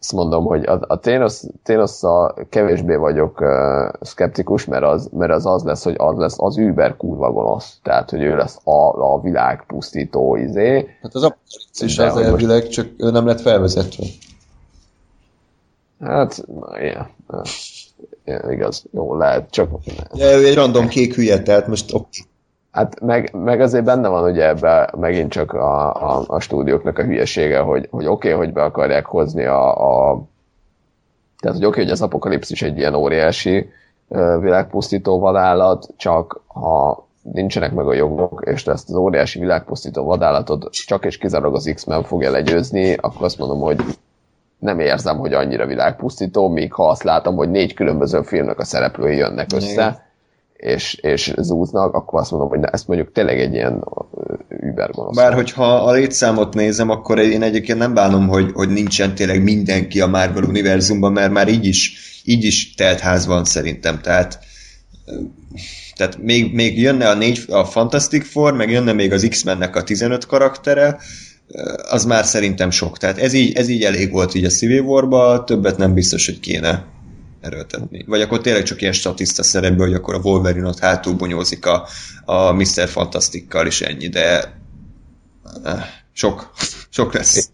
azt 0.00 0.12
mondom, 0.12 0.44
hogy 0.44 0.64
a, 0.64 0.80
a 0.86 0.98
Thanos, 0.98 1.40
thanos 1.62 2.00
kevésbé 2.48 2.94
vagyok 2.94 3.40
uh, 3.40 4.06
skeptikus, 4.06 4.64
mert 4.64 4.84
az, 4.84 5.08
mert 5.12 5.32
az 5.32 5.46
az 5.46 5.62
lesz, 5.62 5.84
hogy 5.84 5.94
az 5.96 6.16
lesz 6.16 6.36
az 6.38 6.56
Uber 6.56 6.96
kurva 6.96 7.32
gonosz. 7.32 7.78
Tehát, 7.82 8.10
hogy 8.10 8.22
ő 8.22 8.36
lesz 8.36 8.58
a, 8.64 9.12
a 9.12 9.20
világ 9.20 9.64
pusztító 9.66 10.36
izé. 10.36 10.88
Hát 11.02 11.14
az 11.14 11.22
apokalipszis 11.22 11.98
az 11.98 12.16
elvileg, 12.16 12.62
most... 12.62 12.72
csak 12.72 12.86
ő 12.96 13.10
nem 13.10 13.26
lett 13.26 13.40
felvezetve. 13.40 14.04
Hát, 16.00 16.44
ilyen. 16.80 17.06
Ja, 18.24 18.50
igaz, 18.50 18.84
jó, 18.90 19.16
lehet, 19.16 19.50
csak... 19.50 19.70
Ja, 20.14 20.38
ő 20.38 20.46
egy 20.46 20.54
random 20.54 20.88
kék 20.88 21.14
hülye, 21.14 21.42
tehát 21.42 21.66
most 21.66 21.94
oké. 21.94 22.20
Hát 22.78 23.00
meg, 23.00 23.30
meg 23.32 23.60
azért 23.60 23.84
benne 23.84 24.08
van 24.08 24.30
ugye 24.30 24.48
ebbe 24.48 24.90
megint 24.96 25.30
csak 25.30 25.52
a, 25.52 25.94
a, 25.94 26.24
a 26.26 26.40
stúdióknak 26.40 26.98
a 26.98 27.02
hülyesége, 27.02 27.58
hogy, 27.58 27.88
hogy 27.90 28.06
oké, 28.06 28.32
okay, 28.32 28.44
hogy 28.44 28.52
be 28.52 28.62
akarják 28.62 29.06
hozni 29.06 29.44
a, 29.44 29.70
a 30.10 30.22
tehát, 31.40 31.56
hogy 31.56 31.66
oké, 31.66 31.66
okay, 31.66 31.82
hogy 31.82 31.92
az 31.92 32.02
apokalipszis 32.02 32.62
egy 32.62 32.78
ilyen 32.78 32.94
óriási 32.94 33.70
világpusztító 34.40 35.18
vadállat, 35.18 35.86
csak 35.96 36.40
ha 36.46 37.06
nincsenek 37.22 37.72
meg 37.72 37.86
a 37.86 37.94
jogok, 37.94 38.42
és 38.44 38.66
ezt 38.66 38.88
az 38.88 38.94
óriási 38.94 39.38
világpusztító 39.38 40.04
vadállatot 40.04 40.70
csak 40.70 41.04
és 41.04 41.18
kizárólag 41.18 41.54
az 41.54 41.70
X-Men 41.74 42.02
fogja 42.02 42.30
legyőzni, 42.30 42.94
akkor 42.94 43.24
azt 43.24 43.38
mondom, 43.38 43.60
hogy 43.60 43.80
nem 44.58 44.80
érzem, 44.80 45.18
hogy 45.18 45.32
annyira 45.32 45.66
világpusztító, 45.66 46.48
míg 46.48 46.72
ha 46.72 46.88
azt 46.88 47.02
látom, 47.02 47.36
hogy 47.36 47.50
négy 47.50 47.74
különböző 47.74 48.22
filmnek 48.22 48.58
a 48.58 48.64
szereplői 48.64 49.16
jönnek 49.16 49.46
össze, 49.54 49.72
Igen 49.72 50.06
és, 50.58 50.94
és 50.94 51.32
zúznak, 51.36 51.94
akkor 51.94 52.20
azt 52.20 52.30
mondom, 52.30 52.48
hogy 52.48 52.58
ezt 52.72 52.86
mondjuk 52.86 53.12
tényleg 53.12 53.40
egy 53.40 53.52
ilyen 53.52 53.84
übergonosz. 54.48 55.16
Bár 55.16 55.34
hogyha 55.34 55.74
a 55.74 55.92
létszámot 55.92 56.54
nézem, 56.54 56.90
akkor 56.90 57.18
én 57.18 57.42
egyébként 57.42 57.78
nem 57.78 57.94
bánom, 57.94 58.28
hogy, 58.28 58.50
hogy 58.52 58.68
nincsen 58.68 59.14
tényleg 59.14 59.42
mindenki 59.42 60.00
a 60.00 60.06
Marvel 60.06 60.42
univerzumban, 60.42 61.12
mert 61.12 61.32
már 61.32 61.48
így 61.48 61.66
is, 61.66 61.92
így 62.24 62.44
is 62.44 62.74
telt 62.74 63.00
ház 63.00 63.26
van 63.26 63.44
szerintem, 63.44 64.00
tehát 64.00 64.38
tehát 65.94 66.18
még, 66.22 66.54
még 66.54 66.80
jönne 66.80 67.08
a, 67.08 67.14
négy, 67.14 67.44
a 67.48 67.64
Fantastic 67.64 68.30
Four, 68.30 68.52
meg 68.52 68.70
jönne 68.70 68.92
még 68.92 69.12
az 69.12 69.26
X-mennek 69.28 69.76
a 69.76 69.82
15 69.82 70.26
karaktere, 70.26 70.98
az 71.90 72.04
már 72.04 72.24
szerintem 72.24 72.70
sok. 72.70 72.98
Tehát 72.98 73.18
ez 73.18 73.32
így, 73.32 73.56
ez 73.56 73.68
így 73.68 73.82
elég 73.82 74.10
volt 74.10 74.34
így 74.34 74.44
a 74.44 74.48
Civil 74.48 74.80
War-ba, 74.80 75.44
többet 75.44 75.76
nem 75.76 75.94
biztos, 75.94 76.26
hogy 76.26 76.40
kéne 76.40 76.84
erőltetni. 77.48 78.04
Vagy 78.06 78.20
akkor 78.20 78.40
tényleg 78.40 78.62
csak 78.62 78.80
ilyen 78.80 78.92
statiszta 78.92 79.42
szerepből, 79.42 79.86
hogy 79.86 79.96
akkor 79.96 80.14
a 80.14 80.20
Wolverine 80.22 80.68
ott 80.68 80.78
hátul 80.78 81.14
bonyózik 81.14 81.66
a, 81.66 81.86
a 82.24 82.52
Mr. 82.52 82.88
Fantastikkal 82.88 83.66
is 83.66 83.80
ennyi, 83.80 84.08
de 84.08 84.54
eh, 85.64 85.84
sok, 86.12 86.50
sok 86.98 87.14
lesz. 87.14 87.50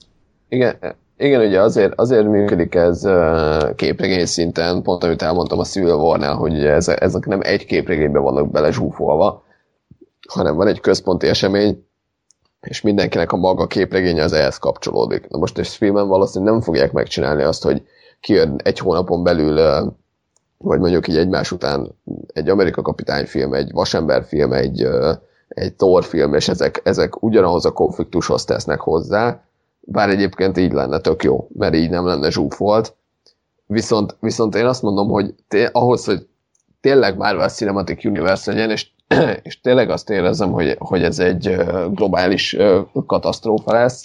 Igen, 0.49 0.79
igen, 1.16 1.41
ugye 1.41 1.61
azért, 1.61 1.93
azért 1.97 2.27
működik 2.27 2.75
ez 2.75 3.05
uh, 3.05 3.75
képregény 3.75 4.27
szinten, 4.27 4.83
pont 4.83 5.05
amit 5.05 5.23
elmondtam 5.23 5.59
a 5.59 5.79
war 5.79 6.37
hogy 6.37 6.65
ezek, 6.65 7.01
ezek 7.01 7.27
nem 7.27 7.41
egy 7.43 7.65
képregénybe 7.65 8.19
vannak 8.19 8.51
belezsúfolva, 8.51 9.45
hanem 10.29 10.57
van 10.57 10.66
egy 10.66 10.81
központi 10.81 11.27
esemény, 11.27 11.87
és 12.61 12.81
mindenkinek 12.81 13.33
a 13.33 13.37
maga 13.37 13.66
képregénye 13.66 14.23
az 14.23 14.33
ehhez 14.33 14.59
kapcsolódik. 14.59 15.29
Na 15.29 15.39
most 15.39 15.59
egy 15.59 15.69
filmen 15.69 16.09
valószínűleg 16.09 16.53
nem 16.53 16.62
fogják 16.62 16.93
megcsinálni 16.93 17.43
azt, 17.43 17.62
hogy 17.62 17.83
kijön 18.24 18.60
egy 18.62 18.78
hónapon 18.78 19.22
belül, 19.22 19.55
vagy 20.59 20.78
mondjuk 20.78 21.09
így 21.09 21.16
egymás 21.16 21.52
után 21.52 21.94
egy 22.26 22.48
Amerika 22.48 22.82
kapitány 22.82 23.26
film, 23.26 23.55
egy 23.55 23.72
Vasember 23.72 24.24
film, 24.24 24.52
egy, 24.52 24.88
egy 25.48 25.74
Thor 25.74 26.05
film, 26.05 26.34
és 26.34 26.48
ezek, 26.48 26.80
ezek 26.84 27.22
ugyanahoz 27.22 27.64
a 27.64 27.72
konfliktushoz 27.72 28.44
tesznek 28.44 28.80
hozzá, 28.80 29.42
bár 29.80 30.09
egyébként 30.09 30.59
így 30.59 30.72
lenne 30.72 30.98
tök 30.98 31.22
jó, 31.22 31.48
mert 31.59 31.74
így 31.74 31.90
nem 31.90 32.06
lenne 32.06 32.30
zsúfolt. 32.30 32.94
Viszont, 33.66 34.16
viszont 34.20 34.55
én 34.55 34.66
azt 34.66 34.82
mondom, 34.82 35.09
hogy 35.09 35.34
té- 35.48 35.70
ahhoz, 35.72 36.05
hogy 36.05 36.26
tényleg 36.80 37.16
Marvel 37.16 37.48
Cinematic 37.48 38.05
Universe 38.05 38.52
legyen, 38.52 38.70
és, 38.70 38.90
és 39.42 39.60
tényleg 39.60 39.90
azt 39.90 40.10
érezzem, 40.10 40.52
hogy, 40.52 40.76
hogy 40.78 41.02
ez 41.02 41.18
egy 41.18 41.56
globális 41.90 42.56
katasztrófa 43.06 43.72
lesz, 43.72 44.02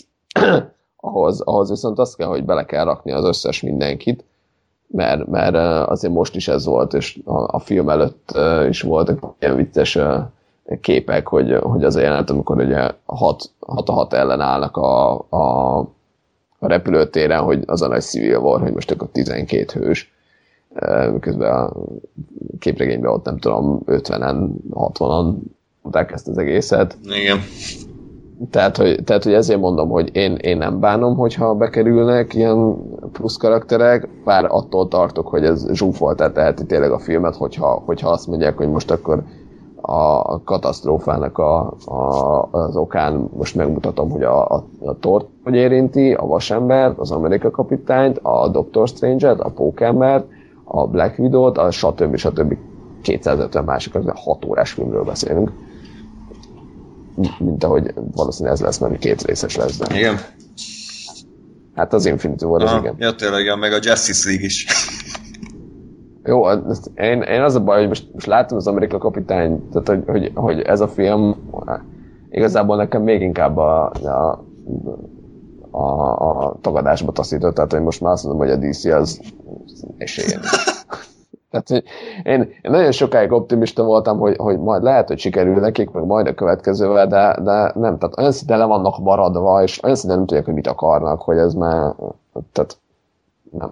ahhoz, 1.00 1.42
ahhoz 1.42 1.70
viszont 1.70 2.00
azt 2.00 2.16
kell, 2.16 2.28
hogy 2.28 2.46
bele 2.46 2.66
kell 2.66 2.84
rakni 2.84 3.12
az 3.12 3.24
összes 3.24 3.62
mindenkit, 3.62 4.24
mert, 4.88 5.28
mert 5.28 5.56
azért 5.90 6.14
most 6.14 6.36
is 6.36 6.48
ez 6.48 6.66
volt, 6.66 6.94
és 6.94 7.20
a, 7.26 7.56
a 7.56 7.60
film 7.60 7.90
előtt 7.90 8.38
is 8.70 8.82
voltak 8.82 9.36
ilyen 9.40 9.56
vicces 9.56 9.98
képek, 10.82 11.28
hogy, 11.28 11.56
hogy 11.62 11.84
az 11.84 11.96
a 11.96 12.00
jelenet, 12.00 12.30
amikor 12.30 12.58
ugye 12.58 12.92
hat, 13.06 13.52
hat 13.60 13.90
a 13.90 13.94
hat 13.94 14.14
ellen 14.14 14.42
állnak 14.42 14.78
a, 14.78 15.20
a, 15.30 15.78
a 16.60 16.68
repülőtéren, 16.68 17.42
hogy 17.42 17.64
az 17.66 17.82
a 17.82 17.88
nagy 17.88 18.02
civil 18.02 18.38
war, 18.38 18.62
hogy 18.62 18.74
most 18.74 18.92
akkor 18.92 19.08
12 19.12 19.80
hős, 19.80 20.14
miközben 21.12 21.54
a 21.54 21.72
képregényben 22.60 23.12
ott 23.12 23.26
nem 23.26 23.38
tudom, 23.38 23.82
50-en, 23.86 24.50
60-an 24.74 25.34
ezt 26.12 26.28
az 26.28 26.38
egészet. 26.38 26.98
Igen 27.04 27.40
tehát, 28.52 28.78
hogy, 28.78 29.04
tehát, 29.04 29.24
hogy 29.24 29.34
ezért 29.34 29.60
mondom, 29.60 29.90
hogy 29.90 30.16
én, 30.16 30.36
én 30.36 30.58
nem 30.58 30.80
bánom, 30.80 31.16
hogyha 31.16 31.56
bekerülnek 31.56 32.34
ilyen 32.34 32.76
plusz 33.12 33.38
karakterek, 33.38 34.08
bár 34.26 34.46
attól 34.48 34.88
tartok, 34.88 35.28
hogy 35.28 35.44
ez 35.44 35.68
zsúfoltá 35.74 36.32
teheti 36.32 36.66
tényleg 36.66 36.92
a 36.92 37.00
filmet, 37.00 37.36
hogyha, 37.36 37.82
hogyha 37.86 38.10
azt 38.10 38.28
mondják, 38.28 38.58
hogy 38.58 38.70
most 38.70 38.92
akkor 38.92 39.24
a 39.82 40.44
katasztrófának 40.44 41.38
a, 41.38 41.74
a, 41.86 42.48
az 42.52 42.76
okán 42.76 43.30
most 43.38 43.56
megmutatom, 43.56 44.10
hogy 44.10 44.24
a, 44.24 44.48
a, 44.48 44.64
a 44.86 45.00
tort 45.00 45.28
hogy 45.44 45.56
érinti, 45.56 46.14
a 46.14 46.26
vasembert, 46.26 47.00
az 47.00 47.12
Amerika 47.12 47.52
kapitányt, 47.52 48.20
a 48.22 48.48
Doctor 48.48 48.88
Strange-et, 48.88 49.40
a 49.40 49.50
Pókembert, 49.50 50.28
a 50.64 50.88
Black 50.88 51.20
Widow-t, 51.20 51.58
a 51.58 51.72
stb. 51.72 52.16
stb. 52.16 52.58
250 53.02 53.64
másik, 53.64 53.94
6 54.14 54.46
órás 54.46 54.72
filmről 54.72 55.04
beszélünk 55.04 55.52
mint 57.40 57.64
ahogy 57.64 57.94
valószínűleg 58.12 58.54
ez 58.54 58.62
lesz, 58.64 58.78
mert 58.78 58.98
két 58.98 59.22
részes 59.22 59.56
lesz. 59.56 59.78
De... 59.78 59.98
Igen. 59.98 60.18
Hát 61.76 61.94
az 61.94 62.06
Infinity 62.06 62.44
War, 62.44 62.64
az 62.64 62.80
igen. 62.80 62.96
Ja, 62.98 63.16
tényleg, 63.16 63.60
meg 63.60 63.72
a 63.72 63.80
Justice 63.82 64.30
League 64.30 64.46
is. 64.46 64.68
Jó, 66.24 66.50
ezt 66.50 66.92
én, 66.96 67.22
én 67.22 67.42
az 67.42 67.56
a 67.56 67.64
baj, 67.64 67.78
hogy 67.80 67.88
most, 67.88 68.08
most 68.14 68.26
láttam 68.26 68.58
az 68.58 68.68
Amerika 68.68 68.98
kapitány, 68.98 69.70
tehát 69.70 69.88
hogy, 69.88 70.04
hogy, 70.06 70.32
hogy 70.34 70.60
ez 70.60 70.80
a 70.80 70.88
film 70.88 71.36
igazából 72.30 72.76
nekem 72.76 73.02
még 73.02 73.22
inkább 73.22 73.58
a, 73.58 73.92
a, 73.92 74.46
a, 75.72 75.84
a 76.30 76.58
tagadásba 76.62 77.12
taszított, 77.12 77.56
tehát 77.56 77.72
hogy 77.72 77.82
most 77.82 78.02
már 78.02 78.12
azt 78.12 78.24
mondom, 78.24 78.48
hogy 78.48 78.64
a 78.64 78.70
DC 78.70 78.86
az 78.86 79.22
esélyen. 79.98 80.42
Tehát, 81.52 81.84
én, 82.24 82.42
én 82.62 82.72
nagyon 82.72 82.92
sokáig 82.92 83.32
optimista 83.32 83.84
voltam, 83.84 84.20
hogy, 84.20 84.36
hogy 84.38 84.60
majd 84.60 84.84
lehet, 84.84 85.08
hogy 85.08 85.20
sikerül 85.20 85.60
nekik, 85.60 85.90
meg 85.90 86.06
majd 86.06 86.28
a 86.28 86.34
következővel, 86.34 87.08
de, 87.08 87.38
de 87.42 87.72
nem, 87.76 87.98
tehát 87.98 88.18
olyan 88.18 88.32
szinte 88.32 88.56
le 88.56 88.66
vannak 88.66 89.00
maradva, 89.00 89.64
és 89.64 89.84
olyan 89.84 89.96
szinte 89.96 90.16
nem 90.16 90.26
tudják, 90.26 90.46
hogy 90.46 90.54
mit 90.54 90.68
akarnak, 90.68 91.22
hogy 91.22 91.38
ez 91.38 91.54
már, 91.54 91.94
tehát 92.54 92.78
nem. 93.52 93.70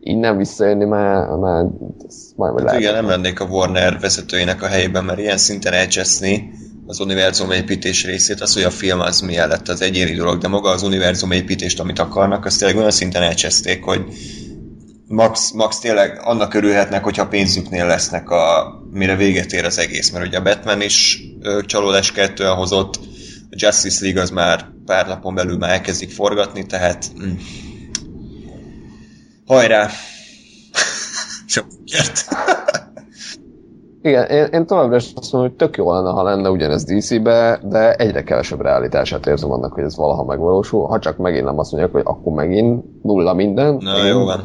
Innen 0.00 0.36
visszajönni 0.36 0.84
már, 0.84 1.28
már 1.28 1.64
majd 2.36 2.54
hát 2.54 2.62
lehet. 2.62 2.80
Igen, 2.80 2.94
nem 2.94 3.08
lennék 3.08 3.40
a 3.40 3.44
Warner 3.44 3.98
vezetőjének 4.00 4.62
a 4.62 4.66
helyében, 4.66 5.04
mert 5.04 5.18
ilyen 5.18 5.36
szinten 5.36 5.72
elcseszni 5.72 6.50
az 6.86 7.00
univerzum 7.00 7.50
építés 7.50 8.04
részét, 8.04 8.40
az, 8.40 8.54
hogy 8.54 8.62
a 8.62 8.70
film 8.70 9.00
az 9.00 9.20
milyen 9.20 9.48
lett, 9.48 9.68
az 9.68 9.80
egyéni 9.80 10.14
dolog, 10.14 10.38
de 10.38 10.48
maga 10.48 10.70
az 10.70 10.82
univerzum 10.82 11.30
építést, 11.30 11.80
amit 11.80 11.98
akarnak, 11.98 12.44
azt 12.44 12.58
tényleg 12.58 12.76
olyan 12.76 12.90
szinten 12.90 13.22
elcseszték, 13.22 13.84
hogy 13.84 14.04
max, 15.08 15.50
max 15.52 15.78
tényleg 15.78 16.20
annak 16.22 16.54
örülhetnek, 16.54 17.04
hogyha 17.04 17.28
pénzüknél 17.28 17.86
lesznek, 17.86 18.30
a, 18.30 18.74
mire 18.90 19.16
véget 19.16 19.52
ér 19.52 19.64
az 19.64 19.78
egész, 19.78 20.10
mert 20.10 20.26
ugye 20.26 20.38
a 20.38 20.42
Batman 20.42 20.80
is 20.80 21.22
csalódás 21.62 22.12
kettően 22.12 22.54
hozott, 22.54 22.98
a 23.50 23.56
Justice 23.56 24.04
League 24.04 24.22
az 24.22 24.30
már 24.30 24.66
pár 24.86 25.06
napon 25.06 25.34
belül 25.34 25.56
már 25.56 25.70
elkezdik 25.70 26.10
forgatni, 26.10 26.66
tehát 26.66 27.04
mm. 27.22 27.32
hajrá! 29.46 29.88
Sikert! 31.46 32.26
Igen, 34.02 34.24
én, 34.24 34.44
én 34.44 34.66
továbbra 34.66 34.96
is 34.96 35.12
azt 35.14 35.32
mondom, 35.32 35.50
hogy 35.50 35.58
tök 35.58 35.76
jó 35.76 35.92
lenne, 35.92 36.10
ha 36.10 36.22
lenne 36.22 36.50
ugyanez 36.50 36.84
DC-be, 36.84 37.60
de 37.62 37.94
egyre 37.94 38.22
kevesebb 38.22 38.60
realitását 38.60 39.26
érzem 39.26 39.50
annak, 39.50 39.72
hogy 39.72 39.84
ez 39.84 39.96
valaha 39.96 40.24
megvalósul. 40.24 40.86
Ha 40.86 40.98
csak 40.98 41.16
megint 41.16 41.44
nem 41.44 41.58
azt 41.58 41.70
mondják, 41.72 41.92
hogy 41.92 42.02
akkor 42.04 42.32
megint 42.32 42.84
nulla 43.02 43.34
minden. 43.34 43.74
Na, 43.74 44.04
jó 44.04 44.24
van. 44.24 44.44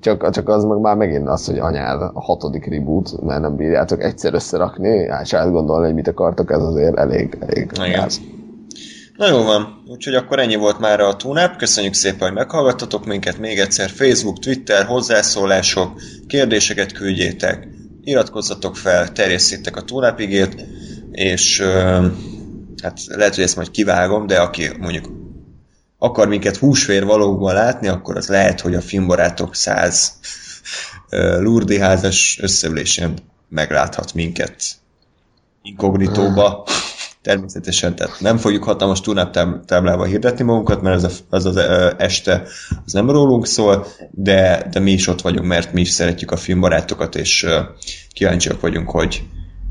Csak, 0.00 0.30
csak 0.30 0.48
az 0.48 0.64
meg 0.64 0.78
már 0.78 0.96
megint 0.96 1.28
az, 1.28 1.46
hogy 1.46 1.58
anyád 1.58 2.02
a 2.02 2.20
hatodik 2.20 2.66
reboot, 2.66 3.22
mert 3.22 3.40
nem 3.40 3.56
bírjátok 3.56 4.02
egyszer 4.02 4.34
összerakni, 4.34 5.08
és 5.22 5.32
átgondolni, 5.32 5.84
hogy 5.84 5.94
mit 5.94 6.08
akartok, 6.08 6.52
ez 6.52 6.62
azért 6.62 6.98
elég, 6.98 7.38
elég 7.40 7.70
Igen. 7.84 8.08
Na 9.16 9.28
jó 9.28 9.42
van, 9.42 9.82
úgyhogy 9.86 10.14
akkor 10.14 10.38
ennyi 10.38 10.56
volt 10.56 10.78
már 10.78 11.00
a 11.00 11.16
túnáp. 11.16 11.56
Köszönjük 11.56 11.94
szépen, 11.94 12.28
hogy 12.28 12.36
meghallgattatok 12.36 13.06
minket 13.06 13.38
még 13.38 13.58
egyszer. 13.58 13.90
Facebook, 13.90 14.38
Twitter, 14.38 14.84
hozzászólások, 14.84 16.00
kérdéseket 16.26 16.92
küldjétek, 16.92 17.68
iratkozzatok 18.02 18.76
fel, 18.76 19.12
terjesszétek 19.12 19.76
a 19.76 19.82
túnápigét, 19.82 20.66
és 21.10 21.62
hát 22.82 22.98
lehet, 23.06 23.34
hogy 23.34 23.44
ezt 23.44 23.56
majd 23.56 23.70
kivágom, 23.70 24.26
de 24.26 24.38
aki 24.38 24.68
mondjuk 24.78 25.04
akar 26.02 26.28
minket 26.28 26.56
húsvér 26.56 27.04
valóban 27.04 27.54
látni, 27.54 27.88
akkor 27.88 28.16
az 28.16 28.28
lehet, 28.28 28.60
hogy 28.60 28.74
a 28.74 28.80
filmbarátok 28.80 29.54
száz 29.54 30.12
Lurdi 31.38 31.78
házas 31.78 32.38
összeülésén 32.42 33.14
megláthat 33.48 34.14
minket 34.14 34.62
inkognitóba. 35.62 36.66
Természetesen, 37.22 37.94
tehát 37.94 38.20
nem 38.20 38.36
fogjuk 38.36 38.64
hatalmas 38.64 39.00
táblával 39.66 40.06
hirdetni 40.06 40.44
magunkat, 40.44 40.82
mert 40.82 40.96
az, 40.96 41.04
a, 41.04 41.36
az 41.36 41.44
az 41.44 41.56
este 41.98 42.42
az 42.84 42.92
nem 42.92 43.10
rólunk 43.10 43.46
szól, 43.46 43.86
de, 44.10 44.68
de 44.70 44.80
mi 44.80 44.90
is 44.90 45.06
ott 45.06 45.20
vagyunk, 45.20 45.46
mert 45.46 45.72
mi 45.72 45.80
is 45.80 45.90
szeretjük 45.90 46.30
a 46.30 46.36
filmbarátokat, 46.36 47.16
és 47.16 47.46
kíváncsiak 48.12 48.60
vagyunk, 48.60 48.90
hogy, 48.90 49.22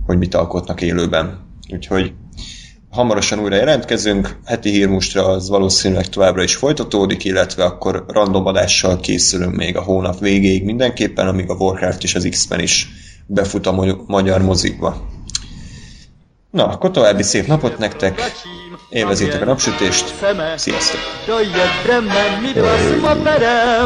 hogy 0.06 0.18
mit 0.18 0.36
alkotnak 0.36 0.82
élőben. 0.82 1.48
Úgyhogy 1.74 2.14
hamarosan 2.92 3.40
újra 3.40 3.56
jelentkezünk, 3.56 4.40
heti 4.46 4.70
hírmustra 4.70 5.26
az 5.26 5.50
valószínűleg 5.50 6.10
továbbra 6.10 6.44
is 6.44 6.56
folytatódik, 6.56 7.24
illetve 7.24 7.64
akkor 7.64 8.06
random 8.08 8.46
adással 8.46 9.00
készülünk 9.00 9.56
még 9.56 9.78
a 9.78 9.82
hónap 9.82 10.20
végéig 10.20 10.64
mindenképpen, 10.64 11.28
amíg 11.28 11.50
a 11.50 11.54
Warcraft 11.54 12.04
és 12.04 12.16
az 12.16 12.28
X-Men 12.30 12.60
is 12.60 12.88
befut 13.26 13.68
a 13.68 14.04
magyar 14.08 14.42
mozikba. 14.42 15.08
Na, 16.52 16.68
akkor 16.68 16.92
további 16.92 17.24
szép 17.24 17.48
napot 17.48 17.78
nektek, 17.78 18.22
élvezétek 18.90 19.42
a 19.42 19.46
napsütést, 19.46 20.16
sziasztok! 20.56 21.00
Jöjjön, 21.28 22.04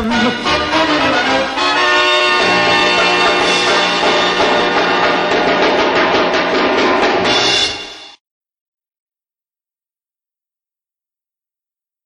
ma? 0.07 1.72